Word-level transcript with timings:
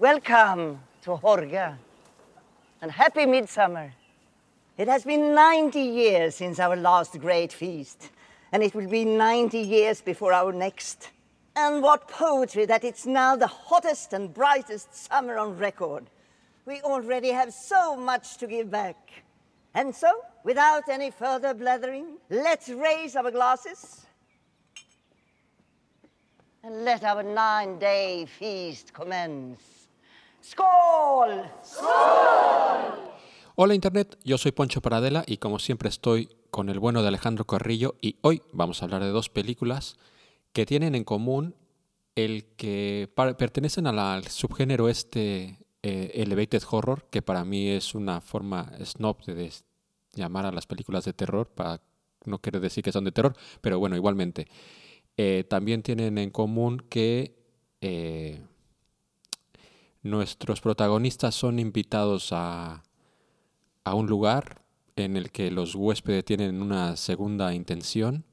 Welcome 0.00 0.78
to 1.02 1.16
Horga 1.16 1.76
and 2.80 2.88
happy 2.88 3.26
midsummer. 3.26 3.92
It 4.76 4.86
has 4.86 5.02
been 5.02 5.34
90 5.34 5.80
years 5.80 6.36
since 6.36 6.60
our 6.60 6.76
last 6.76 7.18
great 7.18 7.52
feast, 7.52 8.10
and 8.52 8.62
it 8.62 8.76
will 8.76 8.86
be 8.86 9.04
90 9.04 9.58
years 9.58 10.00
before 10.00 10.32
our 10.32 10.52
next. 10.52 11.10
And 11.56 11.82
what 11.82 12.06
poetry 12.06 12.64
that 12.66 12.84
it's 12.84 13.06
now 13.06 13.34
the 13.34 13.48
hottest 13.48 14.12
and 14.12 14.32
brightest 14.32 14.94
summer 14.94 15.36
on 15.36 15.58
record. 15.58 16.04
We 16.64 16.80
already 16.82 17.30
have 17.30 17.52
so 17.52 17.96
much 17.96 18.36
to 18.36 18.46
give 18.46 18.70
back. 18.70 19.24
And 19.74 19.92
so, 19.92 20.12
without 20.44 20.88
any 20.88 21.10
further 21.10 21.54
blathering, 21.54 22.18
let's 22.30 22.68
raise 22.68 23.16
our 23.16 23.32
glasses 23.32 24.06
and 26.62 26.84
let 26.84 27.02
our 27.02 27.24
nine 27.24 27.80
day 27.80 28.26
feast 28.38 28.92
commence. 28.92 29.77
¡Skål! 30.50 31.42
Hola 33.54 33.74
Internet, 33.74 34.18
yo 34.24 34.38
soy 34.38 34.52
Poncho 34.52 34.80
Paradela 34.80 35.22
y 35.26 35.36
como 35.36 35.58
siempre 35.58 35.90
estoy 35.90 36.30
con 36.50 36.70
el 36.70 36.78
bueno 36.78 37.02
de 37.02 37.08
Alejandro 37.08 37.44
Carrillo 37.44 37.96
y 38.00 38.16
hoy 38.22 38.40
vamos 38.52 38.80
a 38.80 38.86
hablar 38.86 39.02
de 39.04 39.10
dos 39.10 39.28
películas 39.28 39.98
que 40.54 40.64
tienen 40.64 40.94
en 40.94 41.04
común 41.04 41.54
el 42.14 42.46
que 42.56 43.12
pertenecen 43.14 43.86
al 43.88 44.26
subgénero 44.26 44.88
este 44.88 45.58
eh, 45.82 46.12
elevated 46.14 46.62
horror, 46.70 47.04
que 47.10 47.20
para 47.20 47.44
mí 47.44 47.68
es 47.68 47.94
una 47.94 48.22
forma 48.22 48.72
snob 48.82 49.22
de 49.26 49.52
llamar 50.14 50.46
a 50.46 50.52
las 50.52 50.66
películas 50.66 51.04
de 51.04 51.12
terror, 51.12 51.46
para 51.48 51.82
no 52.24 52.38
quiere 52.38 52.58
decir 52.58 52.82
que 52.82 52.92
son 52.92 53.04
de 53.04 53.12
terror, 53.12 53.36
pero 53.60 53.78
bueno, 53.78 53.96
igualmente. 53.96 54.48
Eh, 55.18 55.44
también 55.46 55.82
tienen 55.82 56.16
en 56.16 56.30
común 56.30 56.82
que 56.88 57.36
eh, 57.82 58.40
nuestros 60.10 60.60
protagonistas 60.60 61.34
son 61.34 61.58
invitados 61.58 62.30
a, 62.32 62.82
a 63.84 63.94
un 63.94 64.06
lugar 64.06 64.62
en 64.96 65.16
el 65.16 65.30
que 65.30 65.50
los 65.50 65.74
huéspedes 65.74 66.24
tienen 66.24 66.60
una 66.60 66.96
segunda 66.96 67.54
intención 67.54 68.24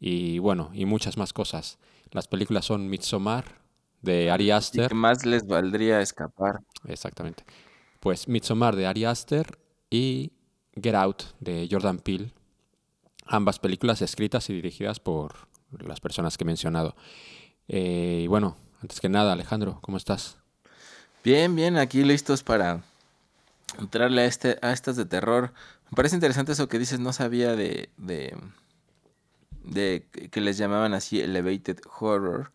y 0.00 0.38
bueno, 0.38 0.70
y 0.74 0.84
muchas 0.86 1.16
más 1.16 1.32
cosas. 1.32 1.78
Las 2.10 2.28
películas 2.28 2.64
son 2.64 2.88
Midsommar 2.88 3.62
de 4.02 4.30
Ari 4.30 4.46
Y 4.46 4.50
Aster, 4.50 4.88
que 4.88 4.94
más 4.94 5.24
les 5.24 5.46
valdría 5.46 6.00
escapar. 6.00 6.60
exactamente. 6.86 7.44
Pues 8.00 8.28
Midsommar 8.28 8.76
de 8.76 8.86
Ari 8.86 9.04
Aster 9.04 9.58
y 9.90 10.32
Get 10.80 10.94
Out 10.94 11.22
de 11.40 11.68
Jordan 11.70 11.98
Peele. 11.98 12.32
Ambas 13.26 13.58
películas 13.58 14.02
escritas 14.02 14.50
y 14.50 14.54
dirigidas 14.54 15.00
por 15.00 15.48
las 15.70 16.00
personas 16.00 16.36
que 16.36 16.44
he 16.44 16.46
mencionado. 16.46 16.94
Eh, 17.68 18.22
y 18.24 18.26
bueno, 18.26 18.56
antes 18.82 19.00
que 19.00 19.08
nada, 19.08 19.32
Alejandro, 19.32 19.78
¿cómo 19.80 19.96
estás? 19.96 20.43
Bien, 21.24 21.56
bien, 21.56 21.78
aquí 21.78 22.04
listos 22.04 22.42
para 22.42 22.82
entrarle 23.78 24.20
a, 24.20 24.24
este, 24.26 24.58
a 24.60 24.72
estas 24.72 24.94
de 24.96 25.06
terror. 25.06 25.54
Me 25.90 25.96
parece 25.96 26.16
interesante 26.16 26.52
eso 26.52 26.68
que 26.68 26.78
dices, 26.78 27.00
no 27.00 27.14
sabía 27.14 27.56
de, 27.56 27.88
de, 27.96 28.36
de 29.62 30.06
que 30.30 30.40
les 30.42 30.58
llamaban 30.58 30.92
así 30.92 31.22
elevated 31.22 31.78
horror. 31.98 32.52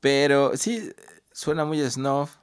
Pero 0.00 0.56
sí, 0.56 0.90
suena 1.32 1.66
muy 1.66 1.78
snuff. 1.90 2.36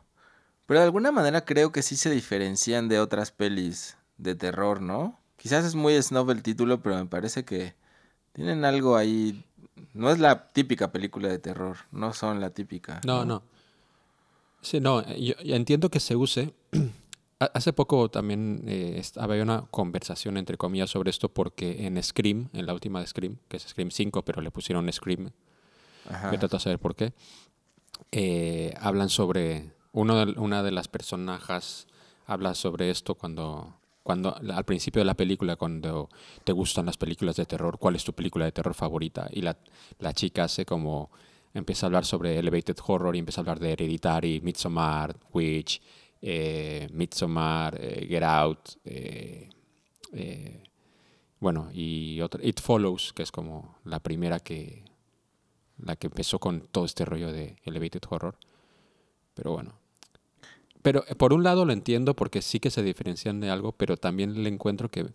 Pero 0.68 0.82
de 0.82 0.86
alguna 0.86 1.12
manera 1.12 1.44
creo 1.46 1.72
que 1.72 1.82
sí 1.82 1.96
se 1.96 2.12
diferencian 2.12 2.88
de 2.88 3.00
otras 3.00 3.32
pelis 3.32 3.98
de 4.20 4.36
terror, 4.36 4.82
¿no? 4.82 5.20
Quizás 5.38 5.66
es 5.66 5.74
muy 5.74 6.00
snuff 6.00 6.30
el 6.30 6.44
título, 6.44 6.84
pero 6.84 6.98
me 6.98 7.08
parece 7.08 7.44
que 7.44 7.74
tienen 8.34 8.66
algo 8.66 8.98
ahí. 8.98 9.44
No 9.94 10.12
es 10.12 10.20
la 10.20 10.52
típica 10.52 10.92
película 10.92 11.28
de 11.28 11.40
terror, 11.40 11.78
no 11.92 12.14
son 12.14 12.40
la 12.40 12.52
típica. 12.52 13.02
No, 13.04 13.26
no. 13.26 13.42
Sí, 14.64 14.80
no, 14.80 15.02
eh, 15.02 15.22
yo, 15.22 15.56
entiendo 15.56 15.90
que 15.90 16.00
se 16.00 16.16
use. 16.16 16.54
Ha- 17.40 17.52
Hace 17.56 17.74
poco 17.74 18.10
también 18.10 18.64
eh, 18.68 19.02
había 19.18 19.44
una 19.44 19.66
conversación 19.70 20.38
entre 20.38 20.56
comillas 20.56 20.90
sobre 20.92 21.10
esto 21.10 21.30
porque 21.30 21.86
en 21.86 22.02
Scream, 22.02 22.48
en 22.54 22.66
la 22.66 22.74
última 22.74 23.02
de 23.02 23.08
Scream, 23.08 23.38
que 23.50 23.58
es 23.58 23.64
Scream 23.64 23.92
5, 23.92 24.24
pero 24.24 24.42
le 24.42 24.50
pusieron 24.52 24.90
Scream, 24.94 25.32
Ajá. 26.10 26.32
me 26.32 26.38
trato 26.38 26.58
de 26.58 26.64
saber 26.64 26.80
por 26.80 26.96
qué, 26.96 27.12
eh, 28.12 28.74
hablan 28.80 29.10
sobre, 29.10 29.72
uno 29.92 30.26
de- 30.26 30.40
una 30.40 30.64
de 30.64 30.72
las 30.72 30.88
personajes 30.88 31.88
habla 32.28 32.54
sobre 32.54 32.90
esto 32.90 33.16
cuando, 33.16 33.76
cuando 34.04 34.36
al 34.36 34.64
principio 34.66 35.02
de 35.02 35.06
la 35.06 35.16
película, 35.16 35.56
cuando 35.56 36.10
te 36.44 36.52
gustan 36.54 36.86
las 36.86 36.98
películas 36.98 37.36
de 37.36 37.46
terror, 37.46 37.78
¿cuál 37.80 37.96
es 37.96 38.04
tu 38.04 38.14
película 38.14 38.46
de 38.46 38.52
terror 38.54 38.74
favorita? 38.76 39.28
Y 39.32 39.42
la, 39.42 39.58
la 40.00 40.14
chica 40.14 40.46
hace 40.46 40.66
como, 40.66 41.10
empieza 41.54 41.86
a 41.86 41.88
hablar 41.88 42.06
sobre 42.06 42.38
elevated 42.38 42.78
horror 42.86 43.16
y 43.16 43.20
empieza 43.20 43.42
a 43.42 43.44
hablar 43.44 43.60
de 43.60 43.74
Hereditary, 43.74 44.42
Midsommar, 44.42 45.16
Witch, 45.32 45.82
eh, 46.22 46.88
Midsommar, 46.92 47.78
eh, 47.80 48.06
Get 48.08 48.24
Out, 48.24 48.70
eh, 48.86 49.50
eh, 50.14 50.64
bueno, 51.40 51.70
y 51.74 52.22
otra, 52.22 52.44
It 52.44 52.62
Follows, 52.62 53.14
que 53.14 53.24
es 53.24 53.32
como 53.32 53.78
la 53.84 54.00
primera 54.00 54.40
que, 54.40 54.86
la 55.78 55.96
que 55.98 56.08
empezó 56.08 56.40
con 56.40 56.62
todo 56.72 56.86
este 56.86 57.04
rollo 57.04 57.32
de 57.32 57.58
elevated 57.66 58.02
horror. 58.10 58.38
Pero 59.34 59.52
bueno. 59.52 59.74
Pero 60.82 61.04
por 61.18 61.34
un 61.34 61.44
lado 61.44 61.66
lo 61.66 61.74
entiendo 61.74 62.16
porque 62.16 62.42
sí 62.42 62.60
que 62.60 62.70
se 62.70 62.84
diferencian 62.84 63.40
de 63.40 63.50
algo, 63.50 63.74
pero 63.74 63.98
también 63.98 64.44
le 64.44 64.50
encuentro 64.50 64.90
que 64.90 65.06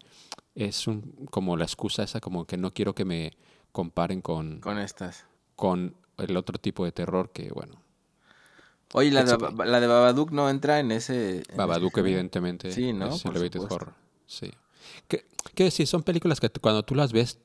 es 0.54 0.87
un, 0.87 1.27
como 1.31 1.56
la 1.56 1.65
excusa 1.65 2.03
esa, 2.03 2.21
como 2.21 2.47
que 2.47 2.56
no 2.56 2.72
quiero 2.72 2.94
que 2.94 3.04
me 3.04 3.32
comparen 3.72 4.21
con, 4.21 4.60
Con 4.60 4.78
estas. 4.78 5.27
con 5.56 5.94
el 6.18 6.36
otro 6.36 6.58
tipo 6.58 6.84
de 6.84 6.92
terror 6.92 7.30
que, 7.32 7.50
bueno, 7.50 7.82
Oye, 8.94 9.10
la 9.10 9.22
de, 9.24 9.36
la 9.66 9.80
de 9.80 9.86
Babadook 9.86 10.30
no 10.30 10.48
entra 10.48 10.80
en 10.80 10.92
ese... 10.92 11.42
en 11.48 11.56
Babadook 11.56 11.98
evidentemente 11.98 12.72
Sí, 12.72 12.92
¿no? 12.94 13.08
es 13.14 13.24
elevated 13.26 13.60
horror. 13.60 13.94
Sí. 14.26 14.50
Que 15.54 15.70
sí, 15.70 15.84
son 15.86 16.02
películas 16.02 16.40
que 16.40 16.48
cuando 16.50 16.82
tú 16.84 16.94
las 16.94 17.12
ves, 17.12 17.38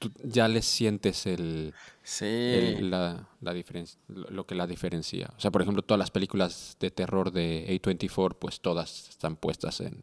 tú 0.00 0.10
ya 0.24 0.48
les 0.48 0.64
sientes 0.64 1.26
el, 1.26 1.72
Sí. 2.02 2.24
el- 2.24 2.90
la, 2.90 3.28
la 3.40 3.52
diferencia, 3.52 4.00
lo 4.08 4.28
lo 4.30 4.46
que 4.46 4.54
la 4.56 4.66
diferencia. 4.66 5.30
O 5.36 5.40
sea, 5.40 5.50
por 5.52 5.62
ejemplo, 5.62 5.82
todas 5.82 5.98
las 5.98 6.10
películas 6.10 6.76
de 6.80 6.90
terror 6.90 7.30
de 7.30 7.66
A24, 7.80 8.34
pues 8.38 8.60
todas 8.60 9.10
están 9.10 9.36
puestas 9.36 9.80
en 9.80 10.02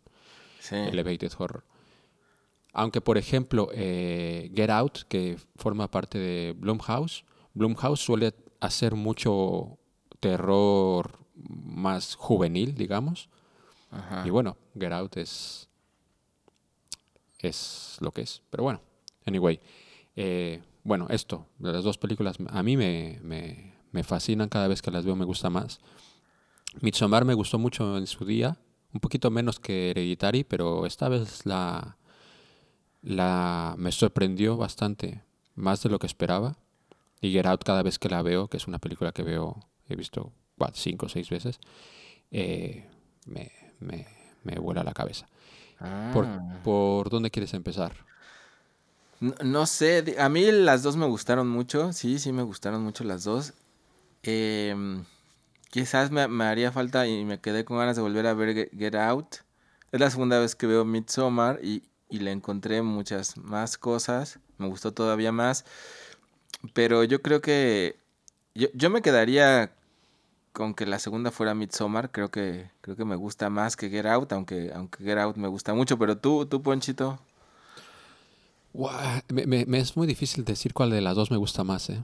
sí. 0.59 0.75
Elevated 0.75 1.31
Horror. 1.38 1.63
Aunque, 2.73 3.01
por 3.01 3.17
ejemplo, 3.17 3.69
eh, 3.73 4.51
Get 4.55 4.69
Out, 4.69 4.99
que 5.09 5.38
forma 5.55 5.89
parte 5.89 6.19
de 6.19 6.53
Blumhouse, 6.55 7.25
Blumhouse 7.57 8.00
suele 8.00 8.34
hacer 8.59 8.95
mucho 8.95 9.78
terror 10.19 11.19
más 11.35 12.16
juvenil, 12.16 12.75
digamos. 12.75 13.29
Ajá. 13.91 14.23
Y 14.25 14.29
bueno, 14.29 14.57
Get 14.78 14.91
Out 14.91 15.18
es, 15.18 15.69
es 17.40 17.97
lo 18.00 18.12
que 18.12 18.22
es. 18.22 18.41
Pero 18.50 18.63
bueno, 18.63 18.81
anyway. 19.25 19.59
eh, 20.16 20.62
bueno, 20.84 21.07
esto, 21.09 21.45
de 21.59 21.73
las 21.73 21.84
dos 21.84 21.97
películas, 21.97 22.38
a 22.47 22.63
mí 22.63 22.78
me, 22.78 23.19
me, 23.22 23.74
me 23.91 24.03
fascinan 24.03 24.47
cada 24.47 24.69
vez 24.69 24.81
que 24.81 24.89
las 24.89 25.03
veo, 25.03 25.18
me 25.18 25.25
gusta 25.25 25.50
más. 25.50 25.81
Midsommar 26.79 27.25
me 27.25 27.34
gustó 27.34 27.59
mucho 27.59 27.97
en 27.97 28.07
su 28.07 28.24
día, 28.24 28.57
un 28.94 29.01
poquito 29.01 29.29
menos 29.29 29.59
que 29.59 29.89
Hereditary, 29.89 30.45
pero 30.45 30.85
esta 30.85 31.09
vez 31.09 31.45
la, 31.45 31.97
la 33.01 33.75
me 33.78 33.91
sorprendió 33.91 34.56
bastante, 34.56 35.24
más 35.56 35.84
de 35.84 35.89
lo 35.89 36.00
que 36.00 36.07
esperaba. 36.07 36.57
Y 37.22 37.31
Get 37.31 37.45
Out 37.45 37.63
cada 37.63 37.83
vez 37.83 37.97
que 38.00 38.09
la 38.09 38.22
veo, 38.22 38.47
que 38.47 38.57
es 38.57 38.67
una 38.67 38.79
película 38.79 39.11
que 39.11 39.23
veo, 39.23 39.59
he 39.89 39.95
visto 39.95 40.31
what, 40.57 40.73
cinco 40.75 41.07
o 41.07 41.09
seis 41.09 41.29
veces, 41.29 41.59
eh, 42.31 42.85
me, 43.25 43.51
me, 43.79 44.07
me 44.44 44.55
vuela 44.59 44.83
la 44.83 44.94
cabeza. 44.94 45.27
¿Por, 46.13 46.25
Ah. 46.25 46.59
¿Por 46.63 47.09
dónde 47.09 47.31
quieres 47.31 47.53
empezar? 47.53 47.94
No, 49.19 49.33
no 49.44 49.66
sé, 49.66 50.16
a 50.19 50.29
mí 50.29 50.51
las 50.51 50.83
dos 50.83 50.95
me 50.95 51.07
gustaron 51.07 51.47
mucho, 51.47 51.91
sí, 51.91 52.19
sí 52.19 52.31
me 52.31 52.44
gustaron 52.44 52.83
mucho 52.83 53.03
las 53.03 53.23
dos. 53.23 53.53
Em, 54.23 55.03
quizás 55.72 56.11
me, 56.11 56.27
me 56.27 56.44
haría 56.45 56.72
falta 56.72 57.07
y 57.07 57.25
me 57.25 57.39
quedé 57.39 57.65
con 57.65 57.77
ganas 57.77 57.95
de 57.95 58.01
volver 58.03 58.27
a 58.27 58.33
ver 58.33 58.53
Ge- 58.53 58.69
Get 58.77 58.95
Out. 58.95 59.38
Es 59.92 60.00
la 60.00 60.09
segunda 60.12 60.39
vez 60.39 60.56
que 60.56 60.68
veo 60.68 60.86
Midsommar 60.86 61.59
y, 61.63 61.83
y 62.09 62.19
le 62.19 62.31
encontré 62.31 62.81
muchas 62.81 63.38
más 63.38 63.77
cosas, 63.77 64.39
me 64.57 64.68
gustó 64.68 64.92
todavía 64.94 65.31
más. 65.31 65.65
Pero 66.73 67.03
yo 67.03 67.21
creo 67.21 67.41
que 67.41 67.97
yo, 68.55 68.67
yo 68.73 68.89
me 68.89 69.01
quedaría 69.01 69.71
con 70.53 70.73
que 70.73 70.85
la 70.88 70.97
segunda 70.99 71.29
fuera 71.31 71.53
Midsommar, 71.53 72.11
creo 72.11 72.29
que 72.31 72.69
creo 72.81 72.95
que 72.95 73.05
me 73.05 73.15
gusta 73.15 73.49
más 73.49 73.75
que 73.77 73.89
Get 73.89 74.05
Out, 74.07 74.31
aunque 74.33 74.71
aunque 74.73 75.03
Get 75.03 75.17
Out 75.19 75.38
me 75.38 75.47
gusta 75.47 75.73
mucho, 75.73 75.97
pero 75.99 76.17
tú 76.17 76.45
tú 76.47 76.61
Ponchito, 76.63 77.19
Me, 79.29 79.45
me- 79.45 79.65
me 79.65 79.79
es 79.79 79.95
muy 79.97 80.05
difícil 80.07 80.45
decir 80.45 80.73
cuál 80.73 80.89
de 80.91 81.01
las 81.01 81.15
dos 81.15 81.31
me 81.31 81.38
gusta 81.38 81.63
más, 81.63 81.89
¿eh? 81.89 82.03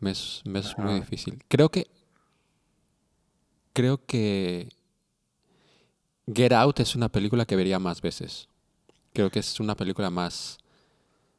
Me 0.00 0.10
es, 0.12 0.42
me 0.44 0.58
es 0.60 0.76
muy 0.78 0.94
difícil. 1.00 1.42
Creo 1.48 1.70
que. 1.70 1.86
Creo 3.72 4.04
que. 4.04 4.68
Get 6.32 6.52
Out 6.52 6.80
es 6.80 6.94
una 6.94 7.08
película 7.08 7.46
que 7.46 7.56
vería 7.56 7.78
más 7.78 8.00
veces. 8.00 8.48
Creo 9.12 9.30
que 9.30 9.38
es 9.40 9.58
una 9.60 9.74
película 9.76 10.10
más. 10.10 10.58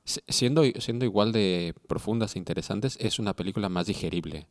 Si- 0.09 0.21
Siendo, 0.27 0.63
siendo 0.79 1.06
igual 1.06 1.31
de 1.31 1.73
profundas 1.88 2.35
e 2.35 2.39
interesantes, 2.39 2.97
es 3.00 3.19
una 3.19 3.35
película 3.35 3.69
más 3.69 3.88
digerible. 3.88 4.47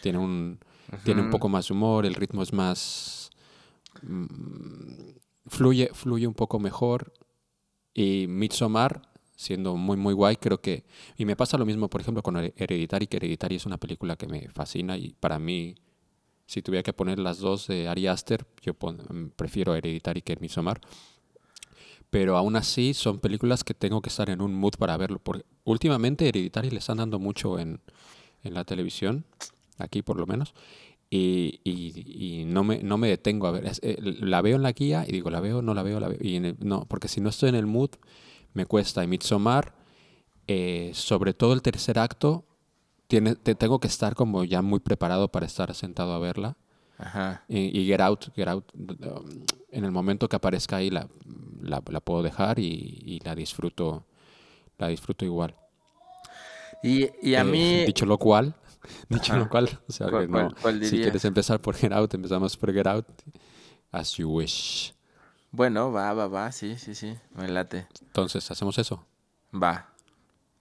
Tiene 0.00 0.18
un, 0.18 0.58
Tiene 1.04 1.20
un 1.20 1.30
poco 1.30 1.48
más 1.48 1.70
humor, 1.70 2.04
el 2.06 2.14
ritmo 2.14 2.42
es 2.42 2.52
más... 2.52 3.30
mm, 4.02 5.10
fluye, 5.46 5.90
fluye 5.92 6.26
un 6.26 6.34
poco 6.34 6.58
mejor. 6.58 7.12
Y 7.94 8.26
Midsommar, 8.28 9.02
siendo 9.36 9.76
muy, 9.76 9.96
muy 9.96 10.14
guay, 10.14 10.36
creo 10.36 10.60
que... 10.60 10.84
Y 11.16 11.24
me 11.24 11.36
pasa 11.36 11.58
lo 11.58 11.66
mismo, 11.66 11.88
por 11.88 12.00
ejemplo, 12.00 12.22
con 12.22 12.36
Her- 12.36 12.54
Hereditary, 12.56 13.06
que 13.06 13.18
Hereditary 13.18 13.56
es 13.56 13.66
una 13.66 13.76
película 13.78 14.16
que 14.16 14.26
me 14.26 14.48
fascina 14.48 14.96
y 14.96 15.12
para 15.20 15.38
mí, 15.38 15.74
si 16.46 16.62
tuviera 16.62 16.82
que 16.82 16.92
poner 16.92 17.18
las 17.18 17.38
dos 17.38 17.66
de 17.66 17.88
Ari 17.88 18.06
Aster, 18.06 18.46
yo 18.62 18.74
pon- 18.74 19.02
mm, 19.08 19.28
prefiero 19.36 19.74
Hereditary 19.74 20.22
que 20.22 20.36
Midsommar. 20.36 20.80
Pero 22.12 22.38
aún 22.38 22.56
así 22.56 22.94
son 22.94 23.20
películas 23.20 23.64
que 23.64 23.74
tengo 23.74 24.02
que 24.02 24.10
estar 24.10 24.30
en 24.30 24.42
un 24.42 24.54
mood 24.54 24.74
para 24.78 24.96
verlo. 24.98 25.20
Porque 25.20 25.44
últimamente 25.64 26.28
Hereditary 26.28 26.70
le 26.70 26.78
están 26.80 26.98
dando 26.98 27.18
mucho 27.20 27.58
en, 27.58 27.80
en 28.44 28.54
la 28.54 28.64
televisión, 28.64 29.24
aquí 29.78 30.02
por 30.02 30.18
lo 30.18 30.26
menos. 30.26 30.54
Y, 31.10 31.60
y- 31.64 32.44
no, 32.46 32.64
me, 32.64 32.82
no 32.82 32.98
me 32.98 33.08
detengo 33.08 33.46
a 33.46 33.52
ver. 33.52 33.66
Es- 33.66 33.80
eh, 33.84 33.98
la 34.00 34.42
veo 34.42 34.56
en 34.56 34.62
la 34.62 34.72
guía 34.72 35.04
y 35.08 35.12
digo, 35.12 35.30
la 35.30 35.40
veo, 35.40 35.62
no 35.62 35.74
la 35.74 35.82
veo, 35.84 36.00
la 36.00 36.08
veo. 36.08 36.18
Y 36.20 36.40
no, 36.60 36.86
porque 36.86 37.08
si 37.08 37.20
no 37.20 37.30
estoy 37.30 37.50
en 37.50 37.56
el 37.56 37.66
mood, 37.66 37.90
me 38.54 38.66
cuesta. 38.66 39.04
Y 39.04 39.08
Midsommar, 39.08 39.74
eh, 40.48 40.92
sobre 40.94 41.34
todo 41.34 41.52
el 41.54 41.62
tercer 41.62 41.98
acto, 41.98 42.44
tiene, 43.08 43.36
te, 43.36 43.54
tengo 43.56 43.80
que 43.80 43.88
estar 43.88 44.14
como 44.16 44.44
ya 44.44 44.62
muy 44.62 44.80
preparado 44.80 45.28
para 45.30 45.46
estar 45.46 45.74
sentado 45.74 46.12
a 46.14 46.18
verla. 46.20 46.56
Ajá. 47.02 47.42
Y, 47.48 47.80
y 47.80 47.86
Get 47.86 48.00
Out, 48.00 48.32
Get 48.34 48.48
Out, 48.48 48.64
um, 48.74 49.44
en 49.70 49.84
el 49.84 49.90
momento 49.90 50.28
que 50.28 50.36
aparezca 50.36 50.76
ahí 50.76 50.90
la, 50.90 51.08
la, 51.60 51.82
la 51.88 52.00
puedo 52.00 52.22
dejar 52.22 52.58
y, 52.58 53.02
y 53.04 53.20
la 53.20 53.34
disfruto, 53.34 54.04
la 54.78 54.88
disfruto 54.88 55.24
igual. 55.24 55.54
Y, 56.82 57.08
y 57.22 57.34
a 57.34 57.40
Eh, 57.40 57.44
mí... 57.44 57.84
dicho 57.86 58.06
lo 58.06 58.18
cual, 58.18 58.54
dicho 59.08 59.32
Ajá. 59.32 59.40
lo 59.42 59.48
cual, 59.48 59.68
o 59.88 59.92
sea, 59.92 60.08
¿Cuál- 60.10 60.26
que 60.26 60.30
cuál- 60.30 60.44
no, 60.48 60.54
cuál 60.60 60.84
si 60.84 60.96
quieres 61.00 61.24
empezar 61.24 61.60
por 61.60 61.74
Get 61.76 61.92
Out, 61.92 62.14
empezamos 62.14 62.56
por 62.56 62.72
Get 62.72 62.86
Out, 62.86 63.06
as 63.90 64.14
you 64.16 64.28
wish. 64.30 64.92
Bueno, 65.50 65.92
va, 65.92 66.12
va, 66.14 66.28
va, 66.28 66.50
sí, 66.50 66.78
sí, 66.78 66.94
sí, 66.94 67.14
me 67.34 67.46
late. 67.48 67.86
Entonces, 68.00 68.50
¿hacemos 68.50 68.78
eso? 68.78 69.04
Va. 69.54 69.88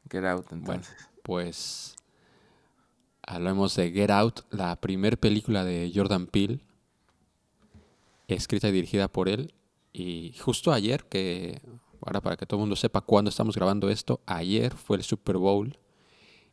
Get 0.09 0.25
out, 0.25 0.45
Bueno, 0.49 0.73
entonces. 0.73 0.95
pues 1.23 1.95
hablamos 3.23 3.75
de 3.75 3.91
Get 3.91 4.09
Out, 4.09 4.41
la 4.49 4.79
primer 4.79 5.19
película 5.19 5.63
de 5.63 5.91
Jordan 5.93 6.27
Peele, 6.27 6.59
escrita 8.27 8.69
y 8.69 8.71
dirigida 8.71 9.07
por 9.07 9.29
él. 9.29 9.53
Y 9.93 10.33
justo 10.39 10.71
ayer, 10.71 11.05
que 11.05 11.61
ahora 12.01 12.21
para 12.21 12.37
que 12.37 12.45
todo 12.45 12.59
el 12.59 12.61
mundo 12.61 12.75
sepa 12.75 13.01
cuándo 13.01 13.29
estamos 13.29 13.55
grabando 13.55 13.89
esto, 13.89 14.21
ayer 14.25 14.73
fue 14.73 14.97
el 14.97 15.03
Super 15.03 15.37
Bowl 15.37 15.77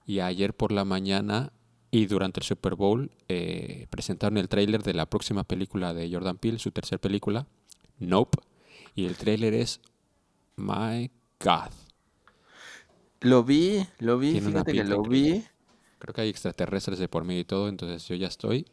y 0.07 0.21
ayer 0.21 0.55
por 0.55 0.73
la 0.73 0.85
mañana 0.85 1.53
y 1.91 2.07
durante 2.07 2.41
el 2.41 2.45
Super 2.45 2.75
Bowl 2.75 3.11
eh, 3.29 3.87
presentaron 3.91 4.37
el 4.39 4.49
tráiler 4.49 4.83
de 4.83 4.95
la 4.95 5.07
próxima 5.07 5.45
película 5.45 5.95
de 5.95 6.11
Jordan 6.13 6.37
Peele, 6.37 6.59
su 6.59 6.71
tercera 6.71 7.01
película, 7.01 7.47
Nope. 7.99 8.39
Y 8.95 9.07
el 9.07 9.17
tráiler 9.17 9.55
es 9.55 9.81
My 10.57 11.11
God. 11.41 11.73
Lo 13.21 13.43
vi, 13.43 13.85
lo 13.99 14.19
vi, 14.19 14.41
fíjate 14.41 14.73
que 14.73 14.85
lo 14.85 15.03
vi. 15.03 15.45
Creo 15.99 16.15
que 16.15 16.21
hay 16.23 16.29
extraterrestres 16.29 16.99
de 16.99 17.09
por 17.09 17.25
medio 17.25 17.41
y 17.41 17.45
todo, 17.45 17.69
entonces 17.69 18.07
yo 18.07 18.15
ya 18.15 18.29
estoy 18.29 18.67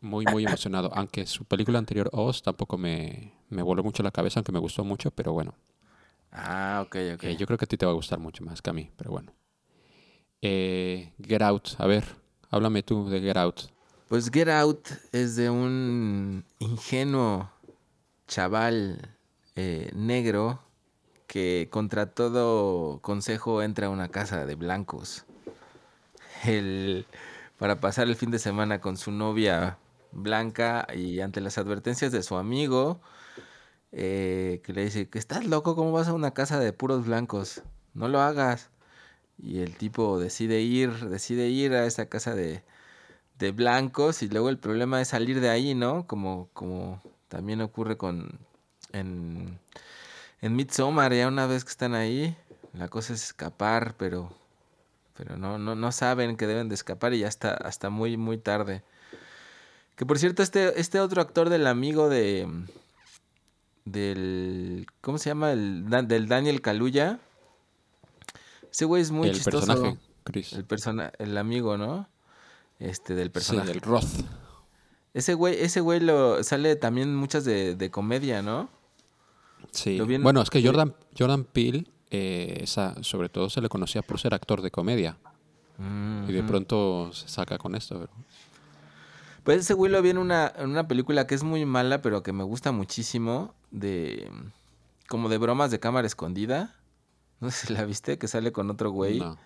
muy, 0.00 0.24
muy 0.26 0.44
emocionado. 0.44 0.90
Aunque 0.94 1.26
su 1.26 1.44
película 1.44 1.78
anterior, 1.78 2.08
Oz, 2.12 2.42
tampoco 2.42 2.78
me, 2.78 3.34
me 3.48 3.62
voló 3.62 3.82
mucho 3.82 4.02
la 4.02 4.10
cabeza, 4.10 4.40
aunque 4.40 4.52
me 4.52 4.58
gustó 4.58 4.84
mucho, 4.84 5.10
pero 5.10 5.32
bueno. 5.32 5.54
Ah, 6.32 6.82
ok, 6.86 6.96
ok. 7.14 7.24
Eh, 7.24 7.36
yo 7.36 7.46
creo 7.46 7.58
que 7.58 7.64
a 7.64 7.68
ti 7.68 7.76
te 7.76 7.86
va 7.86 7.92
a 7.92 7.94
gustar 7.94 8.18
mucho 8.18 8.44
más 8.44 8.62
que 8.62 8.70
a 8.70 8.72
mí, 8.72 8.90
pero 8.96 9.10
bueno. 9.10 9.32
Eh, 10.42 11.12
Get 11.22 11.42
Out, 11.42 11.70
a 11.78 11.86
ver, 11.86 12.04
háblame 12.50 12.82
tú 12.82 13.08
de 13.08 13.20
Get 13.20 13.36
Out. 13.36 13.62
Pues 14.08 14.30
Get 14.30 14.48
Out 14.48 14.88
es 15.12 15.36
de 15.36 15.50
un 15.50 16.44
ingenuo 16.58 17.50
chaval 18.26 19.16
eh, 19.56 19.90
negro 19.94 20.62
que 21.26 21.68
contra 21.70 22.06
todo 22.06 23.00
consejo 23.02 23.62
entra 23.62 23.88
a 23.88 23.90
una 23.90 24.08
casa 24.08 24.46
de 24.46 24.54
blancos. 24.54 25.26
El, 26.44 27.06
para 27.58 27.80
pasar 27.80 28.08
el 28.08 28.16
fin 28.16 28.30
de 28.30 28.38
semana 28.38 28.80
con 28.80 28.96
su 28.96 29.12
novia 29.12 29.78
blanca 30.12 30.86
y 30.94 31.20
ante 31.20 31.40
las 31.40 31.58
advertencias 31.58 32.12
de 32.12 32.22
su 32.22 32.36
amigo 32.36 33.00
eh, 33.92 34.60
que 34.64 34.72
le 34.72 34.84
dice 34.84 35.08
que 35.08 35.18
estás 35.18 35.44
loco, 35.44 35.74
¿cómo 35.74 35.92
vas 35.92 36.08
a 36.08 36.14
una 36.14 36.32
casa 36.32 36.58
de 36.60 36.72
puros 36.72 37.06
blancos? 37.06 37.62
No 37.94 38.08
lo 38.08 38.20
hagas. 38.20 38.70
Y 39.38 39.60
el 39.60 39.76
tipo 39.76 40.18
decide 40.18 40.60
ir, 40.60 41.08
decide 41.08 41.48
ir 41.48 41.72
a 41.74 41.86
esa 41.86 42.06
casa 42.06 42.34
de, 42.34 42.62
de 43.38 43.52
blancos 43.52 44.22
y 44.22 44.28
luego 44.28 44.50
el 44.50 44.58
problema 44.58 45.00
es 45.00 45.08
salir 45.08 45.40
de 45.40 45.50
ahí, 45.50 45.74
¿no? 45.74 46.06
Como, 46.06 46.50
como 46.52 47.02
también 47.28 47.62
ocurre 47.62 47.96
con 47.96 48.38
en, 48.92 49.58
en 50.40 50.56
Midsommar, 50.56 51.14
ya 51.14 51.28
una 51.28 51.46
vez 51.46 51.64
que 51.64 51.70
están 51.70 51.94
ahí, 51.94 52.36
la 52.74 52.88
cosa 52.88 53.14
es 53.14 53.24
escapar, 53.24 53.94
pero 53.96 54.30
pero 55.20 55.36
no, 55.36 55.58
no, 55.58 55.74
no 55.74 55.92
saben 55.92 56.38
que 56.38 56.46
deben 56.46 56.70
de 56.70 56.74
escapar 56.74 57.12
y 57.12 57.18
ya 57.18 57.28
está 57.28 57.52
hasta 57.52 57.90
muy, 57.90 58.16
muy 58.16 58.38
tarde. 58.38 58.82
Que 59.96 60.06
por 60.06 60.18
cierto, 60.18 60.42
este, 60.42 60.80
este 60.80 60.98
otro 60.98 61.20
actor 61.20 61.50
del 61.50 61.66
amigo 61.66 62.08
de 62.08 62.48
del 63.84 64.86
¿cómo 65.02 65.18
se 65.18 65.28
llama? 65.30 65.52
El, 65.52 65.86
del 66.08 66.26
Daniel 66.26 66.60
Kaluuya. 66.62 67.18
Ese 68.72 68.84
güey 68.84 69.02
es 69.02 69.10
muy 69.10 69.28
el 69.28 69.34
chistoso. 69.34 69.66
personaje, 69.66 69.98
Chris. 70.24 70.52
El 70.54 70.64
persona, 70.64 71.12
el 71.18 71.36
amigo, 71.36 71.76
¿no? 71.76 72.08
Este, 72.78 73.14
del 73.14 73.26
Sí, 73.28 73.30
personaje. 73.32 73.72
el 73.72 73.80
Roth. 73.82 74.04
Ese 75.12 75.34
güey, 75.34 75.60
ese 75.60 75.80
güey 75.80 76.00
lo 76.00 76.42
sale 76.44 76.76
también 76.76 77.14
muchas 77.14 77.44
de, 77.44 77.74
de 77.74 77.90
comedia, 77.90 78.42
¿no? 78.42 78.68
Sí. 79.72 79.98
Lo 79.98 80.06
vi 80.06 80.14
en- 80.14 80.22
Bueno, 80.22 80.40
es 80.40 80.48
que 80.50 80.60
sí. 80.60 80.66
Jordan, 80.66 80.94
Jordan 81.18 81.44
Peele, 81.44 81.84
eh, 82.10 82.58
esa, 82.62 82.94
sobre 83.02 83.28
todo 83.28 83.48
se 83.50 83.60
le 83.60 83.68
conocía 83.68 84.02
por 84.02 84.18
ser 84.18 84.34
actor 84.34 84.62
de 84.62 84.70
comedia. 84.70 85.16
Y 86.28 86.32
de 86.32 86.42
pronto 86.42 87.10
se 87.14 87.26
saca 87.28 87.56
con 87.56 87.74
esto. 87.74 87.98
pero- 88.00 88.12
Pues 89.44 89.60
ese 89.60 89.72
güey 89.74 89.90
lo 89.90 90.02
vi 90.02 90.10
en 90.10 90.18
una, 90.18 90.52
en 90.58 90.68
una 90.68 90.86
película 90.86 91.26
que 91.26 91.34
es 91.34 91.42
muy 91.42 91.64
mala, 91.64 92.02
pero 92.02 92.22
que 92.22 92.32
me 92.34 92.44
gusta 92.44 92.70
muchísimo, 92.72 93.54
de 93.70 94.30
como 95.08 95.28
de 95.30 95.38
bromas 95.38 95.70
de 95.70 95.80
cámara 95.80 96.06
escondida. 96.06 96.76
No 97.40 97.50
sé 97.50 97.68
si 97.68 97.72
la 97.72 97.84
viste, 97.86 98.18
que 98.18 98.28
sale 98.28 98.52
con 98.52 98.68
otro 98.70 98.90
güey. 98.90 99.20
No. 99.20 99.38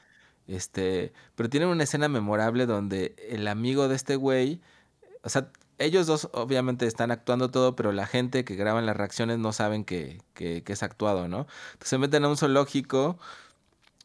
Este, 0.48 1.12
pero 1.36 1.48
tiene 1.48 1.66
una 1.66 1.84
escena 1.84 2.08
memorable 2.08 2.66
donde 2.66 3.14
el 3.30 3.46
amigo 3.46 3.86
de 3.88 3.94
este 3.94 4.16
güey, 4.16 4.60
o 5.22 5.28
sea, 5.28 5.48
ellos 5.78 6.06
dos 6.06 6.28
obviamente 6.32 6.86
están 6.86 7.10
actuando 7.10 7.50
todo, 7.50 7.76
pero 7.76 7.92
la 7.92 8.06
gente 8.06 8.44
que 8.44 8.56
graba 8.56 8.80
las 8.82 8.96
reacciones 8.96 9.38
no 9.38 9.52
saben 9.52 9.84
que, 9.84 10.22
que, 10.34 10.62
que 10.62 10.72
es 10.72 10.82
actuado, 10.82 11.28
¿no? 11.28 11.46
Entonces 11.72 11.88
se 11.88 11.98
meten 11.98 12.24
a 12.24 12.28
un 12.28 12.36
zoológico. 12.36 13.18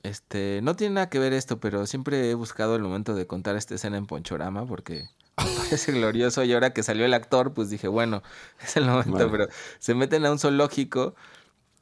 Este, 0.03 0.61
no 0.63 0.75
tiene 0.75 0.95
nada 0.95 1.09
que 1.09 1.19
ver 1.19 1.33
esto, 1.33 1.59
pero 1.59 1.85
siempre 1.85 2.31
he 2.31 2.33
buscado 2.33 2.75
el 2.75 2.81
momento 2.81 3.15
de 3.15 3.27
contar 3.27 3.55
esta 3.57 3.75
escena 3.75 3.97
en 3.97 4.05
Ponchorama 4.05 4.65
porque 4.65 5.09
parece 5.35 5.91
glorioso 5.91 6.43
y 6.43 6.53
ahora 6.53 6.73
que 6.73 6.83
salió 6.83 7.05
el 7.05 7.13
actor, 7.13 7.53
pues 7.53 7.69
dije, 7.69 7.87
bueno, 7.87 8.23
es 8.63 8.77
el 8.77 8.85
momento, 8.85 9.11
Vale. 9.11 9.29
pero 9.29 9.47
se 9.79 9.93
meten 9.95 10.25
a 10.25 10.31
un 10.31 10.39
zoológico 10.39 11.15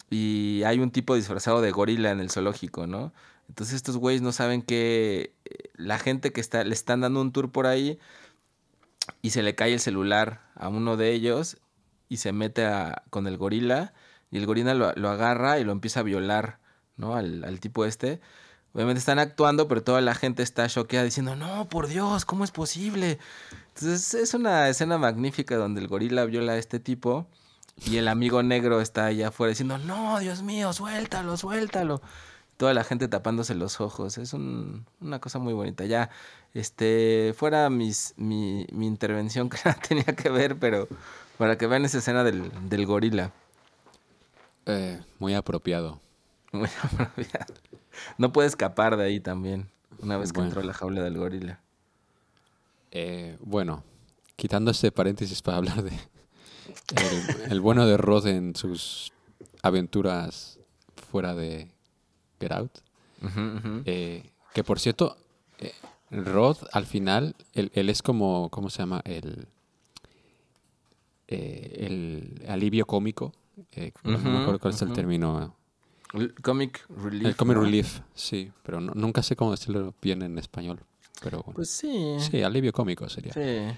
y 0.09 0.63
hay 0.65 0.79
un 0.79 0.91
tipo 0.91 1.15
disfrazado 1.15 1.61
de 1.61 1.71
gorila 1.71 2.11
en 2.11 2.19
el 2.19 2.31
zoológico, 2.31 2.87
¿no? 2.87 3.13
Entonces 3.49 3.75
estos 3.75 3.97
güeyes 3.97 4.21
no 4.21 4.31
saben 4.31 4.61
que 4.61 5.33
eh, 5.45 5.69
la 5.75 5.99
gente 5.99 6.33
que 6.33 6.41
está, 6.41 6.63
le 6.63 6.73
están 6.73 7.01
dando 7.01 7.21
un 7.21 7.31
tour 7.31 7.51
por 7.51 7.65
ahí 7.65 7.99
y 9.21 9.29
se 9.31 9.43
le 9.43 9.55
cae 9.55 9.73
el 9.73 9.79
celular 9.79 10.41
a 10.55 10.69
uno 10.69 10.97
de 10.97 11.11
ellos 11.13 11.57
y 12.09 12.17
se 12.17 12.31
mete 12.31 12.67
con 13.09 13.27
el 13.27 13.37
gorila 13.37 13.93
y 14.31 14.37
el 14.37 14.45
gorila 14.45 14.73
lo, 14.73 14.93
lo 14.93 15.09
agarra 15.09 15.59
y 15.59 15.63
lo 15.63 15.71
empieza 15.71 16.01
a 16.01 16.03
violar, 16.03 16.59
¿no? 16.97 17.15
Al, 17.15 17.43
al 17.43 17.59
tipo 17.59 17.85
este. 17.85 18.19
Obviamente 18.73 18.99
están 18.99 19.17
actuando, 19.19 19.67
pero 19.67 19.81
toda 19.81 20.01
la 20.01 20.13
gente 20.13 20.43
está 20.43 20.67
choqueada 20.67 21.05
diciendo, 21.05 21.35
no, 21.35 21.67
por 21.67 21.87
Dios, 21.87 22.25
¿cómo 22.25 22.43
es 22.43 22.51
posible? 22.51 23.17
Entonces 23.69 24.13
es 24.13 24.33
una 24.33 24.69
escena 24.69 24.97
magnífica 24.97 25.55
donde 25.55 25.81
el 25.81 25.87
gorila 25.87 26.25
viola 26.25 26.53
a 26.53 26.57
este 26.57 26.79
tipo 26.79 27.27
y 27.85 27.97
el 27.97 28.07
amigo 28.07 28.43
negro 28.43 28.81
está 28.81 29.05
allá 29.05 29.29
afuera 29.29 29.49
diciendo, 29.49 29.77
no, 29.77 30.19
Dios 30.19 30.43
mío, 30.43 30.73
suéltalo, 30.73 31.37
suéltalo. 31.37 32.01
Toda 32.57 32.73
la 32.73 32.83
gente 32.83 33.07
tapándose 33.07 33.53
los 33.55 33.79
ojos. 33.81 34.17
Es 34.17 34.33
un- 34.33 34.85
una 34.99 35.19
cosa 35.19 35.37
muy 35.39 35.53
bonita. 35.53 35.85
Ya, 35.85 36.09
este, 36.59 37.33
fuera 37.37 37.69
mis, 37.69 38.13
mi, 38.17 38.65
mi 38.71 38.87
intervención 38.87 39.49
que 39.51 39.57
nada 39.65 39.79
tenía 39.79 40.03
que 40.03 40.29
ver, 40.29 40.57
pero 40.57 40.87
para 41.37 41.57
que 41.57 41.67
vean 41.67 41.85
esa 41.85 41.99
escena 41.99 42.23
del, 42.23 42.51
del 42.69 42.85
gorila. 42.85 43.31
Eh, 44.65 44.99
muy 45.19 45.33
apropiado. 45.33 45.99
Muy 46.51 46.69
apropiado. 46.83 47.53
No 48.17 48.31
puede 48.33 48.47
escapar 48.47 48.97
de 48.97 49.05
ahí 49.05 49.19
también, 49.19 49.69
una 49.99 50.17
vez 50.17 50.31
que 50.31 50.37
Bueno. 50.39 50.49
entró 50.49 50.61
a 50.61 50.65
la 50.65 50.73
jaula 50.73 51.01
del 51.03 51.17
gorila. 51.17 51.59
Eh, 52.91 53.37
bueno, 53.41 53.83
quitando 54.35 54.71
este 54.71 54.91
paréntesis 54.91 55.41
para 55.41 55.57
hablar 55.57 55.83
de 55.83 55.91
el, 55.91 57.51
el 57.51 57.61
bueno 57.61 57.85
de 57.85 57.97
Roth 57.97 58.25
en 58.25 58.55
sus 58.55 59.11
aventuras 59.61 60.59
fuera 61.11 61.33
de 61.35 61.69
Get 62.39 62.51
Out. 62.51 62.71
Eh, 63.85 64.29
que 64.53 64.63
por 64.63 64.79
cierto, 64.79 65.17
eh, 65.59 65.73
Rod, 66.11 66.57
al 66.71 66.85
final, 66.85 67.35
él, 67.53 67.71
él 67.73 67.89
es 67.89 68.01
como, 68.01 68.49
¿cómo 68.49 68.69
se 68.69 68.79
llama? 68.79 69.01
El, 69.03 69.47
eh, 71.27 71.85
el 71.87 72.45
alivio 72.49 72.85
cómico. 72.85 73.33
eh, 73.71 73.91
no 74.03 74.17
me 74.17 74.37
acuerdo 74.39 74.59
cuál 74.59 74.73
es 74.73 74.81
el 74.81 74.93
término. 74.93 75.53
El 76.13 76.33
comic 76.35 76.85
relief. 76.89 77.25
El 77.27 77.35
comic 77.35 77.57
¿no? 77.57 77.63
relief, 77.63 77.99
sí, 78.13 78.51
pero 78.63 78.79
no- 78.79 78.93
nunca 78.93 79.21
sé 79.23 79.35
cómo 79.35 79.51
decirlo 79.51 79.93
bien 80.01 80.21
en 80.21 80.37
español. 80.37 80.79
Pero 81.21 81.39
bueno. 81.39 81.55
Pues 81.55 81.69
sí. 81.71 82.15
sí, 82.19 82.41
alivio 82.43 82.71
cómico 82.71 83.09
sería. 83.09 83.33
Sí. 83.33 83.75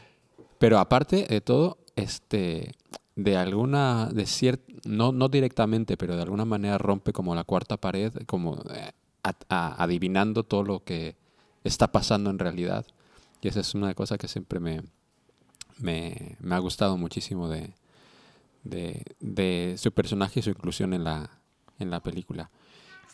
Pero 0.59 0.77
aparte 0.77 1.25
de 1.27 1.41
todo, 1.41 1.77
este, 1.95 2.73
de 3.15 3.37
alguna, 3.37 4.09
de 4.11 4.23
cier- 4.23 4.59
no, 4.85 5.11
no 5.11 5.29
directamente, 5.29 5.97
pero 5.97 6.15
de 6.15 6.21
alguna 6.21 6.45
manera 6.45 6.77
rompe 6.77 7.13
como 7.13 7.33
la 7.33 7.45
cuarta 7.45 7.77
pared, 7.77 8.13
como 8.27 8.61
eh, 8.75 8.91
a- 9.23 9.35
a- 9.49 9.81
adivinando 9.83 10.43
todo 10.43 10.63
lo 10.63 10.83
que 10.83 11.15
está 11.63 11.91
pasando 11.91 12.29
en 12.29 12.39
realidad. 12.39 12.85
Y 13.41 13.47
esa 13.47 13.59
es 13.61 13.73
una 13.75 13.93
cosa 13.93 14.17
que 14.17 14.27
siempre 14.27 14.59
me, 14.59 14.83
me, 15.77 16.35
me 16.39 16.55
ha 16.55 16.59
gustado 16.59 16.97
muchísimo 16.97 17.47
de, 17.49 17.73
de, 18.63 19.03
de 19.19 19.75
su 19.77 19.91
personaje 19.91 20.39
y 20.39 20.43
su 20.43 20.49
inclusión 20.49 20.93
en 20.93 21.03
la, 21.03 21.41
en 21.79 21.89
la 21.89 22.01
película. 22.01 22.51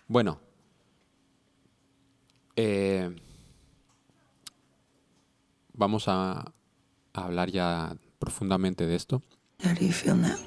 Bueno. 0.08 0.40
eh, 2.56 3.14
vamos 5.74 6.08
a, 6.08 6.54
a 7.14 7.24
hablar 7.24 7.52
ya 7.52 7.96
profundamente 8.20 8.86
de 8.88 8.96
esto. 8.96 9.22
How 9.64 9.74
do 9.74 9.86
you 9.86 9.92
feel 9.92 10.16
now? 10.16 10.38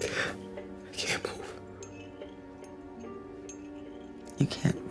I 0.00 0.96
can't 0.96 1.22
move. 1.24 1.54
You 4.38 4.46
can't 4.46 4.74
move. 4.76 4.83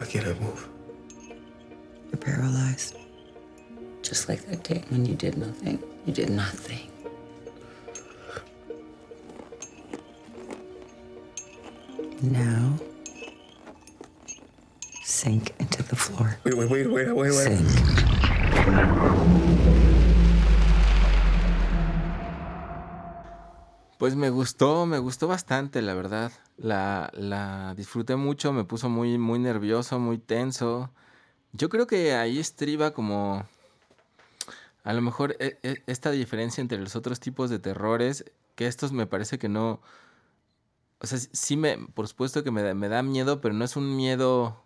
Why 0.00 0.06
can't 0.06 0.26
I 0.26 0.32
move? 0.40 0.66
You're 2.08 2.16
paralyzed. 2.16 2.96
Just 4.00 4.30
like 4.30 4.40
that 4.46 4.64
day 4.64 4.82
when 4.88 5.04
you 5.04 5.14
did 5.14 5.36
nothing. 5.36 5.78
You 6.06 6.14
did 6.14 6.30
nothing. 6.30 6.90
Now, 12.22 12.78
sink 15.02 15.54
into 15.58 15.82
the 15.82 15.96
floor. 15.96 16.38
Wait, 16.44 16.56
wait, 16.56 16.70
wait, 16.70 16.90
wait, 16.90 17.12
wait, 17.12 17.16
wait. 17.16 17.32
Sink. 17.32 17.68
Pues 24.00 24.16
me 24.16 24.30
gustó, 24.30 24.86
me 24.86 24.98
gustó 24.98 25.28
bastante, 25.28 25.82
la 25.82 25.92
verdad. 25.92 26.32
La, 26.56 27.10
la 27.12 27.74
disfruté 27.74 28.16
mucho, 28.16 28.50
me 28.50 28.64
puso 28.64 28.88
muy, 28.88 29.18
muy 29.18 29.38
nervioso, 29.38 29.98
muy 29.98 30.16
tenso. 30.16 30.90
Yo 31.52 31.68
creo 31.68 31.86
que 31.86 32.14
ahí 32.14 32.38
estriba 32.38 32.92
como 32.92 33.46
a 34.84 34.94
lo 34.94 35.02
mejor 35.02 35.36
e- 35.38 35.58
e- 35.62 35.82
esta 35.86 36.10
diferencia 36.12 36.62
entre 36.62 36.78
los 36.78 36.96
otros 36.96 37.20
tipos 37.20 37.50
de 37.50 37.58
terrores, 37.58 38.24
que 38.54 38.66
estos 38.66 38.90
me 38.90 39.06
parece 39.06 39.38
que 39.38 39.50
no... 39.50 39.82
O 41.02 41.06
sea, 41.06 41.18
sí 41.18 41.58
me, 41.58 41.76
por 41.76 42.08
supuesto 42.08 42.42
que 42.42 42.50
me 42.50 42.62
da, 42.62 42.72
me 42.72 42.88
da 42.88 43.02
miedo, 43.02 43.42
pero 43.42 43.52
no 43.54 43.66
es 43.66 43.76
un 43.76 43.96
miedo... 43.96 44.64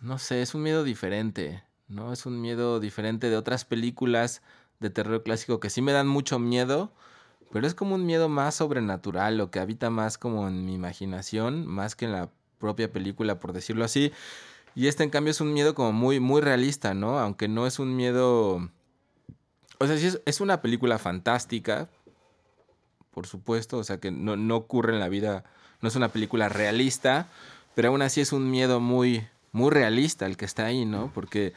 No 0.00 0.18
sé, 0.18 0.40
es 0.40 0.54
un 0.54 0.62
miedo 0.62 0.82
diferente, 0.82 1.62
¿no? 1.88 2.14
Es 2.14 2.24
un 2.24 2.40
miedo 2.40 2.80
diferente 2.80 3.28
de 3.28 3.36
otras 3.36 3.66
películas 3.66 4.40
de 4.80 4.88
terror 4.88 5.22
clásico 5.22 5.60
que 5.60 5.68
sí 5.68 5.82
me 5.82 5.92
dan 5.92 6.08
mucho 6.08 6.38
miedo, 6.38 6.94
pero 7.52 7.66
es 7.66 7.74
como 7.74 7.94
un 7.94 8.06
miedo 8.06 8.28
más 8.28 8.56
sobrenatural, 8.56 9.38
lo 9.38 9.50
que 9.50 9.60
habita 9.60 9.90
más 9.90 10.18
como 10.18 10.48
en 10.48 10.66
mi 10.66 10.74
imaginación, 10.74 11.66
más 11.66 11.94
que 11.94 12.06
en 12.06 12.12
la 12.12 12.30
propia 12.58 12.90
película, 12.90 13.38
por 13.38 13.52
decirlo 13.52 13.84
así. 13.84 14.12
Y 14.74 14.88
este 14.88 15.04
en 15.04 15.10
cambio 15.10 15.30
es 15.30 15.40
un 15.40 15.52
miedo 15.52 15.74
como 15.74 15.92
muy, 15.92 16.20
muy 16.20 16.40
realista, 16.40 16.94
¿no? 16.94 17.18
Aunque 17.18 17.48
no 17.48 17.66
es 17.66 17.78
un 17.78 17.96
miedo... 17.96 18.68
O 19.78 19.86
sea, 19.86 19.96
sí 19.96 20.06
es, 20.06 20.20
es 20.24 20.40
una 20.40 20.60
película 20.60 20.98
fantástica, 20.98 21.88
por 23.16 23.26
supuesto, 23.26 23.78
o 23.78 23.84
sea 23.84 23.98
que 23.98 24.10
no, 24.10 24.36
no 24.36 24.56
ocurre 24.56 24.92
en 24.92 25.00
la 25.00 25.08
vida, 25.08 25.44
no 25.80 25.88
es 25.88 25.96
una 25.96 26.08
película 26.08 26.50
realista, 26.50 27.28
pero 27.74 27.88
aún 27.88 28.02
así 28.02 28.20
es 28.20 28.32
un 28.32 28.50
miedo 28.50 28.80
muy, 28.80 29.26
muy 29.52 29.70
realista 29.70 30.26
el 30.26 30.36
que 30.36 30.44
está 30.44 30.66
ahí, 30.66 30.84
¿no? 30.84 31.10
Porque, 31.14 31.54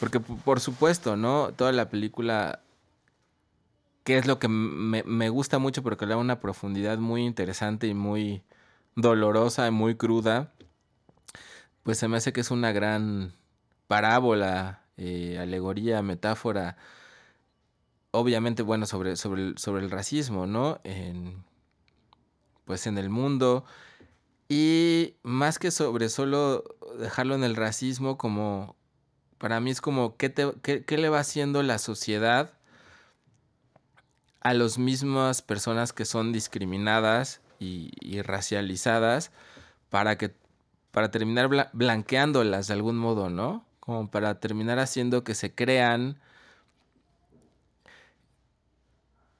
porque 0.00 0.20
por 0.20 0.60
supuesto, 0.60 1.16
¿no? 1.16 1.52
Toda 1.54 1.72
la 1.72 1.90
película 1.90 2.60
que 4.04 4.18
es 4.18 4.26
lo 4.26 4.38
que 4.38 4.48
me, 4.48 5.02
me 5.04 5.28
gusta 5.30 5.58
mucho 5.58 5.82
porque 5.82 6.06
le 6.06 6.14
da 6.14 6.18
una 6.18 6.40
profundidad 6.40 6.98
muy 6.98 7.24
interesante 7.24 7.86
y 7.86 7.94
muy 7.94 8.42
dolorosa 8.96 9.66
y 9.66 9.70
muy 9.70 9.96
cruda, 9.96 10.52
pues 11.82 11.98
se 11.98 12.08
me 12.08 12.16
hace 12.16 12.32
que 12.32 12.40
es 12.40 12.50
una 12.50 12.72
gran 12.72 13.32
parábola, 13.86 14.82
eh, 14.96 15.38
alegoría, 15.40 16.02
metáfora, 16.02 16.76
obviamente, 18.10 18.62
bueno, 18.62 18.86
sobre, 18.86 19.16
sobre, 19.16 19.42
el, 19.42 19.58
sobre 19.58 19.82
el 19.82 19.90
racismo, 19.90 20.46
¿no? 20.46 20.80
En, 20.84 21.44
pues 22.64 22.86
en 22.86 22.98
el 22.98 23.10
mundo. 23.10 23.64
Y 24.48 25.14
más 25.22 25.58
que 25.58 25.70
sobre 25.70 26.08
solo 26.08 26.64
dejarlo 26.98 27.34
en 27.34 27.44
el 27.44 27.56
racismo, 27.56 28.18
como 28.18 28.76
para 29.38 29.60
mí 29.60 29.70
es 29.70 29.80
como, 29.80 30.16
¿qué, 30.16 30.30
te, 30.30 30.52
qué, 30.62 30.84
qué 30.84 30.98
le 30.98 31.08
va 31.08 31.20
haciendo 31.20 31.62
la 31.62 31.78
sociedad? 31.78 32.52
A 34.44 34.54
las 34.54 34.78
mismas 34.78 35.42
personas 35.42 35.92
que 35.92 36.04
son 36.04 36.32
discriminadas 36.32 37.40
y, 37.58 37.90
racializadas 38.22 39.32
para 39.90 40.18
que 40.18 40.34
para 40.92 41.10
terminar 41.10 41.48
bla- 41.48 41.70
blanqueándolas 41.72 42.68
de 42.68 42.74
algún 42.74 42.96
modo, 42.96 43.30
¿no? 43.30 43.64
Como 43.80 44.10
para 44.10 44.38
terminar 44.38 44.78
haciendo 44.78 45.24
que 45.24 45.34
se 45.34 45.52
crean 45.54 46.18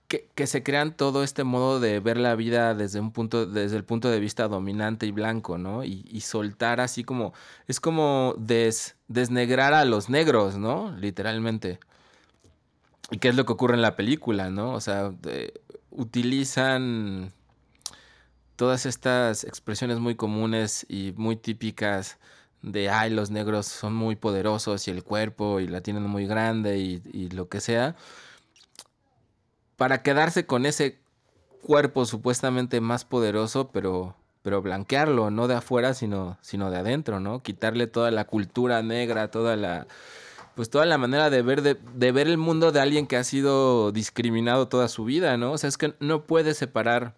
que, 0.08 0.46
se 0.46 0.62
crean 0.62 0.96
todo 0.96 1.22
este 1.22 1.44
modo 1.44 1.80
de 1.80 2.00
ver 2.00 2.16
la 2.18 2.34
vida 2.34 2.74
desde 2.74 3.00
un 3.00 3.12
punto, 3.12 3.46
desde 3.46 3.76
el 3.76 3.84
punto 3.84 4.10
de 4.10 4.20
vista 4.20 4.48
dominante 4.48 5.06
y 5.06 5.10
blanco, 5.12 5.58
¿no? 5.58 5.84
Y, 5.84 6.20
soltar 6.20 6.80
así 6.80 7.04
como, 7.04 7.32
es 7.68 7.80
como 7.80 8.34
des, 8.38 8.96
desnegrar 9.08 9.74
a 9.74 9.84
los 9.84 10.08
negros, 10.08 10.56
¿no? 10.56 10.96
Literalmente. 10.96 11.78
¿Y 13.10 13.18
qué 13.18 13.28
es 13.28 13.36
lo 13.36 13.44
que 13.44 13.52
ocurre 13.52 13.74
en 13.74 13.82
la 13.82 13.96
película, 13.96 14.50
no? 14.50 14.72
O 14.72 14.80
sea, 14.80 15.12
utilizan 15.90 17.32
todas 18.56 18.86
estas 18.86 19.44
expresiones 19.44 19.98
muy 19.98 20.14
comunes 20.14 20.86
y 20.88 21.12
muy 21.16 21.36
típicas 21.36 22.18
de, 22.62 22.88
ay, 22.88 23.10
los 23.10 23.30
negros 23.30 23.66
son 23.66 23.94
muy 23.94 24.16
poderosos 24.16 24.88
y 24.88 24.90
el 24.90 25.04
cuerpo 25.04 25.60
y 25.60 25.68
la 25.68 25.82
tienen 25.82 26.04
muy 26.04 26.26
grande 26.26 26.78
y, 26.78 27.02
y 27.12 27.28
lo 27.30 27.48
que 27.48 27.60
sea, 27.60 27.94
para 29.76 30.02
quedarse 30.02 30.46
con 30.46 30.64
ese 30.66 30.98
cuerpo 31.62 32.06
supuestamente 32.06 32.80
más 32.80 33.04
poderoso, 33.04 33.70
pero, 33.72 34.16
pero 34.42 34.62
blanquearlo, 34.62 35.30
no 35.30 35.48
de 35.48 35.56
afuera, 35.56 35.94
sino, 35.94 36.38
sino 36.40 36.70
de 36.70 36.78
adentro, 36.78 37.20
¿no? 37.20 37.42
Quitarle 37.42 37.86
toda 37.86 38.10
la 38.10 38.24
cultura 38.26 38.82
negra, 38.82 39.30
toda 39.30 39.56
la 39.56 39.86
pues 40.54 40.70
toda 40.70 40.86
la 40.86 40.98
manera 40.98 41.30
de 41.30 41.42
ver, 41.42 41.62
de, 41.62 42.12
ver 42.12 42.28
el 42.28 42.38
mundo 42.38 42.72
de 42.72 42.80
alguien 42.80 43.06
que 43.06 43.16
ha 43.16 43.24
sido 43.24 43.92
discriminado 43.92 44.68
toda 44.68 44.88
su 44.88 45.04
vida, 45.04 45.36
¿no? 45.36 45.52
O 45.52 45.58
sea, 45.58 45.68
es 45.68 45.76
que 45.76 45.94
no 46.00 46.24
puedes 46.26 46.56
separar 46.56 47.14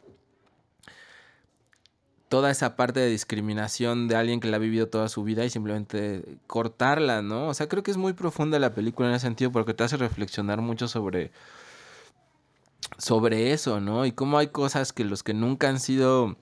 toda 2.29 2.51
esa 2.51 2.77
parte 2.77 3.01
de 3.01 3.09
discriminación 3.09 4.09
de 4.09 4.17
alguien 4.17 4.41
que 4.41 4.49
la 4.49 4.57
ha 4.57 4.61
vivido 4.61 4.89
toda 4.89 5.09
su 5.09 5.23
vida 5.23 5.45
y 5.45 5.51
simplemente 5.51 6.39
cortarla, 6.47 7.23
¿no? 7.23 7.49
O 7.49 7.55
sea, 7.55 7.69
creo 7.69 7.83
que 7.83 7.91
es 7.91 7.97
muy 7.97 8.15
profunda 8.15 8.59
la 8.59 8.75
película 8.75 9.09
en 9.09 9.15
ese 9.15 9.27
sentido 9.27 9.53
porque 9.53 9.75
te 9.75 9.85
hace 9.85 9.97
reflexionar 9.97 10.61
mucho 10.61 10.89
sobre 10.89 11.33
sobre 12.99 13.53
eso, 13.53 13.81
¿no? 13.81 14.07
Y 14.07 14.13
cómo 14.13 14.39
hay 14.39 14.49
cosas 14.49 14.93
que 14.93 15.05
los 15.05 15.23
que 15.23 15.35
nunca 15.35 15.69
han 15.69 15.81
sido 15.81 16.37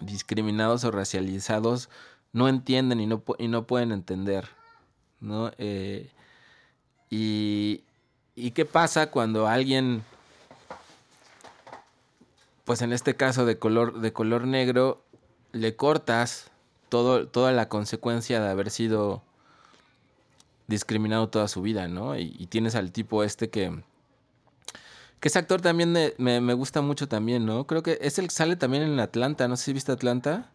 discriminados 0.00 0.84
o 0.84 0.90
racializados 0.90 1.88
no 2.32 2.48
entienden 2.48 3.00
y 3.00 3.06
no, 3.06 3.22
y 3.38 3.48
no 3.48 3.66
pueden 3.66 3.92
entender, 3.92 4.48
¿no? 5.20 5.50
Eh, 5.58 6.10
y, 7.10 7.82
¿Y 8.34 8.50
qué 8.52 8.64
pasa 8.64 9.10
cuando 9.10 9.46
alguien, 9.46 10.02
pues 12.64 12.82
en 12.82 12.92
este 12.92 13.14
caso 13.16 13.44
de 13.46 13.58
color, 13.58 14.00
de 14.00 14.12
color 14.12 14.46
negro, 14.46 15.02
le 15.52 15.76
cortas 15.76 16.50
todo, 16.88 17.28
toda 17.28 17.52
la 17.52 17.68
consecuencia 17.68 18.40
de 18.40 18.48
haber 18.50 18.70
sido 18.70 19.22
discriminado 20.66 21.28
toda 21.28 21.46
su 21.48 21.62
vida, 21.62 21.88
¿no? 21.88 22.18
Y, 22.18 22.46
tienes 22.46 22.74
al 22.74 22.90
tipo 22.92 23.22
este 23.22 23.50
que... 23.50 23.82
Que 25.20 25.28
ese 25.28 25.38
actor 25.38 25.60
también 25.60 25.90
me, 25.92 26.12
me- 26.18 26.40
me 26.40 26.52
gusta 26.54 26.82
mucho 26.82 27.08
también, 27.08 27.46
¿no? 27.46 27.66
Creo 27.66 27.82
que 27.82 27.98
es 28.02 28.18
el 28.18 28.26
que 28.28 28.34
sale 28.34 28.56
también 28.56 28.82
en 28.82 29.00
Atlanta, 29.00 29.48
no 29.48 29.56
sé 29.56 29.64
si 29.64 29.72
viste 29.72 29.90
Atlanta. 29.92 30.50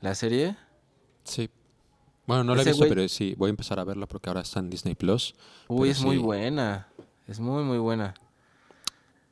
La 0.00 0.14
serie. 0.14 0.56
Sí. 1.24 1.48
Bueno, 2.28 2.44
no 2.44 2.54
la 2.54 2.62
he 2.62 2.64
visto, 2.64 2.84
güey- 2.84 2.88
pero 2.90 3.08
sí, 3.08 3.34
voy 3.36 3.48
a 3.48 3.50
empezar 3.50 3.80
a 3.80 3.84
verla 3.84 4.06
porque 4.06 4.30
ahora 4.30 4.42
está 4.42 4.60
en 4.60 4.70
Disney 4.70 4.94
Plus. 4.94 5.34
Uy, 5.66 5.88
es 5.88 6.00
muy 6.02 6.18
buena. 6.18 6.86
Es 7.26 7.40
muy, 7.40 7.64
muy 7.64 7.78
buena. 7.78 8.14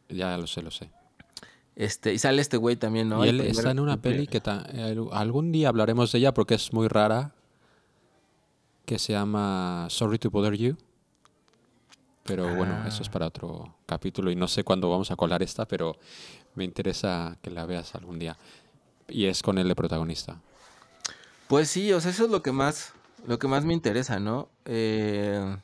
Ya 0.08 0.36
lo 0.36 0.46
sé, 0.48 0.62
lo 0.62 0.70
sé. 0.72 0.90
Este, 1.76 2.14
y 2.14 2.18
sale 2.18 2.40
este 2.42 2.56
güey 2.56 2.76
también, 2.76 3.08
¿no? 3.08 3.24
y 3.24 3.28
El 3.28 3.40
él 3.40 3.46
está 3.48 3.70
en 3.70 3.80
una 3.80 3.92
el 3.94 3.98
peli 4.00 4.26
que 4.26 4.40
ta- 4.40 4.66
el- 4.72 5.06
algún 5.12 5.52
día 5.52 5.68
hablaremos 5.68 6.10
de 6.10 6.18
ella 6.18 6.32
porque 6.34 6.54
es 6.54 6.72
muy 6.72 6.88
rara, 6.88 7.32
que 8.86 8.98
se 8.98 9.12
llama 9.12 9.86
Sorry 9.90 10.18
to 10.18 10.30
Bother 10.30 10.54
You. 10.56 10.76
Pero 12.24 12.44
bueno, 12.56 12.86
eso 12.88 12.98
Ah. 12.98 13.02
es 13.02 13.08
para 13.08 13.26
otro 13.26 13.74
capítulo 13.84 14.30
y 14.30 14.36
no 14.36 14.48
sé 14.48 14.64
cuándo 14.64 14.88
vamos 14.90 15.10
a 15.10 15.16
colar 15.16 15.42
esta, 15.42 15.66
pero 15.68 15.96
me 16.54 16.64
interesa 16.64 17.36
que 17.42 17.50
la 17.50 17.66
veas 17.66 17.94
algún 17.94 18.18
día. 18.18 18.36
Y 19.08 19.26
es 19.26 19.42
con 19.42 19.58
él 19.58 19.68
de 19.68 19.74
protagonista. 19.76 20.40
Pues 21.48 21.68
sí, 21.70 21.92
o 21.92 22.00
sea, 22.00 22.10
eso 22.10 22.24
es 22.24 22.30
lo 22.30 22.42
que 22.42 22.52
más, 22.52 22.92
lo 23.26 23.38
que 23.38 23.46
más 23.48 23.64
me 23.64 23.72
interesa, 23.72 24.18
¿no? 24.18 24.48
Eh, 24.64 25.56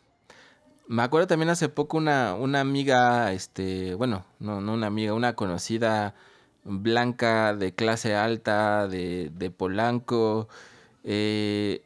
me 0.86 1.02
acuerdo 1.02 1.26
también 1.26 1.50
hace 1.50 1.68
poco 1.68 1.96
una, 1.96 2.34
una 2.34 2.60
amiga, 2.60 3.32
este, 3.32 3.94
bueno, 3.94 4.24
no, 4.38 4.60
no 4.60 4.74
una 4.74 4.86
amiga, 4.86 5.14
una 5.14 5.34
conocida 5.34 6.14
blanca 6.64 7.54
de 7.54 7.74
clase 7.74 8.14
alta, 8.14 8.86
de, 8.86 9.30
de 9.34 9.50
Polanco, 9.50 10.48
eh, 11.02 11.82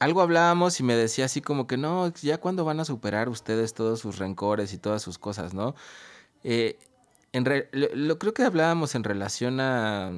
algo 0.00 0.20
hablábamos 0.22 0.80
y 0.80 0.82
me 0.82 0.96
decía 0.96 1.26
así 1.26 1.40
como 1.40 1.68
que 1.68 1.76
no, 1.76 2.12
ya 2.22 2.38
cuándo 2.38 2.64
van 2.64 2.80
a 2.80 2.84
superar 2.84 3.28
ustedes 3.28 3.72
todos 3.74 4.00
sus 4.00 4.18
rencores 4.18 4.72
y 4.72 4.78
todas 4.78 5.00
sus 5.02 5.18
cosas, 5.18 5.54
¿no? 5.54 5.76
Eh, 6.44 6.78
en 7.32 7.44
re- 7.44 7.68
lo, 7.72 7.88
lo 7.94 8.18
creo 8.18 8.34
que 8.34 8.42
hablábamos 8.44 8.94
en 8.96 9.04
relación 9.04 9.60
a, 9.60 10.10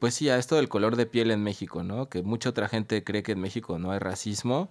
pues 0.00 0.14
sí, 0.14 0.28
a 0.30 0.38
esto 0.38 0.56
del 0.56 0.68
color 0.68 0.96
de 0.96 1.06
piel 1.06 1.30
en 1.30 1.42
México, 1.44 1.84
¿no? 1.84 2.08
Que 2.08 2.22
mucha 2.22 2.50
otra 2.50 2.68
gente 2.68 3.04
cree 3.04 3.22
que 3.22 3.32
en 3.32 3.40
México 3.40 3.78
no 3.78 3.92
hay 3.92 4.00
racismo 4.00 4.68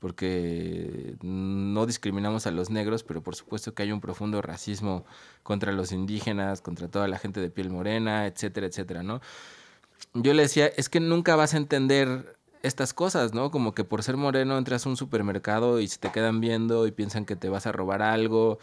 porque 0.00 1.16
no 1.22 1.86
discriminamos 1.86 2.46
a 2.46 2.50
los 2.50 2.70
negros, 2.70 3.04
pero 3.04 3.22
por 3.22 3.36
supuesto 3.36 3.74
que 3.74 3.84
hay 3.84 3.92
un 3.92 4.00
profundo 4.00 4.42
racismo 4.42 5.04
contra 5.42 5.72
los 5.72 5.92
indígenas, 5.92 6.60
contra 6.60 6.88
toda 6.88 7.08
la 7.08 7.18
gente 7.18 7.40
de 7.40 7.50
piel 7.50 7.70
morena, 7.70 8.26
etcétera, 8.26 8.66
etcétera, 8.66 9.02
¿no? 9.02 9.20
Yo 10.14 10.34
le 10.34 10.42
decía, 10.42 10.66
es 10.66 10.88
que 10.88 11.00
nunca 11.00 11.36
vas 11.36 11.54
a 11.54 11.58
entender 11.58 12.36
estas 12.62 12.94
cosas, 12.94 13.34
¿no? 13.34 13.50
Como 13.50 13.74
que 13.74 13.84
por 13.84 14.02
ser 14.02 14.16
moreno 14.16 14.56
entras 14.56 14.86
a 14.86 14.88
un 14.88 14.96
supermercado 14.96 15.80
y 15.80 15.88
se 15.88 15.98
te 15.98 16.10
quedan 16.10 16.40
viendo 16.40 16.86
y 16.86 16.92
piensan 16.92 17.26
que 17.26 17.36
te 17.36 17.48
vas 17.50 17.66
a 17.66 17.72
robar 17.72 18.02
algo. 18.02 18.58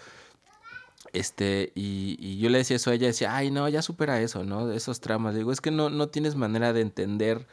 Este, 1.13 1.71
y, 1.75 2.37
yo 2.37 2.49
le 2.49 2.59
decía 2.59 2.77
eso 2.77 2.89
a 2.89 2.93
ella, 2.93 3.07
decía, 3.07 3.35
ay, 3.35 3.51
no, 3.51 3.67
ya 3.67 3.81
supera 3.81 4.21
eso, 4.21 4.43
¿no? 4.43 4.71
Esos 4.71 5.01
tramas. 5.01 5.33
Le 5.33 5.39
digo, 5.39 5.51
es 5.51 5.61
que 5.61 5.71
no, 5.71 5.89
no 5.89 6.07
tienes 6.09 6.35
manera 6.35 6.73
de 6.73 6.81
entender 6.81 7.47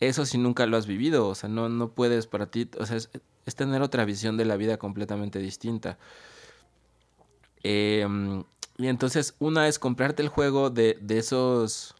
eso 0.00 0.26
si 0.26 0.38
nunca 0.38 0.66
lo 0.66 0.76
has 0.76 0.86
vivido. 0.86 1.28
O 1.28 1.34
sea, 1.34 1.48
no, 1.48 1.68
no 1.68 1.92
puedes 1.92 2.26
para 2.26 2.50
ti, 2.50 2.68
o 2.78 2.86
sea, 2.86 2.96
es, 2.96 3.10
es 3.46 3.54
tener 3.54 3.82
otra 3.82 4.04
visión 4.04 4.36
de 4.36 4.44
la 4.44 4.56
vida 4.56 4.76
completamente 4.78 5.38
distinta. 5.38 5.98
Em, 7.62 8.44
y 8.78 8.88
entonces, 8.88 9.34
una 9.38 9.68
es 9.68 9.78
comprarte 9.78 10.22
el 10.22 10.28
juego 10.28 10.70
de, 10.70 10.98
de 11.00 11.18
esos 11.18 11.94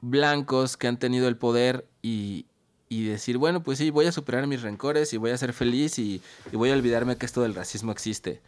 blancos 0.00 0.76
que 0.76 0.88
han 0.88 0.98
tenido 0.98 1.28
el 1.28 1.36
poder 1.36 1.86
y, 2.02 2.46
y 2.88 3.06
decir, 3.06 3.38
bueno, 3.38 3.62
pues 3.62 3.78
sí, 3.78 3.90
voy 3.90 4.06
a 4.06 4.12
superar 4.12 4.46
mis 4.46 4.62
rencores 4.62 5.12
y 5.12 5.16
voy 5.16 5.30
a 5.30 5.38
ser 5.38 5.52
feliz 5.52 5.98
y, 5.98 6.22
y 6.52 6.56
voy 6.56 6.70
a 6.70 6.74
olvidarme 6.74 7.16
que 7.16 7.26
esto 7.26 7.42
del 7.42 7.54
racismo 7.54 7.92
existe. 7.92 8.40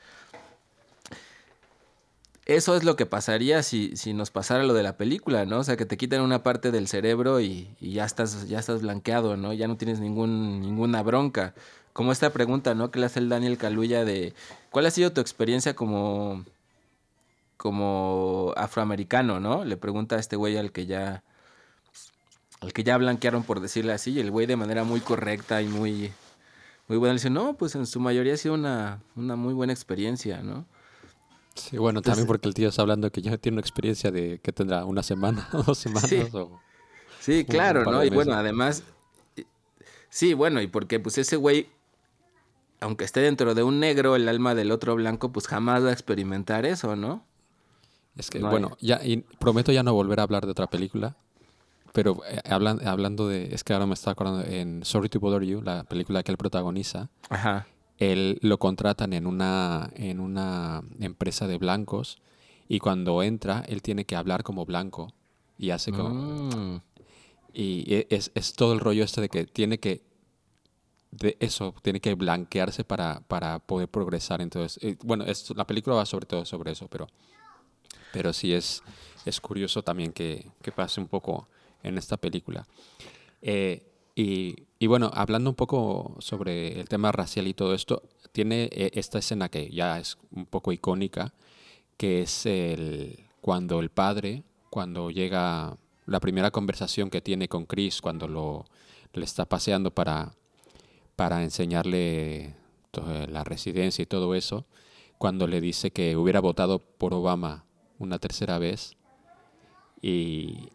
Eso 2.49 2.75
es 2.75 2.83
lo 2.83 2.97
que 2.97 3.05
pasaría 3.05 3.63
si, 3.63 3.95
si 3.95 4.15
nos 4.15 4.31
pasara 4.31 4.63
lo 4.65 4.73
de 4.73 4.83
la 4.83 4.97
película, 4.97 5.45
¿no? 5.45 5.59
O 5.59 5.65
sea, 5.65 5.77
que 5.77 5.85
te 5.85 5.99
quitan 5.99 6.23
una 6.23 6.43
parte 6.43 6.71
del 6.71 6.89
cerebro 6.89 7.41
y, 7.41 7.69
y 7.79 7.93
ya, 7.93 8.07
estás, 8.07 8.49
ya 8.49 8.59
estás 8.59 8.81
blanqueado, 8.81 9.37
¿no? 9.37 9.53
Ya 9.53 9.69
no 9.69 9.77
tienes 9.77 10.01
ningún, 10.01 10.63
ninguna 10.63 11.03
bronca. 11.03 11.55
Como 11.93 12.11
esta 12.11 12.31
pregunta, 12.31 12.75
¿no? 12.75 12.91
Que 12.91 13.01
le 13.01 13.07
hace 13.07 13.19
el 13.19 13.29
Daniel 13.29 13.59
Caluya 13.59 14.07
de, 14.07 14.33
¿cuál 14.71 14.87
ha 14.87 14.91
sido 14.91 15.13
tu 15.13 15.21
experiencia 15.21 15.75
como, 15.75 16.47
como 17.59 18.55
afroamericano, 18.57 19.41
¿no? 19.41 19.67
Le 19.67 19.77
pregunta 19.77 20.17
a 20.17 20.19
este 20.19 20.37
güey 20.37 20.57
al 20.57 20.73
que 20.73 20.87
ya, 20.87 21.23
al 22.61 22.73
que 22.73 22.83
ya 22.85 22.97
blanquearon, 22.99 23.43
por 23.45 23.61
decirle 23.61 23.93
así, 23.93 24.13
y 24.13 24.21
el 24.21 24.31
güey 24.31 24.47
de 24.47 24.57
manera 24.57 24.85
muy 24.85 25.01
correcta 25.01 25.63
y 25.63 25.69
muy, 25.69 26.13
muy 26.89 26.99
buena 26.99 27.13
le 27.15 27.19
dice, 27.19 27.31
no, 27.31 27.55
pues 27.55 27.75
en 27.75 27.87
su 27.87 28.01
mayoría 28.01 28.35
ha 28.35 28.37
sido 28.37 28.55
una, 28.55 29.01
una 29.17 29.37
muy 29.37 29.55
buena 29.55 29.73
experiencia, 29.73 30.43
¿no? 30.43 30.67
Sí, 31.55 31.77
bueno, 31.77 32.03
también 32.03 32.27
porque 32.27 32.47
el 32.49 32.55
tío 32.55 32.69
está 32.69 32.83
hablando 32.83 33.11
que 33.11 33.21
ya 33.21 33.37
tiene 33.37 33.57
una 33.57 33.61
experiencia 33.61 34.11
de 34.13 34.39
que 34.41 34.53
tendrá 34.53 34.85
una 34.85 35.03
semana 35.03 35.49
o 35.53 35.63
dos 35.67 35.79
semanas. 35.79 36.09
Sí. 36.09 36.23
O... 36.33 36.61
Sí, 37.21 37.45
claro, 37.45 37.85
¿no? 37.85 38.05
Y 38.05 38.11
bueno, 38.11 38.35
además, 38.35 38.85
sí, 40.09 40.35
bueno, 40.35 40.61
y 40.61 40.67
porque 40.69 41.01
pues 41.01 41.19
ese 41.19 41.37
güey, 41.37 41.69
aunque 42.81 43.05
esté 43.05 43.21
dentro 43.21 43.55
de 43.55 43.63
un 43.65 43.81
negro, 43.81 44.15
el 44.17 44.29
alma 44.29 44.55
del 44.55 44.71
otro 44.71 44.95
blanco, 44.95 45.33
pues 45.33 45.47
jamás 45.49 45.85
va 45.85 45.89
a 45.89 45.93
experimentar 45.93 46.65
eso, 46.65 46.95
¿no? 46.97 47.25
Es 48.17 48.31
que, 48.31 48.39
No 48.39 48.47
hay- 48.47 48.51
bueno, 48.53 48.77
ya 48.81 49.01
y 49.05 49.19
prometo 49.39 49.73
ya 49.73 49.83
no 49.83 49.93
volver 49.95 50.21
a 50.21 50.23
hablar 50.25 50.45
de 50.45 50.53
otra 50.53 50.69
película. 50.69 51.17
Pero 51.93 52.21
eh, 52.29 52.41
hablan- 52.45 52.87
hablando 52.87 53.29
de. 53.29 53.55
Es 53.55 53.65
que 53.65 53.73
ahora 53.73 53.87
me 53.87 53.95
está 53.95 54.11
acordando. 54.13 54.45
En 54.45 54.85
Sorry 54.85 55.09
to 55.09 55.21
Bother 55.21 55.43
You, 55.45 55.63
la 55.63 55.85
película 55.85 56.23
que 56.23 56.31
él 56.33 56.39
protagoniza, 56.39 57.09
Ajá. 57.31 57.67
él 57.99 58.39
lo 58.43 58.59
contratan 58.59 59.13
en 59.13 59.27
una, 59.27 59.91
en 59.95 60.21
una 60.21 60.83
empresa 61.01 61.47
de 61.47 61.59
blancos. 61.59 62.19
Y 62.69 62.81
cuando 62.81 63.23
entra, 63.23 63.65
él 63.67 63.81
tiene 63.83 64.05
que 64.05 64.15
hablar 64.17 64.43
como 64.43 64.67
blanco. 64.67 65.13
Y 65.57 65.71
hace 65.71 65.91
como. 65.91 66.11
Mm, 66.11 66.81
Y 67.55 68.05
es, 68.15 68.31
es 68.35 68.53
todo 68.53 68.73
el 68.75 68.81
rollo 68.81 69.03
este 69.05 69.21
de 69.23 69.29
que 69.29 69.47
tiene 69.47 69.79
que. 69.79 70.07
De 71.11 71.39
eso, 71.41 71.75
tiene 71.83 72.01
que 72.01 72.15
blanquearse 72.15 72.85
para, 72.85 73.21
para 73.27 73.59
poder 73.61 73.89
progresar. 73.89 74.43
Entonces, 74.43 74.79
eh, 74.85 74.97
bueno, 75.03 75.25
es, 75.25 75.49
la 75.57 75.67
película 75.67 75.97
va 75.97 76.05
sobre 76.05 76.27
todo 76.27 76.45
sobre 76.45 76.73
eso, 76.73 76.87
pero. 76.89 77.07
Pero 78.13 78.33
sí 78.35 78.53
es, 78.53 78.83
es 79.25 79.41
curioso 79.41 79.83
también 79.83 80.13
que, 80.13 80.47
que 80.63 80.71
pase 80.73 81.01
un 81.01 81.09
poco 81.09 81.49
en 81.83 81.99
esta 81.99 82.17
película. 82.17 82.67
Eh, 83.43 83.85
y, 84.15 84.67
y 84.79 84.87
bueno, 84.87 85.11
hablando 85.15 85.51
un 85.51 85.57
poco 85.57 86.17
sobre 86.19 86.81
el 86.81 86.89
tema 86.89 87.13
racial 87.13 87.47
y 87.47 87.55
todo 87.55 87.75
esto, 87.75 88.03
tiene 88.33 88.69
eh, 88.73 88.91
esta 88.95 89.19
escena 89.19 89.49
que 89.49 89.71
ya 89.71 89.99
es 89.99 90.19
un 90.31 90.47
poco 90.47 90.73
icónica, 90.73 91.33
que 91.97 92.23
es 92.23 92.47
el 92.47 93.25
cuando 93.41 93.81
el 93.81 93.91
padre, 93.91 94.43
cuando 94.71 95.11
llega 95.11 95.77
la 96.07 96.21
primera 96.21 96.51
conversación 96.51 97.11
que 97.11 97.21
tiene 97.21 97.49
con 97.49 97.67
Chris, 97.67 98.01
cuando 98.01 98.29
lo 98.29 98.67
le 99.13 99.25
está 99.25 99.47
paseando 99.47 99.91
para, 99.91 100.33
para 101.17 101.43
enseñarle 101.43 102.55
la 103.29 103.45
residencia 103.45 104.03
y 104.03 104.07
todo 104.07 104.35
eso, 104.35 104.67
cuando 105.19 105.47
le 105.47 105.61
dice 105.61 105.91
que 105.91 106.17
hubiera 106.17 106.41
votado 106.41 106.79
por 106.79 107.15
Obama 107.15 107.65
una 107.99 108.19
tercera 108.19 108.59
vez, 108.59 108.97
y, 110.01 110.69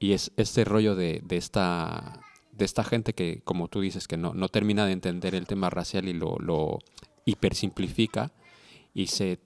y 0.00 0.12
es 0.14 0.32
este 0.36 0.64
rollo 0.64 0.96
de, 0.96 1.20
de 1.22 1.36
esta 1.36 2.20
de 2.52 2.64
esta 2.64 2.82
gente 2.84 3.14
que, 3.14 3.40
como 3.44 3.68
tú 3.68 3.80
dices, 3.80 4.08
que 4.08 4.16
no, 4.16 4.34
no 4.34 4.48
termina 4.48 4.84
de 4.84 4.92
entender 4.92 5.34
el 5.34 5.46
tema 5.46 5.70
racial 5.70 6.08
y 6.08 6.12
lo, 6.12 6.36
lo 6.38 6.78
hipersimplifica 7.24 8.32
y 8.92 9.06
se, 9.06 9.38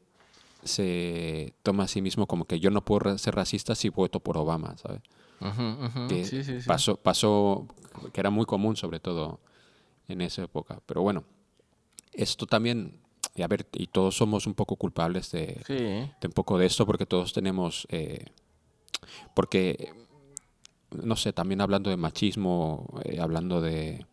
se 0.65 1.53
toma 1.63 1.85
a 1.85 1.89
sí 1.89 2.03
mismo 2.03 2.27
como 2.27 2.47
que 2.47 2.59
yo 2.59 2.71
no 2.71 2.85
puedo 2.85 3.17
ser 3.19 3.37
racista 3.37 3.75
si 3.77 3.89
voto 3.89 4.19
por 4.21 4.37
Obama, 4.37 4.77
¿sabes? 4.79 5.01
ujú, 5.41 5.85
ujú, 5.87 6.09
Que 6.09 6.25
sí, 6.25 6.43
sí, 6.43 6.61
sí. 6.61 6.69
Pasó, 6.69 6.97
pasó, 6.97 7.69
que 8.13 8.21
era 8.21 8.31
muy 8.31 8.47
común 8.47 8.75
sobre 8.75 8.99
todo 8.99 9.39
en 10.09 10.21
esa 10.21 10.43
época. 10.43 10.81
Pero 10.87 11.03
bueno, 11.03 11.23
esto 12.13 12.47
también, 12.47 13.01
y 13.37 13.43
a 13.43 13.47
ver, 13.49 13.69
y 13.75 13.87
todos 13.89 14.17
somos 14.17 14.47
un 14.47 14.55
poco 14.55 14.75
culpables 14.77 15.31
de, 15.31 15.63
de 16.21 16.27
un 16.27 16.33
poco 16.33 16.59
de 16.59 16.67
esto 16.67 16.85
porque 16.85 17.07
todos 17.07 17.33
tenemos 17.33 17.87
eh, 17.91 18.25
porque 19.35 19.93
no 21.03 21.17
sé 21.17 21.33
también 21.33 21.61
hablando 21.61 21.91
de 21.91 21.97
machismo 21.97 23.01
eh, 23.05 23.19
hablando 23.21 23.61
de 23.61 24.07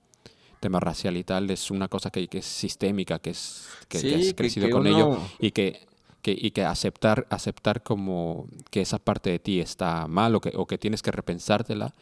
tema 0.59 0.79
racial 0.79 1.17
y 1.17 1.23
tal 1.23 1.49
es 1.49 1.71
una 1.71 1.87
cosa 1.87 2.09
que, 2.11 2.27
que 2.27 2.39
es 2.39 2.45
sistémica 2.45 3.19
que 3.19 3.31
es 3.31 3.67
que, 3.87 3.99
que 3.99 4.09
Sí, 4.09 4.13
has 4.13 4.25
que- 4.27 4.35
crecido 4.35 4.67
que 4.67 4.73
con 4.73 4.87
ello 4.87 5.17
y 5.39 5.51
que, 5.51 5.87
que 6.21 6.31
y 6.39 6.51
que 6.51 6.63
aceptar 6.65 7.25
aceptar 7.29 7.81
como 7.83 8.45
que 8.69 8.81
esa 8.81 8.99
parte 8.99 9.29
de 9.31 9.39
ti 9.39 9.59
está 9.59 10.07
mal 10.07 10.35
o 10.35 10.41
que, 10.41 10.51
o 10.55 10.65
que 10.67 10.77
tienes 10.77 11.01
que 11.01 11.11
repensártela 11.11 11.93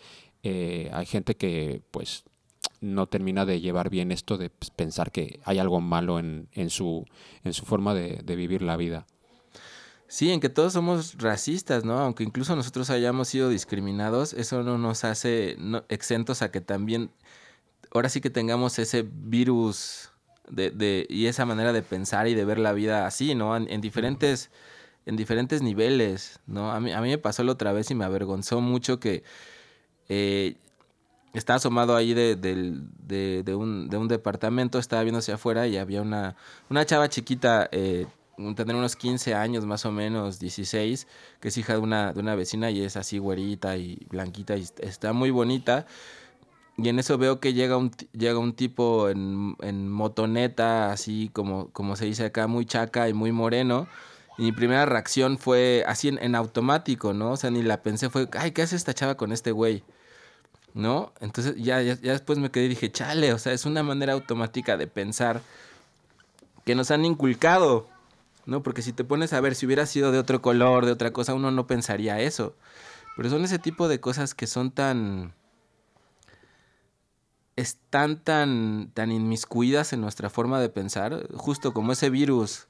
eh, 0.43 0.89
hay 0.93 1.05
gente 1.05 1.35
que 1.35 1.81
pues 1.91 2.23
no 2.81 3.07
termina 3.07 3.45
de 3.45 3.59
llevar 3.61 3.89
bien 3.89 4.11
esto 4.11 4.37
de 4.37 4.49
pues, 4.49 4.69
pensar 4.71 5.11
que 5.11 5.39
hay 5.43 5.59
algo 5.59 5.79
malo 5.81 6.19
en, 6.19 6.47
en 6.53 6.69
su 6.69 7.05
en 7.43 7.53
su 7.53 7.65
forma 7.65 7.93
de, 7.93 8.21
de 8.23 8.35
vivir 8.35 8.61
la 8.61 8.75
vida 8.77 9.05
Sí, 10.11 10.31
en 10.31 10.39
que 10.39 10.49
todos 10.49 10.73
somos 10.73 11.15
racistas, 11.19 11.85
¿no? 11.85 11.99
Aunque 11.99 12.23
incluso 12.23 12.55
nosotros 12.55 12.89
hayamos 12.89 13.27
sido 13.27 13.47
discriminados, 13.49 14.33
eso 14.33 14.63
no 14.63 14.79
nos 14.79 15.03
hace 15.03 15.55
exentos 15.87 16.41
a 16.41 16.49
que 16.51 16.61
también, 16.61 17.11
ahora 17.93 18.09
sí 18.09 18.21
que 18.21 18.31
tengamos 18.31 18.79
ese 18.79 19.05
virus 19.07 20.11
de, 20.49 20.71
de- 20.71 21.05
y 21.09 21.27
esa 21.27 21.45
manera 21.45 21.73
de 21.73 21.83
pensar 21.83 22.27
y 22.27 22.35
de 22.35 22.45
ver 22.45 22.59
la 22.59 22.73
vida 22.73 23.05
así, 23.07 23.35
¿no? 23.35 23.55
En, 23.55 23.71
en 23.71 23.81
diferentes, 23.81 24.49
en 25.05 25.15
diferentes 25.15 25.61
niveles, 25.61 26.39
¿no? 26.47 26.71
A 26.71 26.79
mí, 26.79 26.91
a 26.91 27.01
mí 27.01 27.09
me 27.09 27.19
pasó 27.19 27.43
la 27.43 27.51
otra 27.53 27.73
vez 27.73 27.91
y 27.91 27.95
me 27.95 28.05
avergonzó 28.05 28.61
mucho 28.61 28.99
que 28.99 29.23
eh, 30.09 30.55
estaba 31.33 31.57
asomado 31.57 31.95
ahí 31.95 32.13
de, 32.15 32.35
de- 32.35 33.43
de 33.43 33.55
un, 33.55 33.89
de 33.89 33.97
un 33.97 34.07
departamento, 34.07 34.79
estaba 34.79 35.03
viendo 35.03 35.19
hacia 35.19 35.35
afuera 35.35 35.67
y 35.67 35.77
había 35.77 36.01
una, 36.01 36.35
una 36.69 36.85
chava 36.85 37.09
chiquita 37.09 37.69
eh, 37.71 38.07
tener 38.55 38.75
unos 38.75 38.95
15 38.95 39.33
años 39.35 39.65
más 39.65 39.85
o 39.85 39.91
menos, 39.91 40.39
16, 40.39 41.07
que 41.39 41.47
es 41.49 41.57
hija 41.57 41.73
de 41.73 41.79
una, 41.79 42.13
de 42.13 42.19
una 42.19 42.35
vecina 42.35 42.71
y 42.71 42.81
es 42.83 42.97
así 42.97 43.17
güerita 43.17 43.77
y 43.77 44.05
blanquita 44.09 44.55
y 44.57 44.65
está 44.79 45.13
muy 45.13 45.31
bonita. 45.31 45.85
Y 46.77 46.87
en 46.87 46.97
eso 46.99 47.17
veo 47.17 47.39
que 47.41 47.53
llega 47.53 47.75
un, 47.75 47.91
llega 48.13 48.39
un 48.39 48.53
tipo 48.53 49.09
en, 49.09 49.55
en 49.61 49.89
motoneta, 49.89 50.91
así 50.91 51.29
como, 51.33 51.69
como 51.71 51.95
se 51.97 52.05
dice 52.05 52.25
acá, 52.25 52.47
muy 52.47 52.65
chaca 52.65 53.09
y 53.09 53.13
muy 53.13 53.31
moreno. 53.33 53.87
Y 54.37 54.43
mi 54.43 54.51
primera 54.53 54.85
reacción 54.85 55.37
fue 55.37 55.83
así 55.85 56.07
en, 56.07 56.17
en 56.23 56.35
automático, 56.35 57.13
¿no? 57.13 57.31
O 57.31 57.37
sea, 57.37 57.51
ni 57.51 57.61
la 57.61 57.81
pensé, 57.81 58.09
fue, 58.09 58.29
ay, 58.31 58.51
¿qué 58.51 58.61
hace 58.61 58.77
esta 58.77 58.93
chava 58.93 59.17
con 59.17 59.33
este 59.33 59.51
güey? 59.51 59.83
¿No? 60.73 61.11
Entonces 61.19 61.55
ya, 61.57 61.81
ya, 61.81 61.95
ya 61.95 62.13
después 62.13 62.39
me 62.39 62.49
quedé 62.49 62.65
y 62.65 62.69
dije, 62.69 62.89
chale, 62.91 63.33
o 63.33 63.37
sea, 63.39 63.51
es 63.51 63.65
una 63.65 63.83
manera 63.83 64.13
automática 64.13 64.77
de 64.77 64.87
pensar 64.87 65.41
que 66.63 66.75
nos 66.75 66.91
han 66.91 67.03
inculcado, 67.03 67.89
¿no? 68.49 68.63
Porque 68.63 68.81
si 68.81 68.93
te 68.93 69.03
pones 69.03 69.33
a 69.33 69.41
ver, 69.41 69.55
si 69.55 69.65
hubiera 69.65 69.85
sido 69.85 70.11
de 70.11 70.19
otro 70.19 70.41
color, 70.41 70.85
de 70.85 70.91
otra 70.91 71.13
cosa, 71.13 71.33
uno 71.33 71.51
no 71.51 71.67
pensaría 71.67 72.19
eso. 72.19 72.55
Pero 73.15 73.29
son 73.29 73.43
ese 73.43 73.59
tipo 73.59 73.87
de 73.87 73.99
cosas 73.99 74.33
que 74.33 74.47
son 74.47 74.71
tan 74.71 75.33
están 77.55 78.23
tan, 78.23 78.91
tan 78.93 79.11
inmiscuidas 79.11 79.91
en 79.91 80.01
nuestra 80.01 80.29
forma 80.29 80.61
de 80.61 80.69
pensar, 80.69 81.27
justo 81.33 81.73
como 81.73 81.91
ese 81.91 82.09
virus 82.09 82.67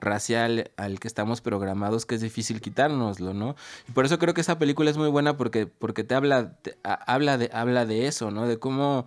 racial 0.00 0.72
al 0.76 0.98
que 0.98 1.06
estamos 1.06 1.40
programados 1.40 2.06
que 2.06 2.16
es 2.16 2.20
difícil 2.20 2.60
quitárnoslo, 2.60 3.34
¿no? 3.34 3.54
Y 3.88 3.92
por 3.92 4.04
eso 4.04 4.18
creo 4.18 4.34
que 4.34 4.40
esa 4.40 4.58
película 4.58 4.90
es 4.90 4.96
muy 4.96 5.08
buena 5.08 5.36
porque, 5.36 5.66
porque 5.66 6.04
te 6.04 6.14
habla, 6.16 6.58
habla, 6.82 7.38
de, 7.38 7.50
habla 7.52 7.86
de 7.86 8.08
eso, 8.08 8.32
¿no? 8.32 8.48
De 8.48 8.58
cómo, 8.58 9.06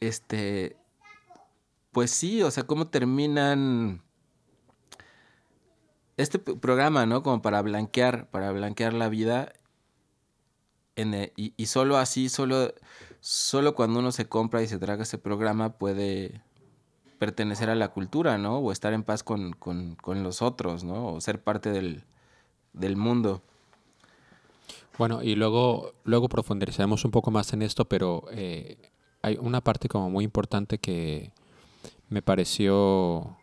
este, 0.00 0.76
pues 1.92 2.10
sí, 2.10 2.42
o 2.42 2.50
sea, 2.50 2.64
cómo 2.64 2.88
terminan 2.88 4.02
este 6.18 6.38
programa, 6.38 7.06
¿no? 7.06 7.22
Como 7.22 7.40
para 7.40 7.62
blanquear, 7.62 8.28
para 8.28 8.52
blanquear 8.52 8.92
la 8.92 9.08
vida. 9.08 9.52
Y, 10.96 11.54
y 11.56 11.66
solo 11.66 11.96
así, 11.96 12.28
solo 12.28 12.74
solo 13.20 13.74
cuando 13.74 14.00
uno 14.00 14.12
se 14.12 14.28
compra 14.28 14.62
y 14.62 14.68
se 14.68 14.78
traga 14.78 15.02
ese 15.02 15.18
programa 15.18 15.74
puede 15.78 16.40
pertenecer 17.18 17.68
a 17.68 17.74
la 17.74 17.88
cultura, 17.88 18.38
¿no? 18.38 18.58
O 18.58 18.70
estar 18.70 18.92
en 18.92 19.02
paz 19.02 19.22
con, 19.22 19.52
con, 19.52 19.96
con 19.96 20.22
los 20.22 20.40
otros, 20.40 20.84
¿no? 20.84 21.08
O 21.14 21.20
ser 21.20 21.42
parte 21.42 21.70
del, 21.70 22.04
del, 22.72 22.96
mundo. 22.96 23.42
Bueno, 24.96 25.22
y 25.22 25.34
luego, 25.34 25.94
luego 26.04 26.28
profundizaremos 26.28 27.04
un 27.04 27.10
poco 27.10 27.30
más 27.30 27.52
en 27.52 27.62
esto, 27.62 27.86
pero 27.86 28.24
eh, 28.30 28.90
hay 29.22 29.36
una 29.40 29.60
parte 29.60 29.88
como 29.88 30.10
muy 30.10 30.24
importante 30.24 30.78
que 30.78 31.32
me 32.08 32.22
pareció 32.22 33.36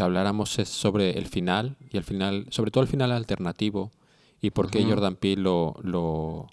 que 0.00 0.04
habláramos 0.04 0.58
es 0.58 0.70
sobre 0.70 1.18
el 1.18 1.26
final, 1.26 1.76
y 1.90 1.98
el 1.98 2.04
final, 2.04 2.46
sobre 2.48 2.70
todo 2.70 2.82
el 2.82 2.88
final 2.88 3.12
alternativo, 3.12 3.90
y 4.40 4.48
por 4.48 4.70
qué 4.70 4.78
uh 4.78 4.82
-huh. 4.82 4.90
Jordan 4.94 5.16
Peele 5.16 5.42
lo, 5.42 5.76
lo, 5.82 6.48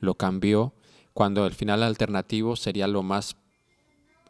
lo 0.00 0.14
cambió 0.14 0.74
cuando 1.14 1.46
el 1.46 1.54
final 1.54 1.82
alternativo 1.82 2.54
sería 2.54 2.86
lo 2.88 3.02
más 3.02 3.36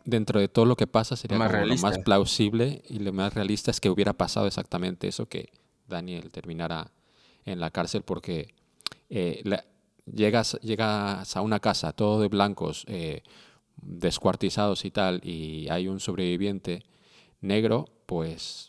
dentro 0.04 0.38
de 0.38 0.46
todo 0.46 0.64
lo 0.64 0.76
que 0.76 0.86
pasa 0.86 1.16
sería 1.16 1.38
más 1.38 1.52
lo 1.52 1.76
más 1.76 1.98
plausible 1.98 2.82
y 2.88 3.00
lo 3.00 3.12
más 3.12 3.34
realista 3.34 3.70
es 3.72 3.80
que 3.80 3.90
hubiera 3.90 4.12
pasado 4.12 4.46
exactamente 4.46 5.08
eso 5.08 5.26
que 5.26 5.48
Daniel 5.88 6.30
terminara 6.30 6.92
en 7.44 7.58
la 7.58 7.70
cárcel 7.70 8.02
porque 8.02 8.54
eh, 9.10 9.40
la, 9.44 9.64
llegas 10.06 10.58
llegas 10.62 11.36
a 11.36 11.40
una 11.40 11.58
casa 11.58 11.92
todo 11.92 12.20
de 12.20 12.28
blancos 12.28 12.84
eh, 12.88 13.22
descuartizados 13.76 14.84
y 14.84 14.90
tal 14.90 15.20
y 15.24 15.68
hay 15.68 15.86
un 15.88 15.98
sobreviviente 15.98 16.84
negro 17.40 17.86
pues 18.12 18.68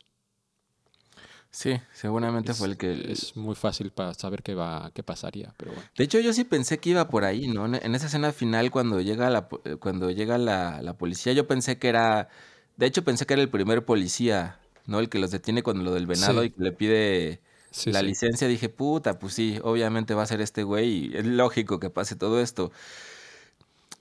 Sí, 1.51 1.79
seguramente 1.93 2.51
es, 2.51 2.57
fue 2.57 2.67
el 2.67 2.77
que... 2.77 3.11
Es 3.11 3.35
muy 3.35 3.53
fácil 3.53 3.91
para 3.91 4.15
saber 4.15 4.41
qué, 4.41 4.55
va, 4.55 4.89
qué 4.95 5.03
pasaría, 5.03 5.53
pero 5.55 5.71
bueno. 5.73 5.87
De 5.95 6.03
hecho, 6.03 6.19
yo 6.19 6.33
sí 6.33 6.45
pensé 6.45 6.79
que 6.79 6.89
iba 6.89 7.09
por 7.09 7.25
ahí, 7.25 7.47
¿no? 7.47 7.65
En 7.65 7.93
esa 7.93 8.07
escena 8.07 8.31
final, 8.31 8.71
cuando 8.71 9.01
llega 9.01 9.29
la, 9.29 9.47
cuando 9.79 10.09
llega 10.09 10.39
la, 10.39 10.81
la 10.81 10.97
policía, 10.97 11.31
yo 11.33 11.45
pensé 11.45 11.77
que 11.77 11.89
era... 11.89 12.27
De 12.75 12.87
hecho, 12.87 13.03
pensé 13.03 13.27
que 13.27 13.33
era 13.33 13.43
el 13.43 13.51
primer 13.51 13.85
policía, 13.85 14.59
¿no? 14.87 14.99
El 14.99 15.09
que 15.09 15.19
los 15.19 15.29
detiene 15.29 15.61
con 15.61 15.83
lo 15.83 15.93
del 15.93 16.07
venado 16.07 16.41
sí. 16.41 16.47
y 16.47 16.49
que 16.49 16.63
le 16.63 16.71
pide 16.71 17.41
sí, 17.69 17.91
la 17.91 17.99
sí. 17.99 18.07
licencia. 18.07 18.47
Dije, 18.47 18.69
puta, 18.69 19.19
pues 19.19 19.35
sí, 19.35 19.59
obviamente 19.61 20.15
va 20.15 20.23
a 20.23 20.27
ser 20.27 20.41
este 20.41 20.63
güey 20.63 20.89
y 20.89 21.17
es 21.17 21.25
lógico 21.27 21.79
que 21.79 21.91
pase 21.91 22.15
todo 22.15 22.41
esto. 22.41 22.71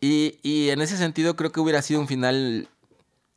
Y, 0.01 0.39
y 0.43 0.71
en 0.71 0.81
ese 0.81 0.97
sentido 0.97 1.37
creo 1.37 1.53
que 1.53 1.61
hubiera 1.61 1.83
sido 1.83 2.01
un 2.01 2.09
final 2.09 2.67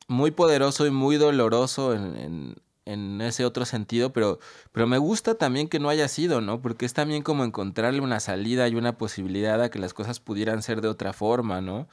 muy 0.07 0.31
poderoso 0.31 0.85
y 0.85 0.91
muy 0.91 1.17
doloroso 1.17 1.93
en, 1.93 2.15
en 2.15 2.55
en 2.85 3.19
ese 3.21 3.45
otro 3.45 3.65
sentido, 3.65 4.13
pero, 4.13 4.39
pero 4.71 4.87
me 4.87 4.97
gusta 4.99 5.35
también 5.35 5.67
que 5.67 5.79
no 5.79 5.89
haya 5.89 6.07
sido, 6.07 6.41
¿no? 6.41 6.61
Porque 6.61 6.85
es 6.85 6.93
también 6.93 7.23
como 7.23 7.43
encontrarle 7.43 8.01
una 8.01 8.19
salida 8.19 8.67
y 8.67 8.75
una 8.75 8.97
posibilidad 8.97 9.61
a 9.61 9.69
que 9.69 9.79
las 9.79 9.93
cosas 9.93 10.19
pudieran 10.19 10.61
ser 10.61 10.81
de 10.81 10.87
otra 10.87 11.11
forma, 11.13 11.61
¿no? 11.61 11.87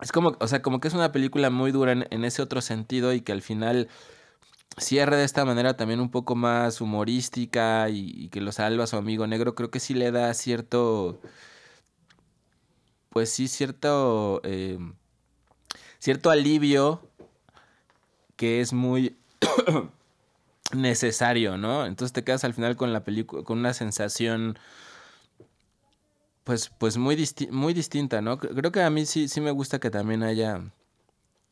Es 0.00 0.12
como, 0.12 0.36
o 0.40 0.48
sea, 0.48 0.62
como 0.62 0.80
que 0.80 0.88
es 0.88 0.94
una 0.94 1.12
película 1.12 1.50
muy 1.50 1.72
dura 1.72 1.92
en, 1.92 2.24
ese 2.24 2.42
otro 2.42 2.60
sentido 2.60 3.12
y 3.12 3.20
que 3.20 3.32
al 3.32 3.42
final 3.42 3.88
cierre 4.78 5.16
de 5.16 5.24
esta 5.24 5.44
manera 5.44 5.76
también 5.76 6.00
un 6.00 6.10
poco 6.10 6.34
más 6.36 6.80
humorística 6.80 7.88
y, 7.90 8.12
y, 8.16 8.28
que 8.30 8.40
lo 8.40 8.52
salva 8.52 8.84
a 8.84 8.86
su 8.86 8.96
amigo 8.96 9.26
negro, 9.26 9.54
creo 9.54 9.70
que 9.70 9.80
sí 9.80 9.94
le 9.94 10.12
da 10.12 10.32
cierto, 10.34 11.20
pues 13.10 13.30
sí, 13.30 13.48
cierto, 13.48 14.40
eh, 14.44 14.78
cierto 15.98 16.30
alivio 16.30 17.02
que 18.36 18.60
es 18.60 18.72
muy 18.72 19.16
necesario, 20.72 21.56
¿no? 21.56 21.86
Entonces 21.86 22.12
te 22.12 22.24
quedas 22.24 22.44
al 22.44 22.54
final 22.54 22.76
con 22.76 22.92
la 22.92 23.04
película, 23.04 23.42
con 23.42 23.58
una 23.58 23.74
sensación, 23.74 24.58
pues, 26.44 26.70
pues 26.78 26.96
muy, 26.96 27.16
disti 27.16 27.48
muy 27.48 27.74
distinta, 27.74 28.22
¿no? 28.22 28.38
Creo 28.38 28.72
que 28.72 28.82
a 28.82 28.90
mí 28.90 29.06
sí, 29.06 29.28
sí 29.28 29.40
me 29.40 29.50
gusta 29.50 29.80
que 29.80 29.90
también 29.90 30.22
haya, 30.22 30.62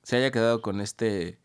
se 0.02 0.16
haya 0.16 0.30
quedado 0.30 0.62
con 0.62 0.80
este 0.80 1.38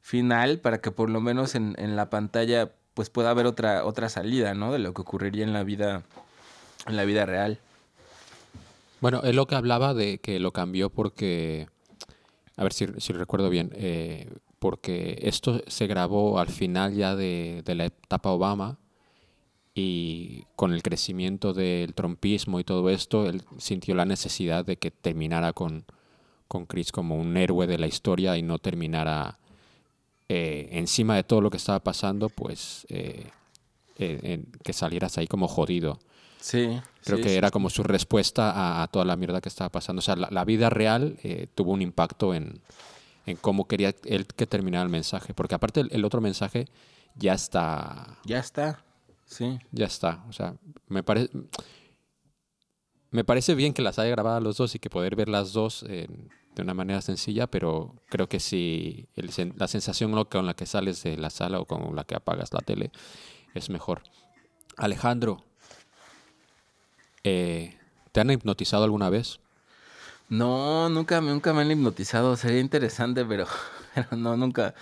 final 0.00 0.58
para 0.58 0.80
que 0.80 0.90
por 0.90 1.10
lo 1.10 1.20
menos 1.20 1.54
en, 1.54 1.74
en 1.78 1.96
la 1.96 2.08
pantalla, 2.08 2.72
pues 2.94 3.10
pueda 3.10 3.30
haber 3.30 3.46
otra, 3.46 3.84
otra 3.84 4.08
salida, 4.08 4.54
¿no? 4.54 4.72
De 4.72 4.78
lo 4.78 4.94
que 4.94 5.02
ocurriría 5.02 5.44
en 5.44 5.52
la 5.52 5.64
vida, 5.64 6.02
en 6.86 6.96
la 6.96 7.04
vida 7.04 7.26
real. 7.26 7.58
Bueno, 9.00 9.22
es 9.22 9.34
lo 9.34 9.46
que 9.46 9.54
hablaba 9.54 9.94
de 9.94 10.18
que 10.18 10.40
lo 10.40 10.52
cambió 10.52 10.90
porque, 10.90 11.68
a 12.58 12.64
ver 12.64 12.72
si, 12.72 12.86
si 12.98 13.12
recuerdo 13.12 13.48
bien, 13.48 13.70
eh, 13.74 14.28
porque 14.58 15.20
esto 15.22 15.62
se 15.68 15.86
grabó 15.86 16.40
al 16.40 16.48
final 16.48 16.92
ya 16.92 17.14
de, 17.14 17.62
de, 17.64 17.74
la 17.76 17.84
etapa 17.84 18.30
Obama 18.30 18.78
y 19.76 20.44
con 20.56 20.72
el 20.72 20.82
crecimiento 20.82 21.52
del 21.52 21.94
trompismo 21.94 22.58
y 22.58 22.64
todo 22.64 22.90
esto, 22.90 23.28
él 23.28 23.42
sintió 23.58 23.94
la 23.94 24.04
necesidad 24.04 24.64
de 24.64 24.76
que 24.76 24.90
terminara 24.90 25.52
con, 25.52 25.84
con 26.48 26.66
Chris 26.66 26.90
como 26.90 27.16
un 27.16 27.36
héroe 27.36 27.68
de 27.68 27.78
la 27.78 27.86
historia 27.86 28.36
y 28.36 28.42
no 28.42 28.58
terminara 28.58 29.38
eh, 30.28 30.68
encima 30.72 31.14
de 31.14 31.22
todo 31.22 31.40
lo 31.40 31.50
que 31.50 31.58
estaba 31.58 31.78
pasando, 31.78 32.28
pues 32.28 32.88
eh, 32.90 33.30
que 33.96 34.72
salieras 34.72 35.16
ahí 35.16 35.28
como 35.28 35.46
jodido. 35.46 36.00
Sí. 36.40 36.80
Creo 37.04 37.18
sí, 37.18 37.22
que 37.22 37.30
sí, 37.30 37.36
era 37.36 37.50
como 37.50 37.70
su 37.70 37.82
respuesta 37.82 38.50
a, 38.50 38.82
a, 38.82 38.86
toda 38.88 39.04
la 39.04 39.16
mierda 39.16 39.40
que 39.40 39.48
estaba 39.48 39.70
pasando. 39.70 40.00
O 40.00 40.02
sea, 40.02 40.16
la, 40.16 40.28
la 40.30 40.44
vida 40.44 40.70
real 40.70 41.18
tuvo 41.54 41.72
un 41.72 41.82
impacto 41.82 42.34
en, 42.34 42.60
en 43.26 43.36
cómo 43.36 43.66
quería 43.66 43.94
él 44.04 44.26
que 44.26 44.46
terminara 44.46 44.84
el 44.84 44.90
mensaje. 44.90 45.34
Porque 45.34 45.54
aparte 45.54 45.80
el, 45.80 45.88
el, 45.92 46.04
otro 46.04 46.20
mensaje 46.20 46.68
ya 47.14 47.34
está. 47.34 48.18
Ya 48.24 48.38
está. 48.38 48.84
Sí. 49.24 49.58
Ya 49.72 49.86
está. 49.86 50.24
O 50.28 50.32
sea, 50.32 50.54
me 50.88 51.02
parece. 51.02 51.30
Me 53.10 53.24
parece 53.24 53.54
bien 53.54 53.72
que 53.72 53.82
las 53.82 53.98
haya 53.98 54.10
grabado 54.10 54.40
los 54.40 54.58
dos 54.58 54.74
y 54.74 54.78
que 54.78 54.90
poder 54.90 55.16
ver 55.16 55.30
las 55.30 55.54
dos 55.54 55.82
en, 55.84 56.28
de 56.54 56.62
una 56.62 56.74
manera 56.74 57.00
sencilla, 57.00 57.46
pero 57.46 57.94
creo 58.08 58.28
que 58.28 58.40
si 58.40 59.08
el, 59.14 59.30
la 59.56 59.68
sensación 59.68 60.12
con 60.24 60.44
la 60.44 60.54
que 60.54 60.66
sales 60.66 61.02
de 61.04 61.16
la 61.16 61.30
sala 61.30 61.60
o 61.60 61.64
con 61.64 61.94
la 61.94 62.04
que 62.04 62.16
apagas 62.16 62.52
la 62.52 62.60
tele 62.60 62.90
es 63.54 63.70
mejor. 63.70 64.02
Alejandro, 64.76 65.44
eh, 67.24 67.76
¿te 68.12 68.20
han 68.20 68.30
hipnotizado 68.30 68.84
alguna 68.84 69.10
vez? 69.10 69.40
No, 70.28 70.88
nunca, 70.90 71.20
nunca 71.20 71.52
me 71.52 71.62
han 71.62 71.70
hipnotizado. 71.70 72.36
Sería 72.36 72.60
interesante, 72.60 73.24
pero, 73.24 73.46
pero 73.94 74.16
no, 74.16 74.36
nunca, 74.36 74.74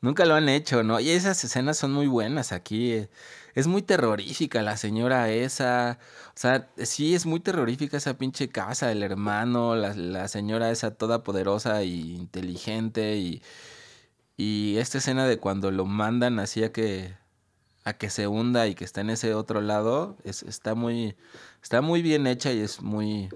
nunca 0.00 0.24
lo 0.24 0.34
han 0.34 0.48
hecho, 0.48 0.82
¿no? 0.82 1.00
Y 1.00 1.10
esas 1.10 1.42
escenas 1.44 1.76
son 1.78 1.92
muy 1.92 2.06
buenas 2.06 2.52
aquí. 2.52 3.06
Es 3.54 3.66
muy 3.66 3.82
terrorífica 3.82 4.62
la 4.62 4.76
señora 4.76 5.30
esa. 5.30 5.98
O 6.28 6.38
sea, 6.38 6.68
sí 6.78 7.14
es 7.14 7.26
muy 7.26 7.40
terrorífica 7.40 7.96
esa 7.98 8.18
pinche 8.18 8.48
casa, 8.48 8.90
el 8.92 9.02
hermano, 9.02 9.76
la, 9.76 9.94
la 9.94 10.28
señora 10.28 10.70
esa 10.70 10.92
toda 10.94 11.22
poderosa 11.22 11.82
e 11.82 11.86
inteligente. 11.86 13.16
Y, 13.16 13.42
y 14.36 14.76
esta 14.78 14.98
escena 14.98 15.26
de 15.26 15.38
cuando 15.38 15.70
lo 15.70 15.84
mandan 15.86 16.38
así 16.40 16.64
a 16.64 16.72
que, 16.72 17.14
a 17.84 17.92
que 17.92 18.10
se 18.10 18.26
hunda 18.26 18.66
y 18.66 18.74
que 18.74 18.84
está 18.84 19.02
en 19.02 19.10
ese 19.10 19.34
otro 19.34 19.60
lado, 19.60 20.16
es, 20.24 20.42
está, 20.42 20.74
muy, 20.74 21.16
está 21.62 21.82
muy 21.82 22.02
bien 22.02 22.26
hecha 22.26 22.52
y 22.52 22.60
es 22.60 22.82
muy, 22.82 23.28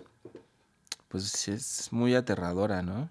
pues 1.08 1.48
es 1.48 1.92
muy 1.92 2.14
aterradora, 2.14 2.82
¿no? 2.82 3.10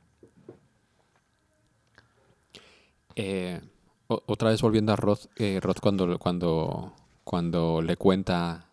Eh, 3.15 3.62
otra 4.08 4.50
vez 4.50 4.62
volviendo 4.62 4.93
a 4.93 4.95
Roth, 4.95 5.26
eh, 5.36 5.60
Roth 5.62 5.80
cuando, 5.80 6.17
cuando, 6.17 6.93
cuando 7.23 7.82
le 7.82 7.97
cuenta 7.97 8.65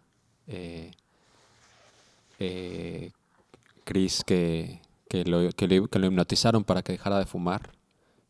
eh, 0.46 0.92
eh, 2.38 3.10
Chris 3.84 4.22
que, 4.24 4.80
que, 5.08 5.24
lo, 5.24 5.50
que 5.50 5.66
lo 5.66 6.06
hipnotizaron 6.06 6.64
para 6.64 6.82
que 6.82 6.92
dejara 6.92 7.18
de 7.18 7.26
fumar. 7.26 7.72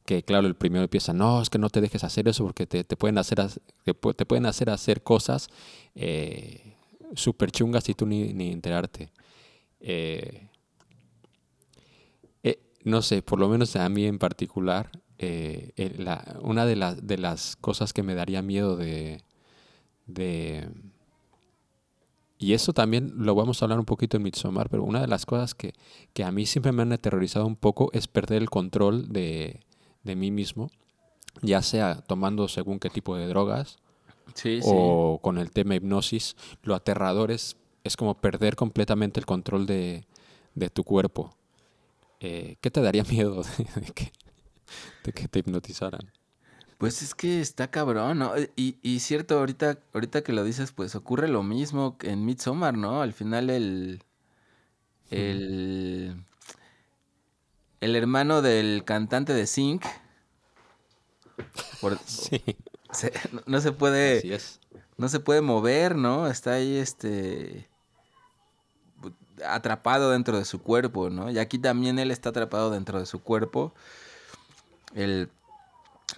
Que 0.04 0.22
claro, 0.22 0.46
el 0.46 0.54
primero 0.54 0.82
empieza, 0.84 1.14
no, 1.14 1.40
es 1.40 1.48
que 1.48 1.58
no 1.58 1.70
te 1.70 1.80
dejes 1.80 2.04
hacer 2.04 2.28
eso 2.28 2.44
porque 2.44 2.66
te, 2.66 2.84
te 2.84 2.94
pueden, 2.96 3.16
hacer, 3.16 3.38
te, 3.84 3.94
te 3.94 4.26
pueden 4.26 4.44
hacer 4.44 4.68
hacer 4.68 5.02
cosas 5.02 5.48
eh, 5.94 6.74
súper 7.14 7.50
chungas 7.50 7.88
y 7.88 7.94
tú 7.94 8.04
ni, 8.06 8.34
ni 8.34 8.52
enterarte. 8.52 9.10
Eh, 9.80 10.48
eh, 12.42 12.58
no 12.84 13.02
sé, 13.02 13.22
por 13.22 13.38
lo 13.38 13.48
menos 13.48 13.76
a 13.76 13.88
mí 13.88 14.04
en 14.06 14.18
particular, 14.18 14.90
eh, 15.18 15.72
eh, 15.76 15.94
la- 15.98 16.38
una 16.42 16.66
de, 16.66 16.76
las 16.76 17.06
de 17.06 17.18
las 17.18 17.56
cosas 17.56 17.92
que 17.92 18.02
me 18.02 18.14
daría 18.14 18.42
miedo 18.42 18.76
de, 18.76 19.22
de... 20.06 20.68
Y 22.38 22.52
eso 22.52 22.72
también 22.72 23.12
lo 23.16 23.34
vamos 23.34 23.62
a 23.62 23.64
hablar 23.64 23.78
un 23.78 23.84
poquito 23.86 24.16
en 24.16 24.24
Midsommar, 24.24 24.68
pero 24.68 24.82
una 24.82 25.00
de 25.00 25.06
las 25.06 25.24
cosas 25.24 25.54
que, 25.54 25.72
que 26.12 26.24
a 26.24 26.32
mí 26.32 26.46
siempre 26.46 26.72
me 26.72 26.82
han 26.82 26.92
aterrorizado 26.92 27.46
un 27.46 27.56
poco 27.56 27.90
es 27.92 28.08
perder 28.08 28.42
el 28.42 28.50
control 28.50 29.08
de, 29.12 29.60
de 30.04 30.16
mí 30.16 30.30
mismo, 30.30 30.70
ya 31.42 31.62
sea 31.62 31.96
tomando 32.02 32.48
según 32.48 32.78
qué 32.78 32.90
tipo 32.90 33.16
de 33.16 33.26
drogas 33.26 33.78
Sí, 34.34 34.62
sí. 34.62 34.68
o 34.72 35.18
con 35.22 35.38
el 35.38 35.50
tema 35.50 35.74
hipnosis, 35.76 36.36
lo 36.62 36.74
aterrador 36.74 37.30
es, 37.30 37.56
es 37.84 37.96
como 37.96 38.14
perder 38.14 38.56
completamente 38.56 39.20
el 39.20 39.26
control 39.26 39.66
de, 39.66 40.06
de 40.54 40.70
tu 40.70 40.84
cuerpo. 40.84 41.34
Eh, 42.20 42.56
¿Qué 42.60 42.70
te 42.70 42.80
daría 42.80 43.04
miedo 43.10 43.42
de, 43.42 43.80
de 43.80 43.92
que, 43.92 44.12
de 45.04 45.12
que 45.12 45.28
te 45.28 45.40
hipnotizaran? 45.40 46.10
Pues 46.78 47.02
es 47.02 47.14
que 47.14 47.40
está 47.40 47.70
cabrón, 47.70 48.18
¿no? 48.18 48.32
Y, 48.56 48.76
y 48.82 49.00
cierto, 49.00 49.38
ahorita, 49.38 49.78
ahorita 49.94 50.22
que 50.22 50.32
lo 50.32 50.44
dices, 50.44 50.72
pues 50.72 50.94
ocurre 50.94 51.28
lo 51.28 51.42
mismo 51.42 51.96
que 51.98 52.10
en 52.10 52.24
Midsommar, 52.24 52.76
¿no? 52.76 53.00
Al 53.00 53.12
final 53.12 53.48
el. 53.50 54.02
El. 55.10 56.24
El 57.84 57.96
hermano 57.96 58.40
del 58.40 58.82
cantante 58.86 59.34
de 59.34 59.46
Zinc. 59.46 59.84
por- 61.82 61.98
Sí, 62.06 62.42
se- 62.92 63.12
no, 63.30 63.42
no 63.44 63.60
se 63.60 63.72
puede. 63.72 64.18
así 64.18 64.32
es. 64.32 64.58
No 64.96 65.08
se 65.08 65.20
puede 65.20 65.42
mover, 65.42 65.94
¿no? 65.94 66.26
Está 66.28 66.54
ahí 66.54 66.76
este. 66.78 67.68
atrapado 69.46 70.10
dentro 70.12 70.38
de 70.38 70.46
su 70.46 70.62
cuerpo, 70.62 71.10
¿no? 71.10 71.30
Y 71.30 71.38
aquí 71.38 71.58
también 71.58 71.98
él 71.98 72.10
está 72.10 72.30
atrapado 72.30 72.70
dentro 72.70 72.98
de 72.98 73.04
su 73.04 73.20
cuerpo. 73.22 73.74
El, 74.94 75.28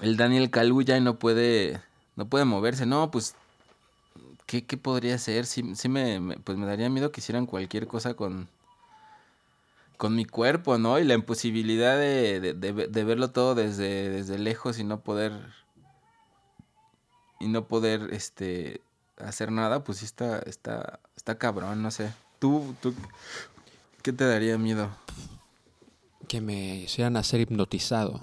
el 0.02 0.16
Daniel 0.16 0.50
Kaluuya 0.50 0.96
y 0.96 1.00
no 1.00 1.18
puede. 1.18 1.81
no 2.14 2.29
puede 2.29 2.44
moverse. 2.44 2.87
No, 2.87 3.11
pues. 3.11 3.35
¿Qué, 4.46 4.64
qué 4.64 4.76
podría 4.76 5.18
ser? 5.18 5.46
Sí, 5.46 5.74
sí 5.74 5.88
me, 5.88 6.20
me- 6.20 6.37
pues 6.37 6.57
me 6.57 6.66
daría 6.66 6.88
miedo 6.90 7.11
que 7.11 7.20
hicieran 7.20 7.46
cualquier 7.46 7.88
cosa 7.88 8.14
con. 8.14 8.48
Con 9.97 10.15
mi 10.15 10.25
cuerpo, 10.25 10.79
¿no? 10.79 10.99
Y 10.99 11.05
la 11.05 11.15
imposibilidad 11.15 11.97
de, 11.97 12.41
de- 12.41 12.55
de 12.55 12.73
ve- 12.73 12.89
de 12.89 13.05
verlo 13.05 13.31
todo 13.31 13.55
desde, 13.55 14.11
desde 14.11 14.39
lejos 14.39 14.79
y 14.79 14.85
no 14.85 15.01
poder 15.01 15.33
y 17.41 17.49
no 17.49 17.67
poder 17.69 18.09
este 18.13 18.81
hacer 19.19 19.51
nada, 19.53 19.85
pues 19.85 19.99
sí 19.99 20.05
está, 20.05 20.39
está, 20.41 21.01
está 21.17 21.39
cabrón, 21.39 21.83
no 21.83 21.91
sé. 21.91 22.13
¿Tú, 22.39 22.75
tú, 22.81 22.95
qué 24.03 24.13
te 24.13 24.25
daría 24.25 24.59
miedo? 24.59 24.91
Que 26.29 26.41
me 26.41 26.77
hicieran 26.77 27.17
hacer 27.17 27.41
hipnotizado. 27.41 28.21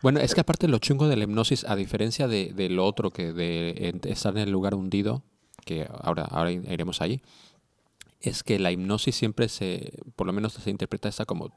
Bueno, 0.00 0.20
es 0.20 0.34
que 0.34 0.40
aparte 0.40 0.68
lo 0.68 0.78
chungo 0.78 1.08
de 1.08 1.16
la 1.16 1.24
hipnosis, 1.24 1.64
a 1.64 1.74
diferencia 1.76 2.28
de, 2.28 2.52
de 2.52 2.68
lo 2.68 2.86
otro 2.86 3.10
que 3.10 3.32
de 3.32 3.98
estar 4.04 4.32
en 4.36 4.44
el 4.44 4.50
lugar 4.50 4.74
hundido, 4.74 5.22
que 5.64 5.88
ahora, 6.02 6.22
ahora 6.24 6.52
iremos 6.52 7.00
allí, 7.00 7.20
es 8.22 8.42
que 8.44 8.58
la 8.58 8.70
hipnosis 8.70 9.14
siempre 9.16 9.48
se, 9.48 9.92
por 10.16 10.26
lo 10.26 10.32
menos 10.32 10.52
se 10.52 10.70
interpreta 10.70 11.08
esta 11.08 11.24
como, 11.24 11.50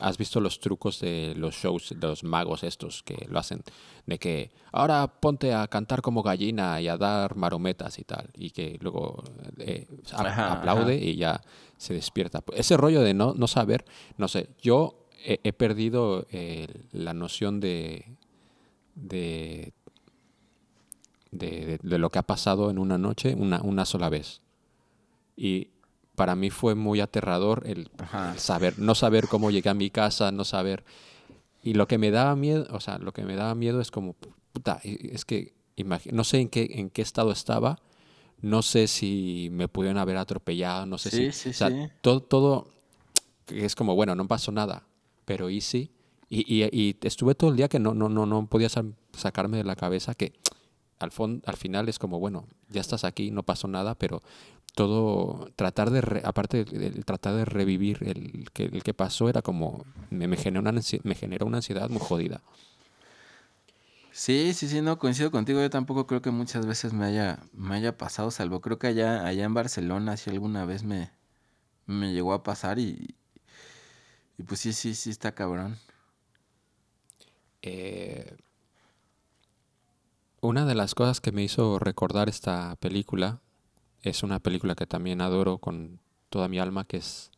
has 0.00 0.18
visto 0.18 0.40
los 0.40 0.58
trucos 0.60 1.00
de 1.00 1.34
los 1.36 1.54
shows, 1.54 1.94
de 1.96 2.06
los 2.06 2.24
magos 2.24 2.64
estos 2.64 3.02
que 3.02 3.26
lo 3.28 3.38
hacen, 3.38 3.62
de 4.06 4.18
que 4.18 4.50
ahora 4.72 5.06
ponte 5.06 5.54
a 5.54 5.66
cantar 5.68 6.02
como 6.02 6.22
gallina 6.22 6.80
y 6.80 6.88
a 6.88 6.96
dar 6.96 7.36
marometas 7.36 7.98
y 7.98 8.04
tal, 8.04 8.30
y 8.34 8.50
que 8.50 8.78
luego 8.80 9.22
eh, 9.58 9.86
Ajá, 10.12 10.54
aplaude 10.54 10.94
ajá. 10.96 11.04
y 11.04 11.16
ya 11.16 11.40
se 11.76 11.94
despierta. 11.94 12.42
Ese 12.54 12.76
rollo 12.76 13.00
de 13.02 13.14
no, 13.14 13.34
no 13.34 13.46
saber, 13.46 13.84
no 14.16 14.26
sé, 14.28 14.48
yo 14.60 15.06
he, 15.24 15.38
he 15.44 15.52
perdido 15.52 16.26
eh, 16.32 16.66
la 16.92 17.14
noción 17.14 17.60
de, 17.60 18.04
de, 18.96 19.72
de, 21.30 21.48
de- 21.66 21.78
de 21.82 21.98
lo 21.98 22.10
que 22.10 22.18
ha 22.18 22.22
pasado 22.22 22.70
en 22.70 22.78
una 22.78 22.98
noche 22.98 23.34
una, 23.34 23.60
una 23.62 23.84
sola 23.84 24.08
vez. 24.08 24.40
Y 25.36 25.68
para 26.18 26.36
mí 26.36 26.50
fue 26.50 26.74
muy 26.74 27.00
aterrador 27.00 27.62
el, 27.66 27.88
saber, 28.36 28.78
no 28.78 28.94
saber 28.94 29.28
cómo 29.28 29.50
llegué 29.50 29.70
a 29.70 29.74
mi 29.74 29.88
casa, 29.90 30.30
no 30.32 30.44
saber. 30.44 30.84
Y 31.62 31.74
lo 31.74 31.88
que 31.88 31.96
me 31.98 32.10
daba 32.10 32.36
miedo, 32.36 32.66
o 32.70 32.80
sea, 32.80 32.98
lo 32.98 33.12
que 33.12 33.22
me 33.24 33.36
daba 33.36 33.54
miedo 33.54 33.80
es 33.80 33.90
como, 33.90 34.14
puta, 34.52 34.80
es 34.84 35.24
que 35.24 35.54
no 36.12 36.24
sé 36.24 36.40
en 36.40 36.48
qué, 36.48 36.68
en 36.72 36.90
qué 36.90 37.02
estado 37.02 37.30
estaba, 37.32 37.78
no 38.42 38.62
sé 38.62 38.86
si 38.86 39.48
me 39.52 39.68
pudieron 39.68 39.98
haber 39.98 40.16
atropellado, 40.16 40.86
no 40.86 40.98
sé 40.98 41.10
Sí, 41.10 41.32
si, 41.32 41.32
sí, 41.32 41.50
o 41.50 41.54
sea, 41.54 41.68
sí. 41.70 41.88
todo, 42.02 42.20
todo 42.20 42.68
es 43.48 43.74
como, 43.74 43.94
bueno, 43.94 44.14
no 44.14 44.26
pasó 44.28 44.52
nada, 44.52 44.84
pero 45.24 45.50
y 45.50 45.60
sí. 45.60 45.90
Y, 46.28 46.40
y, 46.52 46.68
y 46.72 46.96
estuve 47.02 47.34
todo 47.34 47.50
el 47.50 47.56
día 47.56 47.68
que 47.68 47.78
no, 47.78 47.94
no, 47.94 48.08
no, 48.08 48.26
no 48.26 48.46
podía 48.46 48.68
sa- 48.68 48.84
sacarme 49.16 49.56
de 49.56 49.64
la 49.64 49.76
cabeza 49.76 50.14
que 50.14 50.34
al, 50.98 51.10
fon- 51.10 51.42
al 51.46 51.56
final 51.56 51.88
es 51.88 51.98
como, 51.98 52.18
bueno, 52.18 52.46
ya 52.68 52.80
estás 52.80 53.04
aquí, 53.04 53.30
no 53.30 53.42
pasó 53.44 53.66
nada, 53.68 53.94
pero 53.94 54.22
todo, 54.74 55.50
tratar 55.56 55.90
de, 55.90 56.00
re- 56.00 56.22
aparte 56.24 56.64
de, 56.64 56.78
de 56.90 57.02
tratar 57.02 57.34
de 57.34 57.44
revivir 57.44 57.98
el 58.02 58.50
que, 58.52 58.64
el 58.64 58.82
que 58.82 58.94
pasó 58.94 59.28
era 59.28 59.42
como, 59.42 59.84
me, 60.10 60.28
me, 60.28 60.36
generó 60.36 60.60
una, 60.68 60.80
me 61.04 61.14
generó 61.14 61.46
una 61.46 61.58
ansiedad 61.58 61.90
muy 61.90 62.00
jodida. 62.00 62.40
Sí, 64.12 64.52
sí, 64.54 64.68
sí, 64.68 64.80
no, 64.82 64.98
coincido 64.98 65.30
contigo. 65.30 65.60
Yo 65.60 65.70
tampoco 65.70 66.06
creo 66.06 66.20
que 66.22 66.30
muchas 66.30 66.66
veces 66.66 66.92
me 66.92 67.06
haya, 67.06 67.38
me 67.52 67.74
haya 67.76 67.96
pasado, 67.96 68.30
salvo 68.30 68.60
creo 68.60 68.78
que 68.78 68.88
allá, 68.88 69.26
allá 69.26 69.44
en 69.44 69.54
Barcelona 69.54 70.16
sí 70.16 70.30
alguna 70.30 70.64
vez 70.64 70.82
me, 70.82 71.10
me 71.86 72.12
llegó 72.12 72.32
a 72.34 72.42
pasar 72.44 72.78
y, 72.78 73.16
y 74.38 74.42
pues 74.44 74.60
sí, 74.60 74.72
sí, 74.72 74.94
sí 74.94 75.10
está 75.10 75.34
cabrón. 75.34 75.78
Eh, 77.62 78.36
una 80.40 80.64
de 80.66 80.74
las 80.74 80.94
cosas 80.94 81.20
que 81.20 81.32
me 81.32 81.42
hizo 81.42 81.78
recordar 81.78 82.28
esta 82.28 82.76
película 82.76 83.40
es 84.02 84.22
una 84.22 84.38
película 84.40 84.74
que 84.74 84.86
también 84.86 85.20
adoro 85.20 85.58
con 85.58 86.00
toda 86.30 86.48
mi 86.48 86.58
alma, 86.58 86.84
que 86.84 86.98
es 86.98 87.30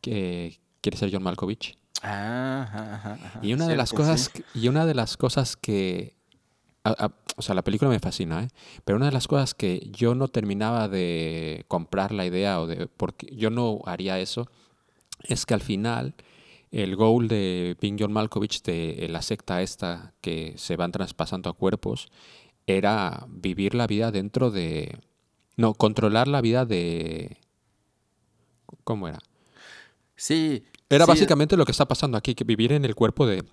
que 0.00 0.60
quiere 0.80 0.96
ser 0.98 1.10
John 1.12 1.22
Malkovich. 1.22 1.76
Ajá, 2.02 2.94
ajá, 2.94 3.12
ajá, 3.14 3.40
Y 3.42 3.52
una 3.52 3.68
de 3.68 3.76
las 3.76 3.92
cosas, 3.92 4.30
sí. 4.34 4.42
y 4.54 4.68
una 4.68 4.84
de 4.86 4.94
las 4.94 5.16
cosas 5.16 5.56
que, 5.56 6.16
a- 6.84 6.90
a- 7.06 7.12
o 7.36 7.42
sea, 7.42 7.54
la 7.54 7.62
película 7.62 7.88
me 7.90 8.00
fascina, 8.00 8.42
¿eh? 8.42 8.48
Pero 8.84 8.96
una 8.96 9.06
de 9.06 9.12
las 9.12 9.28
cosas 9.28 9.54
que 9.54 9.88
yo 9.92 10.14
no 10.14 10.28
terminaba 10.28 10.88
de 10.88 11.64
comprar 11.68 12.12
la 12.12 12.26
idea 12.26 12.60
o 12.60 12.66
de, 12.66 12.88
porque 12.88 13.28
yo 13.36 13.50
no 13.50 13.80
haría 13.86 14.18
eso, 14.18 14.48
es 15.24 15.46
que 15.46 15.54
al 15.54 15.60
final 15.60 16.14
el 16.72 16.96
goal 16.96 17.28
de 17.28 17.76
Bing 17.80 17.96
John 18.00 18.12
Malkovich 18.12 18.62
de 18.62 19.06
la 19.08 19.22
secta 19.22 19.62
esta 19.62 20.14
que 20.20 20.54
se 20.56 20.74
van 20.76 20.90
traspasando 20.90 21.48
a 21.50 21.52
cuerpos 21.54 22.08
era 22.66 23.26
vivir 23.28 23.74
la 23.74 23.86
vida 23.86 24.10
dentro 24.10 24.50
de, 24.50 24.98
no, 25.56 25.74
controlar 25.74 26.28
la 26.28 26.40
vida 26.40 26.64
de, 26.64 27.38
¿cómo 28.84 29.08
era? 29.08 29.18
Sí. 30.16 30.64
Era 30.88 31.04
sí, 31.04 31.10
básicamente 31.10 31.56
lo 31.56 31.64
que 31.64 31.72
está 31.72 31.86
pasando 31.86 32.16
aquí, 32.18 32.34
que 32.34 32.44
vivir 32.44 32.72
en 32.72 32.84
el 32.84 32.94
cuerpo 32.94 33.26
de, 33.26 33.44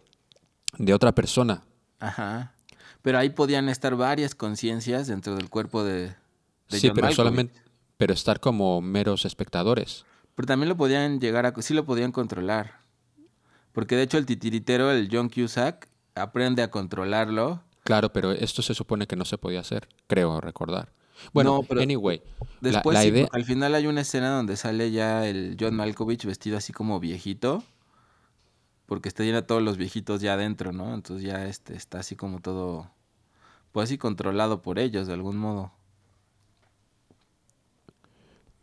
de 0.78 0.94
otra 0.94 1.14
persona. 1.14 1.64
Ajá. 2.00 2.54
Pero 3.02 3.18
ahí 3.18 3.30
podían 3.30 3.70
estar 3.70 3.96
varias 3.96 4.36
conciencias 4.36 5.08
dentro 5.08 5.36
del 5.36 5.50
cuerpo 5.50 5.84
de, 5.84 6.10
de 6.70 6.80
sí, 6.80 6.88
John 6.88 6.96
pero 6.96 7.08
Malkovich. 7.08 7.16
solamente, 7.16 7.62
pero 7.98 8.14
estar 8.14 8.40
como 8.40 8.82
meros 8.82 9.26
espectadores. 9.26 10.06
Pero 10.36 10.48
también 10.48 10.70
lo 10.70 10.78
podían 10.78 11.20
llegar 11.20 11.46
a... 11.46 11.54
Sí 11.62 11.74
lo 11.74 11.86
podían 11.86 12.12
controlar. 12.12 12.82
Porque 13.72 13.96
de 13.96 14.04
hecho 14.04 14.18
el 14.18 14.26
titiritero, 14.26 14.92
el 14.92 15.10
John 15.12 15.30
Cusack, 15.30 15.88
aprende 16.16 16.62
a 16.62 16.72
controlarlo. 16.72 17.64
Claro, 17.84 18.12
pero 18.12 18.32
esto 18.32 18.62
se 18.62 18.74
supone 18.74 19.08
que 19.08 19.16
no 19.16 19.26
se 19.26 19.38
podía 19.38 19.62
hacer, 19.62 19.88
creo 20.08 20.40
recordar. 20.42 20.92
Bueno, 21.34 21.58
No, 21.58 21.64
pero 21.64 21.82
anyway, 21.82 22.22
Después 22.62 22.94
la, 22.96 23.02
sí, 23.02 23.10
idea, 23.10 23.26
porque 23.26 23.38
al 23.38 23.46
final 23.46 23.76
hay 23.76 23.88
una 23.88 24.02
escena 24.02 24.30
donde 24.32 24.58
sale 24.58 24.92
ya 24.92 25.28
el 25.28 25.58
John 25.60 25.76
Malkovich 25.76 26.26
vestido 26.26 26.58
así 26.58 26.74
como 26.74 27.00
viejito. 27.00 27.64
Porque 28.86 29.08
está 29.08 29.24
lleno 29.24 29.38
de 29.38 29.44
todos 29.44 29.62
los 29.62 29.78
viejitos 29.78 30.20
ya 30.22 30.34
adentro, 30.34 30.72
¿no? 30.72 30.94
Entonces 30.96 31.26
ya 31.26 31.46
este 31.46 31.76
está 31.76 32.00
así 32.00 32.16
como 32.16 32.40
todo... 32.42 32.90
Pues 33.72 33.86
así 33.86 33.98
controlado 34.00 34.62
por 34.62 34.80
ellos 34.80 35.06
de 35.08 35.14
algún 35.14 35.38
modo. 35.38 35.72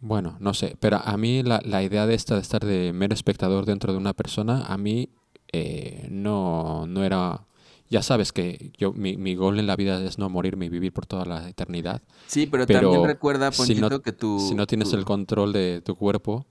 bueno, 0.00 0.36
no 0.40 0.52
sé, 0.54 0.76
pero 0.80 1.00
a 1.04 1.16
mí 1.16 1.42
la, 1.42 1.60
la 1.64 1.82
idea 1.82 2.06
de 2.06 2.14
esta 2.14 2.34
de 2.34 2.40
estar 2.40 2.64
de 2.64 2.92
mero 2.92 3.14
espectador 3.14 3.66
dentro 3.66 3.92
de 3.92 3.98
una 3.98 4.12
persona, 4.14 4.64
a 4.66 4.76
mí 4.78 5.10
eh, 5.52 6.06
no, 6.10 6.86
no 6.86 7.04
era, 7.04 7.44
ya 7.90 8.02
sabes 8.02 8.32
que 8.32 8.72
yo 8.76 8.92
mi, 8.92 9.16
mi 9.16 9.34
gol 9.34 9.58
en 9.58 9.66
la 9.66 9.76
vida 9.76 10.02
es 10.02 10.18
no 10.18 10.28
morirme 10.28 10.66
y 10.66 10.68
vivir 10.68 10.92
por 10.92 11.06
toda 11.06 11.24
la 11.24 11.48
eternidad. 11.48 12.02
Sí, 12.26 12.46
pero, 12.46 12.66
Pero 12.66 12.80
también 12.90 13.04
recuerda, 13.06 13.50
si 13.52 13.58
Ponchito, 13.58 13.90
no, 13.90 14.00
que 14.02 14.12
tú... 14.12 14.40
si 14.48 14.54
no 14.54 14.66
tienes 14.66 14.90
tú- 14.90 14.96
el 14.96 15.04
control 15.04 15.52
de 15.52 15.80
tu 15.84 15.94
cuerpo 15.96 16.44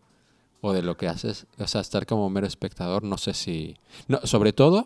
o 0.62 0.74
de 0.74 0.82
lo 0.82 0.98
que 0.98 1.08
haces, 1.08 1.46
o 1.60 1.68
sea, 1.68 1.82
estar 1.82 2.06
como 2.06 2.30
mero 2.30 2.48
espectador, 2.48 3.04
no 3.04 3.18
sé 3.18 3.34
si... 3.34 3.76
No, 4.08 4.20
sobre 4.24 4.54
todo, 4.54 4.86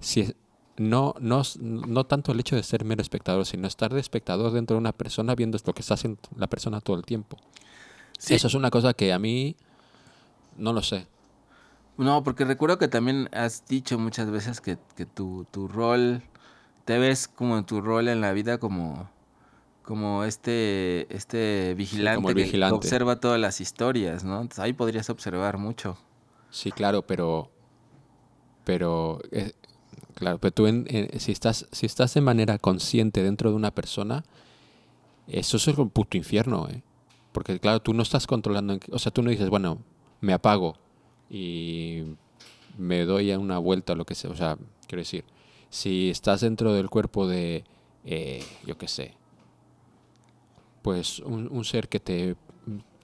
si 0.00 0.34
no, 0.76 1.14
no, 1.20 1.42
no 1.60 2.04
tanto 2.04 2.32
el 2.32 2.40
hecho 2.40 2.56
de 2.56 2.62
ser 2.62 2.84
mero 2.84 3.02
espectador, 3.02 3.44
sino 3.46 3.66
estar 3.68 3.92
de 3.92 4.00
espectador 4.00 4.52
dentro 4.52 4.76
de 4.76 4.80
una 4.80 4.92
persona 4.92 5.34
viendo 5.34 5.58
lo 5.64 5.72
que 5.74 5.82
está 5.82 5.94
haciendo 5.94 6.18
la 6.36 6.46
persona 6.46 6.80
todo 6.80 6.96
el 6.96 7.02
tiempo. 7.04 7.36
Sí. 8.18 8.34
Eso 8.34 8.46
es 8.46 8.54
una 8.54 8.70
cosa 8.70 8.94
que 8.94 9.12
a 9.12 9.18
mí, 9.18 9.56
no 10.56 10.72
lo 10.72 10.82
sé. 10.82 11.06
No, 11.96 12.22
porque 12.24 12.44
recuerdo 12.44 12.78
que 12.78 12.88
también 12.88 13.28
has 13.32 13.66
dicho 13.66 13.98
muchas 13.98 14.30
veces 14.30 14.60
que, 14.60 14.78
que 14.96 15.06
tu, 15.06 15.46
tu 15.50 15.68
rol, 15.68 16.22
te 16.84 16.98
ves 16.98 17.28
como 17.28 17.56
en 17.56 17.64
tu 17.64 17.80
rol 17.80 18.08
en 18.08 18.20
la 18.20 18.32
vida 18.32 18.58
como, 18.58 19.08
como 19.82 20.24
este, 20.24 21.06
este 21.14 21.74
vigilante, 21.76 22.16
como 22.16 22.30
el 22.30 22.34
que- 22.50 22.64
observa 22.72 23.20
todas 23.20 23.40
las 23.40 23.60
historias, 23.60 24.24
¿no? 24.24 24.34
Entonces 24.40 24.58
ahí 24.58 24.72
podrías 24.72 25.08
observar 25.08 25.56
mucho. 25.58 25.96
Sí, 26.50 26.72
claro, 26.72 27.02
pero. 27.02 27.50
Pero. 28.64 29.20
eh, 29.30 29.52
claro, 30.14 30.38
pero 30.38 30.52
tú, 30.52 30.66
en- 30.66 30.86
en- 30.88 31.20
si, 31.20 31.32
estás, 31.32 31.66
si 31.70 31.86
estás 31.86 32.14
de 32.14 32.20
manera 32.20 32.58
consciente 32.58 33.22
dentro 33.22 33.50
de 33.50 33.56
una 33.56 33.70
persona, 33.72 34.24
eso 35.26 35.56
es 35.56 35.66
un 35.68 35.90
puto 35.90 36.16
infierno, 36.16 36.68
¿eh? 36.68 36.82
Porque, 37.32 37.58
claro, 37.58 37.80
tú 37.80 37.94
no 37.94 38.02
estás 38.02 38.26
controlando. 38.26 38.78
o 38.90 38.98
sea, 38.98 39.12
tú 39.12 39.22
no 39.22 39.30
dices, 39.30 39.48
bueno, 39.48 39.78
me 40.20 40.32
apago 40.32 40.76
y 41.30 42.02
me 42.78 43.04
doy 43.04 43.32
a 43.32 43.38
una 43.38 43.58
vuelta 43.58 43.92
o 43.94 43.96
lo 43.96 44.04
que 44.04 44.14
sea. 44.14 44.30
O 44.30 44.36
sea, 44.36 44.58
quiero 44.86 45.00
decir, 45.00 45.24
si 45.70 46.10
estás 46.10 46.40
dentro 46.42 46.72
del 46.72 46.90
cuerpo 46.90 47.26
de. 47.26 47.64
eh, 48.04 48.44
yo 48.66 48.76
qué 48.78 48.88
sé. 48.88 49.14
Pues 50.82 51.20
un, 51.20 51.48
un 51.50 51.64
ser 51.64 51.88
que 51.88 52.00
te 52.00 52.36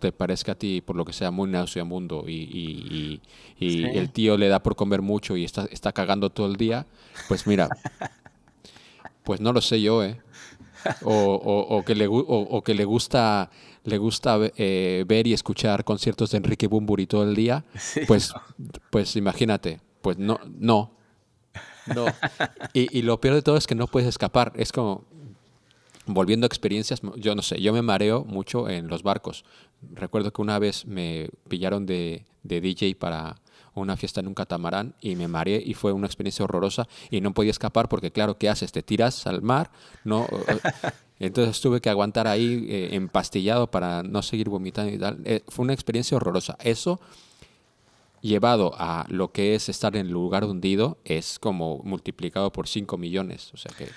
te 0.01 0.13
parezca 0.13 0.53
a 0.53 0.55
ti, 0.55 0.81
por 0.81 0.97
lo 0.97 1.05
que 1.05 1.13
sea, 1.13 1.31
muy 1.31 1.51
nauseamundo 1.51 2.25
y, 2.27 2.33
y, 2.33 3.21
y, 3.59 3.67
y 3.67 3.71
Sí. 3.71 3.99
el 3.99 4.09
tío 4.09 4.39
le 4.39 4.49
da 4.49 4.63
por 4.63 4.75
comer 4.75 5.03
mucho 5.03 5.37
y 5.37 5.45
está, 5.45 5.67
está 5.71 5.93
cagando 5.93 6.31
todo 6.31 6.47
el 6.47 6.57
día, 6.57 6.87
pues 7.29 7.47
mira, 7.47 7.69
pues 9.25 9.41
no 9.41 9.53
lo 9.53 9.61
sé 9.61 9.81
yo, 9.81 10.03
¿eh? 10.03 10.19
O, 11.03 11.13
o- 11.13 11.77
o 11.79 11.85
que, 11.85 11.95
le, 11.95 12.07
o, 12.07 12.15
o 12.15 12.63
que 12.63 12.75
le 12.75 12.85
gusta, 12.87 13.51
le 13.85 13.99
gusta 13.99 14.39
eh, 14.57 15.05
ver 15.07 15.27
y 15.27 15.33
escuchar 15.33 15.85
conciertos 15.85 16.31
de 16.31 16.39
Enrique 16.39 16.67
Bumburi 16.67 17.07
todo 17.07 17.25
el 17.25 17.35
día, 17.35 17.65
Sí, 17.79 18.01
pues, 18.07 18.33
pues 18.91 19.17
imagínate, 19.17 19.81
pues 20.03 20.19
no, 20.19 20.39
no, 20.59 20.93
no. 21.87 22.07
Y, 22.73 22.99
y 22.99 23.03
lo 23.03 23.21
peor 23.21 23.37
de 23.37 23.43
todo 23.43 23.57
es 23.57 23.67
que 23.67 23.75
no 23.75 23.87
puedes 23.87 24.09
escapar, 24.09 24.53
es 24.57 24.73
como, 24.73 25.05
volviendo 26.07 26.45
a 26.45 26.49
experiencias, 26.49 27.01
yo 27.17 27.35
no 27.35 27.43
sé, 27.43 27.61
yo 27.61 27.73
me 27.73 27.83
mareo 27.83 28.25
mucho 28.25 28.69
en 28.69 28.89
los 28.89 29.03
barcos. 29.03 29.45
Recuerdo 29.93 30.33
que 30.33 30.43
una 30.43 30.59
vez 30.59 30.87
me 30.87 31.31
pillaron 31.49 31.87
de, 31.87 32.25
de 32.43 32.61
DJ 32.61 32.95
para 32.97 33.37
una 33.75 33.97
fiesta 33.97 34.21
en 34.21 34.27
un 34.27 34.35
catamarán 34.35 34.95
y 35.01 35.17
me 35.17 35.29
mareé 35.29 35.63
y 35.65 35.75
fue 35.75 35.93
una 35.93 36.07
experiencia 36.07 36.45
horrorosa 36.45 36.89
y 37.11 37.21
no 37.21 37.33
podía 37.33 37.51
escapar 37.51 37.89
porque 37.89 38.11
claro, 38.11 38.37
¿qué 38.37 38.49
haces? 38.49 38.73
¿Te 38.73 38.83
tiras 38.83 39.27
al 39.27 39.43
mar? 39.43 39.71
No. 40.05 40.27
Entonces 41.21 41.61
tuve 41.61 41.81
que 41.81 41.91
aguantar 41.91 42.27
ahí 42.27 42.67
eh, 42.69 42.89
empastillado 42.93 43.71
para 43.71 44.03
no 44.03 44.23
seguir 44.23 44.49
vomitando 44.49 44.93
y 44.93 44.99
tal. 44.99 45.21
Eh, 45.25 45.43
fue 45.47 45.63
una 45.65 45.75
experiencia 45.75 46.17
horrorosa. 46.17 46.57
Eso 46.61 47.01
llevado 48.21 48.75
a 48.77 49.07
lo 49.09 49.31
que 49.31 49.55
es 49.55 49.69
estar 49.69 49.95
en 49.97 50.07
el 50.07 50.13
lugar 50.13 50.45
hundido 50.45 50.99
es 51.05 51.39
como 51.39 51.79
multiplicado 51.85 52.51
por 52.53 52.67
5 52.67 52.97
millones. 52.99 53.53
O 53.55 53.57
sea 53.57 53.71
que 53.77 53.89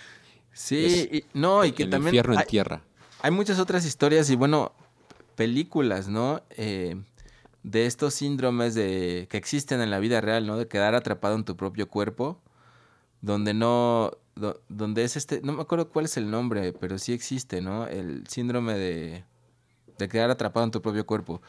Sí, 0.54 1.10
y, 1.12 1.38
no, 1.38 1.66
y 1.66 1.72
que 1.72 1.84
el 1.84 1.90
también 1.90 2.10
infierno 2.10 2.34
en 2.34 2.40
hay, 2.40 2.46
tierra. 2.46 2.84
hay 3.22 3.32
muchas 3.32 3.58
otras 3.60 3.86
historias 3.86 4.30
y 4.30 4.36
bueno, 4.36 4.72
películas, 5.36 6.08
¿no? 6.08 6.42
Eh, 6.52 6.96
de 7.64 7.86
estos 7.88 8.14
síndromes 8.14 8.76
de 8.76 9.28
que 9.30 9.38
existen 9.38 9.82
en 9.82 9.90
la 9.90 10.00
vida 10.00 10.22
real, 10.22 10.46
¿no? 10.46 10.58
De 10.58 10.68
quedar 10.68 10.94
atrapado 10.94 11.36
en 11.36 11.44
tu 11.44 11.58
propio 11.58 11.90
cuerpo, 11.90 12.40
donde 13.22 13.54
no, 13.56 14.12
do- 14.36 14.62
donde 14.70 15.04
es 15.04 15.16
este, 15.18 15.42
no 15.42 15.54
me 15.54 15.62
acuerdo 15.62 15.90
cuál 15.90 16.06
es 16.06 16.18
el 16.18 16.30
nombre, 16.32 16.74
pero 16.74 16.98
sí 16.98 17.14
existe, 17.14 17.62
¿no? 17.62 17.88
El 17.88 18.26
síndrome 18.28 18.74
de, 18.74 19.24
de 19.98 20.08
quedar 20.10 20.30
atrapado 20.30 20.64
en 20.66 20.72
tu 20.72 20.82
propio 20.82 21.06
cuerpo. 21.06 21.42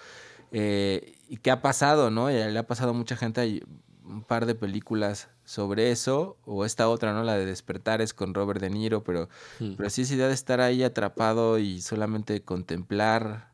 Eh, 0.52 1.16
y 1.28 1.38
qué 1.38 1.50
ha 1.50 1.62
pasado, 1.62 2.10
¿no? 2.10 2.30
Y 2.30 2.34
le 2.34 2.58
ha 2.58 2.66
pasado 2.66 2.90
a 2.90 2.94
mucha 2.94 3.16
gente, 3.16 3.40
hay 3.40 3.62
un 4.04 4.22
par 4.22 4.44
de 4.46 4.54
películas 4.54 5.28
sobre 5.44 5.90
eso, 5.90 6.36
o 6.44 6.64
esta 6.64 6.88
otra, 6.88 7.12
¿no? 7.14 7.22
La 7.22 7.36
de 7.36 7.46
Despertares 7.46 8.12
con 8.14 8.34
Robert 8.34 8.60
De 8.60 8.70
Niro, 8.70 9.02
pero, 9.02 9.28
Mm. 9.60 9.72
pero 9.76 9.90
sí 9.90 10.02
esa 10.02 10.14
idea 10.14 10.28
de 10.28 10.34
estar 10.34 10.60
ahí 10.60 10.82
atrapado 10.82 11.58
y 11.58 11.80
solamente 11.80 12.42
contemplar, 12.42 13.50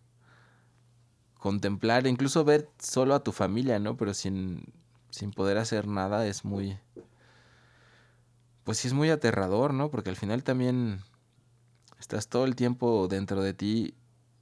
contemplar, 1.39 2.07
incluso 2.07 2.45
ver 2.45 2.69
solo 2.79 3.15
a 3.15 3.23
tu 3.23 3.33
familia, 3.33 3.79
¿no? 3.79 3.97
Pero 3.97 4.13
sin, 4.15 4.65
sin 5.11 5.31
poder 5.31 5.57
hacer 5.59 5.87
nada 5.87 6.27
es 6.27 6.45
muy, 6.45 6.79
pues 8.65 8.79
sí 8.79 8.89
es 8.89 8.95
muy 8.95 9.11
aterrador, 9.11 9.75
¿no? 9.75 9.91
Porque 9.91 10.11
al 10.11 10.17
final 10.17 10.43
también 10.43 11.01
estás 11.99 12.29
todo 12.29 12.45
el 12.45 12.57
tiempo 12.57 13.09
dentro 13.09 13.43
de 13.43 13.55
ti 13.55 13.95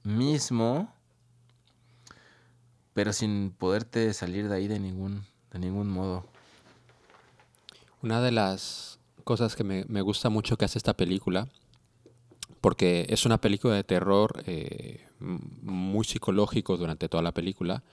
mismo, 0.03 0.93
pero 2.93 3.13
sin 3.13 3.51
poderte 3.51 4.13
salir 4.13 4.49
de 4.49 4.55
ahí 4.55 4.67
de 4.67 4.79
ningún, 4.79 5.25
de 5.51 5.59
ningún 5.59 5.89
modo. 5.89 6.25
Una 8.01 8.21
de 8.21 8.31
las 8.31 8.99
cosas 9.23 9.55
que 9.55 9.63
me, 9.63 9.85
me 9.87 10.01
gusta 10.01 10.29
mucho 10.29 10.57
que 10.57 10.65
hace 10.65 10.77
esta 10.77 10.95
película, 10.95 11.47
porque 12.61 13.05
es 13.09 13.25
una 13.25 13.39
película 13.39 13.75
de 13.75 13.83
terror 13.83 14.43
eh, 14.45 15.07
muy 15.19 16.05
psicológico 16.05 16.77
durante 16.77 17.09
toda 17.09 17.23
la 17.23 17.33
película, 17.33 17.83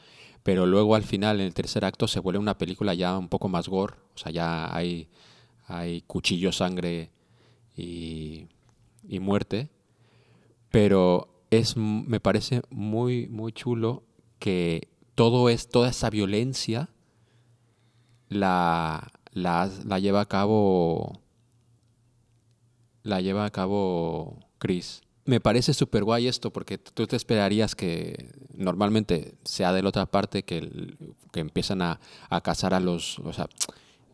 pero 0.43 0.67
luego 0.67 0.95
al 0.95 1.03
final, 1.03 1.41
en 1.41 1.47
el 1.47 1.55
tercer 1.55 1.85
acto, 1.85 2.07
se 2.07 2.21
vuelve 2.21 2.39
una 2.39 2.59
película 2.59 2.95
ya 2.95 3.17
un 3.19 3.29
poco 3.29 3.49
más 3.49 3.69
gore, 3.69 3.95
o 4.15 4.19
sea, 4.19 4.31
ya 4.31 4.75
hay, 4.75 5.09
hay 5.66 6.02
cuchillo, 6.02 6.52
sangre 6.52 7.11
y, 7.76 8.46
y 9.09 9.20
muerte, 9.20 9.68
pero 10.70 11.29
es, 11.50 11.76
me 11.76 12.20
parece 12.20 12.62
muy, 12.70 13.29
muy 13.29 13.52
chulo 13.52 14.05
que 14.38 14.88
todo 15.14 15.48
es, 15.48 15.68
toda 15.68 15.90
esa 15.90 16.11
violencia 16.11 16.90
la, 18.29 19.11
la, 19.33 19.70
la 19.85 19.98
lleva 19.98 20.20
a 20.20 20.26
cabo 20.26 21.20
la 23.02 23.20
lleva 23.20 23.44
a 23.44 23.50
cabo 23.50 24.40
Chris. 24.59 25.02
Me 25.24 25.40
parece 25.40 25.74
súper 25.74 26.05
guay 26.05 26.26
esto 26.26 26.52
porque 26.52 26.79
tú 26.79 27.07
te 27.07 27.16
esperarías 27.16 27.74
que 27.74 28.33
normalmente 28.55 29.35
sea 29.44 29.72
de 29.72 29.83
la 29.83 29.88
otra 29.88 30.07
parte 30.07 30.42
que, 30.44 30.96
que 31.33 31.40
empiezan 31.40 31.83
a, 31.83 32.00
a 32.29 32.40
cazar 32.40 32.74
a 32.74 32.81
los... 32.81 33.18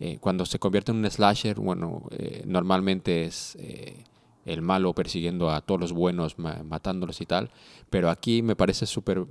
eh, 0.04 0.18
cuando 0.20 0.44
se 0.44 0.58
convierte 0.58 0.90
en 0.90 0.98
un 0.98 1.10
slasher, 1.10 1.60
bueno, 1.60 2.08
eh, 2.10 2.42
normalmente 2.44 3.24
es 3.24 3.56
eh, 3.60 4.02
el 4.44 4.60
malo 4.60 4.92
persiguiendo 4.94 5.48
a 5.50 5.60
todos 5.60 5.80
los 5.80 5.92
buenos, 5.92 6.38
ma- 6.38 6.62
matándolos 6.64 7.20
y 7.20 7.26
tal. 7.26 7.50
Pero 7.88 8.10
aquí 8.10 8.42
me 8.42 8.56
parece 8.56 8.86
súper 8.86 9.24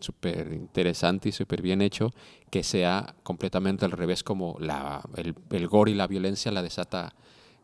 súper 0.00 0.52
interesante 0.52 1.28
y 1.28 1.32
súper 1.32 1.62
bien 1.62 1.80
hecho 1.80 2.12
que 2.50 2.62
sea 2.62 3.14
completamente 3.22 3.84
al 3.84 3.92
revés, 3.92 4.22
como 4.22 4.56
la, 4.58 5.00
el, 5.16 5.34
el 5.50 5.68
gore 5.68 5.92
y 5.92 5.94
la 5.94 6.06
violencia 6.06 6.50
la 6.52 6.62
desata 6.62 7.14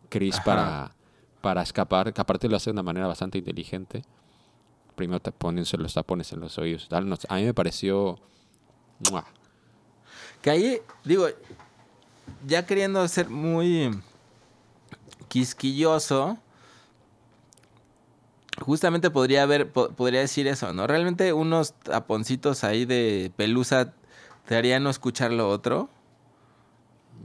Chris 0.09 0.39
para, 0.45 0.95
para 1.41 1.63
escapar, 1.63 2.13
que 2.13 2.21
aparte 2.21 2.49
lo 2.49 2.57
hace 2.57 2.71
de 2.71 2.75
una 2.75 2.83
manera 2.83 3.07
bastante 3.07 3.39
inteligente. 3.39 4.03
Primero 4.95 5.21
te 5.21 5.33
ponen 5.33 5.65
los 5.79 5.95
tapones 5.95 6.33
en 6.33 6.41
los 6.41 6.59
oídos 6.59 6.89
tal. 6.89 7.13
A 7.29 7.37
mí 7.37 7.45
me 7.45 7.55
pareció... 7.55 8.19
¡mua! 9.11 9.25
Que 10.41 10.51
ahí, 10.51 10.79
digo, 11.05 11.27
ya 12.47 12.67
queriendo 12.67 13.07
ser 13.09 13.29
muy 13.31 13.91
quisquilloso, 15.29 16.39
justamente 18.61 19.11
podría 19.11 19.43
haber, 19.43 19.71
po- 19.71 19.91
podría 19.91 20.21
decir 20.21 20.47
eso, 20.47 20.73
¿no? 20.73 20.87
Realmente 20.87 21.33
unos 21.33 21.73
taponcitos 21.75 22.65
ahí 22.65 22.85
de 22.85 23.33
pelusa 23.37 23.93
te 24.47 24.57
harían 24.57 24.83
no 24.83 24.91
escuchar 24.91 25.33
lo 25.33 25.49
otro. 25.49 25.89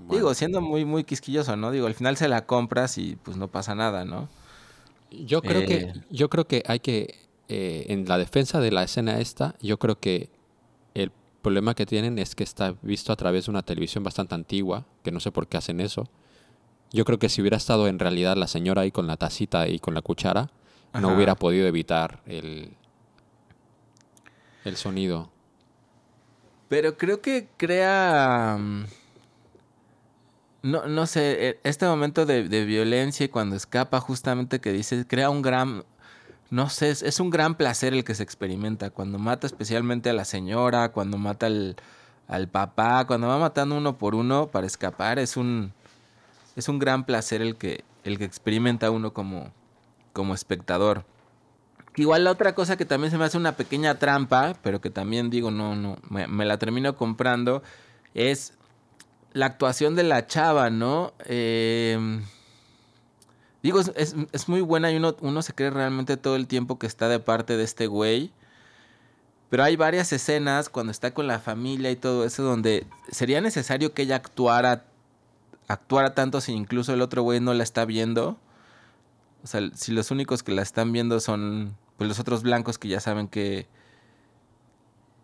Digo, 0.10 0.34
siendo 0.34 0.62
muy, 0.62 0.86
muy 0.86 1.04
quisquilloso, 1.04 1.58
¿no? 1.58 1.72
Digo, 1.72 1.86
al 1.88 1.96
final 1.96 2.16
se 2.16 2.30
la 2.30 2.46
compras 2.46 2.98
y 2.98 3.18
pues 3.18 3.36
no 3.36 3.50
pasa 3.50 3.76
nada, 3.76 4.06
¿no? 4.06 4.30
Yo 5.12 5.42
creo 5.42 5.66
que 5.66 5.76
Eh. 5.76 5.94
yo 6.10 6.30
creo 6.30 6.48
que 6.48 6.64
hay 6.66 6.80
que 6.80 7.16
eh, 7.50 7.86
en 7.90 8.08
la 8.08 8.18
defensa 8.18 8.60
de 8.62 8.72
la 8.72 8.84
escena 8.84 9.20
esta, 9.20 9.56
yo 9.62 9.78
creo 9.80 10.00
que 10.00 10.30
el 10.94 11.12
problema 11.48 11.76
que 11.76 11.86
tienen 11.86 12.20
es 12.20 12.36
que 12.36 12.44
está 12.44 12.76
visto 12.82 13.14
a 13.14 13.16
través 13.16 13.46
de 13.46 13.52
una 13.52 13.62
televisión 13.64 14.04
bastante 14.04 14.36
antigua, 14.36 14.86
que 15.02 15.12
no 15.14 15.22
sé 15.22 15.32
por 15.32 15.48
qué 15.48 15.56
hacen 15.56 15.80
eso. 15.80 16.10
Yo 16.92 17.06
creo 17.06 17.20
que 17.20 17.30
si 17.30 17.40
hubiera 17.40 17.56
estado 17.56 17.88
en 17.88 18.00
realidad 18.00 18.36
la 18.36 18.48
señora 18.48 18.82
ahí 18.82 18.92
con 18.92 19.08
la 19.08 19.16
tacita 19.16 19.70
y 19.70 19.80
con 19.80 19.94
la 19.94 20.02
cuchara, 20.02 20.50
no 21.00 21.16
hubiera 21.16 21.36
podido 21.36 21.66
evitar 21.68 22.22
el 22.26 22.74
el 24.66 24.76
sonido. 24.76 25.30
Pero 26.68 26.98
creo 26.98 27.22
que 27.22 27.48
crea... 27.56 28.58
mm, 28.60 28.86
no, 30.64 30.86
no 30.88 31.08
sé, 31.08 31.48
e- 31.50 31.60
este 31.64 31.86
momento 31.86 32.26
de, 32.26 32.50
de 32.50 32.66
violencia 32.66 33.26
y 33.26 33.30
cuando 33.30 33.56
escapa 33.56 34.02
justamente 34.02 34.60
que 34.60 34.74
dice, 34.74 35.08
crea 35.08 35.30
un 35.30 35.42
gran, 35.42 35.86
no 36.50 36.70
sé, 36.70 36.90
es, 36.90 37.20
un 37.20 37.30
gran 37.30 37.56
placer 37.56 37.94
el 37.94 38.04
que 38.04 38.16
se 38.16 38.24
experimenta, 38.24 38.90
cuando 38.90 39.20
mata 39.20 39.48
especialmente 39.48 40.10
a 40.10 40.14
la 40.14 40.26
señora, 40.26 40.90
cuando 40.90 41.18
mata 41.18 41.48
al, 41.48 41.76
al 42.28 42.48
papá, 42.48 43.06
cuando 43.06 43.28
va 43.28 43.38
matando 43.38 43.76
uno 43.76 43.98
por 43.98 44.16
uno 44.16 44.48
para 44.48 44.66
escapar, 44.66 45.20
es 45.20 45.36
un, 45.36 45.74
es 46.56 46.70
un 46.70 46.80
gran 46.80 47.06
placer 47.06 47.42
el 47.42 47.58
que, 47.58 47.84
el 48.04 48.18
que 48.18 48.26
experimenta 48.26 48.92
uno 48.92 49.14
como, 49.14 49.52
como 50.14 50.34
espectador. 50.34 51.06
Igual 51.96 52.24
la 52.24 52.32
otra 52.32 52.56
cosa 52.56 52.78
que 52.78 52.86
también 52.86 53.12
se 53.12 53.18
me 53.18 53.26
hace 53.26 53.38
una 53.38 53.54
pequeña 53.54 53.96
trampa, 53.96 54.56
pero 54.62 54.80
que 54.80 54.90
también 54.90 55.30
digo, 55.30 55.52
no, 55.52 55.76
no, 55.76 55.98
me, 56.10 56.28
me 56.28 56.46
la 56.46 56.58
termino 56.58 56.96
comprando, 56.96 57.64
es 58.14 58.54
la 59.34 59.48
actuación 59.48 59.96
de 59.96 60.04
la 60.04 60.28
chava, 60.28 60.70
¿no? 60.70 61.14
Eh, 61.26 62.22
digo, 63.68 63.80
es, 63.80 64.16
es- 64.32 64.48
muy 64.50 64.62
buena 64.62 64.92
y 64.92 64.98
uno, 64.98 65.16
uno 65.22 65.42
se 65.42 65.54
cree 65.54 65.70
realmente 65.70 66.18
todo 66.18 66.36
el 66.36 66.48
tiempo 66.48 66.80
que 66.80 66.88
está 66.88 67.08
de 67.10 67.20
parte 67.20 67.58
de 67.58 67.64
este 67.64 67.88
güey. 67.88 68.32
Pero 69.50 69.64
hay 69.64 69.76
varias 69.78 70.12
escenas 70.12 70.68
cuando 70.70 70.92
está 70.92 71.14
con 71.14 71.26
la 71.28 71.40
familia 71.40 71.90
y 71.92 71.96
todo 71.96 72.26
eso 72.26 72.44
donde 72.44 72.86
sería 73.12 73.40
necesario 73.40 73.94
que 73.94 74.02
ella 74.02 74.18
actuara, 74.18 74.84
actuara 75.68 76.14
tanto 76.14 76.42
si 76.42 76.52
incluso 76.52 76.94
el 76.94 77.02
otro 77.02 77.22
güey 77.22 77.40
no 77.40 77.54
la 77.54 77.64
está 77.64 77.86
viendo. 77.86 78.38
O 79.44 79.48
sea, 79.48 79.62
si 79.74 79.92
los 79.94 80.12
únicos 80.12 80.44
que 80.44 80.52
la 80.52 80.62
están 80.64 80.92
viendo 80.92 81.20
son 81.22 81.78
pues 81.98 82.08
los 82.10 82.20
otros 82.20 82.44
blancos 82.44 82.78
que 82.78 82.90
ya 82.90 83.00
saben 83.00 83.28
que 83.28 83.68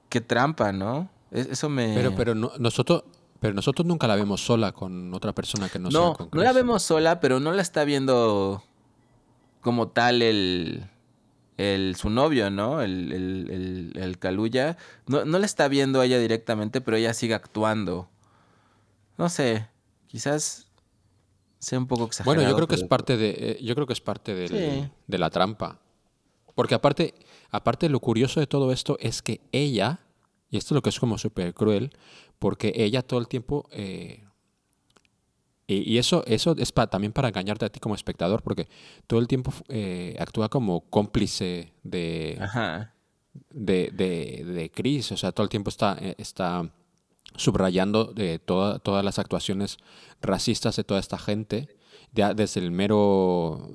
qué 0.10 0.22
trampa, 0.22 0.72
¿no? 0.72 1.10
Es- 1.32 1.48
Eso 1.48 1.68
me 1.70 1.94
Pero, 1.96 2.16
pero 2.16 2.36
no- 2.36 2.52
nosotros, 2.60 3.04
pero 3.44 3.54
nosotros 3.54 3.86
nunca 3.86 4.08
la 4.08 4.16
vemos 4.16 4.40
sola 4.42 4.72
con 4.72 5.14
otra 5.14 5.34
persona 5.34 5.68
que 5.68 5.78
no, 5.78 5.92
sea 5.92 6.00
no, 6.00 6.14
con 6.16 6.30
no 6.32 6.42
la 6.42 6.54
vemos 6.54 6.82
sola, 6.82 7.20
pero 7.20 7.40
no 7.42 7.52
la 7.52 7.62
está 7.62 7.84
viendo 7.84 8.64
como 9.60 9.90
tal 9.90 10.22
el, 10.22 10.86
el 11.58 11.96
su 11.98 12.10
novio, 12.10 12.50
¿no? 12.50 12.82
El, 12.82 13.12
el, 13.12 13.50
el, 13.96 14.02
el 14.02 14.18
Kaluuya. 14.18 14.78
No, 15.08 15.26
no 15.26 15.40
la 15.40 15.46
está 15.46 15.68
viendo 15.68 16.02
ella 16.02 16.18
directamente, 16.20 16.80
pero 16.80 16.96
ella 16.96 17.14
sigue 17.14 17.34
actuando. 17.34 18.10
No 19.18 19.28
sé, 19.28 19.68
quizás 20.08 20.68
sea 21.60 21.80
un 21.80 21.88
poco 21.88 22.06
exagerado. 22.06 22.36
Bueno, 22.36 22.50
yo 22.50 22.56
creo 22.56 22.68
que 22.70 22.76
es 22.76 22.84
parte 22.86 23.18
de, 23.18 23.30
eh, 23.38 23.60
yo 23.62 23.76
creo 23.76 23.86
que 23.88 23.94
es 23.94 24.02
parte 24.02 24.34
del- 24.34 24.50
Sí. 24.50 24.90
de 25.08 25.18
la 25.18 25.30
trampa. 25.30 25.80
Porque 26.56 26.76
aparte, 26.76 27.14
aparte 27.52 27.90
lo 27.90 28.00
curioso 28.00 28.40
de 28.40 28.48
todo 28.48 28.72
esto 28.72 28.98
es 29.02 29.22
que 29.22 29.42
ella, 29.52 30.00
y 30.50 30.58
esto 30.58 30.74
es 30.74 30.76
lo 30.76 30.82
que 30.82 30.90
es 30.90 31.00
como 31.00 31.18
súper 31.18 31.54
cruel, 31.54 31.92
porque 32.44 32.74
ella 32.76 33.02
todo 33.04 33.22
el 33.22 33.28
tiempo, 33.30 33.70
eh, 33.72 34.26
y, 35.66 35.98
eso, 35.98 36.26
eso 36.28 36.54
es 36.58 36.74
pa- 36.74 36.88
también 36.88 37.14
para 37.14 37.30
engañarte 37.30 37.64
a 37.66 37.70
ti 37.70 37.80
como 37.80 37.96
espectador, 37.96 38.44
porque 38.44 38.68
todo 39.08 39.22
el 39.22 39.28
tiempo 39.30 39.54
eh, 39.70 40.14
actúa 40.20 40.50
como 40.50 40.82
cómplice 40.90 41.72
de, 41.84 42.38
Ajá. 42.42 42.94
de, 43.50 43.90
de, 43.94 44.44
de 44.44 44.70
Chris. 44.70 45.14
O 45.14 45.18
sea, 45.18 45.32
todo 45.32 45.46
el 45.46 45.50
tiempo 45.50 45.70
está, 45.70 45.98
eh, 46.02 46.16
está 46.18 46.70
subrayando 47.38 48.12
de 48.14 48.40
toda- 48.40 48.80
todas 48.80 49.06
las 49.06 49.20
actuaciones 49.20 49.78
racistas 50.22 50.76
de 50.76 50.84
toda 50.84 51.00
esta 51.00 51.18
gente. 51.18 51.70
Ya 52.12 52.34
desde 52.34 52.60
el 52.60 52.72
mero 52.72 53.72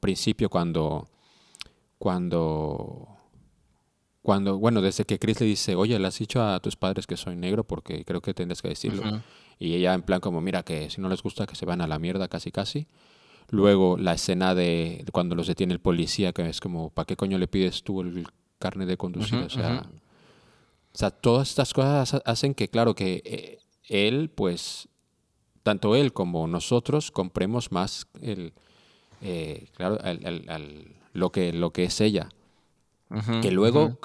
principio 0.00 0.50
cuando, 0.50 1.08
cuando, 1.98 3.06
cuando, 4.30 4.58
bueno, 4.58 4.80
desde 4.80 5.04
que 5.04 5.18
Chris 5.18 5.40
le 5.40 5.46
dice, 5.46 5.74
oye, 5.74 5.98
le 5.98 6.06
has 6.06 6.16
dicho 6.16 6.40
a 6.40 6.60
tus 6.60 6.76
padres 6.76 7.04
que 7.08 7.16
soy 7.16 7.34
negro 7.34 7.64
porque 7.64 8.04
creo 8.04 8.20
que 8.20 8.32
tendrías 8.32 8.62
que 8.62 8.68
decirlo. 8.68 9.02
Y 9.58 9.74
ella 9.74 9.92
en 9.92 10.02
plan 10.02 10.20
como, 10.20 10.40
mira, 10.40 10.62
que 10.62 10.88
si 10.88 11.00
no 11.00 11.08
les 11.08 11.20
gusta 11.20 11.46
que 11.48 11.56
se 11.56 11.66
van 11.66 11.80
a 11.80 11.88
la 11.88 11.98
mierda 11.98 12.28
casi 12.28 12.52
casi. 12.52 12.86
Luego 13.50 13.96
la 13.96 14.12
escena 14.14 14.54
de 14.54 15.04
cuando 15.10 15.34
los 15.34 15.48
detiene 15.48 15.72
el 15.72 15.80
policía, 15.80 16.32
que 16.32 16.48
es 16.48 16.60
como, 16.60 16.90
¿para 16.90 17.06
qué 17.06 17.16
coño 17.16 17.38
le 17.38 17.48
pides 17.48 17.82
tú 17.82 18.02
el 18.02 18.24
carne 18.60 18.86
de 18.86 18.96
conducir? 18.96 19.38
O, 19.46 19.50
sea, 19.50 19.68
o 20.94 20.96
sea, 20.98 21.10
todas 21.10 21.48
estas 21.48 21.74
cosas 21.74 22.14
ha- 22.14 22.22
hacen 22.24 22.54
que, 22.54 22.68
claro, 22.68 22.94
que 22.94 23.22
eh, 23.24 23.58
él, 23.88 24.30
pues, 24.32 24.88
tanto 25.64 25.96
él 25.96 26.12
como 26.12 26.46
nosotros 26.46 27.10
compremos 27.10 27.72
más 27.72 28.06
el, 28.22 28.52
eh, 29.22 29.66
claro, 29.76 29.98
lo, 31.14 31.32
que, 31.32 31.52
lo 31.52 31.72
que 31.72 31.82
es 31.82 32.00
ella. 32.00 32.28
Que 33.40 33.50
luego. 33.50 33.98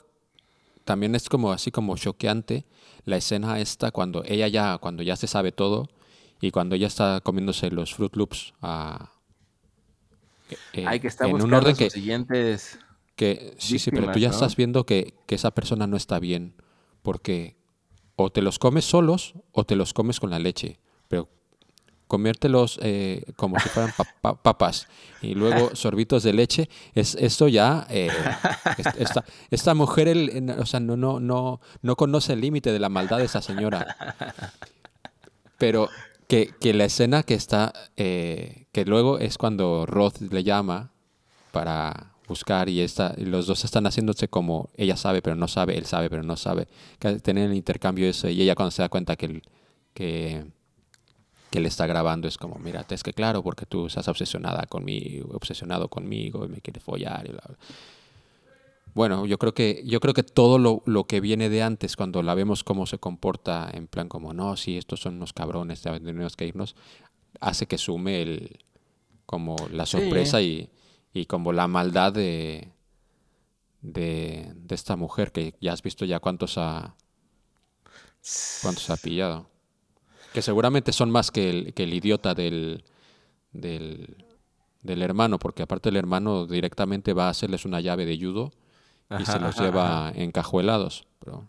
También 0.85 1.15
es 1.15 1.27
como 1.27 1.51
así 1.51 1.71
como 1.71 1.97
choqueante 1.97 2.65
la 3.03 3.17
escena 3.17 3.59
esta 3.59 3.91
cuando 3.91 4.23
ella 4.25 4.47
ya, 4.47 4.77
cuando 4.77 5.03
ya 5.03 5.15
se 5.15 5.27
sabe 5.27 5.51
todo 5.51 5.89
y 6.39 6.51
cuando 6.51 6.75
ella 6.75 6.87
está 6.87 7.19
comiéndose 7.21 7.71
los 7.71 7.93
Fruit 7.93 8.15
Loops 8.15 8.53
a, 8.61 9.11
eh, 10.73 10.85
Hay 10.87 10.99
que 10.99 11.07
estar 11.07 11.29
en 11.29 11.41
un 11.41 11.53
orden 11.53 11.75
que, 11.75 11.89
siguientes... 11.89 12.79
que 13.15 13.55
sí, 13.57 13.79
sí, 13.79 13.91
pero 13.91 14.11
tú 14.11 14.19
ya 14.19 14.29
estás 14.29 14.55
viendo 14.55 14.85
que, 14.85 15.15
que 15.25 15.35
esa 15.35 15.51
persona 15.51 15.87
no 15.87 15.97
está 15.97 16.19
bien 16.19 16.55
porque 17.01 17.57
o 18.15 18.31
te 18.31 18.41
los 18.41 18.59
comes 18.59 18.85
solos 18.85 19.33
o 19.51 19.65
te 19.65 19.75
los 19.75 19.93
comes 19.93 20.19
con 20.19 20.29
la 20.29 20.39
leche, 20.39 20.79
pero 21.07 21.29
comértelos 22.15 22.79
eh, 22.81 23.23
como 23.35 23.59
si 23.59 23.67
fueran 23.69 23.91
pa- 23.97 24.05
pa- 24.21 24.41
papas 24.41 24.87
y 25.21 25.35
luego 25.35 25.71
sorbitos 25.75 26.23
de 26.23 26.31
leche, 26.31 26.69
es 26.93 27.15
esto 27.19 27.47
ya 27.49 27.85
eh, 27.89 28.09
es- 28.77 28.95
esta, 28.97 29.25
esta 29.51 29.73
mujer 29.73 30.07
el- 30.07 30.49
o 30.57 30.65
sea, 30.65 30.79
no, 30.79 30.95
no, 30.95 31.19
no, 31.19 31.59
no 31.81 31.95
conoce 31.97 32.31
el 32.33 32.39
límite 32.41 32.71
de 32.71 32.79
la 32.79 32.87
maldad 32.89 33.17
de 33.17 33.25
esa 33.25 33.41
señora. 33.41 33.85
Pero 35.57 35.89
que, 36.27 36.53
que 36.59 36.73
la 36.73 36.85
escena 36.85 37.23
que 37.23 37.33
está, 37.33 37.73
eh, 37.97 38.65
que 38.71 38.85
luego 38.85 39.19
es 39.19 39.37
cuando 39.37 39.85
Roth 39.85 40.21
le 40.21 40.43
llama 40.43 40.91
para 41.51 42.11
buscar 42.27 42.69
y, 42.69 42.81
esta, 42.81 43.13
y 43.17 43.25
los 43.25 43.45
dos 43.47 43.63
están 43.65 43.85
haciéndose 43.85 44.27
como 44.27 44.69
ella 44.77 44.97
sabe 44.97 45.21
pero 45.21 45.35
no 45.35 45.47
sabe, 45.47 45.77
él 45.77 45.85
sabe 45.85 46.09
pero 46.09 46.23
no 46.23 46.35
sabe, 46.37 46.67
que 46.99 47.19
tienen 47.19 47.51
el 47.51 47.55
intercambio 47.55 48.09
ese 48.09 48.31
y 48.31 48.41
ella 48.41 48.55
cuando 48.55 48.71
se 48.71 48.81
da 48.81 48.89
cuenta 48.89 49.15
que, 49.15 49.25
el- 49.27 49.43
que, 49.93 50.45
que 51.55 51.61
le 51.61 51.69
está 51.69 51.87
grabando 51.87 52.27
es 52.27 52.37
como, 52.37 52.59
mira, 52.59 52.85
es 52.89 53.01
que 53.01 53.13
claro, 53.13 53.41
porque 53.41 53.65
tú 53.65 53.87
estás 53.87 54.07
obsesionada 54.09 54.65
conmigo, 54.67 55.29
obsesionado 55.33 55.87
conmigo 55.87 56.43
y 56.45 56.49
me 56.49 56.59
quieres 56.59 56.83
follar 56.83 57.25
y 57.25 57.31
bla, 57.31 57.43
bla". 57.47 57.57
Bueno, 58.93 59.25
yo 59.25 59.37
creo 59.37 59.53
que, 59.53 59.83
yo 59.85 59.99
creo 59.99 60.13
que 60.13 60.23
todo 60.23 60.57
lo, 60.57 60.81
lo 60.85 61.05
que 61.05 61.19
viene 61.21 61.49
de 61.49 61.63
antes, 61.63 61.95
cuando 61.95 62.21
la 62.23 62.33
vemos 62.33 62.63
cómo 62.63 62.85
se 62.85 62.97
comporta, 62.97 63.69
en 63.73 63.87
plan 63.87 64.07
como, 64.09 64.33
no, 64.33 64.55
sí, 64.57 64.77
estos 64.77 65.01
son 65.01 65.15
unos 65.15 65.33
cabrones, 65.33 65.81
tenemos 65.81 66.35
que 66.35 66.47
irnos, 66.47 66.75
hace 67.39 67.67
que 67.67 67.77
sume 67.77 68.21
el, 68.21 68.59
como 69.25 69.67
la 69.69 69.85
Sí. 69.85 69.91
sorpresa 69.91 70.41
y, 70.41 70.69
y 71.13 71.25
como 71.25 71.51
la 71.53 71.67
maldad 71.67 72.13
de, 72.13 72.69
de, 73.81 74.51
de 74.55 74.75
esta 74.75 74.95
mujer, 74.95 75.31
que 75.31 75.55
ya 75.61 75.73
has 75.73 75.81
visto 75.81 76.05
ya 76.05 76.19
cuántos 76.19 76.57
ha, 76.57 76.95
cuántos 78.61 78.89
ha 78.89 78.97
pillado. 78.97 79.47
Que 80.35 80.41
seguramente 80.41 80.91
son 80.91 81.09
más 81.11 81.31
que 81.31 81.49
el, 81.49 81.73
que 81.73 81.83
el 81.83 81.93
idiota 81.93 82.33
del, 82.35 82.83
del, 83.53 84.17
del 84.83 85.01
hermano, 85.01 85.39
porque 85.39 85.63
aparte 85.63 85.89
el 85.89 85.95
hermano 85.95 86.45
directamente 86.45 87.13
va 87.13 87.27
a 87.27 87.29
hacerles 87.29 87.65
una 87.65 87.79
llave 87.79 88.05
de 88.05 88.17
judo 88.19 88.51
y 89.09 89.13
Ajá, 89.15 89.25
se 89.33 89.39
los 89.39 89.55
ajá, 89.55 89.63
lleva 89.63 90.11
encajuelados. 90.15 91.07
Pero, 91.19 91.45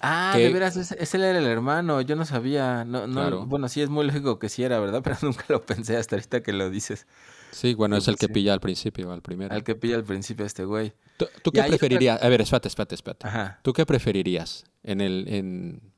Ah, 0.00 0.32
que- 0.34 0.42
de 0.44 0.52
veras, 0.52 0.76
ese, 0.76 1.16
era 1.16 1.30
el 1.38 1.46
hermano, 1.46 2.00
yo 2.02 2.16
no 2.16 2.24
sabía. 2.24 2.84
No, 2.84 3.06
no, 3.06 3.12
Claro. 3.20 3.46
Bueno, 3.46 3.68
sí, 3.68 3.80
es 3.80 3.88
muy 3.88 4.04
lógico 4.06 4.38
que 4.38 4.48
sí 4.48 4.62
era, 4.62 4.78
¿verdad? 4.80 5.00
Pero 5.04 5.16
nunca 5.22 5.44
lo 5.48 5.64
pensé 5.64 5.96
hasta 5.96 6.16
ahorita 6.16 6.42
que 6.42 6.52
lo 6.52 6.68
dices. 6.70 7.06
sí, 7.52 7.74
bueno, 7.74 7.96
es 7.96 8.08
el 8.08 8.16
que 8.16 8.26
Sí. 8.26 8.32
pilla 8.32 8.52
al 8.54 8.60
principio, 8.60 9.12
al 9.12 9.22
primero. 9.22 9.54
Al 9.54 9.62
que 9.62 9.74
pilla 9.74 9.96
al 9.96 10.04
principio 10.04 10.44
a 10.44 10.46
este 10.46 10.64
güey. 10.64 10.92
¿Tú, 11.16 11.26
qué 11.52 11.60
otra- 11.60 11.66
preferirías? 11.68 12.22
A 12.22 12.28
ver, 12.28 12.40
espérate, 12.40 12.68
espérate, 12.68 12.94
espérate. 12.94 13.28
¿Tú 13.62 13.72
qué 13.72 13.86
preferirías 13.86 14.64
en 14.82 15.00
el, 15.00 15.24
en, 15.28 15.91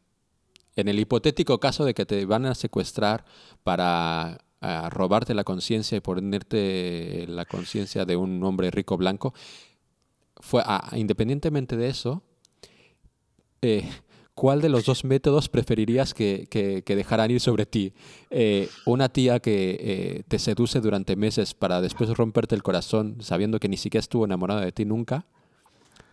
en 0.77 0.89
el 0.89 0.99
hipotético 0.99 1.59
caso 1.61 1.85
de 1.85 1.95
que 1.95 2.07
te 2.07 2.25
van 2.27 2.47
a 2.47 2.55
secuestrar 2.55 3.25
para 3.63 4.39
ah, 4.61 4.89
robarte 4.91 5.35
la 5.35 5.45
conciencia 5.45 5.97
y 5.97 6.01
ponerte 6.01 7.27
la 7.29 7.45
conciencia 7.45 8.05
de 8.05 8.17
un 8.17 8.43
hombre 8.45 8.71
rico 8.71 8.97
blanco? 8.97 9.35
Fue, 10.41 10.63
ah, 10.65 10.91
independientemente 10.97 11.77
de 11.77 11.89
eso, 11.89 12.23
eh, 13.63 13.89
¿cuál 14.35 14.61
de 14.61 14.69
los 14.69 14.85
dos 14.85 15.05
métodos 15.05 15.49
preferirías 15.49 16.13
que, 16.13 16.47
que- 16.51 16.83
dejaran 16.97 17.31
ir 17.31 17.41
sobre 17.41 17.67
ti? 17.67 17.93
Eh, 18.31 18.69
¿Una 18.85 19.09
tía 19.09 19.41
que 19.41 19.79
eh, 19.81 20.23
te 20.29 20.39
seduce 20.39 20.81
durante 20.81 21.17
meses 21.17 21.55
para 21.55 21.81
después 21.81 22.11
romperte 22.11 22.55
el 22.55 22.63
corazón 22.63 23.17
sabiendo 23.21 23.61
que 23.61 23.69
ni 23.69 23.77
siquiera 23.77 24.01
estuvo 24.01 24.25
enamorada 24.25 24.61
de 24.65 24.73
ti 24.73 24.85
nunca? 24.85 25.27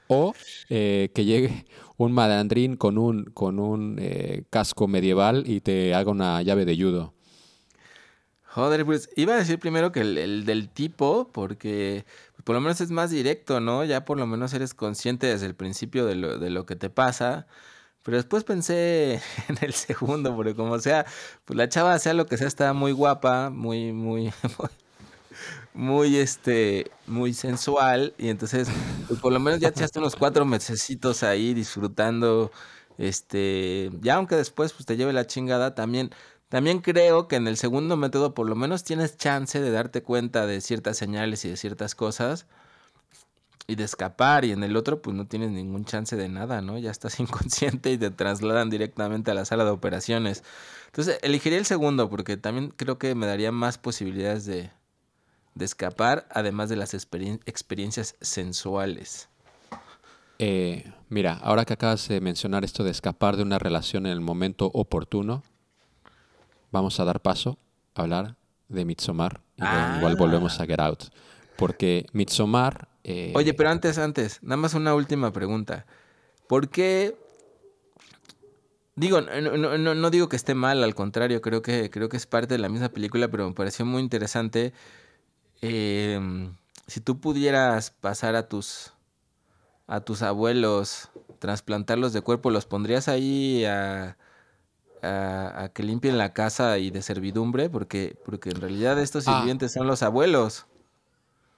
O 0.08 0.34
eh, 0.70 1.10
que 1.14 1.26
llegue 1.26 1.66
un 1.98 2.12
malandrín 2.12 2.76
con 2.76 2.98
un, 2.98 3.26
con 3.26 3.60
un 3.60 3.98
eh, 4.00 4.44
casco 4.50 4.88
medieval 4.88 5.44
y 5.48 5.62
te 5.62 5.94
haga 5.94 6.12
una 6.12 6.42
llave 6.42 6.66
de 6.66 6.76
judo. 6.76 7.14
Joder, 8.44 8.86
pues 8.86 9.10
iba 9.16 9.34
a 9.34 9.38
decir 9.38 9.60
primero 9.60 9.94
que 9.94 10.02
el, 10.02 10.18
el 10.18 10.46
del 10.46 10.68
tipo, 10.68 11.30
porque 11.32 12.06
por 12.44 12.56
lo 12.56 12.62
menos 12.62 12.82
es 12.82 12.92
más 12.92 13.10
directo, 13.10 13.62
¿no? 13.62 13.86
Ya 13.86 14.04
por 14.04 14.18
lo 14.18 14.28
menos 14.28 14.54
eres 14.54 14.74
consciente 14.74 15.28
desde 15.28 15.46
el 15.46 15.56
principio 15.56 16.06
de 16.06 16.16
lo, 16.16 16.38
de 16.38 16.50
lo 16.50 16.66
que 16.66 16.76
te 16.76 16.90
pasa. 16.90 17.48
Pero 18.04 18.18
después 18.18 18.44
pensé 18.44 19.22
en 19.48 19.58
el 19.62 19.74
segundo, 19.74 20.36
porque 20.36 20.56
como 20.56 20.80
sea, 20.80 21.06
pues 21.46 21.58
la 21.58 21.70
chava, 21.70 21.98
sea 22.00 22.14
lo 22.14 22.26
que 22.26 22.38
sea, 22.38 22.48
estaba 22.48 22.74
muy 22.74 22.92
guapa, 22.92 23.50
muy, 23.50 23.94
muy, 23.94 24.34
muy, 24.60 24.70
este, 25.74 26.92
muy 27.08 27.34
sensual. 27.34 28.14
Y 28.18 28.30
entonces, 28.30 28.68
pues 29.08 29.20
por 29.20 29.34
lo 29.34 29.40
menos 29.40 29.60
ya 29.60 29.70
echaste 29.70 30.00
unos 30.00 30.16
cuatro 30.16 30.46
mesecitos 30.46 31.24
ahí 31.24 31.54
disfrutando, 31.54 32.52
este, 32.98 33.90
ya 34.02 34.16
aunque 34.16 34.36
después 34.36 34.74
pues 34.74 34.86
te 34.86 34.98
lleve 34.98 35.14
la 35.14 35.28
chingada, 35.28 35.76
también, 35.76 36.12
también 36.50 36.80
creo 36.80 37.28
que 37.28 37.38
en 37.38 37.48
el 37.48 37.58
segundo 37.58 37.98
método 37.98 38.34
por 38.34 38.48
lo 38.48 38.56
menos 38.56 38.84
tienes 38.84 39.18
chance 39.18 39.60
de 39.60 39.72
darte 39.72 40.04
cuenta 40.04 40.46
de 40.46 40.62
ciertas 40.62 40.98
señales 40.98 41.46
y 41.46 41.50
de 41.50 41.58
ciertas 41.58 41.96
cosas 41.96 42.48
y 43.68 43.76
de 43.76 43.84
escapar 43.86 44.44
y 44.46 44.52
en 44.52 44.64
el 44.64 44.76
otro 44.76 45.02
pues 45.02 45.16
no 45.16 45.28
tienes 45.28 45.52
ningún 45.52 45.86
chance 45.86 46.16
de 46.16 46.30
nada, 46.30 46.62
¿no? 46.62 46.78
Ya 46.78 46.92
estás 46.92 47.20
inconsciente 47.22 47.92
y 47.92 47.98
te 47.98 48.12
trasladan 48.12 48.70
directamente 48.70 49.32
a 49.32 49.34
la 49.34 49.46
sala 49.46 49.64
de 49.66 49.72
operaciones. 49.72 50.44
Entonces 50.88 51.20
elegiría 51.22 51.60
el 51.60 51.66
segundo 51.66 52.10
porque 52.10 52.38
también 52.38 52.74
creo 52.76 52.98
que 52.98 53.16
me 53.16 53.28
daría 53.28 53.52
más 53.52 53.78
posibilidades 53.78 54.46
de, 54.46 54.72
de 55.56 55.66
escapar, 55.66 56.28
además 56.32 56.70
de 56.70 56.76
las 56.78 56.94
experien- 56.94 57.42
experiencias 57.46 58.16
sensuales. 58.22 59.28
Eh, 60.40 60.92
mira, 61.10 61.34
ahora 61.44 61.66
que 61.66 61.74
acabas 61.74 62.08
de 62.08 62.20
mencionar 62.22 62.64
esto 62.64 62.84
de 62.84 62.92
escapar 62.92 63.38
de 63.38 63.44
una 63.44 63.60
relación 63.60 64.06
en 64.06 64.12
el 64.14 64.22
momento 64.22 64.72
oportuno, 64.74 65.44
vamos 66.72 67.00
a 67.00 67.06
dar 67.06 67.22
paso 67.22 67.58
a 67.96 68.02
hablar 68.02 68.36
de 68.70 68.86
Midsommar. 68.86 69.42
Y 69.58 69.62
luego 69.62 69.98
igual 69.98 70.16
volvemos 70.16 70.60
a 70.60 70.66
Get 70.66 70.80
Out. 70.80 71.04
Porque 71.58 72.08
Midsommar... 72.14 72.88
eh, 73.04 73.34
Oye, 73.36 73.54
pero 73.54 73.70
antes, 73.70 73.98
antes, 74.00 74.40
nada 74.42 74.58
más 74.58 74.74
una 74.74 74.96
última 74.96 75.32
pregunta. 75.32 75.86
¿Por 76.48 76.70
qué? 76.70 77.16
Digo, 78.96 79.22
no, 79.22 79.58
no- 79.58 79.78
no- 79.78 79.96
no 79.96 80.10
digo 80.10 80.28
que 80.30 80.36
esté 80.36 80.56
mal, 80.56 80.84
al 80.84 80.96
contrario, 80.96 81.42
creo 81.42 81.62
que, 81.62 81.90
creo 81.92 82.10
que 82.10 82.18
es 82.18 82.26
parte 82.26 82.56
de 82.56 82.60
la 82.60 82.70
misma 82.70 82.90
película, 82.90 83.28
pero 83.30 83.48
me 83.48 83.54
pareció 83.54 83.86
muy 83.86 84.02
interesante. 84.02 84.74
Eh, 85.62 86.20
si 86.88 87.00
tú 87.02 87.20
pudieras 87.20 87.92
pasar 87.92 88.36
a 88.36 88.48
tus 88.48 88.94
a 89.88 90.00
tus 90.02 90.22
abuelos, 90.22 91.10
trasplantarlos 91.40 92.14
de 92.14 92.22
cuerpo, 92.22 92.50
¿los 92.50 92.66
pondrías 92.66 93.10
ahí 93.10 93.66
a, 93.66 94.16
a- 95.02 95.64
a 95.64 95.70
que 95.74 95.84
limpien 95.84 96.18
la 96.18 96.32
casa 96.34 96.78
y 96.78 96.92
de 96.92 97.02
servidumbre? 97.02 97.70
Porque, 97.70 98.16
porque 98.24 98.52
en 98.52 98.62
realidad 98.62 98.98
estos 99.00 99.28
Ah. 99.28 99.38
sirvientes 99.40 99.74
son 99.74 99.88
los 99.88 100.02
abuelos. 100.02 100.66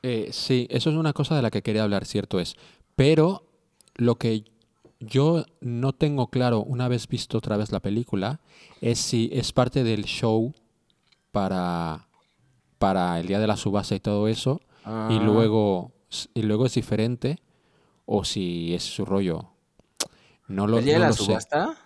Eh, 0.01 0.29
sí, 0.31 0.67
eso 0.71 0.89
es 0.89 0.95
una 0.95 1.13
cosa 1.13 1.35
de 1.35 1.43
la 1.43 1.51
que 1.51 1.61
quería 1.61 1.83
hablar, 1.83 2.05
cierto 2.05 2.39
es. 2.39 2.55
Pero 2.95 3.43
lo 3.95 4.15
que 4.15 4.45
yo 4.99 5.45
no 5.61 5.93
tengo 5.93 6.27
claro, 6.27 6.61
una 6.63 6.87
vez 6.87 7.07
visto 7.07 7.37
otra 7.37 7.55
vez 7.57 7.71
la 7.71 7.81
película, 7.81 8.39
es 8.81 8.97
si 8.99 9.29
es 9.31 9.51
parte 9.53 9.83
del 9.83 10.05
show 10.05 10.53
para, 11.31 12.07
para 12.83 13.17
el 13.19 13.27
día 13.27 13.39
de 13.39 13.47
la 13.47 13.55
subasta 13.55 13.95
y 13.95 13.99
todo 14.01 14.27
eso, 14.27 14.59
y 14.65 14.67
Ah. 14.85 15.19
luego 15.23 15.91
y 16.33 16.41
luego 16.41 16.65
es 16.65 16.73
diferente, 16.73 17.39
o 18.05 18.23
si 18.25 18.73
es 18.75 18.83
su 18.83 19.05
rollo. 19.05 19.49
No 20.47 20.67
lo, 20.67 20.79
¿El 20.79 20.85
día 20.85 20.93
de 20.95 20.99
no 20.99 21.05
la 21.05 21.09
lo 21.09 21.15
sé. 21.15 21.23
subasta? 21.23 21.77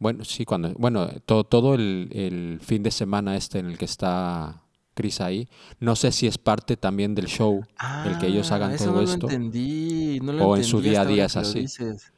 Bueno, 0.00 0.24
sí, 0.24 0.44
cuando, 0.44 0.72
bueno, 0.74 1.08
todo, 1.24 1.44
todo 1.44 1.74
el, 1.74 2.08
el 2.12 2.58
fin 2.60 2.82
de 2.82 2.90
semana 2.90 3.36
este 3.36 3.60
en 3.60 3.66
el 3.66 3.78
que 3.78 3.84
está 3.84 4.60
Chris 4.94 5.20
ahí, 5.20 5.48
no 5.78 5.94
sé 5.96 6.10
si 6.12 6.26
es 6.26 6.36
parte 6.36 6.76
también 6.76 7.14
del 7.14 7.26
show, 7.26 7.64
el 8.04 8.18
que 8.18 8.26
ellos 8.26 8.50
Ah, 8.50 8.56
hagan 8.56 8.72
eso 8.72 8.86
todo 8.86 8.96
no 8.96 9.02
esto. 9.02 9.26
lo 9.28 9.32
entendí, 9.32 10.18
no 10.20 10.32
lo 10.32 10.46
o 10.48 10.56
en 10.56 10.64
su 10.64 10.76
entendí 10.78 10.90
día 10.90 11.00
a 11.02 11.06
día 11.06 11.24
es 11.26 11.36
así. 11.36 11.60
dices. 11.60 12.12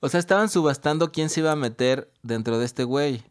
O 0.00 0.08
sea, 0.08 0.20
estaban 0.20 0.48
subastando 0.48 1.12
quién 1.12 1.28
se 1.30 1.40
iba 1.40 1.52
a 1.52 1.56
meter 1.56 2.10
dentro 2.22 2.58
de 2.58 2.64
este 2.66 2.82
güey. 2.84 3.22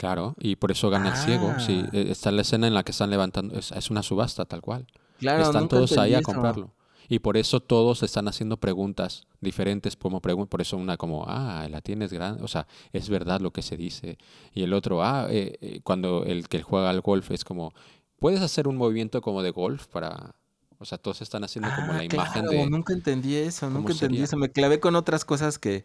Claro, 0.00 0.34
y 0.40 0.56
por 0.56 0.70
eso 0.72 0.88
gana 0.88 1.10
el 1.10 1.16
ciego. 1.16 1.52
Sí, 1.58 1.82
Ah. 1.84 1.90
eh, 1.92 2.06
está 2.08 2.30
la 2.30 2.40
escena 2.40 2.66
en 2.66 2.72
la 2.72 2.82
que 2.84 2.92
están 2.92 3.10
levantando, 3.10 3.58
es, 3.58 3.70
es 3.72 3.90
una 3.90 4.02
subasta 4.02 4.46
tal 4.46 4.62
cual. 4.62 4.86
Claro, 5.18 5.42
están 5.42 5.68
todos 5.68 5.98
ahí 5.98 6.14
a 6.14 6.22
comprarlo. 6.22 6.72
Y 7.06 7.18
por 7.18 7.36
eso 7.36 7.60
todos 7.60 8.02
están 8.02 8.26
haciendo 8.28 8.56
preguntas 8.56 9.26
diferentes, 9.42 9.96
como 9.96 10.22
pregun- 10.22 10.48
por 10.48 10.62
eso 10.62 10.78
una 10.78 10.96
como, 10.96 11.24
ah, 11.28 11.66
la 11.68 11.82
tienes 11.82 12.12
grande, 12.14 12.42
o 12.42 12.48
sea, 12.48 12.66
es 12.94 13.10
verdad 13.10 13.40
lo 13.42 13.50
que 13.52 13.60
se 13.60 13.76
dice. 13.76 14.16
Y 14.54 14.62
el 14.62 14.72
otro, 14.72 15.02
ah, 15.04 15.26
eh, 15.28 15.58
eh, 15.60 15.80
cuando 15.82 16.24
el 16.24 16.48
que 16.48 16.62
juega 16.62 16.88
al 16.88 17.02
golf 17.02 17.30
es 17.32 17.44
como, 17.44 17.74
puedes 18.18 18.40
hacer 18.40 18.68
un 18.68 18.76
movimiento 18.78 19.20
como 19.20 19.42
de 19.42 19.50
golf 19.50 19.86
para, 19.88 20.34
o 20.78 20.84
sea, 20.86 20.96
todos 20.96 21.20
están 21.20 21.44
haciendo 21.44 21.68
como 21.76 21.92
Ah, 21.92 21.96
la 21.98 22.04
imagen 22.04 22.46
de... 22.46 22.70
nunca 22.70 22.94
entendí 22.94 23.34
eso, 23.34 23.68
nunca 23.68 23.92
entendí 23.92 24.14
sería. 24.14 24.24
eso. 24.24 24.36
Me 24.38 24.50
clavé 24.50 24.80
con 24.80 24.94
otras 24.96 25.26
cosas 25.26 25.58
que, 25.58 25.84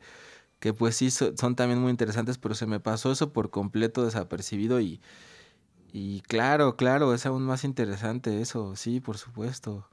que 0.66 0.74
pues 0.74 0.98
sí 0.98 1.12
so- 1.12 1.38
son 1.38 1.56
también 1.56 1.80
muy 1.82 1.92
interesantes, 1.92 2.40
pero 2.40 2.56
se 2.56 2.68
me 2.68 2.82
pasó 2.82 3.12
eso 3.14 3.34
por 3.34 3.52
completo 3.52 4.06
desapercibido 4.06 4.82
y, 4.82 5.02
y 5.94 6.22
claro, 6.22 6.76
claro, 6.78 7.14
es 7.14 7.26
aún 7.28 7.44
más 7.44 7.64
interesante 7.66 8.42
eso, 8.42 8.76
sí, 8.76 9.00
por 9.02 9.18
supuesto. 9.20 9.88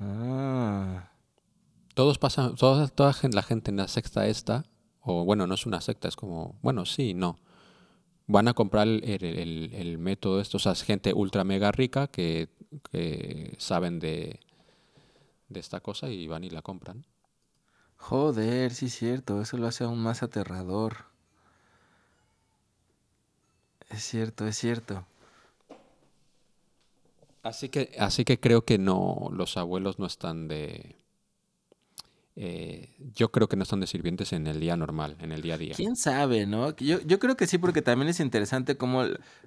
Ah, 0.00 1.10
Todos 1.94 2.18
pasan, 2.18 2.54
toda, 2.54 2.90
la 3.32 3.42
gente 3.42 3.70
en 3.70 3.76
la 3.76 3.88
secta 3.88 4.26
esta, 4.26 4.64
o 5.02 5.24
bueno, 5.24 5.46
no 5.46 5.54
es 5.54 5.66
una 5.66 5.80
secta, 5.80 6.08
es 6.08 6.16
como, 6.16 6.58
bueno, 6.62 6.86
sí, 6.86 7.14
no. 7.14 7.38
Van 8.28 8.48
a 8.48 8.54
comprar 8.54 8.88
el- 8.88 9.70
el 9.74 9.98
método 9.98 10.40
esto, 10.40 10.58
o 10.58 10.60
sea, 10.60 10.72
es 10.72 10.82
gente 10.84 11.14
ultra 11.14 11.44
mega 11.44 11.72
rica 11.72 12.08
que, 12.08 12.48
que 12.92 13.54
saben 13.58 14.00
de, 14.00 14.40
de 15.48 15.60
esta 15.60 15.80
cosa 15.80 16.08
y 16.08 16.26
van 16.26 16.44
y 16.44 16.50
la 16.50 16.62
compran. 16.62 17.04
Joder, 18.00 18.72
sí 18.74 18.86
es 18.86 18.94
cierto, 18.94 19.40
eso 19.40 19.56
lo 19.56 19.66
hace 19.68 19.84
aún 19.84 20.00
más 20.02 20.22
aterrador. 20.24 21.04
Es 23.90 24.02
cierto, 24.04 24.46
es 24.46 24.56
cierto. 24.56 25.04
Así 27.42 27.68
que, 27.68 27.94
así 27.98 28.24
que 28.24 28.38
creo 28.38 28.64
que 28.64 28.78
no, 28.78 29.30
los 29.32 29.56
abuelos 29.56 29.98
no 29.98 30.06
están 30.06 30.46
de... 30.48 30.96
eh, 32.36 32.94
yo 33.14 33.30
creo 33.32 33.48
que 33.48 33.56
no 33.56 33.62
están 33.62 33.80
de 33.80 33.86
sirvientes 33.86 34.32
en 34.32 34.46
el 34.46 34.60
día 34.60 34.76
normal, 34.76 35.16
en 35.20 35.32
el 35.32 35.42
día 35.42 35.54
a 35.54 35.58
día. 35.58 35.74
¿Quién 35.74 35.96
sabe, 35.96 36.46
no? 36.46 36.76
Yo, 36.76 37.00
yo 37.00 37.18
creo 37.18 37.36
que 37.36 37.46
sí, 37.46 37.58
porque 37.58 37.82
también 37.82 38.08
es 38.08 38.20
interesante 38.20 38.76
como 38.76 39.04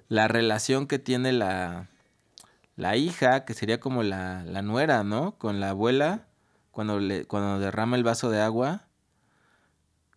la 0.08 0.28
relación 0.28 0.86
que 0.86 0.98
tiene 0.98 1.32
la, 1.32 1.88
la 2.76 2.96
hija, 2.96 3.44
que 3.44 3.54
sería 3.54 3.78
como 3.80 4.02
la, 4.02 4.44
la 4.44 4.62
nuera, 4.62 5.04
¿no? 5.04 5.38
Con 5.38 5.60
la 5.60 5.70
abuela, 5.70 6.26
cuando, 6.74 7.00
le, 7.00 7.26
cuando 7.26 7.58
derrama 7.60 7.96
el 7.96 8.04
vaso 8.04 8.30
de 8.30 8.42
agua 8.42 8.88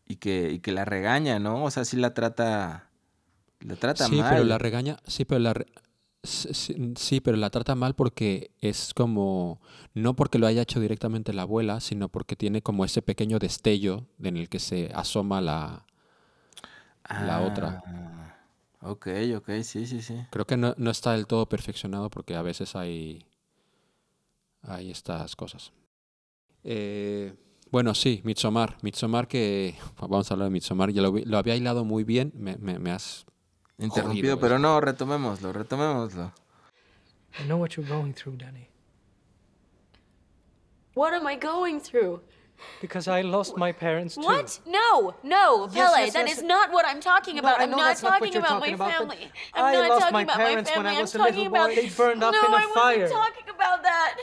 y 0.07 0.17
que, 0.17 0.51
y 0.51 0.59
que 0.59 0.71
la 0.71 0.85
regaña, 0.85 1.39
¿no? 1.39 1.63
O 1.63 1.71
sea, 1.71 1.85
sí 1.85 1.97
la 1.97 2.13
trata, 2.13 2.89
la 3.61 3.77
trata 3.77 4.07
sí, 4.07 4.17
mal. 4.17 4.29
pero 4.29 4.43
la 4.43 4.57
regaña, 4.57 4.97
sí, 5.07 5.25
pero 5.25 5.39
la 5.39 5.53
re- 5.53 5.67
sí, 6.23 6.53
sí- 6.53 6.93
sí, 6.97 7.21
pero 7.21 7.37
la 7.37 7.49
trata 7.49 7.75
mal 7.75 7.95
porque 7.95 8.51
es 8.61 8.93
como 8.93 9.61
no 9.93 10.15
porque 10.15 10.39
lo 10.39 10.47
haya 10.47 10.61
hecho 10.63 10.79
directamente 10.79 11.33
la 11.33 11.43
abuela, 11.43 11.79
sino 11.79 12.09
porque 12.09 12.35
tiene 12.35 12.61
como 12.61 12.85
ese 12.85 13.01
pequeño 13.01 13.39
destello 13.39 14.07
en 14.21 14.37
el 14.37 14.49
que 14.49 14.59
se 14.59 14.91
asoma 14.93 15.41
la 15.41 15.85
la 17.17 17.41
otra. 17.41 17.83
Ah, 17.85 18.35
Ok, 18.81 19.07
ok, 19.35 19.49
sí, 19.63 19.85
sí, 19.87 20.01
sí. 20.01 20.25
Creo 20.29 20.45
que 20.47 20.55
no, 20.55 20.73
no 20.77 20.89
está 20.91 21.11
del 21.13 21.27
todo 21.27 21.49
perfeccionado 21.49 22.09
porque 22.09 22.35
a 22.35 22.41
veces 22.41 22.75
hay 22.77 23.25
hay 24.61 24.91
estas 24.91 25.35
cosas. 25.35 25.71
Eh, 26.69 27.33
bueno, 27.71 27.95
sí, 27.95 28.21
Midsommar. 28.25 28.77
Midsommar 28.81 29.27
que 29.29 29.75
vamos 29.99 30.29
a 30.29 30.33
hablar 30.33 30.47
de 30.49 30.51
Midsommar. 30.51 30.91
Ya 30.91 31.01
lo, 31.01 31.13
lo 31.17 31.37
había 31.37 31.55
hilado 31.55 31.85
muy 31.85 32.03
bien. 32.03 32.33
Me, 32.35 32.57
me- 32.57 32.77
me 32.77 32.91
has 32.91 33.25
Interrumpido, 33.79 34.35
Jodido 34.35 34.39
pero 34.39 34.55
eso. 34.55 34.61
no, 34.61 34.81
retomémoslo, 34.81 35.53
retomémoslo. 35.53 36.33
I 37.39 37.43
know 37.45 37.57
what 37.57 37.75
you're 37.77 37.87
going 37.87 38.11
through, 38.13 38.35
Danny. 38.37 38.67
What 40.95 41.13
am 41.13 41.27
I 41.27 41.35
going 41.35 41.79
through? 41.79 42.21
Because 42.81 43.07
I 43.07 43.21
lost 43.21 43.55
my 43.55 43.71
parents 43.71 44.15
too. 44.15 44.21
What? 44.23 44.59
No, 44.65 45.13
no, 45.21 45.69
Yes, 45.71 45.73
Pele, 45.75 46.05
yes, 46.05 46.13
that 46.13 46.27
yes. 46.27 46.37
is 46.39 46.43
not 46.43 46.71
what 46.71 46.85
I'm 46.87 46.99
talking 46.99 47.35
No, 47.35 47.41
about. 47.41 47.59
I 47.59 47.63
I'm 47.65 47.69
not 47.69 47.77
not 47.77 47.97
talking 47.97 48.33
you're 48.33 48.39
about 48.41 48.59
talking 48.61 48.77
my 48.77 48.85
about, 48.87 48.97
family. 48.97 49.31
I'm 49.53 49.65
I 49.65 49.73
not 49.73 49.89
lost 49.89 49.99
talking 50.01 50.13
my 50.13 50.21
about 50.23 50.37
parents 50.37 50.71
my 50.71 50.75
when 50.77 50.85
family. 50.85 50.97
I 50.97 51.01
was 51.01 51.15
I'm 51.15 51.21
a 51.21 51.23
little 51.25 51.35
talking 51.37 51.47
about 51.47 51.69
boy. 51.69 51.75
They 51.75 51.89
burned 51.89 52.23
up 52.23 52.33
no, 52.33 52.39
in 52.47 52.53
a 52.53 52.57
I 52.57 52.71
fire. 52.73 53.01
wasn't 53.01 53.11
talking 53.21 53.49
about 53.53 53.83
that. 53.83 54.17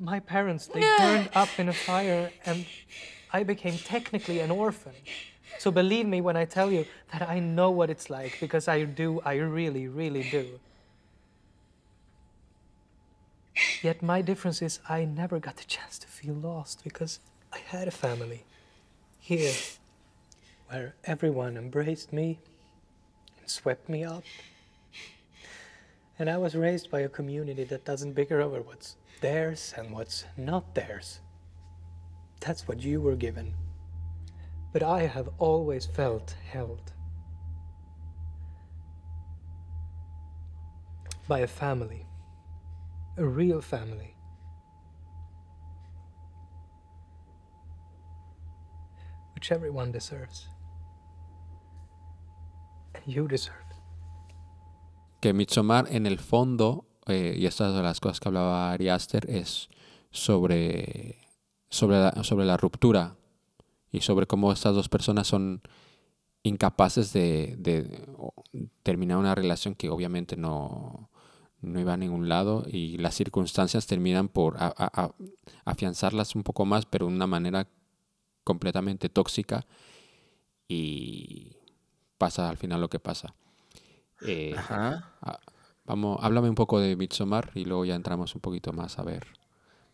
My 0.00 0.20
parents, 0.20 0.66
they 0.68 0.80
burned 0.80 1.30
up 1.34 1.48
in 1.58 1.68
a 1.68 1.72
fire 1.72 2.30
and 2.46 2.66
I 3.32 3.42
became 3.42 3.76
technically 3.76 4.40
an 4.40 4.50
orphan. 4.50 4.92
So 5.58 5.70
believe 5.70 6.06
me 6.06 6.20
when 6.20 6.36
I 6.36 6.44
tell 6.44 6.70
you 6.70 6.86
that 7.12 7.22
I 7.22 7.40
know 7.40 7.70
what 7.70 7.90
it's 7.90 8.08
like 8.08 8.38
because 8.40 8.68
I 8.68 8.84
do, 8.84 9.20
I 9.24 9.34
really, 9.34 9.88
really 9.88 10.28
do. 10.30 10.60
Yet 13.82 14.02
my 14.02 14.22
difference 14.22 14.62
is 14.62 14.80
I 14.88 15.04
never 15.04 15.40
got 15.40 15.56
the 15.56 15.64
chance 15.64 15.98
to 15.98 16.06
feel 16.06 16.34
lost 16.34 16.84
because 16.84 17.18
I 17.52 17.58
had 17.58 17.88
a 17.88 17.92
family 17.92 18.44
here 19.18 19.54
where 20.68 20.94
everyone 21.04 21.56
embraced 21.56 22.12
me 22.12 22.38
and 23.40 23.50
swept 23.50 23.88
me 23.88 24.04
up. 24.04 24.22
And 26.18 26.28
I 26.28 26.36
was 26.36 26.54
raised 26.54 26.90
by 26.90 27.00
a 27.00 27.08
community 27.08 27.64
that 27.64 27.84
doesn't 27.84 28.12
bicker 28.12 28.40
over 28.40 28.60
what's 28.60 28.96
theirs 29.20 29.74
and 29.76 29.90
what's 29.92 30.24
not 30.36 30.74
theirs. 30.74 31.20
That's 32.40 32.68
what 32.68 32.80
you 32.82 33.00
were 33.00 33.16
given. 33.16 33.54
but 34.72 34.82
I 34.82 35.06
have 35.06 35.28
always 35.38 35.86
felt 35.86 36.34
held 36.50 36.92
by 41.26 41.40
a 41.40 41.46
family, 41.46 42.06
a 43.16 43.24
real 43.24 43.60
family. 43.60 44.14
Which 49.34 49.52
everyone 49.52 49.92
deserves. 49.92 50.48
And 52.94 53.04
you 53.06 53.28
deserve. 53.28 53.54
que 55.20 55.32
Midsommar 55.32 55.86
en 55.90 56.06
el 56.06 56.18
fondo, 56.18 56.84
eh, 57.08 57.34
y 57.38 57.46
estas 57.46 57.74
de 57.74 57.82
las 57.82 58.00
cosas 58.00 58.20
que 58.20 58.28
hablaba 58.28 58.72
Ari 58.72 58.88
Aster, 58.88 59.28
es 59.30 59.68
sobre, 60.10 61.18
sobre, 61.70 61.98
la, 61.98 62.24
sobre 62.24 62.44
la 62.46 62.56
ruptura 62.56 63.16
y 63.90 64.00
sobre 64.00 64.26
cómo 64.26 64.52
estas 64.52 64.74
dos 64.74 64.88
personas 64.88 65.26
son 65.26 65.62
incapaces 66.42 67.12
de, 67.12 67.56
de 67.58 68.06
terminar 68.82 69.18
una 69.18 69.34
relación 69.34 69.74
que 69.74 69.90
obviamente 69.90 70.36
no, 70.36 71.10
no 71.60 71.80
iba 71.80 71.94
a 71.94 71.96
ningún 71.96 72.28
lado 72.28 72.64
y 72.70 72.96
las 72.98 73.14
circunstancias 73.14 73.86
terminan 73.86 74.28
por 74.28 74.56
a- 74.58 74.66
a- 74.76 75.02
a- 75.04 75.14
afianzarlas 75.64 76.34
un 76.36 76.42
poco 76.44 76.64
más, 76.64 76.86
pero 76.86 77.06
de 77.06 77.12
una 77.14 77.26
manera 77.26 77.66
completamente 78.44 79.08
tóxica 79.08 79.66
y 80.68 81.56
pasa 82.18 82.48
al 82.48 82.56
final 82.56 82.80
lo 82.80 82.88
que 82.90 82.98
pasa. 83.00 83.34
Eh, 84.22 84.54
Ajá. 84.56 85.12
Vamos, 85.88 86.18
háblame 86.22 86.48
un 86.50 86.54
poco 86.54 86.78
de 86.80 86.94
Midsommar 86.96 87.50
y 87.54 87.64
luego 87.64 87.84
ya 87.84 87.94
entramos 87.94 88.34
un 88.34 88.40
poquito 88.40 88.72
más 88.72 88.98
a 88.98 89.02
ver 89.02 89.26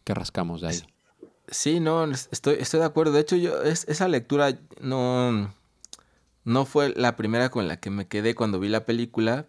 qué 0.05 0.13
rascamos 0.13 0.61
de 0.61 0.69
ahí. 0.69 0.83
Sí, 1.49 1.79
no, 1.79 2.05
es- 2.05 2.29
estoy, 2.33 2.57
estoy 2.59 2.81
de 2.81 2.87
acuerdo. 2.87 3.13
De 3.13 3.21
hecho, 3.21 3.37
yo 3.37 3.63
es- 3.63 3.87
esa 3.89 4.09
lectura 4.09 4.59
no, 4.81 5.53
no 6.45 6.65
fue 6.65 6.93
la 6.97 7.17
primera 7.17 7.49
con 7.51 7.69
la 7.69 7.79
que 7.79 7.91
me 7.91 8.07
quedé 8.09 8.35
cuando 8.35 8.59
vi 8.59 8.69
la 8.69 8.85
película, 8.85 9.47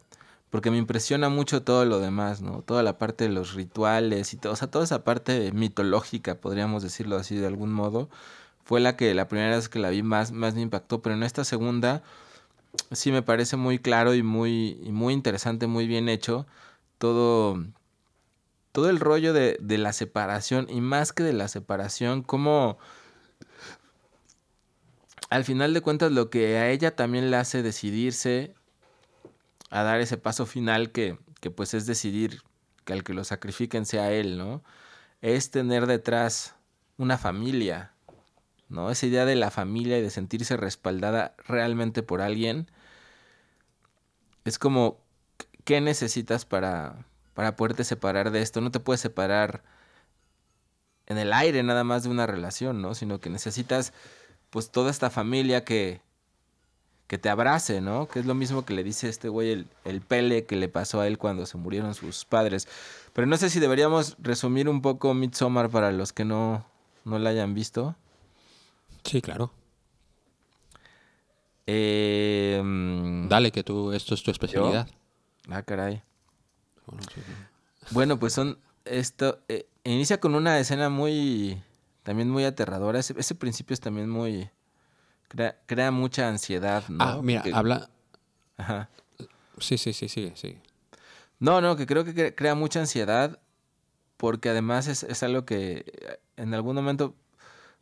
porque 0.52 0.72
me 0.72 0.78
impresiona 0.78 1.30
mucho 1.30 1.64
todo 1.64 1.84
lo 1.86 2.00
demás, 2.00 2.41
¿no? 2.41 2.62
Toda 2.62 2.84
la 2.84 2.98
parte 2.98 3.24
de 3.28 3.32
los 3.34 3.54
rituales 3.56 4.34
y 4.34 4.38
todo, 4.38 4.54
o 4.54 4.56
sea, 4.56 4.70
toda 4.70 4.86
esa 4.86 5.04
parte 5.04 5.52
mitológica, 5.52 6.36
podríamos 6.36 6.84
decirlo 6.84 7.16
así 7.18 7.36
de 7.36 7.48
algún 7.48 7.74
modo, 7.74 8.08
fue 8.64 8.80
la 8.80 8.96
que 8.96 9.14
la 9.14 9.28
primera 9.28 9.56
vez 9.56 9.68
que 9.68 9.80
la 9.80 9.89
vi 9.89 10.04
más, 10.04 10.32
más 10.32 10.54
me 10.56 10.62
impactó, 10.62 11.02
pero 11.02 11.16
en 11.16 11.24
esta 11.24 11.43
segunda 11.43 12.04
sí 12.91 13.11
me 13.11 13.21
parece 13.21 13.57
muy 13.57 13.80
claro 13.80 14.13
y 14.13 14.23
muy, 14.23 14.80
muy 14.91 15.13
interesante, 15.13 15.67
muy 15.67 15.88
bien 15.88 16.09
hecho. 16.09 16.45
Todo, 16.97 17.63
todo 18.71 18.89
el 18.89 18.99
rollo 18.99 19.34
de, 19.34 19.57
de 19.59 19.78
la 19.78 19.93
separación 19.93 20.67
y 20.69 20.82
más 20.82 21.13
que 21.13 21.23
de 21.23 21.34
la 21.34 21.47
separación, 21.47 22.21
como 22.23 22.78
al 25.30 25.43
final 25.43 25.73
de 25.73 25.82
cuentas 25.82 26.11
lo 26.11 26.30
que 26.30 26.57
a 26.57 26.69
ella 26.69 26.95
también 26.95 27.32
le 27.32 27.38
hace 27.38 27.63
decidirse 27.63 28.53
a 29.69 29.84
dar 29.84 29.99
ese 29.99 30.17
paso 30.17 30.45
final 30.45 30.91
que, 30.91 31.17
que 31.41 31.51
pues 31.51 31.73
es 31.73 31.86
decidir 31.86 32.41
que 32.86 32.93
al 32.93 33.03
que 33.03 33.13
lo 33.13 33.23
sacrifiquen 33.23 33.86
sea 33.86 34.11
él, 34.11 34.38
¿no? 34.38 34.63
Es 35.21 35.51
tener 35.51 35.88
detrás 35.88 36.55
una 36.97 37.17
familia, 37.17 37.91
¿no? 38.70 38.89
Esa 38.91 39.05
idea 39.05 39.26
de 39.26 39.36
la 39.36 39.51
familia 39.51 39.97
y 39.97 40.01
de 40.01 40.09
sentirse 40.09 40.57
respaldada 40.57 41.36
realmente 41.47 42.03
por 42.03 42.22
alguien. 42.22 42.70
Es 44.43 44.59
como, 44.59 44.99
¿qué 45.63 45.82
necesitas 45.82 46.45
para, 46.45 47.05
para 47.34 47.55
poderte 47.55 47.84
separar 47.84 48.32
de 48.32 48.41
esto? 48.41 48.61
No 48.61 48.72
te 48.72 48.80
puedes 48.80 49.01
separar 49.01 49.63
en 51.07 51.18
el 51.18 51.34
aire 51.34 51.61
nada 51.63 51.84
más 51.84 52.03
de 52.03 52.09
una 52.09 52.28
relación, 52.28 52.82
¿no? 52.82 52.95
Sino 52.95 53.20
que 53.20 53.30
necesitas 53.30 53.93
pues 54.49 54.72
toda 54.72 54.89
esta 54.89 55.09
familia 55.09 55.63
que, 55.63 56.01
que 57.07 57.18
te 57.18 57.30
abrace, 57.30 57.82
¿no? 57.82 58.07
Que 58.07 58.20
es 58.20 58.26
lo 58.26 58.34
mismo 58.34 58.66
que 58.66 58.74
le 58.74 58.84
dice 58.84 59.09
este 59.09 59.30
güey 59.30 59.51
el, 59.51 59.68
el 59.84 60.01
pele 60.01 60.45
que 60.45 60.55
le 60.55 60.70
pasó 60.70 61.01
a 61.01 61.07
él 61.07 61.18
cuando 61.18 61.45
se 61.45 61.57
murieron 61.57 61.93
sus 61.93 62.26
padres. 62.26 62.68
Pero 63.13 63.28
no 63.28 63.38
sé 63.38 63.49
si 63.49 63.59
deberíamos 63.59 64.16
resumir 64.20 64.68
un 64.70 64.82
poco 64.82 65.13
Midsommar 65.13 65.70
para 65.70 65.91
los 65.91 66.13
que 66.13 66.26
no, 66.26 66.66
no 67.03 67.20
la 67.20 67.30
hayan 67.30 67.53
visto. 67.53 67.95
Sí, 69.06 69.22
claro. 69.22 69.51
Eh, 71.68 72.62
Dale, 73.28 73.51
que 73.51 73.64
tú, 73.64 73.91
esto 73.91 74.14
es 74.14 74.24
tu 74.24 74.32
especialidad. 74.32 74.88
Ah, 75.49 75.64
caray. 75.64 76.01
Bueno, 76.86 77.03
sí, 77.14 77.22
sí. 77.26 77.34
Bueno, 77.91 78.20
pues 78.20 78.34
son 78.34 78.60
esto 78.84 79.39
eh, 79.47 79.68
inicia 79.84 80.20
con 80.20 80.36
una 80.36 80.60
escena 80.60 80.89
muy 80.89 81.62
también 82.03 82.30
muy 82.30 82.43
aterradora. 82.45 82.99
Ese, 82.99 83.16
ese 83.18 83.34
principio 83.36 83.74
es 83.74 83.80
también 83.80 84.10
muy 84.10 84.49
crea, 85.28 85.58
crea 85.66 85.91
mucha 85.91 86.28
ansiedad, 86.28 86.88
¿no? 86.89 87.03
Ah, 87.03 87.20
mira, 87.24 87.41
Que- 87.41 87.53
habla. 87.53 87.89
Ajá. 88.58 88.89
Sí, 89.58 89.78
sí, 89.78 89.93
sí, 89.93 90.08
sigue, 90.10 90.36
sigue. 90.36 90.62
No, 91.39 91.62
no, 91.62 91.76
que 91.76 91.86
creo 91.88 92.03
que 92.06 92.14
cre- 92.14 92.36
crea 92.36 92.53
mucha 92.56 92.80
ansiedad 92.80 93.39
porque 94.18 94.49
además 94.49 94.88
es, 94.88 95.03
es 95.03 95.24
algo 95.24 95.45
que 95.45 95.84
eh, 95.88 96.20
en 96.38 96.53
algún 96.53 96.76
momento 96.76 97.16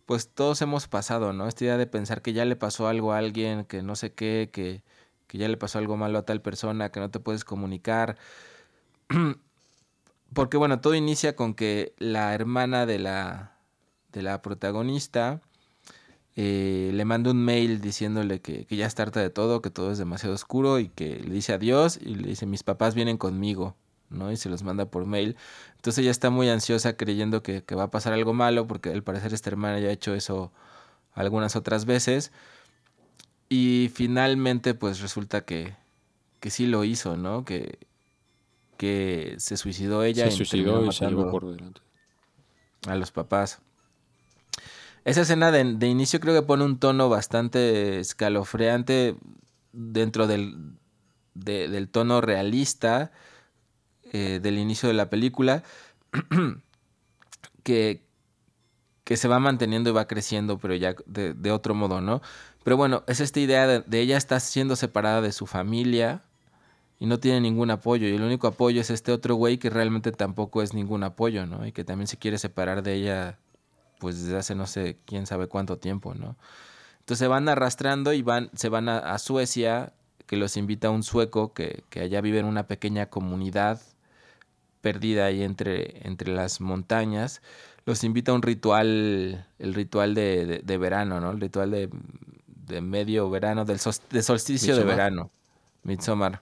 pues 0.06 0.30
todos 0.30 0.62
hemos 0.62 0.88
pasado, 0.88 1.34
¿no? 1.34 1.48
Esta 1.48 1.64
idea 1.66 1.78
de 1.78 1.88
pensar 1.88 2.22
que 2.22 2.34
ya 2.34 2.46
le 2.46 2.56
pasó 2.56 2.88
algo 2.88 3.14
a 3.14 3.18
alguien, 3.18 3.66
que 3.66 3.82
no 3.84 3.96
sé 3.96 4.14
qué, 4.14 4.50
que, 4.52 4.84
que 5.28 5.38
ya 5.38 5.48
le 5.48 5.58
pasó 5.58 5.80
algo 5.80 5.98
malo 5.98 6.20
a 6.20 6.26
tal 6.26 6.42
persona, 6.42 6.92
que 6.92 7.00
no 7.00 7.10
te 7.10 7.20
puedes 7.20 7.46
comunicar. 7.46 8.18
Porque 10.34 10.58
bueno, 10.58 10.82
todo 10.82 10.96
inicia 10.96 11.36
con 11.36 11.54
que 11.54 11.94
la 12.00 12.34
hermana 12.34 12.86
de 12.86 13.00
la, 13.00 13.58
de 14.12 14.24
la 14.24 14.42
protagonista 14.42 15.42
eh, 16.36 16.92
le 16.94 17.06
manda 17.06 17.32
un 17.32 17.44
mail 17.44 17.82
diciéndole 17.82 18.42
que, 18.42 18.66
que 18.66 18.76
ya 18.76 18.88
está 18.88 19.04
harta 19.04 19.20
de 19.20 19.30
todo, 19.30 19.62
que 19.62 19.70
todo 19.70 19.92
es 19.92 20.00
demasiado 20.00 20.34
oscuro 20.34 20.80
y 20.80 20.90
que 20.90 21.20
le 21.20 21.34
dice 21.34 21.54
adiós 21.54 22.00
y 22.02 22.16
le 22.16 22.30
dice 22.30 22.46
mis 22.48 22.64
papás 22.64 22.96
vienen 22.96 23.18
conmigo, 23.18 23.76
¿no? 24.10 24.32
Y 24.32 24.38
se 24.38 24.50
los 24.50 24.64
manda 24.64 24.86
por 24.86 25.06
mail. 25.06 25.36
Entonces 25.76 26.00
ella 26.04 26.12
está 26.12 26.30
muy 26.30 26.50
ansiosa 26.50 26.96
creyendo 26.98 27.44
que, 27.44 27.64
que 27.64 27.76
va 27.76 27.84
a 27.84 27.92
pasar 27.92 28.14
algo 28.14 28.34
malo 28.34 28.68
porque 28.68 28.90
al 28.92 29.04
parecer 29.04 29.34
esta 29.34 29.50
hermana 29.50 29.80
ya 29.80 29.90
ha 29.90 29.92
hecho 29.92 30.14
eso 30.14 30.52
algunas 31.14 31.56
otras 31.56 31.86
veces. 31.86 32.32
Y 33.50 33.92
finalmente 33.94 34.74
pues 34.74 35.00
resulta 35.02 35.42
que, 35.46 35.76
que 36.40 36.50
sí 36.50 36.66
lo 36.68 36.84
hizo, 36.84 37.18
¿no? 37.18 37.46
Que, 37.46 37.78
que 38.78 39.36
se 39.38 39.58
suicidó 39.58 40.04
ella. 40.04 40.26
Se 40.26 40.34
y 40.34 40.38
suicidó 40.38 40.86
y 40.86 40.92
se 40.92 41.06
llevó 41.08 41.30
por 41.30 41.46
delante. 41.56 41.82
a 42.88 42.96
los 42.96 43.12
papás. 43.12 43.60
Esa 45.06 45.22
escena 45.22 45.52
de, 45.52 45.64
de 45.76 45.88
inicio 45.88 46.20
creo 46.20 46.34
que 46.34 46.48
pone 46.48 46.64
un 46.64 46.80
tono 46.80 47.10
bastante 47.10 48.00
escalofriante 48.00 49.18
dentro 49.74 50.28
del, 50.28 50.76
de- 51.34 51.68
del 51.68 51.90
tono 51.90 52.22
realista 52.22 53.12
eh, 54.14 54.40
del 54.42 54.58
inicio 54.58 54.88
de 54.88 54.94
la 54.94 55.10
película, 55.10 55.64
que, 57.64 58.02
que 59.04 59.18
se 59.18 59.28
va 59.28 59.40
manteniendo 59.40 59.90
y 59.90 59.94
va 59.94 60.08
creciendo, 60.08 60.58
pero 60.60 60.76
ya 60.76 60.96
de, 61.06 61.34
de 61.34 61.52
otro 61.52 61.76
modo, 61.76 62.00
¿no? 62.00 62.22
Pero 62.64 62.78
bueno, 62.78 63.04
es 63.08 63.20
esta 63.20 63.40
idea 63.40 63.68
de, 63.68 64.00
ella 64.00 64.18
está 64.18 64.40
siendo 64.40 64.76
separada 64.76 65.22
de 65.22 65.32
su 65.32 65.46
familia 65.46 66.24
y 67.00 67.06
no 67.06 67.20
tiene 67.20 67.42
ningún 67.42 67.72
apoyo. 67.72 68.08
Y 68.08 68.16
el 68.16 68.22
único 68.24 68.48
apoyo 68.48 68.82
es 68.82 68.90
este 68.90 69.12
otro 69.12 69.36
güey 69.36 69.58
que 69.58 69.70
realmente 69.70 70.12
tampoco 70.12 70.62
es 70.62 70.74
ningún 70.74 71.04
apoyo, 71.04 71.46
¿no? 71.46 71.66
Y 71.68 71.74
que 71.74 71.84
también 71.84 72.08
se 72.08 72.18
quiere 72.18 72.38
separar 72.38 72.82
de 72.84 72.94
ella, 72.94 73.40
pues 74.00 74.24
desde 74.24 74.38
hace 74.38 74.56
no 74.56 74.66
sé 74.66 74.98
quién 75.06 75.26
sabe 75.28 75.48
cuánto 75.48 75.78
tiempo, 75.78 76.14
¿no? 76.14 76.38
Entonces 77.00 77.20
se 77.20 77.28
van 77.28 77.50
arrastrando 77.50 78.14
y 78.14 78.22
van, 78.22 78.50
se 78.56 78.70
van 78.70 78.88
a, 78.88 79.00
a 79.00 79.20
Suecia, 79.20 79.94
que 80.26 80.38
los 80.38 80.56
invita 80.56 80.90
un 80.90 81.04
sueco 81.04 81.54
que, 81.54 81.84
que 81.90 82.00
allá 82.00 82.22
vive 82.22 82.40
en 82.40 82.46
una 82.46 82.68
pequeña 82.68 83.08
comunidad 83.08 83.82
perdida 84.84 85.26
ahí 85.26 85.42
entre, 85.44 86.08
entre 86.08 86.32
las 86.32 86.62
montañas. 86.62 87.42
Los 87.86 88.04
invita 88.04 88.32
a 88.32 88.36
un 88.36 88.42
ritual, 88.44 89.48
el 89.60 89.74
ritual 89.74 90.14
de, 90.14 90.46
de- 90.46 90.60
de 90.60 90.78
verano, 90.78 91.20
¿no? 91.22 91.32
El 91.32 91.40
ritual 91.42 91.72
de, 91.72 91.90
de 92.68 92.82
medio 92.82 93.30
verano, 93.30 93.66
del 93.66 93.80
sos- 93.80 94.02
de 94.12 94.22
solsticio 94.22 94.76
de 94.76 94.84
verano, 94.92 95.32
Midsommar. 95.84 96.42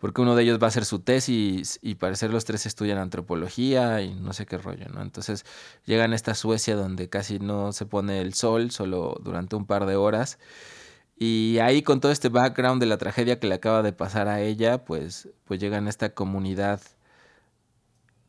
Porque 0.00 0.20
uno 0.20 0.34
de 0.34 0.42
ellos 0.42 0.58
va 0.60 0.66
a 0.66 0.68
hacer 0.68 0.84
su 0.84 0.98
tesis 0.98 1.78
y 1.80 1.94
parecer 1.94 2.32
los 2.32 2.44
tres 2.44 2.66
estudian 2.66 2.98
antropología 2.98 4.00
y 4.02 4.14
no 4.14 4.32
sé 4.32 4.46
qué 4.46 4.58
rollo, 4.58 4.88
¿no? 4.92 5.00
Entonces 5.00 5.44
llegan 5.86 6.12
a 6.12 6.16
esta 6.16 6.34
Suecia 6.34 6.74
donde 6.74 7.08
casi 7.08 7.38
no 7.38 7.72
se 7.72 7.86
pone 7.86 8.20
el 8.20 8.34
sol, 8.34 8.72
solo 8.72 9.16
durante 9.22 9.54
un 9.54 9.64
par 9.66 9.86
de 9.86 9.94
horas. 9.94 10.38
Y 11.16 11.58
ahí 11.60 11.82
con 11.82 12.00
todo 12.00 12.10
este 12.12 12.28
background 12.28 12.80
de 12.80 12.86
la 12.86 12.98
tragedia 12.98 13.38
que 13.38 13.46
le 13.46 13.54
acaba 13.54 13.82
de 13.82 13.92
pasar 13.92 14.28
a 14.28 14.40
ella, 14.40 14.84
pues, 14.84 15.28
pues 15.44 15.60
llegan 15.60 15.86
a 15.86 15.90
esta 15.90 16.14
comunidad, 16.14 16.80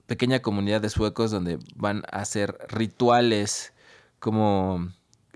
pequeña 0.06 0.42
comunidad 0.42 0.82
de 0.82 0.90
suecos 0.90 1.32
donde 1.32 1.60
van 1.76 2.04
a 2.12 2.20
hacer 2.20 2.58
rituales 2.70 3.74
como 4.20 4.90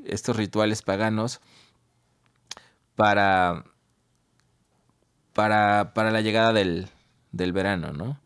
estos 0.06 0.36
rituales 0.36 0.82
paganos 0.82 1.42
para, 2.96 3.66
para, 5.34 5.94
para 5.94 6.12
la 6.12 6.22
llegada 6.22 6.54
del, 6.54 6.90
del 7.32 7.54
verano, 7.54 7.94
¿no? 7.94 8.20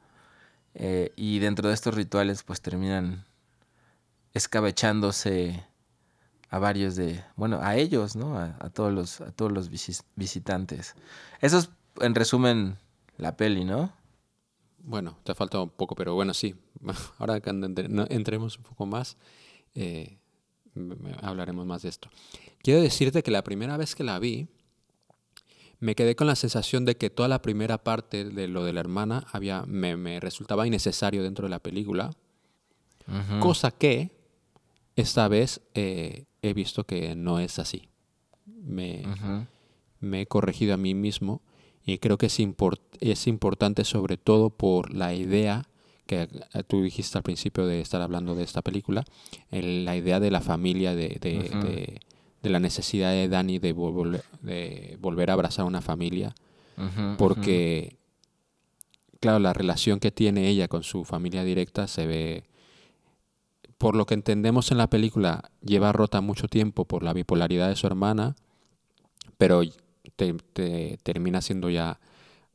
Eh, 0.74 1.12
y 1.16 1.40
dentro 1.40 1.68
de 1.68 1.74
estos 1.74 1.96
rituales 1.96 2.44
pues 2.44 2.62
terminan 2.62 3.26
escabechándose 4.34 5.66
a 6.52 6.60
varios 6.60 6.96
de, 6.96 7.24
bueno, 7.36 7.60
a 7.62 7.78
ellos, 7.78 8.16
¿no? 8.16 8.38
A, 8.38 8.56
a 8.60 8.70
todos 8.70 8.94
los, 8.94 9.22
a 9.22 9.32
todos 9.32 9.52
los 9.52 9.72
visis- 9.72 10.04
visitantes. 10.16 10.96
Eso 11.40 11.58
es, 11.58 11.70
en 12.02 12.14
resumen, 12.14 12.78
la 13.18 13.36
peli, 13.38 13.64
¿no? 13.66 13.94
Bueno, 14.84 15.18
te 15.24 15.34
falta 15.34 15.60
un 15.62 15.70
poco, 15.70 15.96
pero 15.96 16.14
bueno, 16.14 16.34
sí. 16.34 16.56
Ahora 17.18 17.40
que 17.40 17.50
entremos 17.52 18.58
un 18.58 18.64
poco 18.64 18.86
más, 18.86 19.16
eh, 19.76 20.18
hablaremos 21.22 21.66
más 21.66 21.84
de 21.84 21.90
esto. 21.90 22.10
Quiero 22.62 22.82
decirte 22.82 23.24
que 23.24 23.32
la 23.32 23.44
primera 23.44 23.78
vez 23.78 23.96
que 23.96 24.04
la 24.04 24.20
vi, 24.20 24.48
me 25.80 25.96
quedé 25.96 26.16
con 26.16 26.28
la 26.28 26.36
sensación 26.36 26.86
de 26.86 26.96
que 26.98 27.10
toda 27.10 27.28
la 27.28 27.42
primera 27.42 27.78
parte 27.84 28.26
de 28.26 28.48
lo 28.48 28.64
de 28.66 28.74
la 28.74 28.82
hermana 28.82 29.26
había, 29.32 29.64
me, 29.66 29.96
me 29.98 30.20
resultaba 30.20 30.68
innecesario 30.68 31.24
dentro 31.24 31.46
de 31.46 31.50
la 31.50 31.60
película, 31.60 32.12
cosa 33.40 33.72
que 33.72 34.21
esta 35.02 35.28
vez 35.28 35.62
eh, 35.74 36.26
he 36.42 36.54
visto 36.54 36.84
que 36.86 37.16
no 37.16 37.40
es 37.40 37.60
así. 37.60 37.90
Me, 38.46 39.04
me 40.00 40.22
he 40.22 40.26
corregido 40.26 40.74
a 40.74 40.78
mí 40.78 40.94
mismo 40.94 41.42
y 41.86 41.98
creo 41.98 42.18
que 42.18 42.28
es, 42.28 42.40
import- 42.40 42.80
es 43.00 43.28
importante 43.28 43.84
sobre 43.86 44.18
todo 44.18 44.50
por 44.50 44.94
la 44.94 45.14
idea 45.14 45.66
que 46.06 46.24
eh, 46.54 46.64
tú 46.68 46.82
dijiste 46.84 47.18
al 47.18 47.24
principio 47.24 47.66
de 47.66 47.82
estar 47.82 48.02
hablando 48.02 48.36
de 48.36 48.44
esta 48.44 48.62
película, 48.62 49.04
el- 49.52 49.86
la 49.86 49.96
idea 49.96 50.20
de 50.20 50.32
la 50.32 50.42
familia, 50.42 50.94
de, 50.96 51.18
de- 51.22 51.50
Ujú. 51.52 51.60
de- 51.68 52.00
de 52.44 52.50
la 52.50 52.60
necesidad 52.60 53.12
de 53.12 53.28
Dani 53.30 53.60
de, 53.60 53.76
vol- 53.76 54.22
de 54.42 54.98
volver 55.00 55.30
a 55.30 55.34
abrazar 55.34 55.64
a 55.64 55.68
una 55.68 55.82
familia, 55.82 56.34
porque, 57.18 57.98
claro, 59.20 59.38
la 59.40 59.54
relación 59.54 60.00
que 60.00 60.10
tiene 60.12 60.48
ella 60.50 60.68
con 60.68 60.82
su 60.84 61.04
familia 61.06 61.44
directa 61.44 61.88
se 61.88 62.08
ve, 62.08 62.44
por 63.82 63.96
lo 63.96 64.06
que 64.06 64.14
entendemos 64.14 64.70
en 64.70 64.78
la 64.78 64.92
película, 64.92 65.50
lleva 65.66 65.92
rota 65.92 66.22
mucho 66.22 66.48
tiempo 66.48 66.86
por 66.86 67.02
la 67.02 67.14
bipolaridad 67.14 67.68
de 67.68 67.76
su 67.76 67.88
hermana, 67.88 68.36
pero 69.40 69.64
te- 70.16 70.36
te- 70.54 71.00
termina 71.02 71.42
siendo 71.42 71.68
ya 71.68 72.00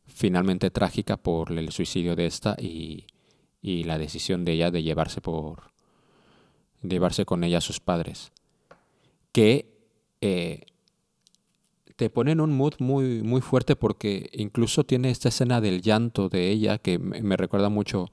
finalmente 0.06 0.70
trágica 0.70 1.16
por 1.16 1.50
el 1.50 1.72
suicidio 1.72 2.14
de 2.14 2.26
esta 2.26 2.54
y, 2.60 3.06
la 3.60 3.98
decisión 3.98 4.44
de 4.44 4.52
ella 4.52 4.70
de 4.70 4.84
llevarse 4.84 5.20
por 5.20 5.72
llevarse 6.80 7.24
con 7.24 7.42
ella 7.42 7.58
a 7.58 7.60
sus 7.60 7.80
padres. 7.80 8.30
Que 9.32 9.66
eh, 10.20 10.60
te 11.96 12.08
pone 12.08 12.30
en 12.30 12.40
un 12.40 12.56
mood 12.56 12.74
muy, 12.78 13.24
muy 13.24 13.40
fuerte 13.40 13.74
porque 13.74 14.30
incluso 14.32 14.84
tiene 14.84 15.10
esta 15.10 15.30
escena 15.30 15.60
del 15.60 15.82
llanto 15.82 16.28
de 16.28 16.50
ella 16.52 16.78
que 16.78 17.00
me 17.00 17.36
recuerda 17.36 17.68
mucho 17.68 18.10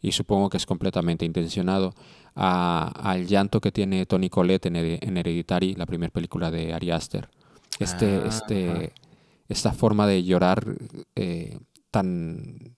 y 0.00 0.12
supongo 0.12 0.48
que 0.50 0.58
es 0.58 0.66
completamente 0.66 1.24
intencionado 1.24 1.94
a- 2.34 2.92
al 2.94 3.26
llanto 3.26 3.60
que 3.60 3.72
tiene 3.72 4.06
Tony 4.06 4.28
Collette 4.30 4.66
en, 4.66 4.76
en 4.76 5.16
Hereditary, 5.16 5.74
la 5.74 5.86
primera 5.86 6.12
película 6.12 6.50
de 6.50 6.72
Ari 6.72 6.90
Aster. 6.90 7.28
Este, 7.78 8.16
Ah, 8.16 8.26
este, 8.28 8.92
esta 9.48 9.72
forma 9.72 10.06
de 10.06 10.22
llorar 10.24 10.76
eh, 11.16 11.58
tan 11.90 12.76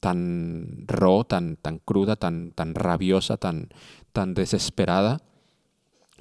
tan 0.00 0.84
raw, 0.86 1.24
tan, 1.24 1.56
tan 1.56 1.78
cruda, 1.78 2.16
tan, 2.16 2.52
tan 2.52 2.74
rabiosa, 2.74 3.38
tan, 3.38 3.70
tan 4.12 4.34
desesperada, 4.34 5.20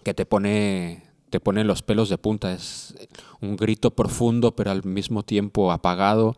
que 0.04 0.14
te 0.14 0.26
pone, 0.26 1.04
te 1.30 1.40
pone 1.40 1.64
los 1.64 1.82
pelos 1.84 2.10
de 2.10 2.18
punta. 2.18 2.52
Es 2.54 2.96
un 3.42 3.56
grito 3.58 3.92
profundo, 3.92 4.56
pero 4.56 4.72
al 4.72 4.84
mismo 4.86 5.24
tiempo 5.24 5.72
apagado. 5.72 6.36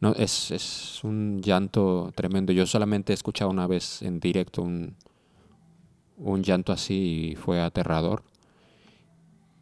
No, 0.00 0.12
es, 0.12 0.50
es 0.50 1.00
un 1.02 1.40
llanto 1.42 2.12
tremendo. 2.14 2.52
Yo 2.52 2.66
solamente 2.66 3.12
he 3.12 3.14
escuchado 3.14 3.50
una 3.50 3.66
vez 3.66 4.02
en 4.02 4.20
directo 4.20 4.62
un, 4.62 4.96
un 6.16 6.42
llanto 6.42 6.72
así 6.72 7.30
y 7.32 7.36
fue 7.36 7.60
aterrador. 7.60 8.22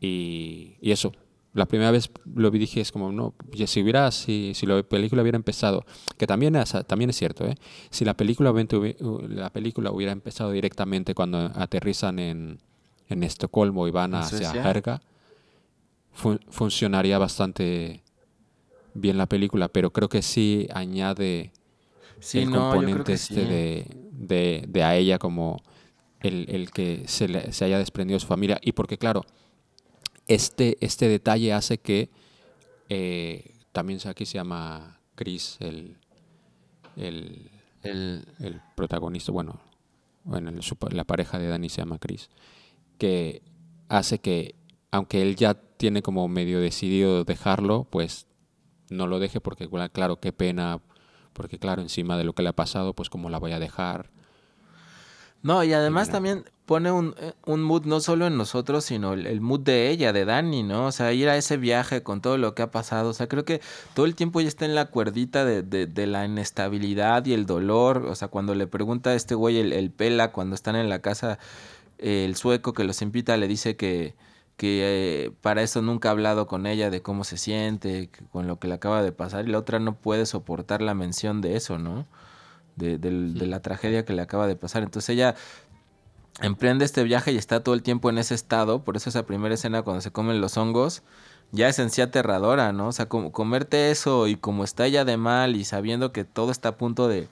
Y, 0.00 0.76
y 0.80 0.90
eso, 0.90 1.12
la 1.54 1.66
primera 1.66 1.90
vez 1.90 2.10
lo 2.34 2.50
vi 2.50 2.58
dije 2.58 2.80
es 2.80 2.92
como, 2.92 3.12
no, 3.12 3.34
si 3.66 3.82
hubiera, 3.82 4.10
si, 4.10 4.52
si 4.54 4.66
la 4.66 4.82
película 4.82 5.22
hubiera 5.22 5.36
empezado, 5.36 5.84
que 6.18 6.26
también 6.26 6.56
es, 6.56 6.74
también 6.86 7.10
es 7.10 7.16
cierto, 7.16 7.46
¿eh? 7.46 7.54
si 7.90 8.04
la 8.04 8.14
película, 8.14 8.50
hubiera- 8.50 8.76
la 9.28 9.50
película 9.50 9.90
hubiera 9.92 10.12
empezado 10.12 10.50
directamente 10.50 11.14
cuando 11.14 11.38
aterrizan 11.54 12.18
en, 12.18 12.58
en 13.08 13.22
Estocolmo 13.22 13.86
y 13.88 13.92
van 13.92 14.14
¿En 14.14 14.20
hacia 14.22 14.38
Suecia? 14.38 14.62
Jerga, 14.62 15.00
fun- 16.12 16.40
funcionaría 16.48 17.18
bastante 17.18 18.02
bien 18.94 19.16
la 19.16 19.26
película, 19.26 19.68
pero 19.68 19.92
creo 19.92 20.08
que 20.08 20.22
sí 20.22 20.68
añade 20.72 21.52
Sí, 22.20 22.40
el 22.40 22.50
no, 22.50 22.70
componente 22.70 23.12
este 23.14 23.34
sí. 23.34 23.46
de, 23.46 23.86
de, 24.12 24.64
de 24.68 24.82
a 24.82 24.96
ella 24.96 25.18
como 25.18 25.62
el, 26.24 26.46
el 26.50 26.70
que 26.72 27.04
se, 27.06 27.28
le- 27.28 27.52
se 27.52 27.64
haya 27.66 27.78
desprendido 27.78 28.16
de 28.16 28.20
su 28.20 28.26
familia. 28.28 28.58
Y 28.62 28.72
porque, 28.72 28.98
claro, 28.98 29.22
este, 30.26 30.76
este 30.80 31.08
detalle 31.08 31.52
hace 31.52 31.78
que 31.78 32.10
eh, 32.88 33.54
también 33.72 34.00
aquí 34.06 34.26
se 34.26 34.34
llama 34.38 35.00
Chris, 35.14 35.56
el, 35.60 35.96
el, 36.96 37.50
El, 37.82 38.24
el 38.40 38.60
protagonista, 38.76 39.32
bueno, 39.32 39.60
bueno 40.24 40.62
su 40.62 40.76
la 40.90 41.04
pareja 41.04 41.38
de 41.38 41.48
Dani 41.48 41.68
se 41.68 41.82
llama 41.82 41.98
Chris, 41.98 42.30
que 42.98 43.42
hace 43.88 44.18
que, 44.20 44.56
aunque 44.92 45.22
él 45.22 45.36
ya 45.36 45.54
tiene 45.54 46.02
como 46.02 46.28
medio 46.28 46.60
decidido 46.60 47.24
dejarlo, 47.24 47.86
pues 47.90 48.26
no 48.90 49.06
lo 49.08 49.18
deje 49.20 49.40
porque, 49.40 49.68
claro, 49.92 50.20
qué 50.20 50.32
pena, 50.32 50.80
porque 51.34 51.58
claro, 51.58 51.82
encima 51.82 52.18
de 52.18 52.24
lo 52.24 52.34
que 52.34 52.42
le 52.44 52.50
ha 52.50 52.54
pasado, 52.56 52.94
pues 52.94 53.10
cómo 53.10 53.30
la 53.30 53.38
voy 53.38 53.52
a 53.52 53.60
dejar. 53.60 54.10
No, 55.44 55.62
y 55.62 55.72
además 55.74 56.08
también 56.10 56.44
pone 56.66 56.90
un, 56.90 57.14
eh, 57.18 57.34
un 57.44 57.62
mood 57.62 57.84
no 57.84 58.00
solo 58.00 58.26
en 58.26 58.36
nosotros, 58.38 58.84
sino 58.86 59.12
el, 59.12 59.26
el 59.26 59.40
mood 59.42 59.60
de 59.60 59.90
ella, 59.90 60.12
de 60.14 60.24
Dani, 60.24 60.62
¿no? 60.62 60.86
O 60.86 60.92
sea, 60.92 61.12
ir 61.12 61.28
a 61.28 61.36
ese 61.36 61.58
viaje 61.58 62.02
con 62.02 62.22
todo 62.22 62.38
lo 62.38 62.54
que 62.54 62.62
ha 62.62 62.70
pasado. 62.70 63.10
O 63.10 63.12
sea, 63.12 63.28
creo 63.28 63.44
que 63.44 63.60
todo 63.94 64.06
el 64.06 64.14
tiempo 64.16 64.40
ella 64.40 64.48
está 64.48 64.64
en 64.64 64.74
la 64.74 64.86
cuerdita 64.86 65.44
de, 65.44 65.62
de- 65.62 65.86
de 65.86 66.06
la 66.06 66.24
inestabilidad 66.24 67.26
y 67.26 67.34
el 67.34 67.44
dolor. 67.46 68.06
O 68.06 68.14
sea, 68.16 68.28
cuando 68.28 68.54
le 68.54 68.66
pregunta 68.66 69.10
a 69.10 69.14
este 69.14 69.34
güey, 69.34 69.58
el, 69.58 69.72
el 69.74 69.90
pela, 69.90 70.32
cuando 70.32 70.54
están 70.54 70.76
en 70.76 70.88
la 70.88 71.00
casa, 71.00 71.38
eh, 71.98 72.24
el 72.24 72.36
sueco 72.36 72.72
que 72.74 72.84
los 72.84 73.02
invita, 73.02 73.36
le 73.36 73.48
dice 73.48 73.76
que, 73.76 74.14
que 74.56 75.26
eh, 75.26 75.32
para 75.42 75.62
eso 75.62 75.82
nunca 75.82 76.08
ha 76.08 76.12
hablado 76.12 76.46
con 76.46 76.66
ella 76.66 76.90
de 76.90 77.02
cómo 77.02 77.24
se 77.24 77.36
siente, 77.38 78.10
con 78.32 78.46
lo 78.48 78.58
que 78.58 78.68
le 78.68 78.74
acaba 78.74 79.02
de 79.02 79.12
pasar. 79.12 79.46
Y 79.48 79.52
la 79.52 79.58
otra 79.58 79.78
no 79.80 79.96
puede 79.96 80.26
soportar 80.26 80.82
la 80.82 80.94
mención 80.94 81.40
de 81.42 81.56
eso, 81.56 81.78
¿no? 81.78 82.06
De, 82.76 82.98
la 83.46 83.60
tragedia 83.60 84.04
que 84.04 84.12
le 84.12 84.22
acaba 84.22 84.46
de 84.46 84.56
pasar. 84.56 84.82
Entonces 84.82 85.10
ella 85.10 85.34
emprende 86.40 86.84
este 86.84 87.04
viaje 87.04 87.32
y 87.32 87.36
está 87.36 87.62
todo 87.62 87.74
el 87.74 87.82
tiempo 87.82 88.10
en 88.10 88.18
ese 88.18 88.34
estado. 88.34 88.82
Por 88.82 88.96
eso 88.96 89.08
esa 89.08 89.26
primera 89.26 89.54
escena 89.54 89.82
cuando 89.82 90.00
se 90.00 90.10
comen 90.10 90.40
los 90.40 90.56
hongos 90.56 91.02
ya 91.52 91.68
es 91.68 91.78
en 91.78 91.90
sí 91.90 92.00
aterradora, 92.00 92.72
¿no? 92.72 92.88
O 92.88 92.92
sea, 92.92 93.06
como 93.06 93.30
comerte 93.30 93.90
eso 93.90 94.26
y 94.26 94.36
como 94.36 94.64
está 94.64 94.86
ella 94.86 95.04
de 95.04 95.16
mal 95.16 95.54
y 95.54 95.64
sabiendo 95.64 96.12
que 96.12 96.24
todo 96.24 96.50
está 96.50 96.70
a 96.70 96.76
punto 96.76 97.06
de, 97.06 97.28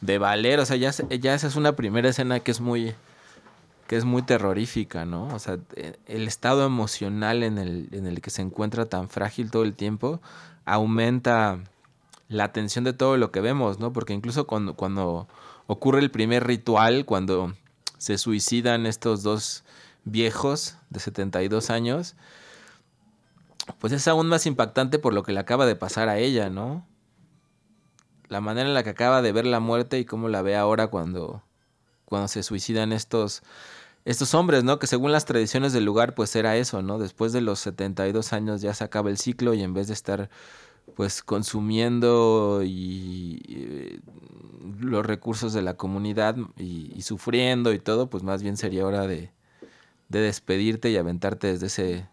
de 0.00 0.18
valer. 0.18 0.60
O 0.60 0.66
sea, 0.66 0.76
ya, 0.76 0.92
ya 0.92 1.34
esa 1.34 1.46
es 1.48 1.56
una 1.56 1.74
primera 1.74 2.08
escena 2.08 2.40
que 2.40 2.50
es 2.50 2.60
muy 2.60 2.94
que 3.88 3.96
es 3.96 4.04
muy 4.04 4.20
terrorífica, 4.20 5.06
¿no? 5.06 5.28
O 5.28 5.38
sea, 5.38 5.58
eh, 5.74 5.96
el 6.06 6.28
estado 6.28 6.66
emocional 6.66 7.42
en 7.42 7.56
el, 7.56 7.88
en 7.92 8.06
el 8.06 8.20
que 8.20 8.28
se 8.28 8.42
encuentra 8.42 8.84
tan 8.84 9.08
frágil 9.08 9.50
todo 9.50 9.62
el 9.62 9.74
tiempo 9.74 10.20
aumenta 10.66 11.58
la 12.28 12.52
tensión 12.52 12.84
de 12.84 12.92
todo 12.92 13.16
lo 13.16 13.32
que 13.32 13.40
vemos, 13.40 13.78
¿no? 13.78 13.92
Porque 13.92 14.12
incluso 14.12 14.46
cuando, 14.46 14.74
cuando 14.74 15.28
ocurre 15.66 16.00
el 16.00 16.10
primer 16.10 16.46
ritual, 16.46 17.04
cuando 17.04 17.54
se 17.96 18.18
suicidan 18.18 18.86
estos 18.86 19.22
dos 19.22 19.64
viejos 20.04 20.76
de 20.90 21.00
72 21.00 21.70
años, 21.70 22.16
pues 23.78 23.92
es 23.92 24.06
aún 24.08 24.28
más 24.28 24.46
impactante 24.46 24.98
por 24.98 25.14
lo 25.14 25.22
que 25.22 25.32
le 25.32 25.40
acaba 25.40 25.66
de 25.66 25.76
pasar 25.76 26.08
a 26.08 26.18
ella, 26.18 26.50
¿no? 26.50 26.86
La 28.28 28.40
manera 28.40 28.68
en 28.68 28.74
la 28.74 28.82
que 28.82 28.90
acaba 28.90 29.22
de 29.22 29.32
ver 29.32 29.46
la 29.46 29.60
muerte 29.60 29.98
y 29.98 30.04
cómo 30.04 30.28
la 30.28 30.42
ve 30.42 30.56
ahora 30.56 30.88
cuando, 30.88 31.42
cuando 32.04 32.28
se 32.28 32.42
suicidan 32.42 32.92
estos, 32.92 33.42
estos 34.04 34.34
hombres, 34.34 34.64
¿no? 34.64 34.78
Que 34.78 34.86
según 34.86 35.12
las 35.12 35.24
tradiciones 35.24 35.72
del 35.72 35.84
lugar, 35.84 36.14
pues 36.14 36.34
era 36.36 36.56
eso, 36.56 36.82
¿no? 36.82 36.98
Después 36.98 37.32
de 37.32 37.40
los 37.40 37.58
72 37.60 38.32
años 38.32 38.60
ya 38.60 38.74
se 38.74 38.84
acaba 38.84 39.10
el 39.10 39.18
ciclo 39.18 39.54
y 39.54 39.62
en 39.62 39.74
vez 39.74 39.88
de 39.88 39.94
estar 39.94 40.30
pues 40.96 41.22
consumiendo 41.22 42.62
y, 42.64 43.40
eh, 43.48 44.00
los 44.80 45.04
recursos 45.06 45.52
de 45.52 45.62
la 45.62 45.76
comunidad 45.76 46.36
y, 46.58 46.92
y 46.96 47.02
sufriendo 47.02 47.72
y 47.72 47.78
todo, 47.78 48.10
pues 48.10 48.22
más 48.22 48.42
bien 48.42 48.56
sería 48.56 48.86
hora 48.86 49.06
de, 49.06 49.30
de 50.08 50.20
despedirte 50.20 50.90
y 50.90 50.96
aventarte 50.98 51.48
desde 51.48 51.66
ese, 51.68 52.08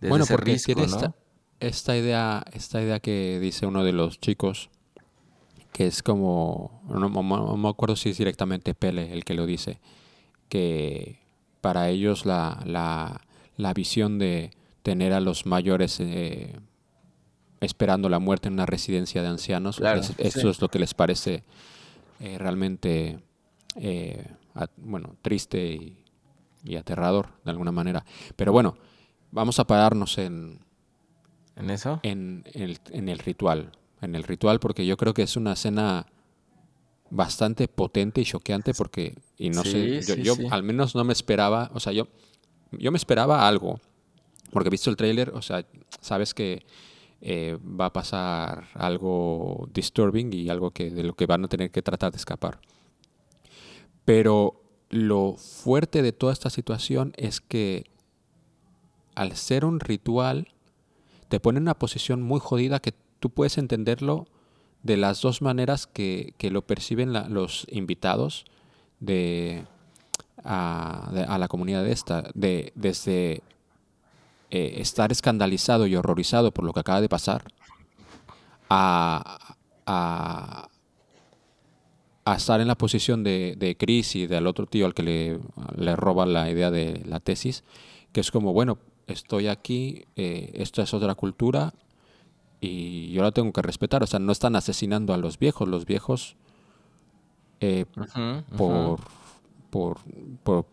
desde 0.00 0.08
bueno, 0.08 0.24
ese 0.24 0.36
porque 0.36 0.52
risco, 0.52 0.74
tiene 0.74 0.86
¿no? 0.86 0.86
esta, 0.86 1.14
esta 1.60 1.96
idea, 1.96 2.44
esta 2.52 2.82
idea 2.82 3.00
que 3.00 3.38
dice 3.40 3.66
uno 3.66 3.84
de 3.84 3.92
los 3.92 4.20
chicos, 4.20 4.70
que 5.72 5.86
es 5.86 6.02
como, 6.02 6.82
no, 6.88 6.98
no- 7.08 7.22
no 7.22 7.56
me 7.56 7.68
acuerdo 7.68 7.96
si 7.96 8.10
es 8.10 8.18
directamente 8.18 8.74
Pele 8.74 9.12
el 9.12 9.24
que 9.24 9.34
lo 9.34 9.46
dice, 9.46 9.78
que 10.48 11.18
para 11.62 11.90
ellos 11.90 12.26
la, 12.26 12.62
la, 12.66 13.22
la 13.56 13.74
visión 13.74 14.18
de 14.18 14.52
tener 14.82 15.12
a 15.12 15.20
los 15.20 15.46
mayores 15.46 16.00
eh, 16.00 16.56
esperando 17.60 18.08
la 18.08 18.18
muerte 18.18 18.48
en 18.48 18.54
una 18.54 18.66
residencia 18.66 19.22
de 19.22 19.28
ancianos, 19.28 19.76
Claro, 19.78 20.00
es- 20.00 20.08
sí. 20.08 20.14
eso 20.18 20.50
es 20.50 20.60
lo 20.60 20.68
que 20.68 20.78
les 20.78 20.94
parece 20.94 21.44
eh, 22.20 22.36
realmente, 22.38 23.20
eh, 23.76 24.26
a- 24.54 24.68
bueno, 24.76 25.14
triste 25.22 25.72
y, 25.72 26.04
y 26.64 26.76
aterrador 26.76 27.28
de 27.44 27.50
alguna 27.52 27.70
manera. 27.72 28.04
Pero 28.36 28.50
bueno, 28.52 28.76
vamos 29.30 29.58
a 29.60 29.66
pararnos 29.66 30.18
en, 30.18 30.58
¿En 31.56 31.70
eso? 31.70 32.00
en, 32.02 32.44
el, 32.54 32.78
en 32.90 33.08
el 33.08 33.18
ritual. 33.20 33.70
En 34.00 34.14
el 34.14 34.22
ritual, 34.24 34.58
porque 34.60 34.84
yo 34.86 34.96
creo 34.96 35.14
que 35.14 35.22
es 35.22 35.36
una 35.36 35.52
escena 35.52 36.06
bastante 37.10 37.68
potente 37.68 38.20
y 38.20 38.24
choqueante, 38.24 38.74
porque, 38.74 39.14
y 39.38 39.50
no 39.50 39.62
sé, 39.64 39.70
Sí, 39.70 40.06
yo, 40.06 40.14
sí, 40.16 40.22
yo 40.24 40.34
sí. 40.34 40.46
al 40.50 40.62
menos 40.62 40.94
no 40.94 41.04
me 41.04 41.12
esperaba, 41.12 41.70
o 41.74 41.80
sea, 41.80 41.92
yo, 41.92 42.08
yo 42.72 42.90
me 42.92 42.98
esperaba 42.98 43.48
algo, 43.48 43.80
porque 44.52 44.68
he 44.68 44.70
visto 44.70 44.90
el 44.90 44.96
tráiler, 44.96 45.30
o 45.30 45.40
sea, 45.40 45.64
sabes 46.00 46.34
que 46.34 46.64
eh, 47.20 47.58
va 47.62 47.86
a 47.86 47.92
pasar 47.92 48.68
algo 48.74 49.68
disturbing 49.74 50.32
y 50.32 50.48
algo 50.50 50.70
que 50.70 50.90
de 50.90 51.02
lo 51.02 51.14
que 51.14 51.26
van 51.26 51.44
a 51.44 51.48
tener 51.48 51.70
que 51.70 51.82
tratar 51.82 52.12
de 52.12 52.18
escapar. 52.18 52.60
Pero 54.04 54.62
lo 54.90 55.34
fuerte 55.36 56.02
de 56.02 56.12
toda 56.12 56.32
esta 56.32 56.50
situación 56.50 57.12
es 57.16 57.40
que 57.40 57.84
al 59.14 59.36
ser 59.36 59.64
un 59.64 59.80
ritual, 59.80 60.48
te 61.28 61.40
pone 61.40 61.58
en 61.58 61.64
una 61.64 61.78
posición 61.78 62.22
muy 62.22 62.40
jodida 62.40 62.80
que 62.80 62.94
tú 63.20 63.30
puedes 63.30 63.58
entenderlo 63.58 64.26
de 64.84 64.96
las 64.96 65.20
dos 65.20 65.42
maneras 65.42 65.86
que, 65.88 66.34
que 66.38 66.50
lo 66.50 66.62
perciben 66.66 67.12
los 67.34 67.66
invitados 67.70 68.44
de 69.00 69.64
a, 70.44 71.10
de- 71.12 71.24
a 71.24 71.36
la 71.36 71.48
comunidad 71.48 71.86
esta, 71.88 72.30
de, 72.34 72.72
desde 72.76 73.42
eh, 74.50 74.76
estar 74.78 75.12
escandalizado 75.12 75.86
y 75.86 75.96
horrorizado 75.96 76.52
por 76.52 76.64
lo 76.64 76.72
que 76.72 76.80
acaba 76.80 77.00
de 77.00 77.08
pasar, 77.08 77.44
a, 78.70 79.56
a, 79.86 80.68
a 82.24 82.34
estar 82.34 82.60
en 82.60 82.68
la 82.68 82.76
posición 82.76 83.24
de, 83.24 83.54
de 83.58 83.76
Chris 83.76 84.14
y 84.16 84.26
del 84.26 84.46
otro 84.46 84.66
tío 84.66 84.86
al 84.86 84.94
que 84.94 85.02
le, 85.02 85.40
le 85.76 85.96
roba 85.96 86.26
la 86.26 86.50
idea 86.50 86.70
de 86.70 87.02
la 87.06 87.20
tesis, 87.20 87.64
que 88.12 88.20
es 88.20 88.30
como, 88.30 88.52
bueno, 88.52 88.78
estoy 89.06 89.48
aquí, 89.48 90.04
eh, 90.16 90.50
esto 90.54 90.82
es 90.82 90.92
otra 90.92 91.14
cultura 91.14 91.72
y 92.60 93.10
yo 93.12 93.22
la 93.22 93.30
tengo 93.32 93.52
que 93.52 93.62
respetar. 93.62 94.02
O 94.02 94.06
sea, 94.06 94.18
no 94.18 94.32
están 94.32 94.56
asesinando 94.56 95.14
a 95.14 95.16
los 95.16 95.38
viejos, 95.38 95.68
los 95.68 95.86
viejos 95.86 96.36
eh, 97.60 97.86
por, 99.70 99.98
por- 100.44 100.66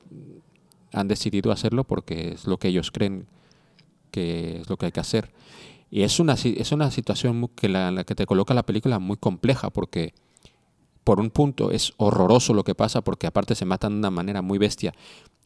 han 0.91 1.07
decidido 1.07 1.51
hacerlo 1.51 1.83
porque 1.83 2.33
es 2.33 2.47
lo 2.47 2.57
que 2.57 2.69
ellos 2.69 2.91
creen 2.91 3.27
que 4.15 4.61
es 4.61 4.69
lo 4.69 4.77
que 4.77 4.85
hay 4.87 4.91
que 4.93 5.01
hacer. 5.01 5.33
Y 5.91 6.03
es 6.03 6.19
una, 6.19 6.33
es 6.33 6.71
una 6.71 6.89
situación 6.89 7.49
que 7.49 7.67
la, 7.67 7.91
la 7.91 8.03
que 8.05 8.15
te 8.15 8.25
coloca 8.25 8.53
la 8.53 8.63
película 8.63 8.97
muy 8.99 9.17
compleja 9.17 9.69
porque 9.69 10.13
por 11.03 11.19
un 11.19 11.29
punto 11.29 11.71
es 11.71 11.93
horroroso 11.97 12.53
lo 12.53 12.63
que 12.63 12.75
pasa 12.75 13.01
porque 13.01 13.27
aparte 13.27 13.55
se 13.55 13.65
matan 13.65 13.93
de 13.93 13.99
una 13.99 14.11
manera 14.11 14.41
muy 14.41 14.57
bestia. 14.57 14.93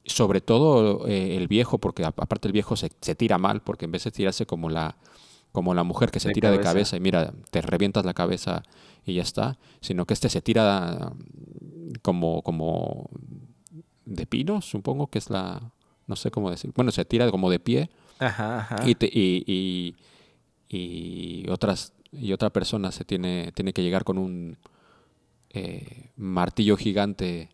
Sobre 0.05 0.39
todo 0.41 1.07
eh, 1.07 1.35
el 1.37 1.47
viejo, 1.47 1.77
porque 1.79 2.05
aparte 2.05 2.47
el 2.47 2.53
viejo 2.53 2.75
se, 2.75 2.89
se 3.01 3.15
tira 3.15 3.37
mal, 3.37 3.61
porque 3.61 3.85
en 3.85 3.91
vez 3.91 4.03
de 4.05 4.11
tirarse 4.11 4.45
como 4.45 4.69
la, 4.69 4.95
como 5.51 5.73
la 5.73 5.83
mujer 5.83 6.09
que 6.11 6.19
se 6.19 6.29
De 6.29 6.33
tira 6.33 6.51
de 6.51 6.57
cabeza. 6.57 6.69
cabeza 6.69 6.97
y 6.97 6.99
mira, 6.99 7.33
te 7.51 7.61
revientas 7.61 8.05
la 8.05 8.13
cabeza 8.13 8.63
y 9.05 9.15
ya 9.15 9.23
está, 9.23 9.57
sino 9.81 10.05
que 10.05 10.13
este 10.13 10.29
se 10.29 10.41
tira 10.41 11.11
como, 12.01 12.41
como 12.43 13.09
de 14.05 14.25
pino, 14.25 14.61
supongo 14.61 15.07
que 15.07 15.19
es 15.19 15.29
la, 15.29 15.71
no 16.07 16.15
sé 16.15 16.31
cómo 16.31 16.49
decir, 16.49 16.71
bueno, 16.75 16.91
se 16.91 17.05
tira 17.05 17.29
como 17.29 17.49
de 17.49 17.59
pie 17.59 17.89
Ajá, 18.19 18.59
ajá. 18.59 18.75
y, 18.89 18.95
te- 18.95 19.09
y, 19.11 19.43
y- 19.47 19.95
y 20.77 21.49
otras 21.49 21.93
y 22.11 22.31
otra 22.33 22.49
persona 22.51 22.91
se 22.91 23.05
tiene 23.05 23.51
tiene 23.53 23.73
que 23.73 23.81
llegar 23.81 24.03
con 24.03 24.17
un 24.17 24.57
eh, 25.51 26.09
martillo 26.15 26.75
gigante 26.77 27.49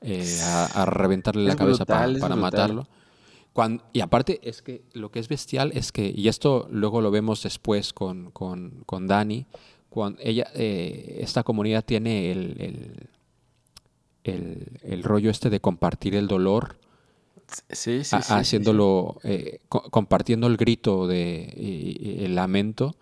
eh, 0.00 0.38
a, 0.42 0.82
a 0.82 0.86
reventarle 0.86 1.44
la 1.44 1.56
cabeza 1.56 1.84
brutal, 1.84 2.18
para 2.20 2.34
brutal. 2.34 2.40
matarlo. 2.40 2.86
Y 3.94 4.00
aparte 4.00 4.38
es 4.42 4.60
que 4.60 4.82
lo 4.92 5.10
que 5.10 5.18
es 5.18 5.28
bestial 5.28 5.72
es 5.74 5.90
que, 5.90 6.12
y 6.14 6.28
esto 6.28 6.68
luego 6.70 7.00
lo 7.00 7.10
vemos 7.10 7.42
después 7.42 7.94
con, 7.94 8.30
con, 8.30 8.82
con 8.84 9.06
Dani, 9.06 9.46
cuando 9.88 10.20
ella, 10.22 10.46
eh, 10.54 11.20
esta 11.22 11.42
comunidad 11.42 11.82
tiene 11.82 12.30
el, 12.32 12.56
el, 12.60 13.08
el- 14.24 14.78
el 14.82 15.02
rollo 15.02 15.30
este 15.30 15.48
de 15.50 15.60
compartir 15.60 16.14
el 16.14 16.28
dolor 16.28 16.78
Sí, 17.70 18.02
sí, 18.04 18.16
a- 18.16 18.38
haciéndolo, 18.38 19.18
eh, 19.24 19.60
co- 19.68 19.88
compartiendo 19.90 20.46
el 20.46 20.56
grito 20.56 21.06
de 21.06 21.52
y- 21.56 22.08
y 22.20 22.24
el 22.24 22.34
lamento 22.34 22.96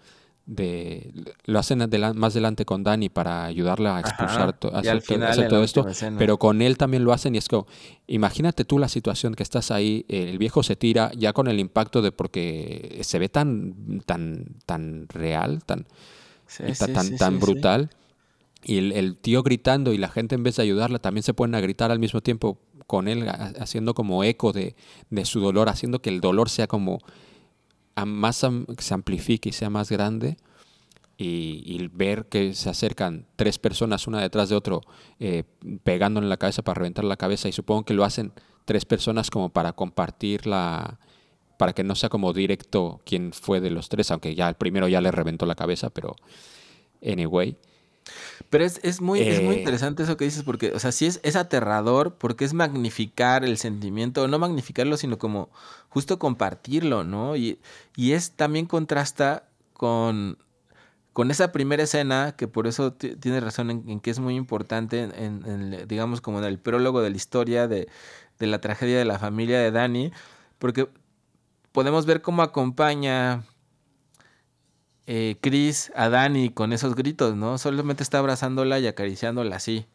de 0.47 1.11
lo 1.47 1.59
hacen 1.59 1.79
más 2.17 2.35
adelante 2.35 2.67
con 2.67 2.83
Dani 2.83 3.09
para 3.09 3.47
ayudarla 3.47 3.97
a 3.97 4.01
expulsar 4.01 4.53
to- 4.53 4.75
hacer 4.77 5.01
final, 5.01 5.49
todo 5.49 5.63
esto 5.65 5.89
escena. 5.89 6.19
pero 6.19 6.39
con 6.39 6.61
él 6.61 6.77
también 6.77 7.03
lo 7.03 7.15
hacen 7.15 7.35
y 7.35 7.39
es 7.39 7.49
como 7.49 7.67
imagínate 8.07 8.67
tú 8.67 8.79
la 8.79 8.89
situación 8.89 9.35
que 9.35 9.43
estás 9.43 9.71
ahí 9.71 10.05
el 10.09 10.37
viejo 10.37 10.63
se 10.63 10.77
tira 10.77 11.11
ya 11.17 11.33
con 11.33 11.49
el 11.49 11.59
impacto 11.61 12.03
de 12.03 12.13
porque 12.13 13.01
se 13.05 13.19
ve 13.19 13.31
tan 13.31 14.03
tan 14.05 14.45
tan 14.67 15.09
real 15.09 15.65
tan 15.65 15.87
Sí, 16.47 16.63
y 16.69 16.73
ta- 16.75 16.87
sí, 16.89 16.93
tan, 16.93 17.07
sí, 17.07 17.17
tan 17.17 17.41
brutal. 17.41 17.91
Y 18.67 18.77
el, 18.77 18.93
el 18.93 19.17
tío 19.17 19.43
gritando 19.43 19.95
y 19.95 19.99
la 19.99 20.09
gente 20.09 20.35
en 20.35 20.43
vez 20.43 20.57
de 20.57 20.63
ayudarla 20.63 20.99
también 20.99 21.23
se 21.23 21.33
ponen 21.33 21.55
a 21.55 21.61
gritar 21.61 21.91
al 21.91 21.99
mismo 21.99 22.21
tiempo 22.21 22.59
con 22.87 23.09
él, 23.09 23.29
ha- 23.29 23.53
haciendo 23.61 23.95
como 23.95 24.25
eco 24.25 24.53
de, 24.53 24.75
de 25.11 25.25
su 25.25 25.41
dolor, 25.41 25.69
haciendo 25.69 26.01
que 26.01 26.11
el 26.11 26.21
dolor 26.21 26.49
sea 26.51 26.67
como 26.67 27.01
más 28.07 28.45
se 28.79 28.95
amplifique 28.95 29.49
y 29.51 29.53
sea 29.53 29.71
más 29.71 29.91
grande. 29.91 30.37
Y, 31.17 31.63
y 31.65 31.87
ver 31.93 32.27
que 32.27 32.55
se 32.55 32.69
acercan 32.69 33.25
tres 33.37 33.61
personas 33.61 34.09
una 34.09 34.21
detrás 34.21 34.49
de 34.49 34.57
otro 34.57 34.81
eh, 35.21 35.45
pegándole 35.85 36.25
en 36.25 36.29
la 36.29 36.39
cabeza 36.39 36.63
para 36.63 36.75
reventar 36.81 37.05
la 37.05 37.17
cabeza 37.17 37.49
y 37.49 37.53
supongo 37.53 37.85
que 37.85 37.95
lo 37.95 38.03
hacen 38.03 38.33
tres 38.65 38.85
personas 38.85 39.31
como 39.31 39.51
para 39.51 39.75
compartir 39.75 40.49
la 40.49 40.99
para 41.57 41.73
que 41.73 41.85
no 41.85 41.95
sea 41.95 42.09
como 42.09 42.33
directo 42.33 43.01
quién 43.07 43.33
fue 43.33 43.61
de 43.61 43.71
los 43.71 43.89
tres 43.89 44.11
aunque 44.11 44.35
ya 44.35 44.49
el 44.49 44.57
primero 44.57 44.89
ya 44.89 45.01
le 45.01 45.13
reventó 45.13 45.47
la 45.47 45.55
cabeza 45.55 45.89
pero 45.89 46.17
anyway 47.01 47.57
Pero 48.51 48.65
es, 48.65 48.81
es 48.83 49.01
muy, 49.01 49.21
es 49.23 49.41
muy 49.41 49.55
Eh, 49.55 49.59
interesante 49.59 50.03
eso 50.03 50.17
que 50.17 50.25
dices, 50.25 50.43
porque, 50.43 50.73
o 50.73 50.79
sea, 50.79 50.93
sí 50.93 51.07
es, 51.07 51.21
es 51.23 51.37
aterrador, 51.37 52.15
porque 52.17 52.45
es 52.45 52.55
magnificar 52.55 53.45
el 53.45 53.59
sentimiento, 53.59 54.27
no 54.29 54.39
magnificarlo, 54.39 54.97
sino 54.97 55.19
como 55.19 55.51
justo 55.89 56.19
compartirlo, 56.19 57.05
¿no? 57.05 57.37
Y, 57.37 57.59
y 57.97 58.13
es 58.13 58.33
también 58.33 58.67
contrasta 58.67 59.49
con, 59.73 60.39
con 61.13 61.31
esa 61.31 61.53
primera 61.53 61.83
escena, 61.85 62.35
que 62.37 62.49
por 62.49 62.67
eso 62.67 62.93
ti- 62.93 63.17
tienes 63.17 63.43
razón 63.43 63.71
en, 63.71 63.89
en 63.89 64.01
que 64.01 64.11
es 64.11 64.19
muy 64.21 64.35
importante, 64.37 65.03
en, 65.03 65.13
en- 65.15 65.47
en, 65.75 65.89
digamos, 65.89 66.21
como 66.21 66.39
en 66.39 66.45
el 66.45 66.59
prólogo 66.59 67.03
de 67.03 67.11
la 67.11 67.17
historia 67.17 67.69
de, 67.69 67.89
de 68.39 68.47
la 68.47 68.61
tragedia 68.61 68.99
de 68.99 69.05
la 69.05 69.19
familia 69.19 69.59
de 69.61 69.71
Dani, 69.71 70.13
porque 70.59 70.89
podemos 71.73 72.07
ver 72.07 72.23
cómo 72.23 72.43
acompaña 72.43 73.45
eh, 75.07 75.37
Chris 75.41 75.93
a 75.95 76.09
Dani 76.09 76.51
con 76.51 76.73
esos 76.73 76.95
gritos, 76.95 77.37
¿no? 77.37 77.59
Solamente 77.59 78.03
está 78.03 78.19
abrazándola 78.19 78.79
y 78.79 78.87
acariciándola 78.87 79.57
así. 79.57 79.87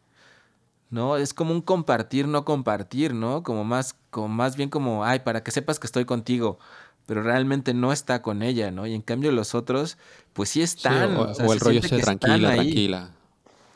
¿No? 0.90 1.16
Es 1.16 1.34
como 1.34 1.52
un 1.52 1.62
compartir, 1.62 2.26
no 2.26 2.44
compartir, 2.44 3.14
¿no? 3.14 3.44
Como 3.44 3.64
más, 3.64 3.94
como 4.10 4.28
más 4.28 4.56
bien 4.56 4.70
como, 4.70 5.04
ay, 5.04 5.20
para 5.20 5.42
que 5.44 5.52
sepas 5.52 5.78
que 5.78 5.86
estoy 5.86 6.04
contigo. 6.04 6.58
Pero 7.06 7.22
realmente 7.22 7.74
no 7.74 7.92
está 7.92 8.22
con 8.22 8.42
ella, 8.42 8.70
¿no? 8.70 8.86
Y 8.86 8.94
en 8.94 9.02
cambio 9.02 9.30
los 9.30 9.54
otros, 9.54 9.98
pues 10.32 10.48
sí 10.48 10.60
Sí, 10.60 10.64
están. 10.64 11.16
o, 11.16 11.34
sea, 11.34 11.46
o 11.46 11.52
el 11.52 11.58
se 11.60 11.64
rollo 11.64 11.80
están 11.80 12.00
tranquila 12.00 12.54
tranquila 12.54 13.10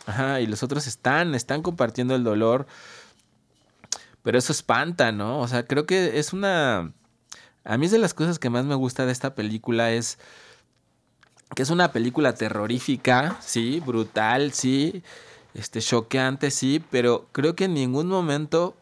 Ajá, 0.07 0.41
y 0.41 0.47
los 0.47 0.63
otros 0.63 0.87
están, 0.87 1.35
están 1.35 1.63
compartiendo 1.63 2.15
el 2.15 2.25
dolor. 2.25 2.67
Pero 4.23 4.39
eso 4.39 4.53
espanta, 4.53 5.13
¿no? 5.13 5.41
O 5.41 5.49
sea, 5.49 5.67
creo 5.67 5.87
que 5.87 6.19
es 6.19 6.33
una... 6.33 6.93
A 7.65 7.79
mí 7.79 7.87
es 7.87 7.93
de 7.93 7.99
las 7.99 8.15
cosas 8.15 8.39
que 8.39 8.51
más 8.51 8.65
me 8.65 8.75
gusta 8.75 9.07
de 9.07 9.13
esta 9.13 9.35
película 9.35 9.93
es 9.93 10.19
que 11.55 11.63
es 11.63 11.71
una 11.71 11.93
película 11.93 12.35
terrorífica, 12.35 13.37
sí, 13.41 13.81
brutal, 13.85 14.53
sí, 14.53 15.03
este, 15.55 15.81
choqueante, 15.81 16.51
sí, 16.51 16.83
pero 16.91 17.27
creo 17.33 17.55
que 17.55 17.65
en 17.65 17.75
ningún 17.75 18.09
momento 18.09 18.75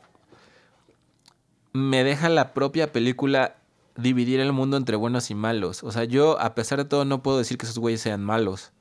me 1.73 2.05
deja 2.05 2.29
la 2.29 2.53
propia 2.53 2.93
película 2.93 3.57
dividir 3.97 4.41
el 4.41 4.53
mundo 4.53 4.77
entre 4.77 4.97
buenos 4.97 5.31
y 5.31 5.35
malos. 5.35 5.83
O 5.85 5.93
sea, 5.93 6.05
yo 6.05 6.39
a 6.41 6.55
pesar 6.55 6.79
de 6.79 6.85
todo 6.85 7.05
no 7.05 7.23
puedo 7.23 7.39
decir 7.39 7.59
que 7.59 7.67
esos 7.67 7.79
güeyes 7.79 8.01
sean 8.01 8.23
malos. 8.25 8.73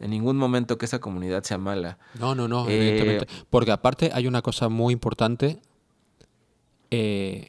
En 0.00 0.10
ningún 0.10 0.36
momento 0.36 0.78
que 0.78 0.86
esa 0.86 0.98
comunidad 1.00 1.44
sea 1.44 1.58
mala. 1.58 1.98
No, 2.18 2.34
no, 2.34 2.48
no, 2.48 2.68
Eh, 2.68 2.76
evidentemente. 2.76 3.26
Porque 3.50 3.70
aparte 3.70 4.10
hay 4.12 4.26
una 4.26 4.42
cosa 4.42 4.68
muy 4.68 4.92
importante. 4.92 5.60
eh, 6.90 7.48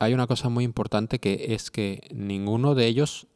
hay 0.00 0.14
una 0.14 0.28
cosa 0.28 0.48
muy 0.48 0.62
importante 0.64 1.18
que 1.18 1.46
es 1.54 1.70
que 1.72 2.06
ninguno 2.14 2.74
de 2.76 2.86
ellos. 2.86 3.26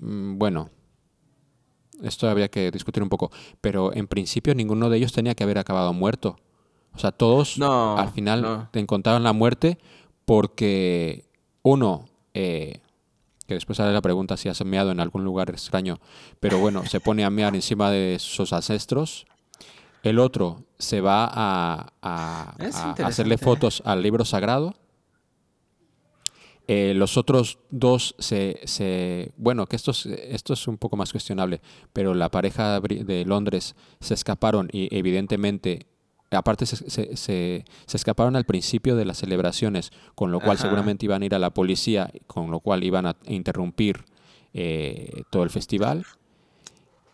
Mm, 0.00 0.36
Bueno, 0.38 0.70
esto 2.02 2.28
habría 2.28 2.48
que 2.48 2.70
discutir 2.70 3.02
un 3.02 3.08
poco. 3.08 3.30
Pero 3.60 3.94
en 3.94 4.06
principio 4.08 4.54
ninguno 4.54 4.88
de 4.90 4.96
ellos 4.98 5.12
tenía 5.12 5.34
que 5.34 5.44
haber 5.44 5.58
acabado 5.58 5.92
muerto. 5.92 6.36
O 6.94 6.98
sea, 6.98 7.12
todos 7.12 7.56
No, 7.58 7.96
al 7.96 8.10
final 8.10 8.42
no. 8.42 8.68
te 8.72 8.80
encontraron 8.80 9.22
la 9.22 9.32
muerte 9.32 9.78
porque 10.24 11.24
uno. 11.62 12.06
eh, 12.34 12.80
que 13.46 13.54
después 13.54 13.78
sale 13.78 13.92
la 13.92 14.00
pregunta 14.00 14.36
si 14.36 14.48
has 14.48 14.64
meado 14.64 14.92
en 14.92 15.00
algún 15.00 15.24
lugar 15.24 15.50
extraño, 15.50 15.98
pero 16.38 16.60
bueno, 16.60 16.86
se 16.86 17.00
pone 17.00 17.24
a 17.24 17.30
mear 17.30 17.52
encima 17.56 17.90
de 17.90 18.18
sus 18.20 18.52
ancestros 18.52 19.26
El 20.04 20.20
otro 20.20 20.62
se 20.78 21.00
va 21.00 21.24
a, 21.28 21.92
a- 22.00 22.50
hacerle 22.60 22.90
interesante. 22.90 23.38
fotos 23.38 23.82
al 23.84 24.02
libro 24.04 24.24
sagrado. 24.24 24.76
Eh, 26.72 26.94
los 26.94 27.16
otros 27.16 27.58
dos 27.70 28.14
se, 28.20 28.60
se- 28.64 29.32
Bueno, 29.36 29.66
que 29.66 29.74
esto 29.74 29.90
es, 29.90 30.06
esto 30.06 30.52
es 30.52 30.68
un 30.68 30.78
poco 30.78 30.96
más 30.96 31.10
cuestionable, 31.10 31.60
pero 31.92 32.14
la 32.14 32.30
pareja 32.30 32.78
de 32.80 33.24
Londres 33.24 33.74
se 34.00 34.14
escaparon 34.14 34.68
y 34.72 34.94
evidentemente... 34.96 35.86
Aparte 36.32 36.64
se, 36.64 36.76
se- 36.88 37.16
se- 37.16 37.64
escaparon 37.92 38.36
al 38.36 38.44
principio 38.44 38.94
de 38.94 39.04
las 39.04 39.18
celebraciones, 39.18 39.90
con 40.14 40.30
lo 40.30 40.38
cual 40.38 40.58
Ajá. 40.58 40.62
seguramente 40.62 41.04
iban 41.06 41.22
a 41.22 41.26
ir 41.26 41.34
a 41.34 41.40
la 41.40 41.50
policía, 41.50 42.08
con 42.28 42.52
lo 42.52 42.60
cual 42.60 42.84
iban 42.84 43.04
a 43.06 43.16
interrumpir 43.26 44.04
eh, 44.54 45.24
todo 45.30 45.42
el 45.42 45.50
festival. 45.50 46.06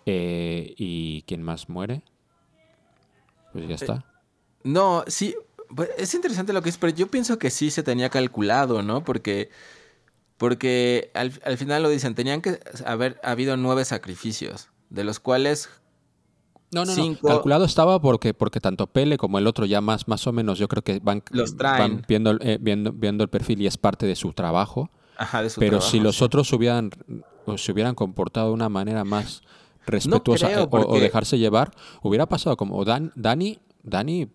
Eh, 0.05 0.75
¿Y 0.77 1.23
quién 1.23 1.43
más 1.43 1.71
muere? 1.71 2.03
Pues 3.55 3.67
ya 3.69 3.77
está. 3.77 4.05
No, 4.65 5.03
sí, 5.07 5.35
es 5.99 6.15
interesante 6.15 6.53
lo 6.53 6.63
que 6.63 6.69
es, 6.71 6.79
pero 6.79 6.93
yo 6.95 7.07
pienso 7.09 7.39
que 7.39 7.51
sí 7.51 7.71
se 7.71 7.83
tenía 7.83 8.09
calculado, 8.11 8.83
¿no? 8.83 9.05
Porque, 9.05 9.51
porque 10.37 11.11
al, 11.15 11.33
al 11.45 11.57
final 11.59 11.83
lo 11.83 11.89
dicen, 11.89 12.15
tenían 12.15 12.43
que 12.43 12.61
haber 12.85 13.19
habido 13.23 13.57
nueve 13.57 13.85
sacrificios, 13.85 14.69
de 14.91 15.05
los 15.05 15.19
cuales 15.21 15.69
No, 16.73 16.85
no, 16.85 16.93
cinco- 16.93 17.29
no. 17.29 17.35
Calculado 17.35 17.65
estaba 17.65 18.01
porque, 18.01 18.35
porque 18.35 18.61
tanto 18.61 18.87
Pele 18.87 19.17
como 19.17 19.39
el 19.39 19.47
otro 19.47 19.65
ya 19.67 19.81
más, 19.81 20.09
más 20.09 20.27
o 20.27 20.33
menos 20.33 20.59
yo 20.59 20.69
creo 20.69 20.83
que 20.83 21.01
van, 21.03 21.23
Los 21.31 21.57
traen. 21.57 21.79
van 21.97 22.05
viendo, 22.09 22.31
el- 22.33 22.39
eh, 22.43 22.59
viendo, 22.61 22.93
viendo 22.93 23.25
el 23.25 23.31
perfil 23.31 23.63
y 23.63 23.67
es 23.67 23.79
parte 23.79 24.07
de 24.07 24.17
su 24.17 24.33
trabajo. 24.33 24.91
Ajá, 25.17 25.43
de 25.43 25.49
su 25.51 25.61
Pero 25.61 25.79
trabajo, 25.79 25.91
si 25.91 26.01
los 26.01 26.21
otros 26.21 26.53
hubieran, 26.53 26.91
o 27.47 27.57
se 27.57 27.73
hubieran 27.73 27.95
comportado 27.95 28.49
de 28.49 28.53
una 28.55 28.69
manera 28.69 29.05
más 29.05 29.41
respetuosa 29.87 30.49
creo, 30.49 30.65
eh, 30.65 30.69
o- 30.71 30.89
o, 30.97 31.01
dejarse 31.01 31.39
llevar, 31.39 31.71
hubiera 32.03 32.27
pasado 32.27 32.57
como 32.57 32.85
Dan, 32.85 33.13
Dani, 33.15 33.59
Dani 33.83 34.29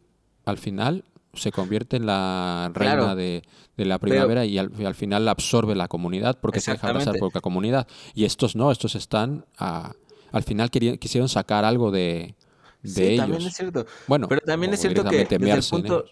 al 0.46 0.58
final 0.58 1.04
se 1.34 1.52
convierte 1.52 1.98
en 1.98 2.06
la 2.06 2.72
reina 2.74 2.96
Claro. 2.96 3.16
de, 3.16 3.44
de 3.78 3.86
la 3.86 3.98
primavera 4.00 4.46
y 4.46 4.58
al, 4.58 4.72
y 4.78 4.86
al 4.86 4.96
final 4.96 5.28
absorbe 5.28 5.76
la 5.76 5.88
comunidad 5.88 6.38
porque 6.42 6.60
se 6.60 6.72
deja 6.72 6.88
abrazar 6.88 7.16
Exactamente. 7.16 7.20
por 7.20 7.36
la 7.36 7.42
comunidad. 7.42 7.88
Y 8.14 8.26
estos 8.26 8.56
no, 8.56 8.72
estos 8.72 8.96
están 8.96 9.46
a- 9.58 9.94
al 10.32 10.44
final 10.44 10.70
querían- 10.72 10.98
quisieron 10.98 11.28
sacar 11.30 11.66
algo 11.66 11.92
de, 11.92 12.36
de 12.84 12.90
Sí, 12.90 13.04
ellos. 13.04 13.18
también 13.28 13.42
es 13.48 13.54
cierto. 13.56 13.86
Bueno, 14.08 14.28
pero 14.28 14.42
también 14.42 14.74
es 14.74 14.80
cierto 14.82 15.04
que 15.04 15.26
desde 15.26 15.36
el, 15.54 15.64
punto, 15.70 16.06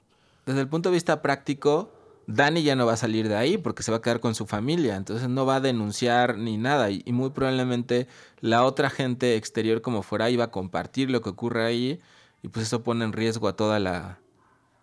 desde 0.46 0.62
el 0.62 0.68
punto 0.68 0.90
de 0.90 0.94
vista 0.94 1.22
práctico, 1.22 1.94
Dani 2.28 2.62
ya 2.62 2.76
no 2.76 2.86
va 2.86 2.94
a 2.94 2.98
salir 2.98 3.28
de 3.28 3.36
ahí 3.36 3.58
porque 3.58 3.82
se 3.82 3.90
va 3.92 3.98
a 3.98 4.02
quedar 4.02 4.20
con 4.20 4.36
su 4.36 4.46
familia, 4.46 4.96
entonces 4.96 5.28
no 5.30 5.46
va 5.48 5.56
a 5.56 5.60
denunciar 5.62 6.38
ni 6.38 6.58
nada 6.58 6.92
y, 6.92 7.02
y 7.06 7.12
muy 7.12 7.32
probablemente 7.32 8.08
la 8.40 8.64
otra 8.66 8.90
gente 8.92 9.36
exterior 9.36 9.82
como 9.82 10.04
fuera 10.04 10.30
iba 10.30 10.44
a 10.44 10.52
compartir 10.52 11.10
lo 11.10 11.22
que 11.22 11.30
ocurre 11.30 11.66
ahí 11.66 12.00
y 12.44 12.50
pues 12.50 12.68
eso 12.68 12.84
pone 12.84 13.04
en 13.04 13.14
riesgo 13.14 13.48
a 13.48 13.56
toda 13.56 13.80
la 13.80 14.20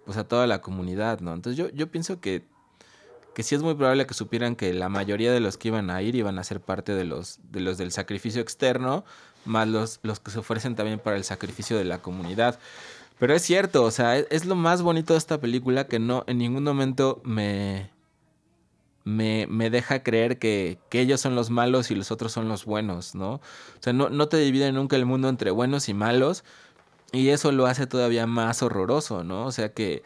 pues 0.07 0.17
a 0.17 0.25
toda 0.25 0.47
la 0.47 0.63
comunidad, 0.63 1.21
¿no? 1.21 1.35
Entonces 1.35 1.59
yo, 1.59 1.69
yo 1.75 1.91
pienso 1.91 2.21
que 2.21 2.45
que 3.37 3.43
sí 3.43 3.55
es 3.55 3.61
muy 3.61 3.75
probable 3.75 4.07
que 4.07 4.15
supieran 4.15 4.57
que 4.57 4.73
la 4.73 4.89
mayoría 4.89 5.31
de 5.31 5.41
los 5.41 5.59
que 5.59 5.69
iban 5.69 5.91
a 5.91 6.01
ir 6.01 6.15
iban 6.15 6.39
a 6.39 6.43
ser 6.43 6.59
parte 6.59 6.95
de 6.95 7.05
los, 7.05 7.39
de 7.53 7.61
los 7.61 7.77
del 7.77 7.93
sacrificio 7.93 8.41
externo, 8.41 9.05
más 9.45 9.69
los, 9.69 10.01
los 10.03 10.21
que 10.21 10.31
se 10.31 10.39
ofrecen 10.39 10.75
también 10.75 10.99
para 10.99 11.19
el 11.19 11.25
sacrificio 11.25 11.77
de 11.77 11.85
la 11.85 11.99
comunidad. 11.99 12.59
Pero 13.19 13.35
es 13.35 13.43
cierto, 13.43 13.85
o 13.85 13.91
sea, 13.91 14.17
es, 14.17 14.47
lo 14.47 14.55
más 14.55 14.81
bonito 14.81 15.13
de 15.13 15.19
esta 15.19 15.39
película 15.39 15.87
que 15.87 15.99
no 15.99 16.25
en 16.27 16.39
ningún 16.39 16.65
momento 16.65 17.21
me, 17.25 17.91
me, 19.05 19.47
me 19.51 19.69
deja 19.69 20.03
creer 20.03 20.39
que, 20.39 20.79
que 20.89 21.03
ellos 21.03 21.21
son 21.21 21.35
los 21.35 21.51
malos 21.51 21.91
y 21.91 21.95
los 21.95 22.11
otros 22.11 22.33
son 22.33 22.49
los 22.49 22.65
buenos, 22.65 23.15
¿no? 23.15 23.33
O 23.33 23.41
sea, 23.81 23.93
no, 23.93 24.09
no 24.09 24.29
te 24.29 24.39
dividen 24.39 24.77
nunca 24.77 24.97
el 24.97 25.05
mundo 25.05 25.29
entre 25.29 25.51
buenos 25.51 25.91
y 25.91 25.93
malos 25.93 26.43
y 27.13 27.29
eso 27.29 27.53
lo 27.53 27.67
hace 27.67 27.87
todavía 27.87 28.27
más 28.27 28.63
horroroso, 28.63 29.25
¿no? 29.25 29.47
O 29.47 29.53
sea 29.53 29.73
que 29.73 30.03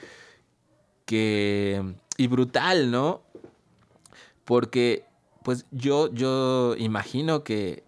que 1.07 1.83
y 2.17 2.27
brutal, 2.29 2.91
¿no? 2.91 3.23
Porque 4.45 5.05
pues 5.43 5.67
yo 5.71 6.13
yo 6.13 6.77
imagino 6.77 7.45
que 7.45 7.85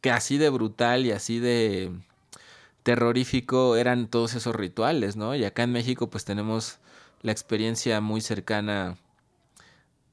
que 0.00 0.10
así 0.10 0.38
de 0.38 0.50
brutal 0.50 1.06
y 1.06 1.12
así 1.12 1.38
de 1.38 1.92
terrorífico 2.82 3.76
eran 3.76 4.08
todos 4.08 4.34
esos 4.34 4.54
rituales, 4.56 5.16
¿no? 5.16 5.34
Y 5.34 5.44
acá 5.44 5.62
en 5.64 5.72
México 5.72 6.10
pues 6.10 6.24
tenemos 6.24 6.78
la 7.22 7.32
experiencia 7.32 8.00
muy 8.00 8.20
cercana 8.20 8.96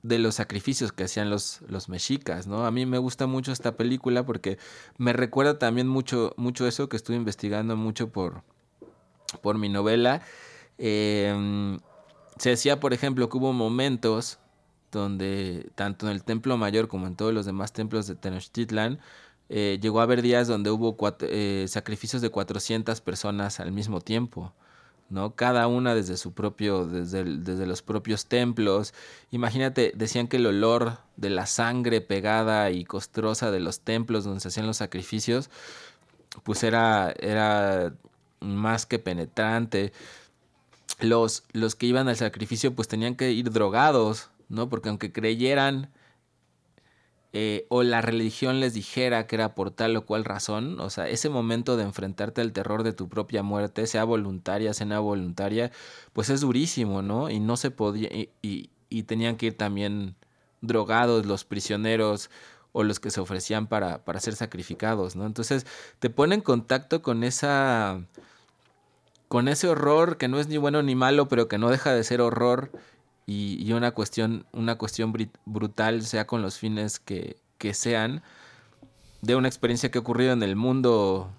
de 0.03 0.19
los 0.19 0.35
sacrificios 0.35 0.91
que 0.91 1.03
hacían 1.03 1.29
los, 1.29 1.61
los 1.67 1.89
mexicas, 1.89 2.47
¿no? 2.47 2.65
A 2.65 2.71
mí 2.71 2.85
me 2.85 2.97
gusta 2.97 3.27
mucho 3.27 3.51
esta 3.51 3.75
película 3.75 4.25
porque 4.25 4.57
me 4.97 5.13
recuerda 5.13 5.59
también 5.59 5.87
mucho, 5.87 6.33
mucho 6.37 6.67
eso 6.67 6.87
que 6.89 6.97
estuve 6.97 7.17
investigando 7.17 7.75
mucho 7.75 8.09
por, 8.09 8.43
por 9.41 9.57
mi 9.57 9.69
novela. 9.69 10.21
Eh, 10.77 11.77
se 12.37 12.49
decía, 12.51 12.79
por 12.79 12.93
ejemplo, 12.93 13.29
que 13.29 13.37
hubo 13.37 13.53
momentos 13.53 14.39
donde, 14.91 15.69
tanto 15.75 16.07
en 16.07 16.13
el 16.13 16.23
Templo 16.23 16.57
Mayor 16.57 16.87
como 16.87 17.07
en 17.07 17.15
todos 17.15 17.33
los 17.33 17.45
demás 17.45 17.73
templos 17.73 18.07
de 18.07 18.15
Tenochtitlan, 18.15 18.99
eh, 19.49 19.79
llegó 19.81 19.99
a 19.99 20.03
haber 20.03 20.21
días 20.21 20.47
donde 20.47 20.71
hubo 20.71 20.97
eh, 21.21 21.65
sacrificios 21.67 22.21
de 22.21 22.29
400 22.29 23.01
personas 23.01 23.59
al 23.59 23.71
mismo 23.71 24.01
tiempo. 24.01 24.53
¿No? 25.09 25.35
Cada 25.35 25.67
una 25.67 25.95
desde 25.95 26.17
su 26.17 26.33
propio, 26.33 26.85
desde, 26.85 27.23
desde 27.23 27.65
los 27.65 27.81
propios 27.81 28.25
templos. 28.25 28.93
Imagínate, 29.31 29.93
decían 29.95 30.27
que 30.27 30.37
el 30.37 30.45
olor 30.45 30.99
de 31.15 31.29
la 31.29 31.45
sangre 31.45 32.01
pegada 32.01 32.71
y 32.71 32.83
costrosa 32.83 33.51
de 33.51 33.59
los 33.59 33.79
templos 33.81 34.23
donde 34.23 34.41
se 34.41 34.49
hacían 34.49 34.67
los 34.67 34.77
sacrificios, 34.77 35.49
pues 36.43 36.63
era, 36.63 37.13
era 37.19 37.93
más 38.39 38.85
que 38.85 38.99
penetrante. 38.99 39.93
Los, 40.99 41.43
los 41.53 41.75
que 41.75 41.85
iban 41.85 42.07
al 42.09 42.15
sacrificio 42.15 42.73
pues 42.73 42.87
tenían 42.87 43.15
que 43.15 43.31
ir 43.31 43.51
drogados, 43.51 44.29
¿no? 44.49 44.69
Porque 44.69 44.89
aunque 44.89 45.11
creyeran 45.11 45.89
eh, 47.33 47.65
o 47.69 47.83
la 47.83 48.01
religión 48.01 48.59
les 48.59 48.73
dijera 48.73 49.27
que 49.27 49.35
era 49.35 49.53
por 49.53 49.71
tal 49.71 49.95
o 49.97 50.05
cual 50.05 50.23
razón, 50.25 50.79
o 50.79 50.89
sea, 50.89 51.07
ese 51.09 51.29
momento 51.29 51.75
de 51.77 51.83
enfrentarte 51.83 52.41
al 52.41 52.53
terror 52.53 52.83
de 52.83 52.93
tu 52.93 53.09
propia 53.09 53.43
muerte, 53.43 53.85
sea 53.87 54.03
voluntaria, 54.05 54.73
sea 54.73 54.85
no 54.85 55.01
voluntaria, 55.03 55.71
pues 56.13 56.29
es 56.29 56.41
durísimo, 56.41 57.01
¿no? 57.01 57.29
Y 57.29 57.39
no 57.39 57.57
se 57.57 57.69
podía, 57.71 58.07
y, 58.13 58.29
y- 58.41 58.69
y 58.89 59.03
tenían 59.03 59.35
que 59.35 59.47
ir 59.47 59.57
también 59.57 60.15
drogados 60.61 61.25
los 61.25 61.43
prisioneros 61.43 62.29
o 62.71 62.83
los 62.83 62.99
que 62.99 63.11
se 63.11 63.19
ofrecían 63.19 63.67
para, 63.67 64.05
para 64.05 64.19
ser 64.21 64.35
sacrificados, 64.35 65.15
¿no? 65.15 65.25
Entonces 65.25 65.65
te 65.99 66.09
pone 66.09 66.35
en 66.35 66.41
contacto 66.41 67.01
con 67.01 67.23
esa 67.23 68.01
con 69.27 69.47
ese 69.49 69.67
horror 69.67 70.17
que 70.17 70.27
no 70.29 70.39
es 70.39 70.47
ni 70.47 70.57
bueno 70.57 70.81
ni 70.83 70.95
malo, 70.95 71.27
pero 71.27 71.47
que 71.47 71.57
no 71.57 71.69
deja 71.69 71.93
de 71.93 72.03
ser 72.03 72.21
horror 72.21 72.71
y, 73.27 73.71
una 73.73 73.91
cuestión, 73.91 74.45
una 74.53 74.77
cuestión 74.77 75.13
brutal, 75.45 76.01
sea 76.03 76.25
con 76.25 76.41
los 76.41 76.57
fines 76.57 76.99
que, 76.99 77.37
que 77.57 77.73
sean, 77.73 78.23
de 79.21 79.35
una 79.35 79.49
experiencia 79.49 79.91
que 79.91 79.97
ha 79.97 80.01
ocurrido 80.01 80.31
en 80.31 80.41
el 80.43 80.55
mundo, 80.55 81.29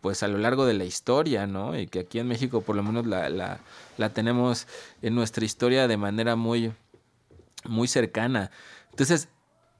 pues 0.00 0.24
a 0.24 0.28
lo 0.28 0.38
largo 0.38 0.66
de 0.66 0.74
la 0.74 0.84
historia, 0.84 1.46
¿no? 1.46 1.78
Y 1.78 1.86
que 1.86 2.00
aquí 2.00 2.18
en 2.18 2.26
México 2.26 2.62
por 2.62 2.74
lo 2.74 2.82
menos 2.82 3.06
la, 3.06 3.28
la, 3.28 3.60
la 3.96 4.10
tenemos 4.10 4.66
en 5.02 5.14
nuestra 5.14 5.44
historia 5.44 5.86
de 5.86 5.96
manera 5.96 6.34
muy, 6.34 6.72
muy 7.64 7.86
cercana. 7.86 8.50
Entonces, 8.90 9.28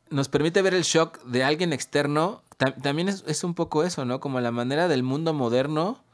nos 0.09 0.29
permite 0.29 0.63
ver 0.63 0.75
el 0.75 0.85
shock 0.85 1.21
de 1.25 1.43
alguien 1.43 1.73
externo. 1.73 2.43
Ta- 2.59 2.77
también 2.77 3.09
es, 3.09 3.25
es 3.27 3.43
un 3.43 3.55
poco 3.55 3.83
eso, 3.83 4.05
¿no? 4.05 4.21
Como 4.21 4.39
la 4.41 4.53
manera 4.53 4.87
del 4.87 5.03
mundo 5.03 5.33
moderno 5.33 6.05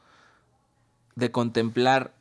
de 1.15 1.29
contemplar 1.29 2.15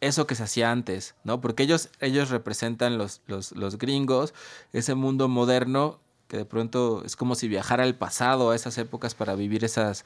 eso 0.00 0.26
que 0.26 0.34
se 0.34 0.44
hacía 0.44 0.70
antes, 0.70 1.14
¿no? 1.24 1.40
Porque 1.40 1.62
ellos, 1.62 1.90
ellos 2.00 2.30
representan 2.30 2.98
los, 2.98 3.20
los, 3.26 3.52
los 3.52 3.78
gringos, 3.78 4.34
ese 4.72 4.94
mundo 4.94 5.28
moderno 5.28 6.00
que 6.30 6.36
de 6.36 6.44
pronto 6.44 7.02
es 7.04 7.16
como 7.16 7.34
si 7.34 7.48
viajara 7.48 7.82
al 7.82 7.96
pasado, 7.96 8.50
a 8.50 8.54
esas 8.54 8.78
épocas 8.78 9.16
para 9.16 9.34
vivir 9.34 9.64
esas, 9.64 10.04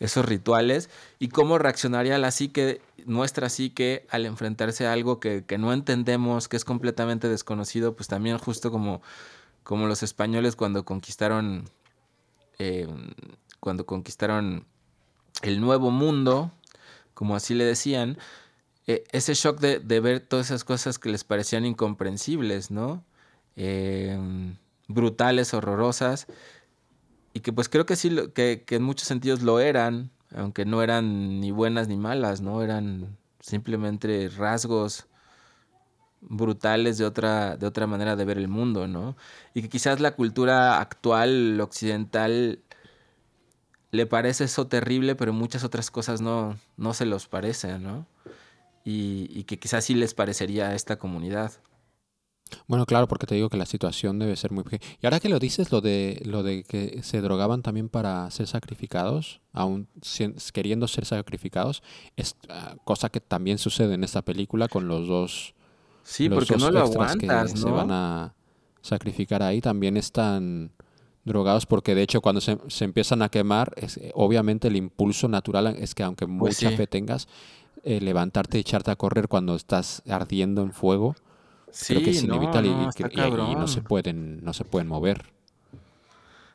esos 0.00 0.24
rituales, 0.24 0.88
y 1.18 1.28
cómo 1.28 1.58
reaccionaría 1.58 2.16
la 2.16 2.30
psique, 2.30 2.80
nuestra 3.04 3.50
psique, 3.50 4.06
al 4.08 4.24
enfrentarse 4.24 4.86
a 4.86 4.94
algo 4.94 5.20
que, 5.20 5.44
que 5.44 5.58
no 5.58 5.74
entendemos, 5.74 6.48
que 6.48 6.56
es 6.56 6.64
completamente 6.64 7.28
desconocido, 7.28 7.94
pues 7.94 8.08
también 8.08 8.38
justo 8.38 8.70
como, 8.70 9.02
como 9.62 9.86
los 9.86 10.02
españoles 10.02 10.56
cuando 10.56 10.86
conquistaron, 10.86 11.68
eh, 12.58 12.88
cuando 13.60 13.84
conquistaron 13.84 14.64
el 15.42 15.60
nuevo 15.60 15.90
mundo, 15.90 16.50
como 17.12 17.36
así 17.36 17.52
le 17.52 17.64
decían, 17.64 18.16
eh, 18.88 19.04
ese 19.12 19.34
shock 19.34 19.60
de, 19.60 19.80
de 19.80 20.00
ver 20.00 20.20
todas 20.20 20.46
esas 20.46 20.64
cosas 20.64 20.98
que 20.98 21.10
les 21.10 21.22
parecían 21.22 21.66
incomprensibles, 21.66 22.70
¿no? 22.70 23.04
Eh, 23.54 24.18
brutales, 24.88 25.52
horrorosas, 25.52 26.26
y 27.34 27.40
que 27.40 27.52
pues 27.52 27.68
creo 27.68 27.84
que 27.84 27.96
sí, 27.96 28.16
que, 28.34 28.64
que 28.66 28.76
en 28.76 28.82
muchos 28.82 29.06
sentidos 29.06 29.42
lo 29.42 29.60
eran, 29.60 30.10
aunque 30.34 30.64
no 30.64 30.82
eran 30.82 31.38
ni 31.38 31.50
buenas 31.50 31.86
ni 31.86 31.98
malas, 31.98 32.40
¿no? 32.40 32.62
Eran 32.62 33.18
simplemente 33.40 34.30
rasgos 34.30 35.06
brutales 36.22 36.96
de 36.96 37.04
otra, 37.04 37.58
de 37.58 37.66
otra 37.66 37.86
manera 37.86 38.16
de 38.16 38.24
ver 38.24 38.38
el 38.38 38.48
mundo, 38.48 38.88
¿no? 38.88 39.16
Y 39.52 39.60
que 39.60 39.68
quizás 39.68 40.00
la 40.00 40.12
cultura 40.12 40.80
actual, 40.80 41.60
occidental, 41.60 42.60
le 43.90 44.06
parece 44.06 44.44
eso 44.44 44.66
terrible, 44.66 45.14
pero 45.14 45.34
muchas 45.34 45.62
otras 45.62 45.90
cosas 45.90 46.22
no, 46.22 46.56
no 46.78 46.94
se 46.94 47.04
los 47.04 47.28
parecen, 47.28 47.82
¿no? 47.82 48.06
Y, 48.88 49.28
y 49.38 49.44
que 49.44 49.58
quizás 49.58 49.84
sí 49.84 49.94
les 49.94 50.14
parecería 50.14 50.68
a 50.68 50.74
esta 50.74 50.98
comunidad. 50.98 51.52
Bueno, 52.66 52.86
claro, 52.86 53.06
porque 53.08 53.26
te 53.26 53.34
digo 53.34 53.50
que 53.50 53.58
la 53.58 53.66
situación 53.66 54.18
debe 54.18 54.34
ser 54.34 54.52
muy... 54.52 54.64
Y 55.02 55.06
ahora 55.06 55.20
que 55.20 55.28
lo 55.28 55.38
dices, 55.38 55.70
lo 55.70 55.82
de, 55.82 56.22
lo 56.24 56.42
de 56.42 56.64
que 56.64 57.02
se 57.02 57.20
drogaban 57.20 57.62
también 57.62 57.90
para 57.90 58.30
ser 58.30 58.46
sacrificados, 58.46 59.40
aún 59.52 59.86
queriendo 60.54 60.88
ser 60.88 61.04
sacrificados, 61.04 61.82
es 62.16 62.36
ah, 62.48 62.76
cosa 62.84 63.10
que 63.10 63.20
también 63.20 63.58
sucede 63.58 63.94
en 63.94 64.02
esta 64.04 64.22
película 64.22 64.68
con 64.68 64.88
los 64.88 65.06
dos... 65.06 65.54
Sí, 66.02 66.28
los 66.28 66.38
porque 66.38 66.54
dos 66.54 66.62
no 66.62 66.70
lo 66.70 66.80
aguantas, 66.80 67.52
que 67.52 67.58
¿no? 67.58 67.66
se 67.66 67.70
van 67.70 67.90
a 67.90 68.34
sacrificar 68.80 69.42
ahí 69.42 69.60
también 69.60 69.98
están 69.98 70.72
drogados 71.24 71.66
porque 71.66 71.94
de 71.94 72.02
hecho 72.02 72.22
cuando 72.22 72.40
se, 72.40 72.56
se 72.68 72.84
empiezan 72.86 73.20
a 73.20 73.28
quemar, 73.28 73.74
es- 73.76 74.00
obviamente 74.14 74.68
el 74.68 74.76
impulso 74.76 75.28
natural 75.28 75.76
es 75.78 75.94
que 75.94 76.02
aunque 76.02 76.26
Pues 76.38 76.56
mucha 76.56 76.70
sí. 76.70 76.76
fe 76.76 76.86
tengas, 76.86 77.28
eh, 77.84 78.00
levantarte 78.00 78.58
y 78.58 78.60
echarte 78.60 78.90
a 78.90 78.96
correr 78.96 79.28
cuando 79.28 79.54
estás 79.54 80.02
ardiendo 80.08 80.62
en 80.62 80.72
fuego, 80.72 81.14
creo 81.86 82.02
que 82.02 82.10
es 82.10 82.22
inevitable 82.22 82.68
y- 82.70 82.74
no, 82.74 82.84
y, 82.84 82.88
está 82.88 83.08
y- 83.08 83.12
y 83.12 83.16
no 83.16 83.30
cabrón. 83.30 83.68
se 83.68 83.82
pueden, 83.82 84.44
no 84.44 84.52
se 84.52 84.64
pueden 84.64 84.88
mover. 84.88 85.26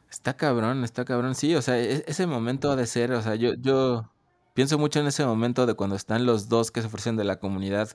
Está 0.09 0.35
cabrón, 0.35 0.83
está 0.83 1.05
cabrón. 1.05 1.33
Sí, 1.35 1.55
o 1.55 1.61
sea, 1.61 1.79
e- 1.79 2.03
ese 2.07 2.27
momento 2.27 2.71
ha 2.71 2.75
de 2.75 2.85
ser, 2.85 3.11
o 3.13 3.21
sea, 3.21 3.35
yo, 3.35 3.53
yo 3.55 4.09
pienso 4.53 4.77
mucho 4.77 4.99
en 4.99 5.07
ese 5.07 5.25
momento 5.25 5.65
de 5.65 5.73
cuando 5.73 5.95
están 5.95 6.25
los 6.25 6.49
dos 6.49 6.69
que 6.71 6.81
se 6.81 6.87
ofrecen 6.87 7.15
de 7.17 7.23
la 7.23 7.37
comunidad, 7.39 7.89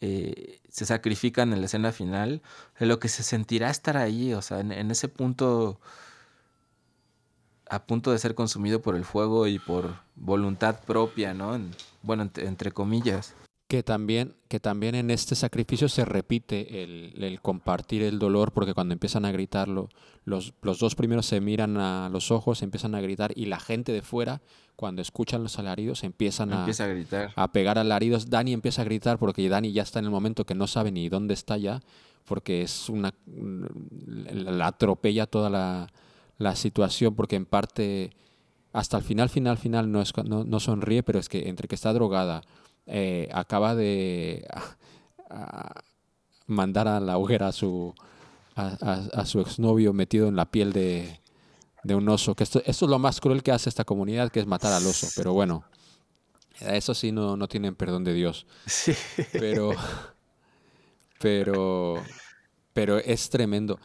eh, 0.00 0.58
se 0.68 0.84
sacrifican 0.84 1.52
en 1.52 1.60
la 1.60 1.66
escena 1.66 1.92
final, 1.92 2.42
de 2.78 2.86
lo 2.86 2.98
que 2.98 3.08
se 3.08 3.22
sentirá 3.22 3.70
estar 3.70 3.96
ahí, 3.96 4.34
o 4.34 4.42
sea, 4.42 4.60
en, 4.60 4.72
en 4.72 4.90
ese 4.90 5.08
punto, 5.08 5.78
a 7.68 7.84
punto 7.84 8.12
de 8.12 8.18
ser 8.18 8.34
consumido 8.34 8.80
por 8.82 8.94
el 8.96 9.04
fuego 9.04 9.46
y 9.46 9.58
por 9.58 9.94
voluntad 10.16 10.80
propia, 10.84 11.34
¿no? 11.34 11.54
En- 11.54 11.70
bueno, 12.06 12.22
entre, 12.22 12.46
entre 12.46 12.72
comillas. 12.72 13.34
Que 13.68 13.82
también, 13.82 14.36
que 14.46 14.60
también 14.60 14.94
en 14.94 15.10
este 15.10 15.34
sacrificio 15.34 15.88
se 15.88 16.04
repite 16.04 16.84
el, 16.84 17.20
el 17.20 17.40
compartir 17.40 18.02
el 18.04 18.20
dolor, 18.20 18.52
porque 18.52 18.74
cuando 18.74 18.92
empiezan 18.92 19.24
a 19.24 19.32
gritarlo, 19.32 19.88
los, 20.24 20.54
los 20.62 20.78
dos 20.78 20.94
primeros 20.94 21.26
se 21.26 21.40
miran 21.40 21.76
a 21.76 22.08
los 22.08 22.30
ojos, 22.30 22.62
empiezan 22.62 22.94
a 22.94 23.00
gritar, 23.00 23.32
y 23.34 23.46
la 23.46 23.58
gente 23.58 23.90
de 23.90 24.02
fuera, 24.02 24.40
cuando 24.76 25.02
escuchan 25.02 25.42
los 25.42 25.58
alaridos, 25.58 26.04
empiezan 26.04 26.52
a, 26.52 26.60
Empieza 26.60 26.84
a 26.84 26.86
gritar. 26.86 27.32
a 27.34 27.50
pegar 27.50 27.76
alaridos. 27.76 28.30
Dani 28.30 28.52
empieza 28.52 28.82
a 28.82 28.84
gritar 28.84 29.18
porque 29.18 29.48
Dani 29.48 29.72
ya 29.72 29.82
está 29.82 29.98
en 29.98 30.04
el 30.04 30.12
momento 30.12 30.44
que 30.46 30.54
no 30.54 30.68
sabe 30.68 30.92
ni 30.92 31.08
dónde 31.08 31.34
está 31.34 31.56
ya, 31.56 31.80
porque 32.24 32.62
es 32.62 32.88
una 32.88 33.14
la 34.06 34.52
la 34.52 34.66
atropella 34.68 35.26
toda 35.26 35.50
la, 35.50 35.88
la 36.38 36.54
situación, 36.54 37.16
porque 37.16 37.34
en 37.34 37.46
parte 37.46 38.10
hasta 38.76 38.98
el 38.98 39.02
final, 39.02 39.30
final, 39.30 39.56
final 39.56 39.90
no, 39.90 40.02
es, 40.02 40.12
no, 40.24 40.44
no 40.44 40.60
sonríe, 40.60 41.02
pero 41.02 41.18
es 41.18 41.30
que 41.30 41.48
entre 41.48 41.66
que 41.66 41.74
está 41.74 41.94
drogada, 41.94 42.42
eh, 42.86 43.28
acaba 43.32 43.74
de 43.74 44.46
ah, 44.52 44.76
ah, 45.30 45.80
mandar 46.46 46.86
a 46.86 47.00
la 47.00 47.16
hoguera 47.16 47.48
a 47.48 47.52
su 47.52 47.94
a 48.54 49.26
su 49.26 49.40
exnovio 49.40 49.92
metido 49.92 50.28
en 50.28 50.36
la 50.36 50.50
piel 50.50 50.72
de, 50.72 51.20
de 51.84 51.94
un 51.94 52.08
oso. 52.08 52.34
Que 52.34 52.44
esto, 52.44 52.62
esto 52.64 52.84
es 52.86 52.90
lo 52.90 52.98
más 52.98 53.20
cruel 53.20 53.42
que 53.42 53.52
hace 53.52 53.68
esta 53.68 53.84
comunidad, 53.84 54.30
que 54.30 54.40
es 54.40 54.46
matar 54.46 54.72
al 54.72 54.86
oso. 54.86 55.08
Pero 55.14 55.32
bueno, 55.32 55.64
eso 56.60 56.94
sí 56.94 57.12
no, 57.12 57.36
no 57.36 57.48
tienen 57.48 57.74
perdón 57.74 58.04
de 58.04 58.14
Dios. 58.14 58.46
Sí. 58.66 58.94
Pero, 59.32 59.72
pero, 61.18 62.02
pero 62.72 62.98
es 62.98 63.28
tremendo. 63.28 63.78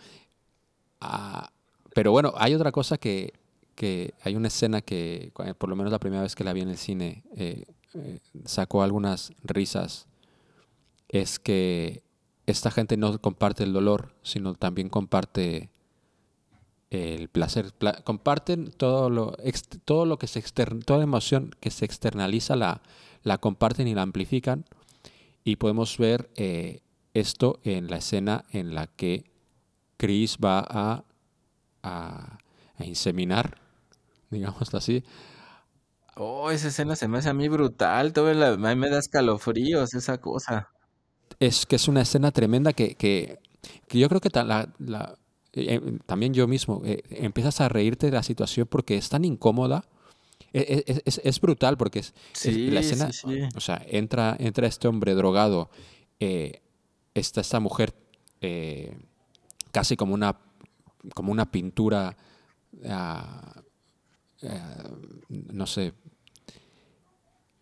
Ah, 1.00 1.52
pero 1.94 2.12
bueno, 2.12 2.34
hay 2.38 2.56
otra 2.56 2.72
cosa 2.72 2.98
que, 2.98 3.34
que 3.82 4.14
hay 4.22 4.36
una 4.36 4.50
escena 4.50 4.82
que, 4.82 5.32
cu- 5.34 5.56
por 5.58 5.68
lo 5.68 5.76
menos 5.76 5.92
la 5.92 5.98
primera 6.00 6.22
vez 6.22 6.36
que 6.36 6.44
la 6.44 6.54
vi 6.54 6.62
en 6.62 6.70
el 6.70 6.78
cine, 6.78 7.24
eh, 7.36 7.66
eh, 7.96 8.20
sacó 8.46 8.84
algunas 8.84 9.34
risas. 9.44 10.08
Es 11.10 11.40
que 11.40 12.04
esta 12.46 12.70
gente 12.70 12.96
no 12.96 13.20
comparte 13.20 13.64
el 13.64 13.74
dolor, 13.74 14.14
sino 14.22 14.54
también 14.54 14.88
comparte 14.88 15.72
el 16.92 17.28
placer. 17.30 17.74
Pla- 17.74 18.04
comparten 18.04 18.70
todo 18.72 19.10
lo, 19.10 19.36
todo 19.84 20.06
lo 20.06 20.20
que 20.20 20.28
se 20.28 20.38
exter- 20.40 20.84
toda 20.86 21.02
emoción 21.04 21.50
que 21.60 21.72
se 21.72 21.86
externaliza 21.86 22.56
la, 22.56 22.84
la 23.24 23.40
comparten 23.40 23.88
y 23.88 23.96
la 23.96 24.04
amplifican. 24.04 24.64
Y 25.44 25.56
podemos 25.56 25.98
ver 25.98 26.30
eh, 26.36 26.82
esto 27.16 27.60
en 27.64 27.88
la 27.90 27.98
escena 27.98 28.46
en 28.52 28.76
la 28.76 28.86
que 28.86 29.24
Chris 29.98 30.38
va 30.38 30.60
a, 30.70 31.04
a, 31.82 32.38
a 32.78 32.86
inseminar, 32.86 33.60
digámoslo 34.32 34.80
así. 34.80 35.04
Oh, 36.16 36.52
esa 36.52 36.70
escena 36.70 36.96
se 36.96 37.10
me 37.10 37.18
hace 37.18 37.28
a 37.28 37.34
mí 37.34 37.50
brutal, 37.50 38.14
todo 38.14 38.34
la, 38.34 38.52
a 38.54 38.58
mí 38.58 38.76
me 38.78 38.90
da 38.90 39.00
escalofríos 39.00 39.94
esa 39.94 40.20
cosa. 40.22 40.70
Es 41.40 41.66
que 41.66 41.76
es 41.76 41.88
una 41.88 42.02
escena 42.02 42.32
tremenda 42.32 42.74
que, 42.74 42.96
que, 42.96 43.40
que 43.88 44.00
yo 44.00 44.10
creo 44.10 44.22
que 44.22 44.30
ta- 44.30 44.44
la- 44.44 44.72
la- 44.80 45.18
eh, 45.54 45.76
eh, 45.84 46.00
también 46.06 46.34
yo 46.34 46.48
mismo 46.48 46.82
eh, 46.86 47.04
empiezas 47.10 47.60
a 47.62 47.70
reírte 47.70 48.08
de 48.08 48.14
la 48.14 48.24
situación 48.24 48.68
porque 48.70 48.96
es 48.98 49.10
tan 49.10 49.26
incómoda. 49.26 49.86
Eh, 50.54 50.84
eh, 50.88 51.02
Es, 51.06 51.22
es 51.24 51.42
brutal 51.42 51.78
porque 51.78 52.00
es, 52.00 52.14
Sí, 52.34 52.70
la 52.72 52.82
escena, 52.82 53.12
sí, 53.12 53.14
sí. 53.14 53.50
o 53.56 53.62
sea, 53.62 53.84
entra, 53.88 54.36
entra 54.40 54.68
este 54.68 54.88
hombre 54.88 55.16
drogado, 55.16 55.70
eh, 56.20 56.62
está 57.16 57.42
esta 57.42 57.60
mujer 57.60 57.94
casi 59.72 59.96
como 59.96 60.14
una, 60.14 60.38
como 61.14 61.32
una 61.32 61.50
pintura, 61.52 62.16
ah, 62.88 63.62
ah, 64.50 64.90
no 65.30 65.66
sé, 65.68 65.94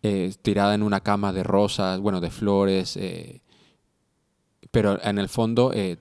eh, 0.02 0.32
tirada 0.42 0.74
en 0.74 0.82
una 0.82 1.00
cama 1.00 1.32
de 1.32 1.42
rosas, 1.42 2.00
bueno, 2.00 2.20
de 2.20 2.30
flores, 2.30 2.96
eh, 2.96 3.42
pero 4.70 5.02
en 5.02 5.18
el 5.18 5.28
fondo 5.28 5.72
eh, 5.74 5.98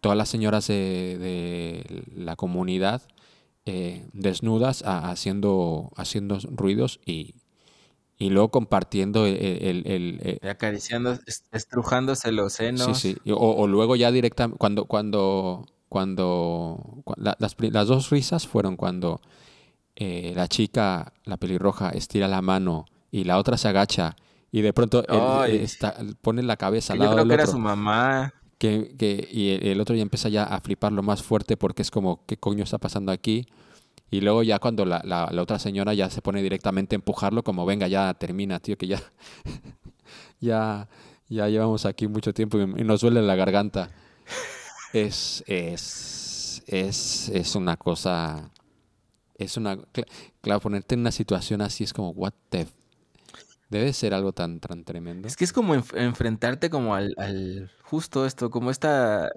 todas 0.00 0.16
las 0.16 0.28
señoras 0.28 0.66
de, 0.68 1.16
de 1.18 2.04
la 2.14 2.36
comunidad 2.36 3.02
eh, 3.66 4.06
desnudas 4.12 4.82
a- 4.82 5.10
haciendo, 5.10 5.90
haciendo 5.96 6.38
ruidos 6.50 7.00
y, 7.06 7.34
y 8.18 8.30
luego 8.30 8.50
compartiendo 8.50 9.26
el, 9.26 9.36
el- 9.36 9.86
el- 9.86 10.20
el- 10.22 10.40
Y 10.42 10.46
acariciando, 10.48 11.12
est- 11.26 11.46
estrujándose 11.52 12.32
los 12.32 12.52
senos. 12.54 12.98
Sí, 12.98 13.14
sí. 13.24 13.30
O, 13.32 13.34
o 13.62 13.66
luego 13.66 13.96
ya 13.96 14.10
directamente, 14.12 14.58
cuando, 14.58 14.84
cuando, 14.84 15.66
cuando, 15.88 17.02
cua- 17.04 17.16
la- 17.16 17.36
las, 17.38 17.56
las 17.58 17.88
dos 17.88 18.10
risas 18.10 18.46
fueron 18.46 18.76
cuando 18.76 19.20
eh, 20.00 20.32
la 20.34 20.48
chica, 20.48 21.12
la 21.24 21.36
pelirroja, 21.36 21.90
estira 21.90 22.26
la 22.26 22.42
mano 22.42 22.86
y 23.12 23.22
la 23.24 23.38
otra 23.38 23.56
se 23.56 23.68
agacha 23.68 24.16
y 24.50 24.62
de 24.62 24.72
pronto 24.72 25.04
él, 25.46 25.54
eh, 25.54 25.62
está- 25.62 25.94
pone 26.22 26.42
la 26.42 26.56
cabeza 26.56 26.94
al 26.94 26.98
yo 26.98 27.04
lado 27.04 27.14
creo 27.16 27.24
del 27.26 27.28
que 27.28 27.34
era 27.42 27.46
su 27.46 27.58
mamá. 27.58 28.32
Que, 28.58 28.94
que- 28.98 29.28
y 29.30 29.50
el, 29.68 29.80
otro 29.80 29.94
ya 29.94 30.02
empieza 30.02 30.28
ya 30.28 30.44
a 30.44 30.60
flipar 30.60 30.90
lo 30.92 31.02
más 31.02 31.22
fuerte 31.22 31.56
porque 31.56 31.82
es 31.82 31.90
como, 31.90 32.24
¿qué 32.26 32.36
coño 32.36 32.64
está 32.64 32.78
pasando 32.78 33.12
aquí? 33.12 33.46
Y 34.10 34.22
luego 34.22 34.42
ya 34.42 34.58
cuando 34.58 34.84
la, 34.84 35.00
la- 35.04 35.28
la 35.30 35.42
otra 35.42 35.58
señora 35.58 35.94
ya 35.94 36.10
se 36.10 36.20
pone 36.22 36.42
directamente 36.42 36.94
a 36.94 36.98
empujarlo 36.98 37.44
como, 37.44 37.64
venga, 37.64 37.86
ya 37.86 38.12
termina, 38.14 38.58
tío, 38.58 38.76
que 38.76 38.86
ya, 38.88 39.00
ya, 40.40 40.88
ya 41.28 41.48
llevamos 41.48 41.86
aquí 41.86 42.08
mucho 42.08 42.32
tiempo 42.34 42.58
y, 42.58 42.62
y 42.62 42.84
nos 42.84 43.00
duele 43.02 43.22
la 43.22 43.34
garganta. 43.36 43.90
Es, 44.92 45.44
es, 45.46 46.62
es, 46.66 47.28
es 47.28 47.54
una 47.54 47.76
cosa, 47.76 48.50
es 49.40 49.56
una, 49.56 49.76
cla- 49.76 50.06
claro, 50.40 50.60
ponerte 50.60 50.94
en 50.94 51.00
una 51.00 51.12
situación 51.12 51.60
así 51.62 51.84
es 51.84 51.92
como, 51.92 52.10
what 52.10 52.32
the, 52.50 52.66
debe 53.68 53.92
ser 53.92 54.14
algo 54.14 54.32
tan, 54.32 54.60
tan 54.60 54.84
tremendo. 54.84 55.28
Es 55.28 55.36
que 55.36 55.44
es 55.44 55.52
como 55.52 55.74
enf- 55.74 55.96
enfrentarte 55.96 56.70
como 56.70 56.94
al, 56.94 57.14
al- 57.18 57.70
justo 57.82 58.26
esto, 58.26 58.50
como 58.50 58.70
esta 58.70 59.30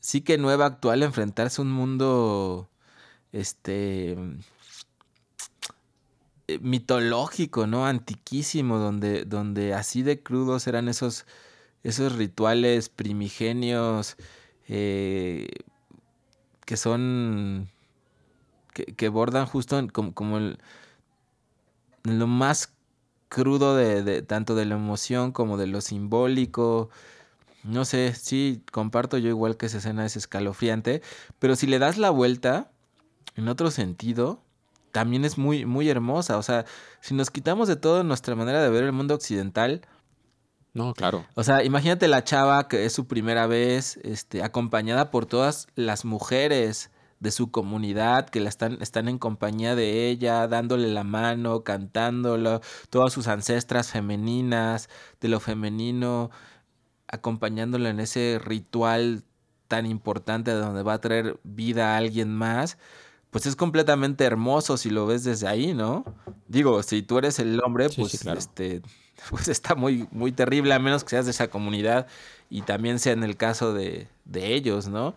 sí 0.00 0.20
que 0.20 0.38
nueva 0.38 0.66
actual, 0.66 1.02
enfrentarse 1.02 1.60
a 1.60 1.64
un 1.64 1.72
mundo 1.72 2.70
este 3.32 4.16
eh, 6.48 6.58
mitológico, 6.60 7.66
¿no? 7.66 7.86
Antiquísimo, 7.86 8.78
donde, 8.78 9.24
donde 9.24 9.74
así 9.74 10.02
de 10.02 10.22
crudos 10.22 10.66
eran 10.66 10.88
esos, 10.88 11.26
esos 11.82 12.14
rituales 12.16 12.88
primigenios 12.90 14.16
eh, 14.68 15.48
que 16.66 16.76
son 16.76 17.70
que, 18.74 18.84
que 18.84 19.08
bordan 19.08 19.46
justo 19.46 19.78
en 19.78 19.88
como, 19.88 20.12
como 20.12 20.36
el- 20.36 20.58
en 22.04 22.18
lo 22.18 22.26
más 22.26 22.72
crudo 23.28 23.74
de, 23.76 24.02
de- 24.02 24.22
tanto 24.22 24.54
de 24.54 24.66
la 24.66 24.74
emoción 24.74 25.32
como 25.32 25.56
de 25.56 25.66
lo 25.66 25.80
simbólico. 25.80 26.90
No 27.62 27.84
sé, 27.86 28.14
sí, 28.14 28.62
comparto 28.72 29.16
yo 29.18 29.30
igual 29.30 29.56
que 29.56 29.66
esa 29.66 29.78
escena 29.78 30.04
es 30.04 30.16
escalofriante, 30.16 31.00
pero 31.38 31.56
si 31.56 31.66
le 31.66 31.78
das 31.78 31.96
la 31.96 32.10
vuelta 32.10 32.70
en 33.36 33.48
otro 33.48 33.70
sentido, 33.70 34.42
también 34.92 35.24
es 35.24 35.38
muy, 35.38 35.64
muy 35.64 35.88
hermosa. 35.88 36.36
O 36.38 36.42
sea, 36.42 36.66
si 37.00 37.14
nos 37.14 37.30
quitamos 37.30 37.66
de 37.68 37.76
todo 37.76 38.04
nuestra 38.04 38.34
manera 38.34 38.62
de 38.62 38.68
ver 38.70 38.84
el 38.84 38.92
mundo 38.92 39.14
occidental, 39.14 39.80
No, 40.74 40.92
claro. 40.92 41.24
o 41.34 41.42
sea, 41.42 41.64
imagínate 41.64 42.06
la 42.08 42.22
chava 42.24 42.68
que 42.68 42.84
es 42.84 42.92
su 42.92 43.06
primera 43.06 43.46
vez, 43.46 43.98
este, 44.02 44.42
acompañada 44.42 45.10
por 45.10 45.24
todas 45.24 45.68
las 45.74 46.04
mujeres 46.04 46.90
de 47.20 47.30
su 47.30 47.50
comunidad, 47.50 48.28
que 48.28 48.40
la 48.40 48.48
están, 48.48 48.78
están 48.82 49.08
en 49.08 49.18
compañía 49.18 49.74
de 49.74 50.08
ella, 50.08 50.46
dándole 50.48 50.88
la 50.88 51.04
mano, 51.04 51.62
cantándolo, 51.64 52.60
todas 52.90 53.12
sus 53.12 53.28
ancestras 53.28 53.90
femeninas, 53.90 54.88
de 55.20 55.28
lo 55.28 55.40
femenino, 55.40 56.30
acompañándola 57.08 57.90
en 57.90 58.00
ese 58.00 58.40
ritual 58.42 59.24
tan 59.68 59.86
importante 59.86 60.50
de 60.52 60.58
donde 60.58 60.82
va 60.82 60.94
a 60.94 61.00
traer 61.00 61.38
vida 61.44 61.94
a 61.94 61.96
alguien 61.98 62.34
más, 62.34 62.78
pues 63.30 63.46
es 63.46 63.56
completamente 63.56 64.24
hermoso 64.24 64.76
si 64.76 64.90
lo 64.90 65.06
ves 65.06 65.24
desde 65.24 65.48
ahí, 65.48 65.74
¿no? 65.74 66.04
Digo, 66.48 66.82
si 66.82 67.02
tú 67.02 67.18
eres 67.18 67.38
el 67.38 67.60
hombre, 67.64 67.90
Sí, 67.90 67.96
pues 67.96 68.12
sí, 68.12 68.18
claro. 68.18 68.38
este 68.38 68.82
pues 69.30 69.48
está 69.48 69.74
muy 69.74 70.08
muy 70.12 70.32
terrible 70.32 70.74
a 70.74 70.78
menos 70.78 71.04
que 71.04 71.10
seas 71.10 71.24
de 71.26 71.30
esa 71.32 71.48
comunidad 71.48 72.06
y 72.50 72.62
también 72.62 72.98
sea 72.98 73.12
en 73.12 73.24
el 73.24 73.36
caso 73.36 73.72
de, 73.74 74.08
de 74.24 74.54
ellos, 74.54 74.88
¿no? 74.88 75.14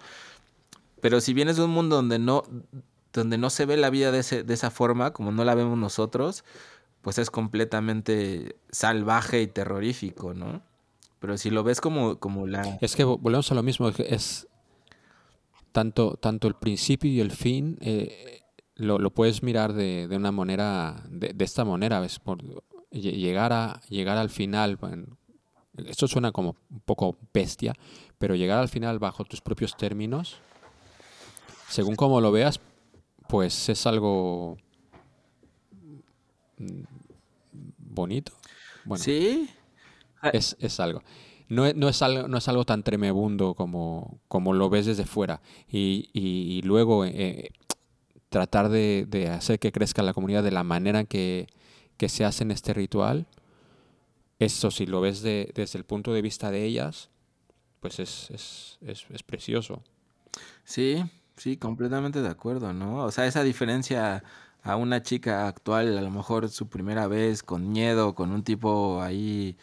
Pero 1.02 1.22
si 1.22 1.34
vienes 1.34 1.58
de 1.58 1.64
un 1.64 1.72
mundo 1.72 1.96
donde 1.98 2.20
no 2.20 2.44
donde 3.14 3.38
no 3.40 3.50
se 3.50 3.66
ve 3.66 3.78
la 3.78 3.90
vida 3.90 4.12
de, 4.12 4.20
ese- 4.20 4.44
de 4.44 4.54
esa 4.54 4.70
forma, 4.70 5.12
como 5.12 5.32
no 5.32 5.44
la 5.44 5.56
vemos 5.56 5.76
nosotros, 5.78 6.44
pues 7.02 7.18
es 7.18 7.32
completamente 7.32 8.58
salvaje 8.70 9.42
y 9.42 9.48
terrorífico, 9.48 10.34
¿no? 10.36 10.62
Pero 11.20 11.38
si 11.38 11.50
lo 11.50 11.64
ves 11.64 11.82
como, 11.82 12.20
como 12.20 12.46
la... 12.46 12.78
Es 12.80 12.96
que 12.96 13.06
vo- 13.06 13.18
volvemos 13.20 13.52
a 13.52 13.56
lo 13.56 13.64
mismo, 13.64 13.88
es 13.90 14.48
tanto, 15.72 16.16
tanto 16.18 16.48
el 16.48 16.56
principio 16.56 17.10
y 17.10 17.20
el 17.20 17.32
fin, 17.32 17.78
eh, 17.82 18.42
lo, 18.76 19.00
lo 19.00 19.10
puedes 19.12 19.42
mirar 19.44 19.74
de, 19.74 20.08
de 20.08 20.16
una 20.16 20.32
manera, 20.32 21.04
de, 21.10 21.34
de 21.34 21.46
esta 21.46 21.66
manera, 21.66 22.00
¿ves? 22.00 22.20
Por, 22.20 22.38
lle- 22.92 23.16
llegar, 23.18 23.54
a, 23.54 23.82
llegar 23.90 24.18
al 24.18 24.30
final, 24.30 24.78
esto 25.78 26.08
suena 26.08 26.32
como 26.32 26.56
un 26.70 26.82
poco 26.82 27.18
bestia, 27.34 27.74
pero 28.18 28.36
llegar 28.36 28.60
al 28.60 28.70
final 28.70 29.00
bajo 29.00 29.24
tus 29.24 29.42
propios 29.42 29.76
términos, 29.76 30.38
según 31.68 31.96
como 31.96 32.22
lo 32.22 32.32
veas, 32.32 32.60
pues 33.30 33.70
es 33.70 33.86
algo 33.86 34.58
mm, 36.58 36.82
bonito. 37.78 38.34
Bueno, 38.86 39.04
Sí, 39.04 39.50
es, 40.34 40.56
es 40.60 40.80
algo. 40.80 41.04
No, 41.50 41.66
e- 41.66 41.74
no 41.74 41.88
es 41.90 42.02
algo. 42.02 42.28
no 42.28 42.38
es 42.38 42.48
algo 42.48 42.66
tan 42.66 42.84
tremebundo 42.84 43.54
como, 43.54 44.20
como 44.28 44.54
lo 44.54 44.70
ves 44.70 44.86
desde 44.86 45.06
fuera. 45.06 45.42
Y, 45.70 46.10
y- 46.14 46.58
y 46.58 46.62
luego 46.62 47.06
eh, 47.06 47.52
tratar 48.30 48.70
de, 48.70 49.06
de 49.08 49.30
hacer 49.30 49.60
que 49.60 49.72
crezca 49.72 50.04
la 50.04 50.14
comunidad 50.14 50.44
de 50.44 50.52
la 50.52 50.64
manera 50.64 51.04
que, 51.06 51.48
que 51.98 52.10
se 52.10 52.26
hace 52.26 52.44
en 52.44 52.52
este 52.52 52.74
ritual. 52.74 53.28
Eso, 54.40 54.72
si 54.72 54.86
lo 54.86 55.02
ves 55.02 55.22
de- 55.22 55.52
desde 55.56 55.80
el 55.80 55.86
punto 55.86 56.14
de 56.14 56.22
vista 56.22 56.52
de 56.52 56.64
ellas, 56.66 57.10
pues 57.80 58.00
es, 58.00 58.30
es, 58.32 58.78
es, 58.82 59.06
es 59.10 59.24
precioso. 59.24 59.82
Sí, 60.64 61.04
sí, 61.38 61.58
completamente 61.58 62.22
de 62.22 62.30
acuerdo, 62.30 62.74
¿no? 62.74 63.04
O 63.06 63.12
sea, 63.12 63.28
esa 63.28 63.44
diferencia 63.44 64.24
a 64.64 64.76
una 64.76 65.02
chica 65.02 65.48
actual, 65.48 65.98
a 65.98 66.02
lo 66.02 66.12
mejor 66.12 66.50
su 66.50 66.68
primera 66.70 67.08
vez, 67.08 67.44
con 67.44 67.72
miedo, 67.72 68.16
con 68.16 68.32
un 68.32 68.44
tipo 68.44 69.02
ahí... 69.02 69.58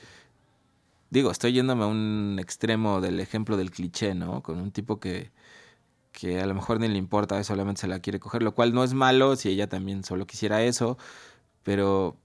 Digo, 1.11 1.31
estoy 1.31 1.53
yéndome 1.53 1.85
a 1.85 1.87
un 1.87 2.39
extremo 2.41 3.01
del 3.01 3.21
ejemplo 3.21 3.57
del 3.57 3.71
cliché, 3.71 4.15
¿no? 4.15 4.43
Con 4.43 4.59
un 4.61 4.73
tipo 4.73 4.99
que, 4.99 5.31
que 6.13 6.41
a 6.41 6.47
lo 6.47 6.55
mejor 6.55 6.81
ni 6.81 6.89
le 6.89 6.99
importa, 6.99 7.43
solamente 7.45 7.83
se 7.83 7.89
la 7.89 8.01
quiere 8.01 8.21
coger, 8.21 8.43
lo 8.43 8.55
cual 8.55 8.73
no 8.75 8.85
es 8.85 8.95
malo 8.95 9.37
si 9.37 9.51
ella 9.51 9.69
también 9.69 10.05
solo 10.05 10.27
quisiera 10.27 10.63
eso, 10.63 10.99
pero 11.65 12.17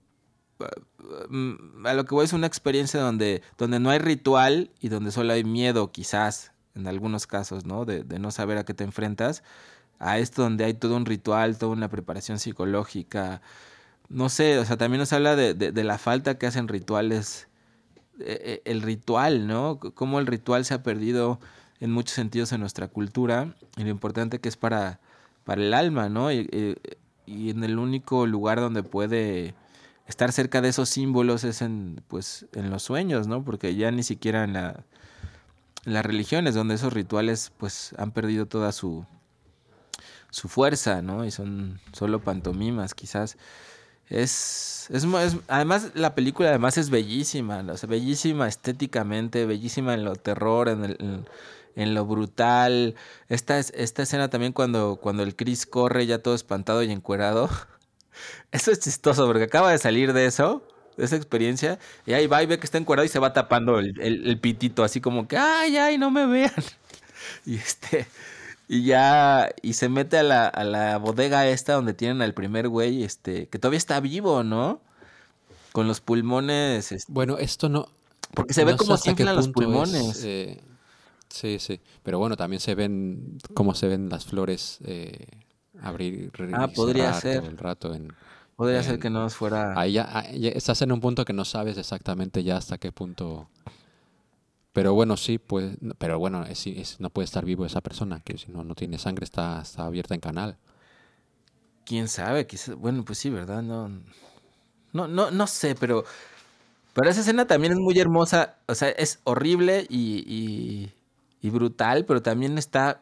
mm, 1.30 1.86
a 1.86 1.94
lo 1.94 2.06
que 2.06 2.16
voy 2.16 2.26
es 2.26 2.34
una 2.34 2.48
experiencia 2.48 3.02
donde, 3.02 3.42
donde 3.58 3.80
no 3.80 3.90
hay 3.90 4.00
ritual 4.00 4.72
y 4.80 4.90
donde 4.90 5.12
solo 5.12 5.34
hay 5.34 5.44
miedo, 5.44 5.92
quizás, 5.92 6.54
en 6.80 6.88
algunos 6.88 7.28
casos, 7.28 7.66
¿no? 7.66 7.86
De, 7.86 8.04
de 8.04 8.20
no 8.20 8.32
saber 8.32 8.58
a 8.58 8.66
qué 8.66 8.74
te 8.74 8.84
enfrentas, 8.84 9.44
a 10.00 10.18
esto 10.20 10.44
donde 10.44 10.66
hay 10.66 10.74
todo 10.74 10.96
un 10.96 11.06
ritual, 11.06 11.58
toda 11.58 11.74
una 11.74 11.90
preparación 11.90 12.40
psicológica. 12.40 13.42
No 14.10 14.30
sé, 14.30 14.58
o 14.60 14.66
sea, 14.66 14.78
también 14.78 15.00
nos 15.00 15.14
habla 15.14 15.36
de, 15.36 15.84
la 15.84 15.98
falta 15.98 16.38
que 16.38 16.48
hacen 16.48 16.68
rituales, 16.68 17.48
eh, 18.20 18.40
eh, 18.44 18.62
el 18.66 18.82
ritual, 18.82 19.48
¿no? 19.48 19.80
Cómo 19.80 20.20
el 20.20 20.28
ritual 20.28 20.66
se 20.66 20.74
ha 20.74 20.84
perdido 20.84 21.40
en 21.80 21.92
muchos 21.92 22.16
sentidos 22.16 22.52
en 22.52 22.62
nuestra 22.62 22.88
cultura 22.88 23.54
y 23.78 23.84
lo 23.84 23.90
importante 23.90 24.40
que 24.40 24.50
es 24.50 24.58
para, 24.58 25.00
para 25.44 25.62
el 25.62 25.74
alma, 25.74 26.10
¿no? 26.10 26.32
Y, 26.32 26.50
y- 26.52 26.76
y 27.26 27.52
en 27.52 27.64
el 27.64 27.78
único 27.78 28.26
lugar 28.26 28.60
donde 28.60 28.82
puede 28.82 29.54
estar 30.08 30.32
cerca 30.32 30.62
de 30.62 30.70
esos 30.70 30.90
símbolos 30.90 31.44
es 31.44 31.62
en, 31.62 32.02
pues, 32.08 32.48
en 32.54 32.72
los 32.72 32.82
sueños, 32.82 33.28
¿no? 33.28 33.44
Porque 33.46 33.76
ya 33.76 33.92
ni 33.92 34.02
siquiera 34.02 34.44
en, 34.44 34.54
la, 34.54 34.84
las 35.86 36.06
religiones, 36.06 36.56
donde 36.56 36.76
esos 36.76 36.94
rituales 36.94 37.52
pues 37.58 37.94
han 37.98 38.12
perdido 38.12 38.46
toda 38.46 38.72
su, 38.72 39.06
su 40.30 40.48
fuerza, 40.48 41.02
¿no? 41.02 41.26
Y 41.26 41.32
son 41.32 41.80
solo 41.94 42.22
pantomimas, 42.22 42.94
quizás. 42.94 43.38
Es, 44.08 44.88
es, 44.90 45.04
es- 45.04 45.38
además 45.48 45.92
la 45.94 46.16
película 46.16 46.50
además 46.50 46.78
es 46.78 46.90
bellísima, 46.90 47.64
o 47.72 47.78
sea, 47.78 47.88
bellísima 47.88 48.48
estéticamente, 48.48 49.46
bellísima 49.46 49.94
en 49.94 50.04
lo 50.04 50.16
terror, 50.16 50.68
en, 50.70 50.86
el- 50.86 51.26
en- 51.76 51.94
lo 51.96 52.06
brutal. 52.06 52.96
Esta, 53.30 53.60
es, 53.60 53.72
esta 53.76 54.04
escena 54.04 54.30
también 54.30 54.52
cuando, 54.54 54.98
cuando 55.02 55.24
el 55.24 55.36
Chris 55.36 55.66
corre 55.66 56.06
ya 56.08 56.20
todo 56.20 56.34
espantado 56.36 56.84
y 56.84 56.92
encuerado. 56.92 57.50
Eso 58.52 58.72
es 58.72 58.80
chistoso 58.80 59.26
porque 59.28 59.44
acaba 59.44 59.72
de 59.72 59.78
salir 59.78 60.12
de 60.14 60.26
eso, 60.26 60.68
esa 61.00 61.16
experiencia, 61.16 61.80
y 62.06 62.14
ahí 62.14 62.28
va 62.28 62.42
y 62.44 62.46
ve 62.46 62.60
que 62.60 62.66
está 62.66 62.78
encuerado 62.78 63.06
y 63.06 63.10
se 63.10 63.20
va 63.20 63.34
tapando 63.34 63.80
el, 63.80 64.00
el- 64.02 64.28
el 64.28 64.40
pitito, 64.40 64.84
así 64.84 65.02
como 65.02 65.28
que, 65.28 65.38
ay, 65.38 65.78
ay, 65.78 65.98
no 65.98 66.12
me 66.12 66.26
vean. 66.26 66.52
Y 67.46 67.56
este, 67.56 68.08
y 68.68 68.84
ya, 68.86 69.50
y 69.62 69.74
se 69.74 69.90
mete 69.90 70.18
a 70.18 70.24
la, 70.24 70.48
a 70.48 70.64
la 70.64 70.98
bodega 70.98 71.48
esta 71.48 71.74
donde 71.74 71.94
tienen 71.94 72.22
al 72.22 72.34
primer 72.34 72.68
güey, 72.70 73.04
este, 73.04 73.48
que 73.48 73.60
todavía 73.60 73.78
está 73.78 74.00
vivo, 74.00 74.44
¿no? 74.44 74.82
Con 75.72 75.88
los 75.88 76.02
pulmones, 76.02 76.92
este, 76.92 77.12
Bueno, 77.12 77.38
esto 77.38 77.70
no. 77.70 77.88
porque 78.34 78.54
se 78.54 78.64
ve 78.66 78.72
no 78.72 78.78
hasta 78.82 78.98
se 78.98 79.10
inflan 79.12 79.36
los 79.36 79.48
es, 79.48 79.52
pulmones. 79.52 80.24
eh, 80.24 80.62
sí, 81.30 81.58
sí. 81.60 81.80
Pero 82.04 82.20
bueno, 82.20 82.36
también 82.38 82.60
se 82.60 82.74
ven 82.76 83.38
cómo 83.54 83.76
se 83.76 83.88
ven 83.88 84.10
las 84.10 84.26
flores 84.26 84.80
eh, 84.86 85.28
abrir 85.82 86.32
y 86.38 86.44
Ah, 86.54 86.68
podría 86.68 87.14
cerrar 87.14 87.22
ser. 87.22 87.40
todo 87.42 87.50
el 87.50 87.58
rato. 87.58 87.94
En, 87.94 88.14
Podría 88.60 88.84
ser 88.84 88.96
en- 88.96 89.00
que 89.00 89.10
no 89.10 89.28
fuera... 89.32 89.64
Ahí 89.74 89.94
ya, 89.94 90.10
ahí 90.20 90.40
ya 90.42 90.50
estás 90.52 90.82
en 90.84 90.92
un 90.92 91.02
punto 91.02 91.26
que 91.26 91.34
no 91.34 91.46
sabes 91.46 91.78
exactamente 91.78 92.44
ya 92.44 92.58
hasta 92.58 92.78
qué 92.80 92.92
punto. 92.92 93.50
Pero 94.74 94.94
bueno, 94.94 95.18
sí, 95.18 95.38
pues, 95.40 95.78
pero 95.98 96.20
bueno, 96.20 96.44
es, 96.46 96.66
es- 96.68 97.00
no 97.00 97.10
puede 97.10 97.26
estar 97.26 97.46
vivo 97.46 97.66
esa 97.66 97.82
persona, 97.82 98.22
que 98.22 98.38
si 98.38 98.52
no, 98.52 98.64
no 98.64 98.76
tiene 98.76 98.98
sangre, 98.98 99.26
está, 99.26 99.62
está 99.62 99.86
abierta 99.86 100.14
en 100.16 100.22
canal. 100.22 100.58
quién 101.86 102.08
sabe, 102.08 102.48
quizás, 102.48 102.76
bueno, 102.76 103.04
pues 103.06 103.18
sí, 103.20 103.30
¿verdad? 103.30 103.62
No, 103.64 103.90
no, 104.94 105.08
no, 105.08 105.32
no 105.32 105.48
sé, 105.48 105.76
pero, 105.76 106.06
pero 106.94 107.10
esa 107.10 107.22
escena 107.22 107.48
también 107.48 107.74
es 107.74 107.80
muy 107.80 108.00
hermosa, 108.00 108.58
o 108.68 108.76
sea, 108.76 108.90
es 108.92 109.20
horrible 109.26 109.88
y, 109.90 110.24
y, 110.28 110.94
y 111.42 111.52
brutal, 111.52 112.06
pero 112.06 112.22
también 112.24 112.58
está 112.58 113.02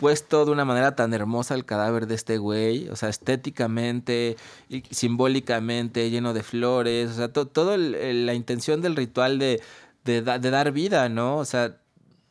puesto 0.00 0.44
de 0.46 0.50
una 0.52 0.64
manera 0.64 0.96
tan 0.96 1.12
hermosa 1.14 1.54
el 1.54 1.64
cadáver 1.66 2.06
de 2.06 2.14
este 2.16 2.38
güey, 2.38 2.88
o 2.88 2.96
sea, 2.96 3.08
estéticamente 3.10 4.36
y 4.68 4.82
simbólicamente, 4.90 6.10
lleno 6.10 6.32
de 6.34 6.42
flores, 6.42 7.10
o 7.10 7.14
sea, 7.14 7.32
to- 7.32 7.46
todo 7.46 7.76
la 7.76 8.34
intención 8.34 8.80
del 8.80 8.96
ritual 8.96 9.38
de, 9.38 9.60
de, 10.04 10.22
da- 10.22 10.38
de 10.38 10.50
dar 10.50 10.72
vida, 10.72 11.08
¿no? 11.08 11.36
O 11.38 11.44
sea, 11.44 11.76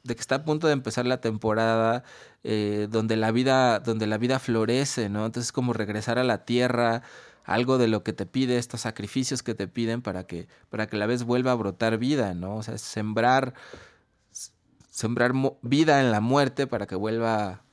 de 0.03 0.15
que 0.15 0.21
está 0.21 0.35
a 0.35 0.43
punto 0.45 0.67
de 0.67 0.73
empezar 0.73 1.05
la 1.05 1.21
temporada 1.21 2.03
eh, 2.43 2.87
donde 2.89 3.15
la 3.17 3.31
vida 3.31 3.79
donde 3.79 4.07
la 4.07 4.17
vida 4.17 4.39
florece 4.39 5.09
no 5.09 5.25
entonces 5.25 5.51
como 5.51 5.73
regresar 5.73 6.17
a 6.17 6.23
la 6.23 6.45
tierra 6.45 7.03
algo 7.43 7.77
de 7.77 7.87
lo 7.89 8.01
que 8.03 8.13
te 8.13 8.25
pide 8.25 8.57
estos 8.57 8.81
sacrificios 8.81 9.43
que 9.43 9.55
te 9.55 9.67
piden 9.67 10.01
para 10.01 10.23
que 10.25 10.47
para 10.69 10.87
que 10.87 10.95
la 10.97 11.05
vez 11.05 11.23
vuelva 11.25 11.51
a 11.51 11.55
brotar 11.55 11.97
vida 11.97 12.33
no 12.33 12.55
o 12.55 12.63
sea 12.63 12.75
es 12.75 12.81
sembrar 12.81 13.53
sembrar 14.99 15.33
vida 15.61 16.01
en 16.01 16.11
la 16.11 16.21
muerte 16.21 16.67
para 16.67 16.87
que 16.87 16.95
vuelva 16.95 17.63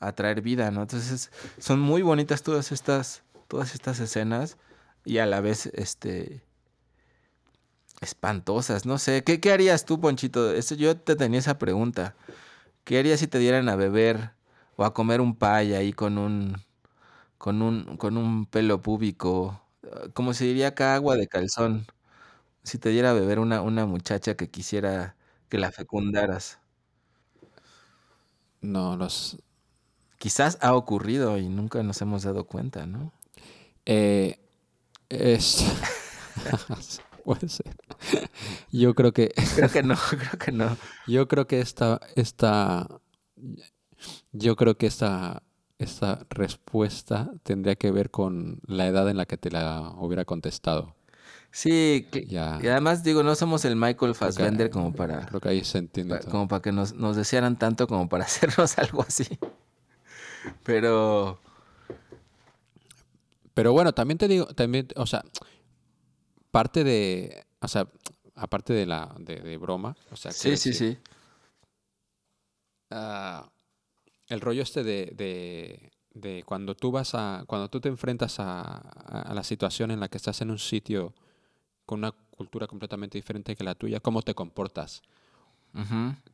a 0.00 0.12
traer 0.14 0.42
vida 0.42 0.70
no 0.72 0.82
entonces 0.82 1.30
son 1.58 1.80
muy 1.80 2.02
bonitas 2.02 2.42
todas 2.42 2.72
estas 2.72 3.24
todas 3.48 3.74
estas 3.74 4.00
escenas 4.00 4.58
y 5.04 5.18
a 5.18 5.26
la 5.26 5.40
vez 5.40 5.66
este 5.74 6.42
espantosas, 8.00 8.86
no 8.86 8.98
sé. 8.98 9.24
¿Qué, 9.24 9.40
qué 9.40 9.52
harías 9.52 9.84
tú, 9.84 10.00
Ponchito? 10.00 10.52
Eso, 10.52 10.74
yo 10.74 10.96
te 10.96 11.16
tenía 11.16 11.38
esa 11.40 11.58
pregunta. 11.58 12.16
¿Qué 12.84 12.98
harías 12.98 13.20
si 13.20 13.28
te 13.28 13.38
dieran 13.38 13.68
a 13.68 13.76
beber 13.76 14.32
o 14.76 14.84
a 14.84 14.94
comer 14.94 15.20
un 15.20 15.36
pay 15.36 15.74
ahí 15.74 15.92
con 15.92 16.18
un 16.18 16.56
con 17.38 17.62
un 17.62 17.96
con 17.98 18.16
un 18.18 18.46
pelo 18.46 18.82
púbico? 18.82 19.62
Como 20.14 20.34
se 20.34 20.46
diría 20.46 20.68
acá, 20.70 20.94
agua 20.96 21.16
de 21.16 21.28
calzón. 21.28 21.86
Si 22.64 22.78
te 22.78 22.90
diera 22.90 23.10
a 23.12 23.14
beber 23.14 23.38
una, 23.40 23.62
una 23.62 23.86
muchacha 23.86 24.36
que 24.36 24.50
quisiera 24.50 25.16
que 25.50 25.58
la 25.58 25.72
fecundaras. 25.72 26.60
No, 28.64 28.96
los. 28.96 29.36
Quizás 30.18 30.58
ha 30.60 30.74
ocurrido 30.74 31.36
y 31.38 31.48
nunca 31.48 31.82
nos 31.82 32.00
hemos 32.00 32.22
dado 32.22 32.44
cuenta, 32.44 32.86
¿no? 32.86 33.12
Eh, 33.84 34.38
es. 35.08 35.64
Puede 37.24 37.48
ser. 37.48 37.76
Yo 38.72 38.94
creo 38.94 39.12
que. 39.12 39.32
Creo 39.56 39.70
que 39.70 39.82
no, 39.82 39.96
creo 40.10 40.38
que 40.38 40.52
no. 40.52 40.76
Yo 41.06 41.28
creo 41.28 41.46
que 41.46 41.60
esta, 41.60 42.00
esta, 42.16 42.88
yo 44.32 44.56
creo 44.56 44.76
que 44.76 44.86
esta 44.86 45.42
esta 45.78 46.24
respuesta 46.30 47.30
tendría 47.42 47.76
que 47.76 47.90
ver 47.90 48.10
con 48.10 48.60
la 48.66 48.86
edad 48.86 49.08
en 49.10 49.16
la 49.16 49.26
que 49.26 49.36
te 49.36 49.50
la 49.50 49.92
hubiera 49.98 50.24
contestado. 50.24 50.94
Sí, 51.56 52.08
que- 52.10 52.26
Ya. 52.26 52.58
y 52.60 52.66
además 52.66 53.04
digo, 53.04 53.22
no 53.22 53.36
somos 53.36 53.64
el 53.64 53.76
Michael 53.76 54.16
Fassbender 54.16 54.70
como 54.70 54.92
para, 54.92 55.24
Creo 55.26 55.40
que 55.40 55.50
ahí 55.50 55.62
se 55.64 55.78
entiende. 55.78 56.16
pa- 56.16 56.20
todo. 56.20 56.30
como 56.32 56.48
para 56.48 56.60
que 56.60 56.72
nos, 56.72 56.94
nos 56.94 57.14
desearan 57.14 57.56
tanto 57.56 57.86
como 57.86 58.08
para 58.08 58.24
hacernos 58.64 58.76
algo 58.76 59.02
así. 59.02 59.38
Pero 60.64 61.40
Pero 63.54 63.72
bueno, 63.72 63.92
también 63.94 64.18
te 64.18 64.26
digo, 64.26 64.46
también, 64.46 64.88
o 64.96 65.06
sea, 65.06 65.22
parte 66.50 66.82
de, 66.82 67.44
o 67.60 67.68
sea, 67.68 67.86
aparte 68.34 68.72
de 68.72 68.84
la 68.86 69.14
de, 69.20 69.36
de 69.36 69.56
broma, 69.56 69.96
o 70.10 70.16
sea, 70.16 70.32
sí, 70.32 70.56
sí, 70.56 70.72
sí. 70.74 70.98
ah, 72.90 73.48
el 74.26 74.40
rollo 74.40 74.62
este 74.62 74.82
de, 74.82 75.12
de, 75.14 75.92
de 76.14 76.42
cuando 76.44 76.74
tú 76.74 76.90
vas 76.90 77.14
a, 77.14 77.44
cuando 77.46 77.68
tú 77.70 77.80
te 77.80 77.88
enfrentas 77.88 78.40
a, 78.40 78.60
a- 78.62 79.22
a 79.30 79.34
la 79.34 79.44
situación 79.44 79.92
en 79.92 80.00
la 80.00 80.08
que 80.08 80.16
estás 80.16 80.40
en 80.40 80.50
un 80.50 80.58
sitio 80.58 81.14
con 81.86 82.00
una 82.00 82.12
cultura 82.12 82.66
completamente 82.66 83.18
diferente 83.18 83.56
que 83.56 83.64
la 83.64 83.74
tuya, 83.74 84.00
¿cómo 84.00 84.22
te 84.22 84.34
comportas? 84.34 85.02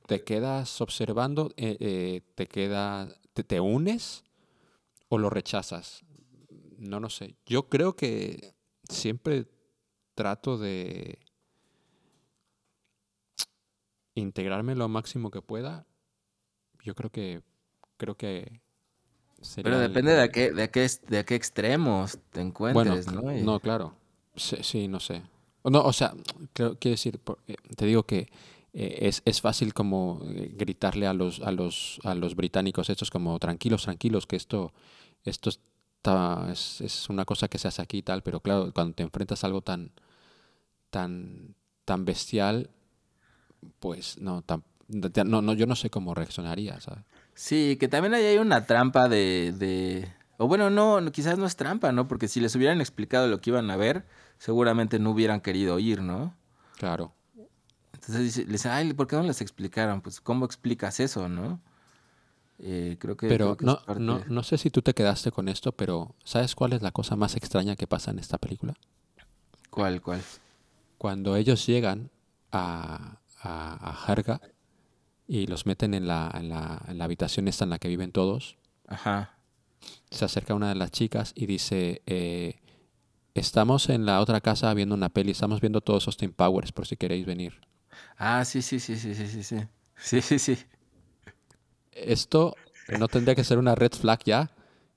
¿Te 0.06 0.24
quedas 0.24 0.80
observando? 0.80 1.52
Eh, 1.56 1.76
eh, 1.80 2.20
¿Te 2.34 2.46
queda, 2.46 3.08
te, 3.32 3.44
te 3.44 3.60
unes 3.60 4.24
o 5.08 5.18
lo 5.18 5.30
rechazas? 5.30 6.02
No 6.78 7.00
lo 7.00 7.10
sé. 7.10 7.36
Yo 7.46 7.68
creo 7.68 7.94
que 7.94 8.54
siempre 8.88 9.46
trato 10.14 10.58
de 10.58 11.18
integrarme 14.14 14.74
lo 14.74 14.88
máximo 14.88 15.30
que 15.30 15.42
pueda. 15.42 15.86
Yo 16.84 16.94
creo 16.94 17.10
que 17.10 17.42
creo 17.96 18.16
que 18.16 18.60
sería 19.42 19.70
Pero 19.70 19.76
el- 19.76 19.88
depende 19.88 20.12
de 20.12 20.22
a 20.22 20.28
qué, 20.28 20.52
de 20.52 20.62
a 20.64 20.68
qué, 20.68 20.88
de 21.08 21.18
a 21.18 21.24
qué 21.24 21.34
extremos 21.34 22.18
te 22.32 22.40
bueno, 22.40 22.94
encuentres, 22.94 23.06
¿no? 23.06 23.22
No, 23.44 23.60
claro. 23.60 23.94
Sí, 24.36 24.56
sí, 24.62 24.88
no 24.88 25.00
sé. 25.00 25.22
No, 25.64 25.82
o 25.82 25.92
sea, 25.92 26.14
quiero 26.52 26.76
decir, 26.80 27.20
eh, 27.46 27.56
te 27.76 27.86
digo 27.86 28.04
que 28.04 28.28
eh, 28.72 28.98
es, 29.02 29.22
es 29.24 29.40
fácil 29.40 29.74
como 29.74 30.22
eh, 30.24 30.52
gritarle 30.56 31.06
a 31.06 31.12
los, 31.12 31.40
a 31.40 31.52
los, 31.52 32.00
a 32.04 32.14
los 32.14 32.34
británicos 32.34 32.88
estos 32.88 33.10
como 33.10 33.38
tranquilos, 33.38 33.82
tranquilos, 33.82 34.26
que 34.26 34.36
esto, 34.36 34.72
esto 35.24 35.50
es, 36.50 36.80
es 36.80 37.08
una 37.10 37.24
cosa 37.24 37.48
que 37.48 37.58
se 37.58 37.68
hace 37.68 37.82
aquí 37.82 37.98
y 37.98 38.02
tal, 38.02 38.22
pero 38.22 38.40
claro, 38.40 38.72
cuando 38.72 38.94
te 38.94 39.02
enfrentas 39.02 39.44
a 39.44 39.48
algo 39.48 39.60
tan, 39.60 39.92
tan, 40.90 41.54
tan 41.84 42.04
bestial, 42.04 42.70
pues 43.78 44.18
no, 44.18 44.42
tan- 44.42 44.64
no, 44.88 45.42
no, 45.42 45.52
yo 45.54 45.66
no 45.66 45.76
sé 45.76 45.90
cómo 45.90 46.14
reaccionaría, 46.14 46.80
¿sabes? 46.80 47.04
Sí, 47.34 47.76
que 47.78 47.88
también 47.88 48.14
ahí 48.14 48.24
hay 48.24 48.38
una 48.38 48.66
trampa 48.66 49.08
de... 49.08 50.12
O 50.42 50.48
bueno, 50.48 50.70
no, 50.70 51.02
no, 51.02 51.12
quizás 51.12 51.36
no 51.36 51.44
es 51.44 51.54
trampa, 51.54 51.92
¿no? 51.92 52.08
Porque 52.08 52.26
si 52.26 52.40
les 52.40 52.56
hubieran 52.56 52.80
explicado 52.80 53.28
lo 53.28 53.42
que 53.42 53.50
iban 53.50 53.70
a 53.70 53.76
ver, 53.76 54.06
seguramente 54.38 54.98
no 54.98 55.10
hubieran 55.10 55.42
querido 55.42 55.78
ir, 55.78 56.00
¿no? 56.00 56.34
Claro. 56.78 57.12
Entonces 57.92 58.22
dice- 58.22 58.44
le 58.46 58.52
dicen, 58.52 58.72
ay, 58.72 58.94
¿por 58.94 59.06
qué 59.06 59.16
no 59.16 59.22
les 59.22 59.42
explicaron? 59.42 60.00
Pues, 60.00 60.18
¿cómo 60.22 60.46
explicas 60.46 60.98
eso, 60.98 61.28
no? 61.28 61.60
Eh, 62.58 62.96
creo 62.98 63.18
que... 63.18 63.28
Pero 63.28 63.44
creo 63.48 63.56
que 63.58 63.66
no, 63.66 63.72
es 63.74 63.78
parte- 63.84 64.00
no, 64.02 64.24
no 64.28 64.42
sé 64.42 64.56
si 64.56 64.70
tú 64.70 64.80
te 64.80 64.94
quedaste 64.94 65.30
con 65.30 65.46
esto, 65.46 65.72
pero 65.72 66.14
¿sabes 66.24 66.54
cuál 66.54 66.72
es 66.72 66.80
la 66.80 66.90
cosa 66.90 67.16
más 67.16 67.36
extraña 67.36 67.76
que 67.76 67.86
pasa 67.86 68.10
en 68.10 68.18
esta 68.18 68.38
película? 68.38 68.72
¿Cuál, 69.68 70.00
cuál? 70.00 70.22
Cuando 70.96 71.36
ellos 71.36 71.66
llegan 71.66 72.08
a, 72.50 73.18
a, 73.42 73.90
a 73.90 74.04
Harga 74.06 74.40
y 75.28 75.46
los 75.48 75.66
meten 75.66 75.92
en 75.92 76.06
la, 76.06 76.30
en, 76.34 76.48
la, 76.48 76.82
en 76.88 76.96
la 76.96 77.04
habitación 77.04 77.46
esta 77.46 77.64
en 77.64 77.70
la 77.70 77.78
que 77.78 77.88
viven 77.88 78.10
todos, 78.10 78.56
Ajá. 78.88 79.36
Se 80.10 80.24
acerca 80.24 80.54
una 80.54 80.68
de 80.68 80.74
las 80.74 80.90
chicas 80.90 81.32
y 81.34 81.46
dice, 81.46 82.02
eh, 82.06 82.60
estamos 83.34 83.88
en 83.88 84.06
la 84.06 84.20
otra 84.20 84.40
casa 84.40 84.72
viendo 84.74 84.94
una 84.94 85.08
peli, 85.08 85.32
estamos 85.32 85.60
viendo 85.60 85.80
todos 85.80 86.06
Austin 86.06 86.32
Powers 86.32 86.72
por 86.72 86.86
si 86.86 86.96
queréis 86.96 87.26
venir. 87.26 87.60
Ah, 88.16 88.44
sí, 88.44 88.62
sí, 88.62 88.80
sí, 88.80 88.96
sí, 88.96 89.14
sí, 89.14 89.26
sí, 89.26 89.42
sí. 89.42 89.58
Sí, 89.96 90.20
sí, 90.20 90.38
sí. 90.38 90.58
Esto 91.92 92.56
no 92.98 93.08
tendría 93.08 93.34
que 93.34 93.44
ser 93.44 93.58
una 93.58 93.74
red 93.74 93.92
flag 93.92 94.20
ya, 94.24 94.50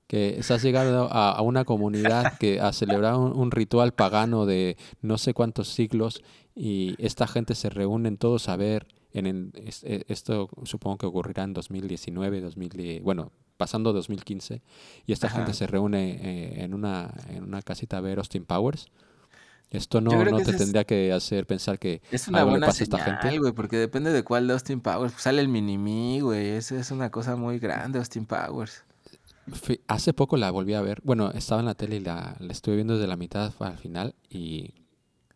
que 0.06 0.38
estás 0.38 0.62
llegando 0.62 1.08
a, 1.10 1.30
a 1.32 1.42
una 1.42 1.64
comunidad 1.64 2.36
que 2.38 2.60
a 2.60 2.72
celebrar 2.72 3.14
un, 3.14 3.32
un 3.32 3.50
ritual 3.50 3.92
pagano 3.92 4.46
de 4.46 4.76
no 5.02 5.18
sé 5.18 5.34
cuántos 5.34 5.68
siglos 5.68 6.22
y 6.54 6.94
esta 6.98 7.26
gente 7.26 7.54
se 7.54 7.70
reúnen 7.70 8.16
todos 8.16 8.48
a 8.48 8.56
ver 8.56 8.86
en 9.14 9.26
el- 9.26 9.52
es- 9.54 9.82
e- 9.84 10.04
esto 10.08 10.48
supongo 10.64 10.98
que 10.98 11.06
ocurrirá 11.06 11.44
en 11.44 11.54
2019, 11.54 12.40
2010, 12.42 13.02
bueno, 13.02 13.32
pasando 13.56 13.92
2015 13.92 14.60
y 15.06 15.12
esta 15.12 15.28
Ajá. 15.28 15.36
gente 15.38 15.54
se 15.54 15.66
reúne 15.66 16.18
eh, 16.20 16.64
en 16.64 16.74
una 16.74 17.14
en 17.28 17.44
una 17.44 17.62
casita 17.62 17.98
a 17.98 18.00
ver 18.00 18.18
Austin 18.18 18.44
Powers. 18.44 18.86
Esto 19.70 20.00
no, 20.00 20.10
no 20.24 20.36
te 20.38 20.50
es- 20.52 20.56
tendría 20.56 20.84
que 20.84 21.12
hacer 21.12 21.46
pensar 21.46 21.78
que 21.78 22.00
Es 22.12 22.28
una 22.28 22.38
algo 22.40 22.50
le 22.50 22.52
buena 22.54 22.66
pasa 22.66 22.82
a 22.82 22.84
esta 22.84 22.98
señal, 23.04 23.20
gente. 23.22 23.38
güey, 23.38 23.52
porque 23.52 23.76
depende 23.76 24.12
de 24.12 24.22
cuál 24.22 24.46
de 24.46 24.52
Austin 24.52 24.80
Powers. 24.80 25.12
Pues 25.12 25.22
sale 25.22 25.40
el 25.40 25.48
mini 25.48 26.20
güey. 26.20 26.48
Esa 26.50 26.78
es 26.78 26.90
una 26.92 27.10
cosa 27.10 27.34
muy 27.34 27.58
grande, 27.58 27.98
Austin 27.98 28.26
Powers. 28.26 28.84
Hace 29.88 30.12
poco 30.14 30.36
la 30.36 30.50
volví 30.50 30.74
a 30.74 30.80
ver. 30.80 31.00
Bueno, 31.04 31.30
estaba 31.32 31.60
en 31.60 31.66
la 31.66 31.74
tele 31.74 31.96
y 31.96 32.00
la, 32.00 32.36
la 32.38 32.52
estuve 32.52 32.76
viendo 32.76 32.94
desde 32.94 33.06
la 33.08 33.16
mitad 33.16 33.52
al 33.58 33.76
final 33.78 34.14
y 34.30 34.74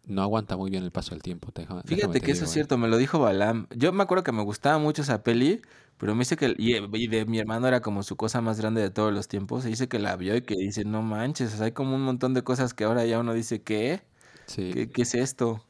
no 0.08 0.22
aguanta 0.22 0.56
muy 0.56 0.70
bien 0.70 0.82
el 0.82 0.90
paso 0.90 1.10
del 1.10 1.22
tiempo. 1.22 1.50
déjame 1.54 1.82
Fíjate 1.84 2.20
te 2.20 2.20
que 2.20 2.32
eso 2.32 2.44
es 2.44 2.50
¿eh? 2.50 2.54
cierto, 2.54 2.78
me 2.78 2.88
lo 2.88 2.96
dijo 2.96 3.18
Balam. 3.18 3.66
Yo 3.76 3.92
me 3.92 4.02
acuerdo 4.02 4.24
que 4.24 4.32
me 4.32 4.42
gustaba 4.42 4.78
mucho 4.78 5.02
esa 5.02 5.22
peli, 5.22 5.62
pero 5.98 6.14
me 6.14 6.20
dice 6.20 6.36
que... 6.36 6.54
Y, 6.58 6.76
y 6.76 7.06
de 7.06 7.26
mi 7.26 7.38
hermano 7.38 7.68
era 7.68 7.80
como 7.80 8.02
su 8.02 8.16
cosa 8.16 8.40
más 8.40 8.58
grande 8.60 8.80
de 8.80 8.90
todos 8.90 9.12
los 9.12 9.28
tiempos. 9.28 9.62
Se 9.62 9.68
dice 9.68 9.88
que 9.88 9.98
la 9.98 10.16
vio 10.16 10.36
y 10.36 10.42
que 10.42 10.54
dice, 10.56 10.84
no 10.84 11.02
manches, 11.02 11.54
o 11.54 11.56
sea, 11.56 11.66
hay 11.66 11.72
como 11.72 11.94
un 11.94 12.02
montón 12.02 12.34
de 12.34 12.42
cosas 12.42 12.74
que 12.74 12.84
ahora 12.84 13.04
ya 13.04 13.18
uno 13.18 13.34
dice, 13.34 13.62
¿qué? 13.62 14.02
Sí. 14.46 14.70
¿Qué, 14.72 14.90
qué 14.90 15.02
es 15.02 15.14
esto? 15.14 15.62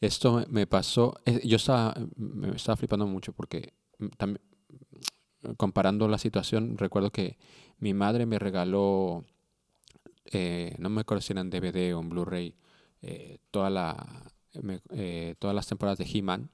Esto 0.00 0.44
me, 0.48 0.66
pasó. 0.66 1.18
Yo 1.42 1.56
estaba, 1.56 1.94
me 2.16 2.54
estaba 2.54 2.76
flipando 2.76 3.06
mucho 3.06 3.32
porque 3.32 3.72
también 4.16 4.40
comparando 5.56 6.08
la 6.08 6.18
situación, 6.18 6.78
recuerdo 6.78 7.10
que 7.10 7.38
mi 7.78 7.94
madre 7.94 8.26
me 8.26 8.38
regaló, 8.38 9.24
eh, 10.26 10.74
no 10.78 10.88
me 10.90 11.00
acuerdo 11.00 11.20
si 11.20 11.32
era 11.32 11.40
en 11.40 11.50
DVD 11.50 11.94
o 11.94 12.00
en 12.00 12.08
Blu-ray, 12.08 12.56
eh, 13.02 13.38
toda 13.50 13.70
la, 13.70 14.32
me- 14.62 14.80
eh, 14.90 15.34
todas 15.38 15.54
las 15.54 15.66
temporadas 15.66 15.98
de 15.98 16.04
He-Man. 16.12 16.50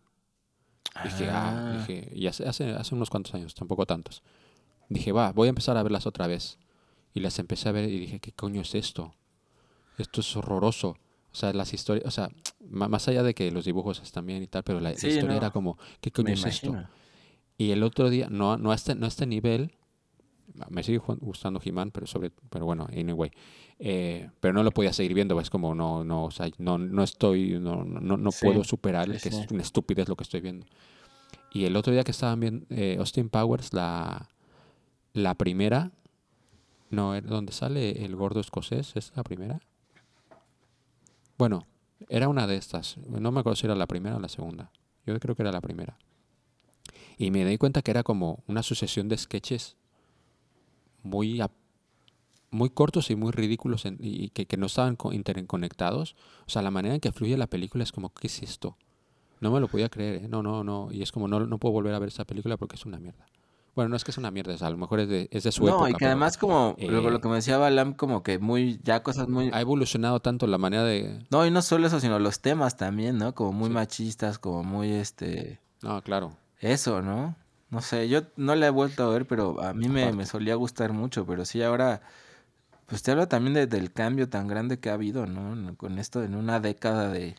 Dije, 1.02 1.28
ah, 1.30 1.72
Ah. 1.74 1.78
dije, 1.78 2.10
y 2.14 2.26
hace, 2.26 2.46
hace, 2.46 2.94
unos 2.94 3.10
cuantos 3.10 3.34
años, 3.34 3.54
tampoco 3.54 3.84
tantos. 3.86 4.22
Dije, 4.88 5.12
va, 5.12 5.32
voy 5.32 5.46
a 5.46 5.50
empezar 5.50 5.76
a 5.76 5.82
verlas 5.82 6.06
otra 6.06 6.26
vez. 6.26 6.58
Y 7.14 7.20
las 7.20 7.38
empecé 7.38 7.68
a 7.68 7.72
ver 7.72 7.88
y 7.88 7.98
dije, 7.98 8.20
¿qué 8.20 8.32
coño 8.32 8.60
es 8.60 8.74
esto? 8.74 9.14
Esto 9.98 10.20
es 10.20 10.36
horroroso. 10.36 10.96
O 11.32 11.36
sea, 11.36 11.52
las 11.52 11.72
historias, 11.74 12.06
o 12.06 12.10
sea, 12.10 12.28
más 12.68 13.08
allá 13.08 13.22
de 13.24 13.34
que 13.34 13.50
los 13.50 13.64
dibujos 13.64 14.00
están 14.02 14.26
bien 14.26 14.42
y 14.42 14.46
tal, 14.46 14.62
pero 14.62 14.80
la, 14.80 14.92
historia 14.92 15.22
no. 15.24 15.32
era 15.32 15.50
como, 15.50 15.78
¿qué 16.00 16.12
coño 16.12 16.26
Me 16.28 16.32
es 16.34 16.44
esto? 16.44 16.76
Y 17.58 17.70
el 17.70 17.82
otro 17.82 18.10
día, 18.10 18.28
no, 18.30 18.56
no, 18.56 18.70
a, 18.70 18.74
este, 18.74 18.94
no 18.94 19.04
a 19.06 19.08
este 19.08 19.26
nivel, 19.26 19.72
me 20.70 20.82
sigue 20.82 20.98
gustando 20.98 21.60
He-Man, 21.62 21.90
pero, 21.90 22.06
sobre, 22.06 22.30
pero 22.50 22.64
bueno, 22.64 22.86
anyway. 22.92 23.30
Eh, 23.78 24.30
pero 24.40 24.54
no 24.54 24.62
lo 24.62 24.70
podía 24.70 24.92
seguir 24.92 25.14
viendo, 25.14 25.38
es 25.40 25.50
como, 25.50 25.74
no, 25.74 26.04
no, 26.04 26.24
o 26.26 26.30
sea, 26.30 26.48
no, 26.58 26.78
no 26.78 27.02
estoy, 27.02 27.58
no, 27.58 27.84
no, 27.84 28.16
no 28.16 28.30
Sí, 28.30 28.46
puedo 28.46 28.64
superar 28.64 29.10
que 29.10 29.18
sí. 29.18 29.28
es 29.28 29.50
una 29.50 29.62
estupidez 29.62 30.08
lo 30.08 30.16
que 30.16 30.22
estoy 30.24 30.40
viendo. 30.40 30.66
Y 31.52 31.64
el 31.64 31.76
otro 31.76 31.92
día 31.92 32.04
que 32.04 32.10
estaban 32.12 32.40
viendo 32.40 32.66
eh, 32.70 32.96
Austin 32.98 33.28
Powers, 33.28 33.72
la, 33.72 34.28
la 35.12 35.34
primera, 35.34 35.90
no, 36.90 37.20
donde 37.20 37.52
sale 37.52 38.04
el 38.04 38.14
gordo 38.16 38.40
escocés, 38.40 38.92
¿es 38.96 39.12
la 39.16 39.24
primera? 39.24 39.60
Bueno, 41.36 41.66
era 42.08 42.28
una 42.28 42.46
de 42.46 42.56
estas, 42.56 42.96
no 42.98 43.32
me 43.32 43.40
acuerdo 43.40 43.56
si 43.56 43.66
era 43.66 43.74
la 43.74 43.86
primera 43.86 44.16
o 44.16 44.20
la 44.20 44.28
segunda, 44.28 44.70
yo 45.06 45.18
creo 45.18 45.34
que 45.34 45.42
era 45.42 45.52
la 45.52 45.60
primera. 45.60 45.98
Y 47.16 47.30
me 47.30 47.44
di 47.44 47.58
cuenta 47.58 47.82
que 47.82 47.90
era 47.90 48.02
como 48.02 48.42
una 48.46 48.62
sucesión 48.62 49.08
de 49.08 49.16
sketches 49.16 49.76
muy, 51.04 51.40
muy 52.50 52.70
cortos 52.70 53.10
y 53.10 53.16
muy 53.16 53.30
ridículos 53.32 53.84
en- 53.84 53.98
y 54.00 54.30
que, 54.30 54.46
que 54.46 54.56
no 54.56 54.66
estaban 54.66 54.96
co- 54.96 55.12
interconectados. 55.12 56.14
O 56.46 56.50
sea, 56.50 56.62
la 56.62 56.70
manera 56.70 56.94
en 56.94 57.00
que 57.00 57.12
fluye 57.12 57.36
la 57.36 57.46
película 57.46 57.84
es 57.84 57.92
como, 57.92 58.12
¿qué 58.12 58.26
es 58.28 58.42
esto? 58.42 58.76
No 59.40 59.50
me 59.50 59.60
lo 59.60 59.68
podía 59.68 59.88
creer, 59.88 60.24
¿eh? 60.24 60.28
No, 60.28 60.42
no, 60.42 60.64
no. 60.64 60.88
Y 60.92 61.02
es 61.02 61.12
como, 61.12 61.28
no, 61.28 61.40
no 61.46 61.58
puedo 61.58 61.72
volver 61.72 61.94
a 61.94 61.98
ver 61.98 62.08
esa 62.08 62.24
película 62.24 62.56
porque 62.56 62.76
es 62.76 62.86
una 62.86 62.98
mierda. 62.98 63.26
Bueno, 63.74 63.88
no 63.88 63.96
es 63.96 64.04
que 64.04 64.12
es 64.12 64.18
una 64.18 64.30
mierda, 64.30 64.54
o 64.54 64.56
sea, 64.56 64.68
a 64.68 64.70
lo 64.70 64.76
mejor 64.76 65.00
es 65.00 65.08
de, 65.08 65.28
es 65.32 65.42
de 65.42 65.50
su 65.50 65.64
No, 65.66 65.70
época. 65.72 65.90
y 65.90 65.92
que 65.94 65.98
pero 65.98 66.10
además 66.10 66.38
como 66.38 66.76
lo, 66.78 67.00
lo 67.10 67.16
eh, 67.16 67.20
que 67.20 67.28
me 67.28 67.34
decía 67.34 67.58
Balam, 67.58 67.94
como 67.94 68.22
que 68.22 68.38
muy, 68.38 68.78
ya 68.84 69.02
cosas 69.02 69.28
muy... 69.28 69.50
ha 69.52 69.60
evolucionado 69.60 70.20
tanto 70.20 70.46
la 70.46 70.58
manera 70.58 70.84
de... 70.84 71.26
No, 71.28 71.44
y 71.44 71.50
no 71.50 71.60
solo 71.60 71.88
eso, 71.88 71.98
sino 71.98 72.20
los 72.20 72.38
temas 72.40 72.76
también, 72.76 73.18
¿no? 73.18 73.34
Como 73.34 73.52
muy 73.52 73.68
Sí. 73.70 73.74
machistas, 73.74 74.38
como 74.38 74.62
muy, 74.62 74.92
este... 74.92 75.58
No, 75.82 76.00
claro. 76.02 76.36
Eso, 76.60 77.02
¿no? 77.02 77.34
No 77.74 77.82
sé, 77.82 78.08
yo 78.08 78.22
no 78.36 78.54
la 78.54 78.68
he 78.68 78.70
vuelto 78.70 79.02
a 79.04 79.08
ver, 79.08 79.26
pero 79.26 79.60
a 79.60 79.74
mí 79.74 79.88
me, 79.88 80.12
me 80.12 80.26
solía 80.26 80.54
gustar 80.54 80.92
mucho, 80.92 81.26
pero 81.26 81.44
sí 81.44 81.60
ahora, 81.60 82.02
pues 82.86 83.02
te 83.02 83.10
habla 83.10 83.28
también 83.28 83.54
de- 83.54 83.66
del 83.66 83.92
cambio 83.92 84.28
tan 84.28 84.46
grande 84.46 84.78
que 84.78 84.90
ha 84.90 84.94
habido, 84.94 85.26
¿no? 85.26 85.76
Con 85.76 85.98
esto 85.98 86.22
en 86.22 86.36
una 86.36 86.60
década 86.60 87.10
de, 87.10 87.34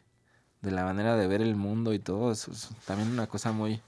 de 0.62 0.72
la 0.72 0.84
manera 0.84 1.16
de 1.16 1.28
ver 1.28 1.42
el 1.42 1.56
mundo 1.56 1.94
y 1.94 2.00
todo, 2.00 2.32
eso 2.34 2.52
es 2.52 2.70
también 2.86 3.12
una 3.12 3.28
cosa 3.28 3.54
muy, 3.54 3.80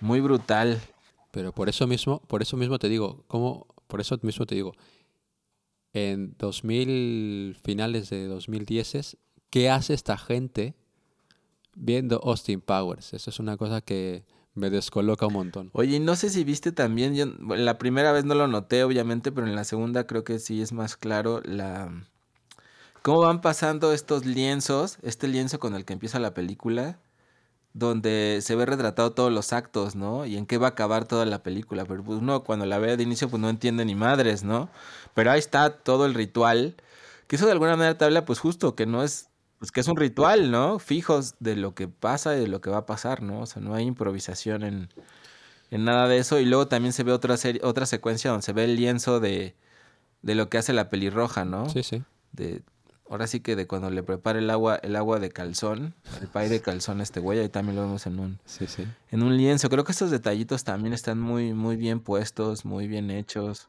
muy 0.00 0.20
brutal. 0.20 0.78
Pero 1.30 1.52
por 1.52 1.68
eso 1.70 1.86
mismo, 1.86 2.20
por 2.20 2.42
eso 2.42 2.56
mismo 2.58 2.78
te 2.78 2.88
digo, 2.90 3.24
¿cómo 3.26 3.66
por 3.86 4.00
eso 4.02 4.18
mismo 4.22 4.44
te 4.46 4.54
digo, 4.56 4.72
en 5.94 6.34
2000, 6.38 7.56
finales 7.64 8.10
de 8.10 8.26
2010, 8.26 9.16
¿qué 9.48 9.70
hace 9.70 9.94
esta 9.94 10.18
gente 10.18 10.74
viendo 11.74 12.20
Austin 12.24 12.60
Powers? 12.60 13.14
Eso 13.14 13.30
es 13.30 13.38
una 13.38 13.56
cosa 13.56 13.80
que 13.80 14.24
me 14.56 14.70
descoloca 14.70 15.26
un 15.26 15.34
montón. 15.34 15.70
Oye, 15.72 16.00
no 16.00 16.16
sé 16.16 16.30
si 16.30 16.42
viste 16.42 16.72
también, 16.72 17.14
yo, 17.14 17.26
la 17.56 17.78
primera 17.78 18.10
vez 18.10 18.24
no 18.24 18.34
lo 18.34 18.48
noté, 18.48 18.82
obviamente, 18.82 19.30
pero 19.30 19.46
en 19.46 19.54
la 19.54 19.64
segunda 19.64 20.06
creo 20.06 20.24
que 20.24 20.38
sí 20.38 20.60
es 20.60 20.72
más 20.72 20.96
claro 20.96 21.40
la 21.44 21.92
cómo 23.02 23.20
van 23.20 23.40
pasando 23.40 23.92
estos 23.92 24.26
lienzos, 24.26 24.98
este 25.02 25.28
lienzo 25.28 25.60
con 25.60 25.76
el 25.76 25.84
que 25.84 25.92
empieza 25.92 26.18
la 26.18 26.34
película, 26.34 26.98
donde 27.72 28.40
se 28.42 28.56
ve 28.56 28.66
retratado 28.66 29.12
todos 29.12 29.32
los 29.32 29.52
actos, 29.52 29.94
¿no? 29.94 30.26
Y 30.26 30.36
en 30.36 30.44
qué 30.46 30.58
va 30.58 30.66
a 30.66 30.70
acabar 30.70 31.06
toda 31.06 31.24
la 31.24 31.42
película. 31.44 31.84
Pero 31.84 32.02
pues 32.02 32.18
uno 32.18 32.42
cuando 32.42 32.66
la 32.66 32.78
ve 32.78 32.96
de 32.96 33.04
inicio 33.04 33.28
pues 33.28 33.40
no 33.40 33.48
entiende 33.48 33.84
ni 33.84 33.94
madres, 33.94 34.42
¿no? 34.42 34.70
Pero 35.14 35.30
ahí 35.30 35.38
está 35.38 35.70
todo 35.70 36.04
el 36.04 36.14
ritual, 36.14 36.74
que 37.28 37.36
eso 37.36 37.46
de 37.46 37.52
alguna 37.52 37.76
manera 37.76 37.96
te 37.96 38.04
habla 38.04 38.24
pues 38.24 38.40
justo 38.40 38.74
que 38.74 38.86
no 38.86 39.04
es 39.04 39.28
pues 39.58 39.72
que 39.72 39.80
es 39.80 39.88
un 39.88 39.96
ritual, 39.96 40.50
¿no? 40.50 40.78
Fijos 40.78 41.34
de 41.40 41.56
lo 41.56 41.74
que 41.74 41.88
pasa 41.88 42.36
y 42.36 42.40
de 42.40 42.46
lo 42.48 42.60
que 42.60 42.70
va 42.70 42.78
a 42.78 42.86
pasar, 42.86 43.22
¿no? 43.22 43.40
O 43.40 43.46
sea, 43.46 43.62
no 43.62 43.74
hay 43.74 43.84
improvisación 43.84 44.62
en, 44.62 44.88
en 45.70 45.84
nada 45.84 46.08
de 46.08 46.18
eso. 46.18 46.38
Y 46.38 46.44
luego 46.44 46.68
también 46.68 46.92
se 46.92 47.02
ve 47.04 47.12
otra 47.12 47.36
serie, 47.36 47.60
otra 47.64 47.86
secuencia 47.86 48.30
donde 48.30 48.42
se 48.44 48.52
ve 48.52 48.64
el 48.64 48.76
lienzo 48.76 49.18
de, 49.20 49.54
de 50.22 50.34
lo 50.34 50.48
que 50.50 50.58
hace 50.58 50.72
la 50.72 50.90
pelirroja, 50.90 51.44
¿no? 51.44 51.68
Sí, 51.70 51.82
sí. 51.82 52.02
De, 52.32 52.62
ahora 53.08 53.26
sí 53.26 53.40
que 53.40 53.56
de 53.56 53.66
cuando 53.66 53.88
le 53.88 54.02
prepara 54.02 54.38
el 54.38 54.50
agua, 54.50 54.76
el 54.82 54.94
agua 54.96 55.20
de 55.20 55.30
calzón, 55.30 55.94
el 56.20 56.28
pay 56.28 56.48
de 56.48 56.60
calzón 56.60 57.00
a 57.00 57.02
este 57.02 57.20
güey, 57.20 57.38
ahí 57.38 57.48
también 57.48 57.76
lo 57.76 57.82
vemos 57.82 58.06
en 58.06 58.18
un, 58.18 58.38
Sí, 58.44 58.66
sí. 58.66 58.84
en 59.10 59.22
un 59.22 59.36
lienzo. 59.36 59.70
Creo 59.70 59.84
que 59.84 59.92
estos 59.92 60.10
detallitos 60.10 60.64
también 60.64 60.92
están 60.92 61.18
muy, 61.20 61.54
muy 61.54 61.76
bien 61.76 62.00
puestos, 62.00 62.64
muy 62.64 62.88
bien 62.88 63.10
hechos. 63.10 63.68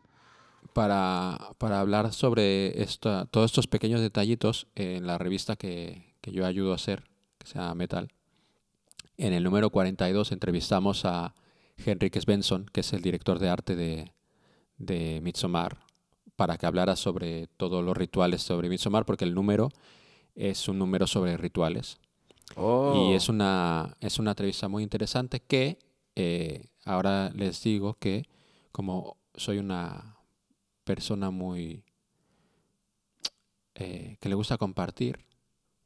Para, 0.74 1.56
para 1.58 1.80
hablar 1.80 2.14
sobre 2.14 2.84
esta, 2.84 3.26
todos 3.26 3.52
estos 3.52 3.66
pequeños 3.66 4.00
detallitos, 4.00 4.68
en 4.76 5.08
la 5.08 5.18
revista 5.18 5.56
que, 5.56 6.14
que 6.22 6.32
yo 6.32 6.46
ayudo 6.46 6.72
a 6.72 6.76
hacer, 6.76 7.04
que 7.40 7.48
se 7.48 7.56
llama 7.56 7.74
Metal, 7.74 8.10
en 9.18 9.34
el 9.34 9.44
número 9.44 9.72
42 9.72 10.32
entrevistamos 10.32 11.04
a 11.06 11.34
Henrik 11.84 12.20
Svensson, 12.20 12.66
que 12.72 12.82
es 12.82 12.94
el 12.94 13.02
director 13.02 13.40
de 13.40 13.50
arte 13.50 13.76
de, 13.76 14.12
de 14.78 15.20
Midsommar, 15.24 15.80
para 16.36 16.58
que 16.58 16.68
hablara 16.68 16.96
sobre 16.96 17.48
todos 17.58 17.84
los 17.84 17.98
rituales 17.98 18.44
sobre 18.44 18.70
Midsommar, 18.70 19.06
porque 19.06 19.26
el 19.26 19.34
número 19.34 19.70
es 20.36 20.68
un 20.68 20.78
número 20.78 21.08
sobre 21.08 21.36
rituales. 21.36 21.98
Oh. 22.56 23.10
Y 23.10 23.16
es 23.16 23.28
una, 23.28 23.98
es 24.00 24.20
una 24.20 24.32
entrevista 24.32 24.68
muy 24.68 24.84
interesante 24.84 25.40
que 25.40 25.80
eh, 26.16 26.68
ahora 26.86 27.32
les 27.32 27.62
digo 27.64 27.96
que 27.96 28.26
como 28.72 29.18
soy 29.36 29.58
una 29.58 30.17
persona 30.88 31.30
muy 31.30 31.84
eh, 33.76 34.18
que 34.20 34.30
le 34.30 34.36
gusta 34.36 34.58
compartir, 34.58 35.20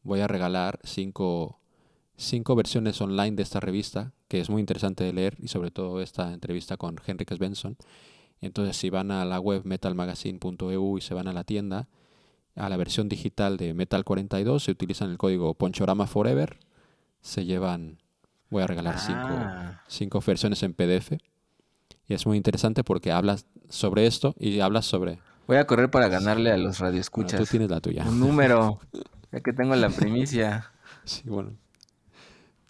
voy 0.04 0.22
a 0.22 0.28
regalar 0.28 0.80
cinco, 0.84 1.60
cinco 2.16 2.56
versiones 2.56 3.02
online 3.02 3.36
de 3.36 3.44
esta 3.44 3.60
revista, 3.60 4.14
que 4.30 4.40
es 4.40 4.50
muy 4.50 4.62
interesante 4.62 5.04
de 5.04 5.12
leer, 5.12 5.36
y 5.40 5.50
sobre 5.50 5.72
todo 5.72 6.02
esta 6.02 6.32
entrevista 6.34 6.78
con 6.78 6.96
Henrik 7.06 7.34
Svensson. 7.36 7.76
Entonces, 8.40 8.78
si 8.78 8.90
van 8.90 9.12
a 9.12 9.26
la 9.26 9.40
web 9.40 9.64
metalmagazine.eu 9.66 10.98
y 10.98 11.02
se 11.02 11.14
van 11.14 11.28
a 11.28 11.34
la 11.34 11.44
tienda, 11.44 11.90
a 12.56 12.70
la 12.70 12.78
versión 12.78 13.10
digital 13.10 13.58
de 13.58 13.74
Metal 13.74 14.04
42, 14.04 14.64
se 14.64 14.72
utilizan 14.72 15.10
el 15.12 15.18
código 15.18 15.54
Ponchorama 15.56 16.08
Forever, 16.08 16.60
se 17.22 17.46
llevan, 17.46 18.00
voy 18.50 18.64
a 18.64 18.68
regalar 18.68 19.00
cinco, 19.00 19.28
Ah. 19.30 19.84
cinco 19.88 20.22
versiones 20.26 20.64
en 20.64 20.74
PDF. 20.74 21.18
Y 22.12 22.14
es 22.14 22.26
muy 22.26 22.36
interesante 22.36 22.84
porque 22.84 23.10
hablas 23.10 23.46
sobre 23.70 24.06
esto 24.06 24.36
y 24.38 24.60
hablas 24.60 24.86
sobre... 24.86 25.20
Voy 25.48 25.56
a 25.56 25.66
correr 25.66 25.90
para 25.90 26.10
ganarle 26.10 26.52
a 26.52 26.58
los 26.58 26.78
Bueno, 26.78 26.90
radioescuchas. 26.90 27.40
tú 27.40 27.46
tienes 27.46 27.70
la 27.70 27.80
tuya. 27.80 28.04
Un 28.06 28.20
número, 28.20 28.82
ya 29.32 29.40
que 29.40 29.54
tengo 29.54 29.74
la 29.78 29.90
primicia. 29.90 30.74
Sí, 31.06 31.22
bueno. 31.30 31.54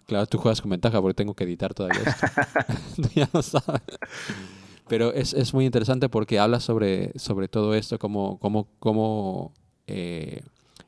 Claro, 0.06 0.26
tú 0.26 0.38
juegas 0.38 0.60
con 0.60 0.70
ventaja 0.70 1.00
porque 1.02 1.14
tengo 1.14 1.34
que 1.34 1.42
editar 1.42 1.74
todavía 1.74 2.02
esto. 2.02 2.26
Tú 3.02 3.08
ya 3.16 3.28
lo 3.32 3.42
sabes. 3.42 3.82
Pero 4.86 5.12
es, 5.12 5.34
es 5.34 5.52
muy 5.52 5.64
interesante 5.64 6.08
porque 6.08 6.38
habla 6.38 6.60
sobre, 6.60 7.10
sobre 7.18 7.48
todo 7.48 7.74
esto, 7.74 7.98
cómo, 7.98 8.38
cómo, 8.38 8.68
cómo 8.78 9.52
eh, 9.88 10.42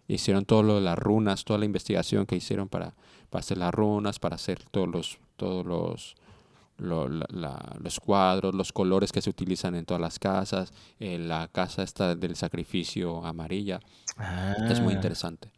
hicieron 0.06 0.44
todo 0.44 0.62
lo 0.62 0.76
de 0.76 0.82
las 0.82 0.96
runas, 0.96 1.44
toda 1.44 1.58
la 1.58 1.64
investigación 1.64 2.24
que 2.24 2.36
hicieron 2.36 2.68
para, 2.68 2.94
para 3.30 3.40
hacer 3.40 3.58
las 3.58 3.74
runas, 3.74 4.20
para 4.20 4.36
hacer 4.36 4.62
todos 4.70 4.86
los, 4.86 5.18
todos 5.34 5.66
los, 5.66 6.14
lo- 6.78 7.08
la- 7.08 7.26
la- 7.30 7.76
los 7.80 8.00
cuadros, 8.00 8.54
los 8.54 8.72
colores 8.72 9.12
que 9.12 9.22
se 9.22 9.30
utilizan 9.30 9.74
en 9.74 9.84
todas 9.84 10.00
las 10.00 10.18
casas, 10.18 10.72
eh, 11.00 11.18
la 11.18 11.48
casa 11.48 11.82
esta 11.82 12.14
del 12.14 12.36
sacrificio 12.36 13.24
amarilla. 13.24 13.80
Es 14.68 14.80
muy 14.80 14.92
Ah. 14.94 14.96
interesante. 14.96 15.50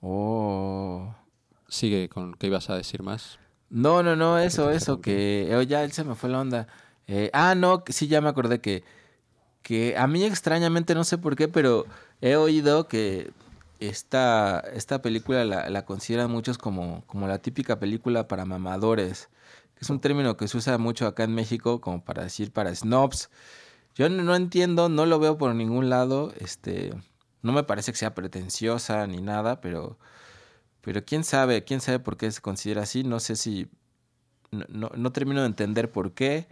Oh. 0.00 1.14
Sigue 1.68 2.08
con 2.08 2.34
qué 2.34 2.46
ibas 2.46 2.70
a 2.70 2.76
decir 2.76 3.02
más. 3.02 3.38
No, 3.70 4.02
no, 4.02 4.14
no, 4.14 4.38
eso, 4.38 4.70
eso, 4.70 5.00
que 5.00 5.52
oh, 5.56 5.62
ya 5.62 5.88
se 5.88 6.04
me 6.04 6.14
fue 6.14 6.30
la 6.30 6.40
onda. 6.40 6.68
Eh, 7.08 7.30
ah, 7.32 7.54
no, 7.56 7.82
sí, 7.88 8.06
ya 8.06 8.20
me 8.20 8.28
acordé 8.28 8.60
que, 8.60 8.84
que 9.62 9.96
a 9.96 10.06
mí 10.06 10.22
extrañamente, 10.22 10.94
no 10.94 11.02
sé 11.04 11.18
por 11.18 11.34
qué, 11.34 11.48
pero 11.48 11.84
he 12.20 12.36
oído 12.36 12.86
que 12.86 13.32
esta, 13.80 14.60
esta 14.72 15.02
película 15.02 15.44
la, 15.44 15.68
la 15.70 15.84
consideran 15.84 16.30
muchos 16.30 16.56
como, 16.58 17.02
como 17.06 17.26
la 17.26 17.38
típica 17.38 17.78
película 17.80 18.28
para 18.28 18.44
mamadores, 18.44 19.28
es 19.80 19.90
un 19.90 20.00
término 20.00 20.36
que 20.36 20.48
se 20.48 20.56
usa 20.56 20.78
mucho 20.78 21.06
acá 21.06 21.24
en 21.24 21.34
México 21.34 21.80
como 21.80 22.04
para 22.04 22.22
decir 22.24 22.52
para 22.52 22.74
snobs. 22.74 23.30
Yo 23.94 24.08
no, 24.10 24.34
entiendo, 24.36 24.88
no 24.88 25.06
lo 25.06 25.18
veo 25.18 25.38
por 25.38 25.54
ningún 25.54 25.90
lado, 25.90 26.32
este, 26.38 26.92
no 27.42 27.52
me 27.52 27.64
parece 27.64 27.92
que 27.92 27.98
sea 27.98 28.14
pretenciosa 28.14 29.06
ni 29.06 29.20
nada, 29.22 29.60
pero... 29.60 29.98
Pero 30.82 31.04
quién 31.04 31.24
sabe, 31.24 31.64
quién 31.64 31.80
sabe 31.80 31.98
por 31.98 32.16
qué 32.16 32.30
se 32.30 32.40
considera 32.40 32.82
así. 32.82 33.02
No 33.04 33.18
sé 33.20 33.36
si. 33.36 33.68
No, 34.52 34.64
no- 34.68 34.90
no 34.96 35.12
termino 35.12 35.40
de 35.40 35.48
entender 35.48 35.90
por 35.90 36.12
qué. 36.14 36.48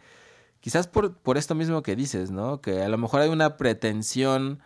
Quizás 0.60 0.88
por, 0.88 1.16
por 1.18 1.38
esto 1.38 1.54
mismo 1.54 1.82
que 1.82 1.96
dices, 1.96 2.30
¿no? 2.32 2.60
Que 2.60 2.82
a 2.82 2.88
lo 2.88 2.98
mejor 2.98 3.20
hay 3.22 3.30
una 3.30 3.56
pretensión 3.56 4.60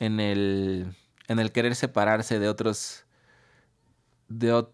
en 0.00 0.20
el. 0.20 0.96
en 1.28 1.38
el 1.38 1.52
querer 1.52 1.76
separarse 1.76 2.38
de 2.40 2.48
otros. 2.48 3.04
de, 4.28 4.66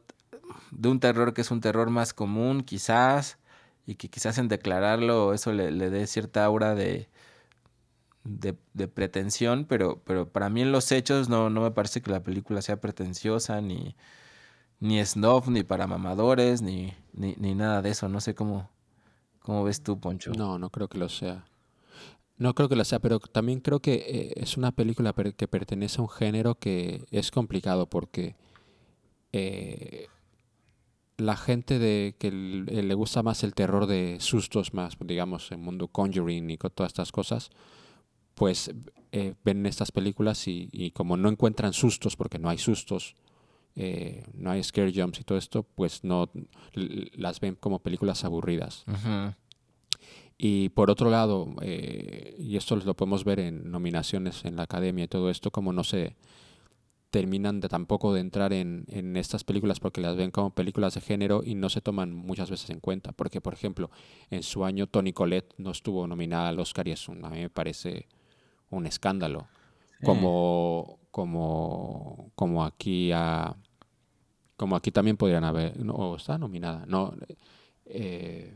de 0.70 0.88
un 0.88 1.00
terror 1.00 1.34
que 1.34 1.42
es 1.42 1.50
un 1.50 1.60
terror 1.60 1.90
más 1.90 2.14
común, 2.14 2.62
quizás. 2.62 3.38
Y 3.86 3.94
que 3.96 4.08
quizás 4.10 4.38
en 4.38 4.48
declararlo 4.48 5.32
eso 5.34 5.52
le, 5.52 5.70
le 5.70 5.90
dé 5.90 6.06
cierta 6.06 6.44
aura 6.44 6.74
de. 6.74 7.08
De, 8.24 8.58
de 8.74 8.88
pretensión, 8.88 9.64
pero, 9.64 10.02
pero 10.04 10.28
para 10.28 10.50
mí 10.50 10.60
en 10.60 10.70
los 10.70 10.92
hechos 10.92 11.30
no, 11.30 11.48
no 11.48 11.62
me 11.62 11.70
parece 11.70 12.02
que 12.02 12.10
la 12.10 12.22
película 12.22 12.60
sea 12.60 12.78
pretenciosa 12.78 13.62
ni, 13.62 13.96
ni 14.80 15.02
snob, 15.02 15.48
ni 15.48 15.62
para 15.62 15.86
mamadores, 15.86 16.60
ni, 16.60 16.92
ni, 17.14 17.34
ni 17.38 17.54
nada 17.54 17.80
de 17.80 17.90
eso. 17.90 18.08
No 18.08 18.20
sé 18.20 18.34
cómo, 18.34 18.70
cómo 19.40 19.64
ves 19.64 19.82
tú, 19.82 19.98
Poncho. 19.98 20.32
No, 20.32 20.58
no 20.58 20.68
creo 20.68 20.88
que 20.88 20.98
lo 20.98 21.08
sea. 21.08 21.46
No 22.36 22.54
creo 22.54 22.68
que 22.68 22.76
lo 22.76 22.84
sea, 22.84 23.00
pero 23.00 23.18
también 23.18 23.60
creo 23.60 23.80
que 23.80 23.94
eh, 23.94 24.32
es 24.36 24.56
una 24.56 24.72
película 24.72 25.12
que 25.12 25.48
pertenece 25.48 25.98
a 25.98 26.02
un 26.02 26.08
género 26.08 26.54
que 26.54 27.06
es 27.10 27.30
complicado 27.30 27.88
porque 27.88 28.36
eh, 29.32 30.08
la 31.18 31.36
gente 31.36 31.78
de 31.78 32.14
que 32.18 32.28
l- 32.28 32.82
le 32.82 32.94
gusta 32.94 33.22
más 33.22 33.44
el 33.44 33.52
terror 33.54 33.86
de 33.86 34.16
sustos 34.20 34.72
más, 34.72 34.96
digamos, 35.04 35.50
el 35.52 35.58
mundo 35.58 35.88
Conjuring 35.88 36.50
y 36.50 36.56
con 36.56 36.70
todas 36.70 36.90
estas 36.90 37.12
cosas, 37.12 37.50
pues 38.34 38.72
eh, 39.12 39.34
ven 39.44 39.66
estas 39.66 39.92
películas 39.92 40.48
y, 40.48 40.68
y 40.72 40.92
como 40.92 41.16
no 41.16 41.28
encuentran 41.28 41.72
sustos, 41.72 42.16
porque 42.16 42.38
no 42.38 42.48
hay 42.48 42.58
sustos, 42.58 43.14
eh, 43.74 44.24
no 44.34 44.50
hay 44.50 44.62
scare 44.62 44.92
jumps 44.94 45.20
y 45.20 45.24
todo 45.24 45.38
esto, 45.38 45.64
pues 45.64 46.02
no 46.04 46.30
las 46.72 47.40
ven 47.40 47.56
como 47.56 47.80
películas 47.80 48.24
aburridas. 48.24 48.84
Y 50.40 50.68
por 50.68 50.88
otro 50.88 51.10
lado, 51.10 51.52
eh, 51.62 52.36
y 52.38 52.56
esto 52.56 52.76
lo 52.76 52.94
podemos 52.94 53.24
ver 53.24 53.40
en 53.40 53.70
nominaciones 53.72 54.44
en 54.44 54.54
la 54.56 54.62
academia 54.62 55.04
y 55.04 55.08
todo 55.08 55.30
esto, 55.30 55.50
como 55.50 55.72
no 55.72 55.82
se 55.82 56.14
terminan 57.10 57.60
de 57.60 57.68
tampoco 57.68 58.12
de 58.12 58.20
entrar 58.20 58.52
en, 58.52 58.84
en 58.88 59.16
estas 59.16 59.44
películas 59.44 59.80
porque 59.80 60.00
las 60.00 60.16
ven 60.16 60.30
como 60.30 60.50
películas 60.50 60.94
de 60.94 61.00
género 61.00 61.42
y 61.44 61.54
no 61.54 61.68
se 61.70 61.80
toman 61.80 62.14
muchas 62.14 62.50
veces 62.50 62.70
en 62.70 62.80
cuenta. 62.80 63.12
Porque, 63.12 63.40
por 63.40 63.54
ejemplo, 63.54 63.90
en 64.30 64.42
su 64.42 64.64
año 64.64 64.86
Tony 64.86 65.12
Collette 65.12 65.54
no 65.58 65.70
estuvo 65.70 66.06
nominada 66.06 66.48
al 66.48 66.60
Oscar 66.60 66.86
y 66.88 66.92
es 66.92 67.08
un, 67.08 67.24
a 67.24 67.30
mí 67.30 67.40
me 67.40 67.50
parece 67.50 68.06
un 68.70 68.86
escándalo. 68.86 69.48
Como, 70.04 71.00
como, 71.10 72.30
como 72.36 72.64
aquí 72.64 73.10
a, 73.12 73.56
como 74.56 74.76
aquí 74.76 74.92
también 74.92 75.16
podrían 75.16 75.42
haber, 75.42 75.76
no, 75.84 76.14
está 76.14 76.38
nominada, 76.38 76.84
no, 76.86 77.14
eh, 77.86 78.54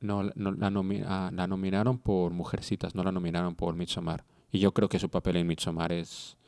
No, 0.00 0.22
no, 0.34 0.52
la, 0.52 0.70
ah, 1.06 1.30
la 1.32 1.46
nominaron 1.46 1.98
por 1.98 2.32
Mujercitas, 2.32 2.94
no 2.94 3.02
la 3.02 3.12
nominaron 3.12 3.54
por 3.54 3.74
Midsommar. 3.74 4.24
Y 4.56 4.58
yo 4.58 4.72
creo 4.72 4.88
que 4.88 4.98
su 4.98 5.10
papel 5.10 5.36
en 5.36 5.46
Midsommar 5.46 5.92
es, 5.92 6.38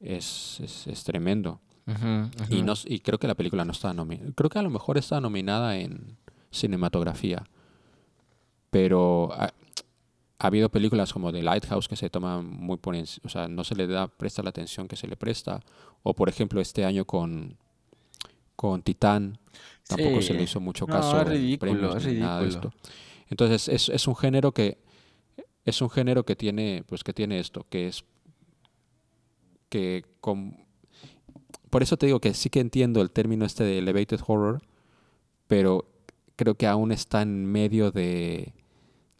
es, 0.00 0.58
es, 0.60 0.86
es 0.88 1.04
tremendo. 1.04 1.60
Y, 2.48 2.62
no, 2.62 2.74
y 2.86 2.98
creo 3.00 3.18
que 3.18 3.28
la 3.28 3.36
película 3.36 3.64
no 3.64 3.70
está 3.70 3.92
nominada. 3.94 4.32
Creo 4.34 4.50
que 4.50 4.58
a 4.58 4.62
lo 4.62 4.70
mejor 4.70 4.98
está 4.98 5.20
nominada 5.20 5.76
en 5.78 6.16
cinematografía. 6.50 7.44
pero 8.70 9.30
ha, 9.32 9.52
ha 10.38 10.46
habido 10.46 10.70
películas 10.70 11.12
como 11.12 11.32
The 11.32 11.42
Lighthouse 11.42 11.86
que 11.86 11.96
se 11.96 12.10
toman 12.10 12.46
muy 12.46 12.78
por 12.78 12.96
o 12.96 13.28
sea, 13.28 13.46
no 13.46 13.62
se 13.62 13.74
le 13.76 13.86
da, 13.86 14.08
presta 14.08 14.42
la 14.42 14.50
atención 14.50 14.88
que 14.88 14.96
se 14.96 15.06
le 15.06 15.16
presta, 15.16 15.60
o 16.02 16.14
por 16.14 16.28
ejemplo 16.28 16.60
este 16.60 16.84
año 16.84 17.04
con, 17.04 17.56
con 18.56 18.82
Titán, 18.82 19.38
tampoco 19.86 20.22
se 20.22 20.34
le 20.34 20.42
hizo 20.42 20.60
mucho 20.60 20.86
No, 20.86 20.94
caso 20.94 21.16
es 21.16 21.26
en 21.26 21.28
ridículo, 21.28 21.72
premios 21.72 22.04
es 22.04 22.18
nada 22.18 22.40
de 22.42 22.48
esto. 22.48 22.72
Entonces 23.28 23.68
es, 23.68 23.88
es 23.88 24.08
un 24.08 24.16
género 24.16 24.52
que 24.52 24.78
es 25.64 25.82
un 25.82 25.90
género 25.90 26.24
que 26.24 26.36
tiene 26.36 26.84
pues 26.86 27.04
que 27.04 27.12
tiene 27.12 27.38
esto, 27.40 27.66
que 27.68 27.88
es 27.88 28.04
que 29.68 30.04
con, 30.20 30.66
por 31.70 31.82
eso 31.82 31.96
te 31.96 32.06
digo 32.06 32.20
que 32.20 32.34
sí 32.34 32.50
que 32.50 32.60
entiendo 32.60 33.00
el 33.00 33.10
término 33.10 33.44
este 33.44 33.64
de 33.64 33.78
elevated 33.78 34.20
horror, 34.26 34.62
pero 35.46 35.88
creo 36.36 36.54
que 36.54 36.66
aún 36.66 36.92
está 36.92 37.22
en 37.22 37.46
medio 37.46 37.90
de, 37.92 38.54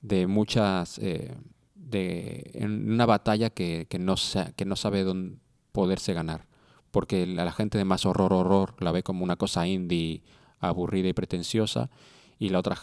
de 0.01 0.27
muchas 0.27 0.99
eh, 0.99 1.37
de 1.75 2.51
en 2.55 2.91
una 2.91 3.07
batalla 3.07 3.51
que, 3.51 3.87
que 3.89 3.99
no 3.99 4.15
que 4.57 4.65
no 4.65 4.77
sabe 4.77 5.05
dónde 5.05 5.37
poderse 5.73 6.13
ganar 6.15 6.47
porque 6.91 7.27
la, 7.27 7.45
la 7.45 7.53
gente 7.53 7.79
de 7.79 7.85
más 7.85 8.05
horror 8.07 8.33
horror 8.33 8.75
la 8.81 8.93
ve 8.93 9.03
como 9.03 9.25
una 9.25 9.37
cosa 9.37 9.67
indie 9.67 10.23
aburrida 10.59 11.09
y 11.09 11.13
pretenciosa 11.13 11.91
y 12.39 12.49
la 12.49 12.59
otra 12.59 12.77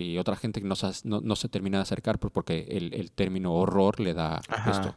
y 0.00 0.16
otra 0.18 0.36
gente 0.36 0.60
no, 0.60 0.76
se- 0.76 1.06
no, 1.08 1.20
no 1.20 1.34
se 1.36 1.48
termina 1.48 1.78
de 1.78 1.82
acercar 1.82 2.18
por- 2.18 2.30
porque 2.32 2.66
el, 2.70 2.94
el 2.94 3.10
término 3.10 3.52
horror 3.54 3.98
le 4.00 4.14
da 4.14 4.40
Ajá. 4.48 4.70
esto 4.70 4.96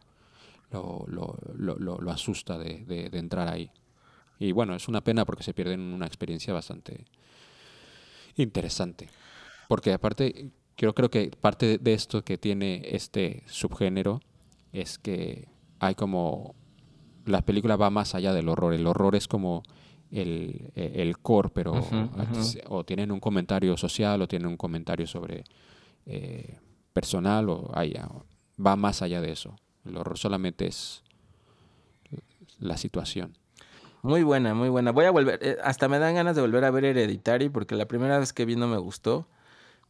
lo, 0.72 1.04
lo, 1.08 1.38
lo, 1.56 1.76
lo- 1.78 1.98
lo 2.00 2.12
asusta 2.12 2.58
de, 2.58 2.86
de- 2.86 3.10
de 3.10 3.18
entrar 3.20 3.48
ahí 3.48 3.72
y 4.40 4.52
bueno 4.54 4.76
es 4.76 4.88
una 4.88 5.02
pena 5.02 5.26
porque 5.26 5.44
se 5.44 5.54
pierden 5.54 5.80
una 5.82 6.06
experiencia 6.06 6.54
bastante 6.54 7.06
interesante 8.36 9.10
porque 9.68 9.94
aparte 9.94 10.52
yo 10.78 10.94
creo 10.96 11.10
que 11.10 11.32
parte 11.40 11.78
de 11.78 11.94
esto 11.94 12.24
que 12.24 12.38
tiene 12.38 12.82
este 12.86 13.44
subgénero 13.48 14.20
es 14.74 14.98
que 14.98 15.48
hay 15.80 15.96
como 15.96 16.56
la 17.26 17.42
película 17.42 17.76
va 17.76 17.90
más 17.92 18.16
allá 18.16 18.34
del 18.34 18.50
horror. 18.50 18.74
El 18.74 18.88
horror 18.88 19.16
es 19.16 19.28
como 19.28 19.62
el, 20.12 20.72
e- 20.76 21.02
el 21.02 21.18
core, 21.20 21.50
pero 21.54 21.74
o 22.68 22.84
tienen 22.84 23.12
un 23.12 23.20
comentario 23.20 23.78
social 23.78 24.22
o 24.22 24.28
tienen 24.28 24.48
un 24.48 24.58
comentario 24.58 25.08
sobre 25.08 25.44
eh, 26.06 26.58
personal 26.94 27.50
o 27.50 27.72
hay- 27.74 27.96
va 28.64 28.76
más 28.76 29.02
allá 29.02 29.22
de 29.22 29.32
eso. 29.32 29.56
El 29.86 29.98
horror 29.98 30.18
solamente 30.18 30.68
es 30.68 31.04
la 32.60 32.78
situación. 32.78 33.38
Muy 34.04 34.24
buena, 34.24 34.54
muy 34.54 34.70
buena. 34.70 34.92
Voy 34.92 35.06
a 35.06 35.12
volver, 35.12 35.40
eh, 35.44 35.58
hasta 35.64 35.88
me 35.88 36.00
dan 36.00 36.16
ganas 36.16 36.36
de 36.36 36.42
volver 36.42 36.64
a 36.66 36.72
ver 36.72 36.86
Hereditary 36.86 37.50
porque 37.50 37.76
la 37.76 37.86
primera 37.88 38.18
vez 38.20 38.34
que 38.34 38.46
vi 38.46 38.56
no 38.56 38.68
me 38.68 38.78
gustó, 38.78 39.28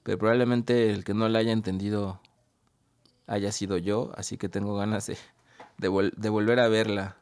pero 0.04 0.18
probablemente 0.18 0.90
el 0.92 1.04
que 1.04 1.14
no 1.14 1.28
la 1.30 1.40
haya 1.40 1.52
entendido 1.54 2.20
haya 3.28 3.52
sido 3.54 3.78
yo, 3.78 4.12
así 4.16 4.38
que 4.38 4.50
tengo 4.50 4.76
ganas 4.76 5.08
de, 5.08 5.18
de, 5.78 5.90
vol- 5.90 6.14
de 6.16 6.30
volver 6.30 6.60
a 6.60 6.68
verla. 6.68 7.18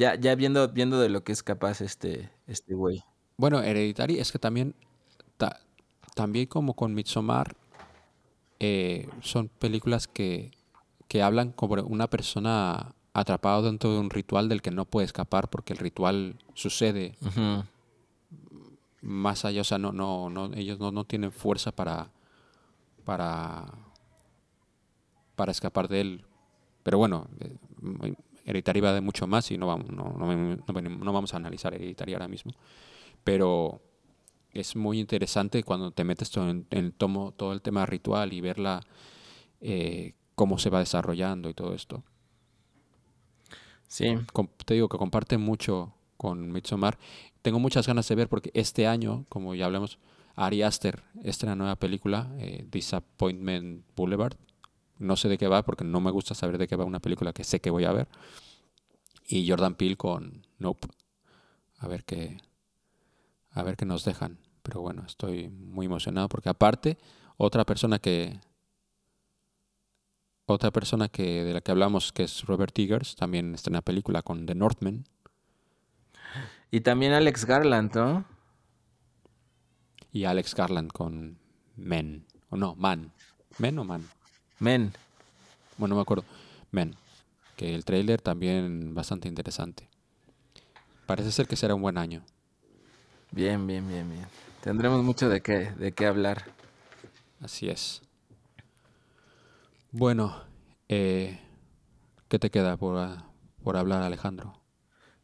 Ya, 0.00 0.14
ya 0.14 0.34
viendo, 0.34 0.66
viendo 0.68 0.98
de 0.98 1.10
lo 1.10 1.22
que 1.24 1.32
es 1.32 1.42
capaz 1.42 1.82
este, 1.82 2.30
este 2.46 2.72
güey. 2.72 3.02
Bueno, 3.36 3.62
Hereditary 3.62 4.18
es 4.18 4.32
que 4.32 4.38
también, 4.38 4.74
ta- 5.36 5.60
también 6.14 6.46
como 6.46 6.72
con 6.74 6.94
Midsommar, 6.94 7.54
eh, 8.60 9.06
son 9.20 9.48
películas 9.48 10.08
que, 10.08 10.52
que 11.06 11.22
hablan 11.22 11.52
como 11.52 11.74
una 11.82 12.08
persona 12.08 12.94
atrapada 13.12 13.60
dentro 13.60 13.92
de 13.92 13.98
un 13.98 14.08
ritual 14.08 14.48
del 14.48 14.62
que 14.62 14.70
no 14.70 14.86
puede 14.86 15.04
escapar 15.04 15.50
porque 15.50 15.74
el 15.74 15.78
ritual 15.78 16.36
sucede 16.54 17.14
más 19.02 19.44
allá, 19.44 19.60
o 19.60 19.64
sea, 19.64 19.76
no, 19.78 19.92
no, 19.92 20.30
no, 20.30 20.50
ellos 20.54 20.78
no, 20.78 20.92
no 20.92 21.04
tienen 21.04 21.30
fuerza 21.32 21.72
para, 21.72 22.10
para, 23.04 23.66
para 25.36 25.52
escapar 25.52 25.88
de 25.88 26.00
él. 26.00 26.24
Pero 26.82 26.98
bueno, 26.98 27.26
eh, 27.40 28.14
Hereditary 28.50 28.80
va 28.80 28.92
de 28.92 29.00
mucho 29.00 29.26
más 29.26 29.50
y 29.50 29.58
no 29.58 29.66
vamos, 29.66 29.90
no, 29.90 30.14
no, 30.18 30.80
no 30.82 31.12
vamos 31.12 31.34
a 31.34 31.38
analizar 31.38 31.74
Hereditary 31.74 32.14
ahora 32.14 32.28
mismo. 32.28 32.52
Pero 33.24 33.80
es 34.52 34.76
muy 34.76 34.98
interesante 34.98 35.62
cuando 35.62 35.90
te 35.92 36.04
metes 36.04 36.30
todo 36.30 36.50
en, 36.50 36.66
en 36.70 36.92
tomo, 36.92 37.32
todo 37.32 37.52
el 37.52 37.62
tema 37.62 37.86
ritual 37.86 38.32
y 38.32 38.40
verla 38.40 38.80
eh, 39.60 40.14
cómo 40.34 40.58
se 40.58 40.70
va 40.70 40.78
desarrollando 40.78 41.48
y 41.48 41.54
todo 41.54 41.74
esto. 41.74 42.02
Sí, 43.86 44.16
te 44.64 44.74
digo 44.74 44.88
que 44.88 44.98
comparte 44.98 45.36
mucho 45.36 45.92
con 46.16 46.52
Midsommar. 46.52 46.96
Tengo 47.42 47.58
muchas 47.58 47.86
ganas 47.86 48.06
de 48.08 48.14
ver 48.14 48.28
porque 48.28 48.50
este 48.54 48.86
año, 48.86 49.24
como 49.28 49.54
ya 49.54 49.66
hablamos, 49.66 49.98
Ari 50.36 50.62
Aster 50.62 51.02
estrena 51.24 51.56
nueva 51.56 51.76
película, 51.76 52.30
eh, 52.38 52.64
Disappointment 52.70 53.84
Boulevard. 53.96 54.36
No 55.00 55.16
sé 55.16 55.28
de 55.28 55.38
qué 55.38 55.48
va 55.48 55.64
porque 55.64 55.82
no 55.82 56.00
me 56.00 56.10
gusta 56.10 56.34
saber 56.34 56.58
de 56.58 56.68
qué 56.68 56.76
va 56.76 56.84
una 56.84 57.00
película 57.00 57.32
que 57.32 57.42
sé 57.42 57.60
que 57.60 57.70
voy 57.70 57.84
a 57.84 57.92
ver. 57.92 58.08
Y 59.26 59.48
Jordan 59.48 59.74
Peele 59.74 59.96
con 59.96 60.46
Nope. 60.58 60.88
A 61.78 61.88
ver 61.88 62.04
qué, 62.04 62.38
a 63.52 63.62
ver 63.62 63.76
qué 63.78 63.86
nos 63.86 64.04
dejan. 64.04 64.38
Pero 64.62 64.82
bueno, 64.82 65.02
estoy 65.06 65.48
muy 65.48 65.86
emocionado 65.86 66.28
porque 66.28 66.50
aparte, 66.50 66.98
otra 67.38 67.64
persona 67.64 67.98
que, 67.98 68.40
otra 70.44 70.70
persona 70.70 71.08
que 71.08 71.44
de 71.44 71.54
la 71.54 71.62
que 71.62 71.70
hablamos, 71.70 72.12
que 72.12 72.24
es 72.24 72.44
Robert 72.44 72.78
Eggers, 72.78 73.16
también 73.16 73.54
está 73.54 73.70
en 73.70 73.74
la 73.74 73.82
película 73.82 74.20
con 74.20 74.44
The 74.44 74.54
Northman. 74.54 75.04
y 76.70 76.80
también 76.82 77.12
Alex 77.12 77.46
Garland, 77.46 77.94
¿no? 77.94 78.26
Y 80.12 80.24
Alex 80.24 80.54
Garland 80.54 80.92
con 80.92 81.38
Men. 81.76 82.26
O 82.50 82.56
no, 82.56 82.74
Man. 82.74 83.12
¿Men 83.58 83.78
o 83.78 83.84
Man? 83.84 84.06
Men. 84.60 84.92
Bueno, 85.76 85.94
no 85.94 85.96
me 85.96 86.02
acuerdo. 86.02 86.24
Men. 86.70 86.94
Que 87.56 87.74
el 87.74 87.84
tráiler 87.84 88.20
también 88.22 88.94
bastante 88.94 89.26
interesante. 89.26 89.88
Parece 91.06 91.32
ser 91.32 91.48
que 91.48 91.56
será 91.56 91.74
un 91.74 91.82
buen 91.82 91.98
año. 91.98 92.22
Bien, 93.32 93.66
bien, 93.66 93.88
bien, 93.88 94.08
bien. 94.08 94.26
Tendremos 94.62 95.02
mucho 95.02 95.28
de 95.28 95.40
qué, 95.40 95.72
de 95.72 95.92
qué 95.92 96.06
hablar. 96.06 96.44
Así 97.40 97.68
es. 97.68 98.02
Bueno, 99.92 100.42
eh, 100.88 101.40
¿qué 102.28 102.38
te 102.38 102.50
queda 102.50 102.76
por, 102.76 102.98
ah, 102.98 103.24
por 103.64 103.76
hablar, 103.76 104.02
Alejandro? 104.02 104.54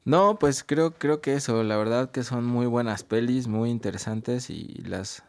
No, 0.05 0.39
pues 0.39 0.65
creo, 0.65 0.93
creo 0.93 1.21
que 1.21 1.35
eso, 1.35 1.63
la 1.63 1.77
verdad 1.77 2.11
que 2.11 2.23
son 2.23 2.45
muy 2.45 2.67
buenas 2.67 3.03
pelis, 3.03 3.49
muy 3.49 3.71
interesantes 3.71 4.51
y 4.51 4.83
las, 4.85 5.23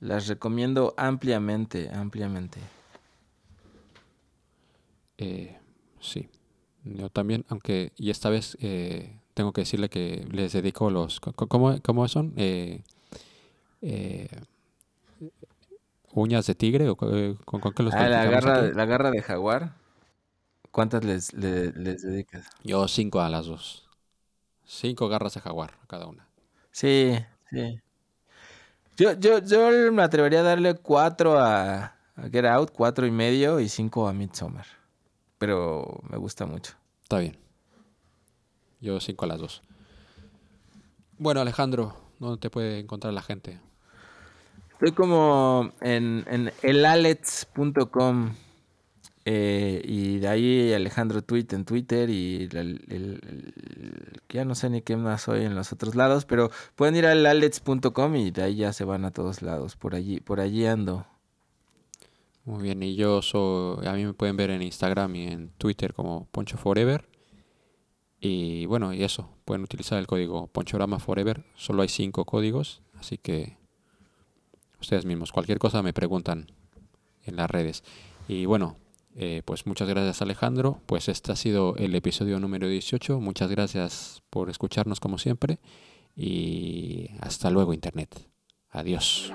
las 0.00 0.26
recomiendo 0.26 0.94
ampliamente, 0.96 1.90
ampliamente. 1.92 2.60
Eh, 5.18 5.58
sí, 6.00 6.28
yo 6.84 7.10
también, 7.10 7.44
aunque, 7.48 7.92
y 7.96 8.10
esta 8.10 8.30
vez 8.30 8.56
eh, 8.60 9.18
tengo 9.34 9.52
que 9.52 9.62
decirle 9.62 9.88
que 9.88 10.26
les 10.30 10.52
dedico 10.52 10.90
los, 10.90 11.20
¿cómo, 11.20 11.78
cómo 11.82 12.08
son? 12.08 12.32
Eh, 12.36 12.82
eh, 13.82 14.28
¿Uñas 16.12 16.46
de 16.46 16.54
tigre 16.54 16.88
o 16.88 16.96
eh, 17.14 17.36
con, 17.44 17.60
con 17.60 17.72
qué 17.72 17.82
los 17.82 17.94
Ah, 17.94 18.08
la 18.08 18.24
garra, 18.26 18.62
aquí? 18.62 18.74
la 18.74 18.84
garra 18.86 19.10
de 19.10 19.22
jaguar. 19.22 19.74
¿Cuántas 20.70 21.04
les, 21.04 21.32
le- 21.34 21.72
les 21.72 22.02
dedicas? 22.02 22.46
Yo 22.62 22.86
cinco 22.88 23.20
a 23.20 23.28
las 23.28 23.46
dos. 23.46 23.88
Cinco 24.66 25.08
garras 25.08 25.34
de 25.34 25.40
jaguar 25.40 25.74
a 25.82 25.86
cada 25.86 26.06
una. 26.06 26.28
Sí, 26.72 27.18
sí. 27.50 27.80
Yo, 28.96 29.12
yo, 29.12 29.38
yo 29.38 29.92
me 29.92 30.02
atrevería 30.02 30.40
a 30.40 30.42
darle 30.42 30.74
cuatro 30.74 31.38
a, 31.38 31.84
a 32.16 32.22
Get 32.32 32.44
Out, 32.46 32.72
cuatro 32.72 33.06
y 33.06 33.10
medio 33.10 33.60
y 33.60 33.68
cinco 33.68 34.08
a 34.08 34.12
Midsommar. 34.12 34.66
Pero 35.38 36.00
me 36.10 36.16
gusta 36.18 36.46
mucho. 36.46 36.74
Está 37.02 37.18
bien. 37.18 37.36
Yo 38.80 39.00
cinco 39.00 39.24
a 39.24 39.28
las 39.28 39.38
dos. 39.40 39.62
Bueno, 41.18 41.40
Alejandro, 41.40 41.96
¿dónde 42.18 42.38
te 42.38 42.50
puede 42.50 42.78
encontrar 42.80 43.12
la 43.12 43.22
gente? 43.22 43.60
Estoy 44.72 44.92
como 44.92 45.72
en, 45.80 46.24
en 46.30 46.52
elalets.com 46.62 48.34
eh, 49.24 49.82
y 49.84 50.18
de 50.18 50.28
ahí 50.28 50.72
Alejandro 50.72 51.22
Tweet 51.22 51.48
en 51.50 51.64
Twitter 51.64 52.08
y 52.08 52.48
el- 52.52 52.56
el- 52.88 53.20
el- 53.20 54.20
ya 54.28 54.44
no 54.44 54.54
sé 54.54 54.70
ni 54.70 54.80
qué 54.82 54.96
más 54.96 55.22
soy 55.22 55.44
en 55.44 55.54
los 55.56 55.72
otros 55.72 55.96
lados, 55.96 56.24
pero 56.24 56.50
pueden 56.76 56.94
ir 56.96 57.04
a 57.06 57.12
elalets.com 57.12 58.14
y 58.16 58.30
de 58.30 58.42
ahí 58.42 58.56
ya 58.56 58.72
se 58.72 58.84
van 58.84 59.04
a 59.04 59.10
todos 59.10 59.42
lados. 59.42 59.74
Por 59.76 59.94
allí, 59.96 60.20
por 60.20 60.38
allí 60.40 60.64
ando. 60.66 61.04
Muy 62.48 62.62
bien, 62.62 62.82
y 62.82 62.94
yo 62.94 63.20
soy, 63.20 63.86
a 63.86 63.92
mí 63.92 64.06
me 64.06 64.14
pueden 64.14 64.38
ver 64.38 64.48
en 64.48 64.62
Instagram 64.62 65.14
y 65.16 65.26
en 65.26 65.50
Twitter 65.58 65.92
como 65.92 66.28
Poncho 66.30 66.56
Forever. 66.56 67.06
Y 68.22 68.64
bueno, 68.64 68.94
y 68.94 69.02
eso, 69.02 69.28
pueden 69.44 69.64
utilizar 69.64 69.98
el 69.98 70.06
código 70.06 70.46
Ponchorama 70.46 70.98
Forever. 70.98 71.44
Solo 71.56 71.82
hay 71.82 71.90
cinco 71.90 72.24
códigos, 72.24 72.80
así 72.98 73.18
que 73.18 73.58
ustedes 74.80 75.04
mismos, 75.04 75.30
cualquier 75.30 75.58
cosa 75.58 75.82
me 75.82 75.92
preguntan 75.92 76.50
en 77.24 77.36
las 77.36 77.50
redes. 77.50 77.84
Y 78.28 78.46
bueno, 78.46 78.78
eh, 79.14 79.42
pues 79.44 79.66
muchas 79.66 79.86
gracias 79.86 80.22
Alejandro. 80.22 80.80
Pues 80.86 81.10
este 81.10 81.32
ha 81.32 81.36
sido 81.36 81.76
el 81.76 81.94
episodio 81.94 82.40
número 82.40 82.66
18. 82.66 83.20
Muchas 83.20 83.50
gracias 83.50 84.22
por 84.30 84.48
escucharnos 84.48 85.00
como 85.00 85.18
siempre. 85.18 85.58
Y 86.16 87.10
hasta 87.20 87.50
luego 87.50 87.74
Internet. 87.74 88.26
Adiós. 88.72 89.32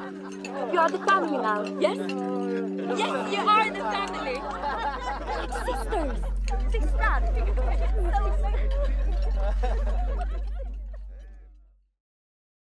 You 0.72 0.80
are 0.80 0.90
the 0.90 1.00
family 1.00 1.38
now, 1.38 1.64
yes? 1.80 1.98
Yes, 2.98 3.34
you 3.34 3.48
are 3.50 3.72
the 3.72 3.80
family. 3.94 4.38
Sisters. 5.66 6.18
Sisters. 6.72 7.34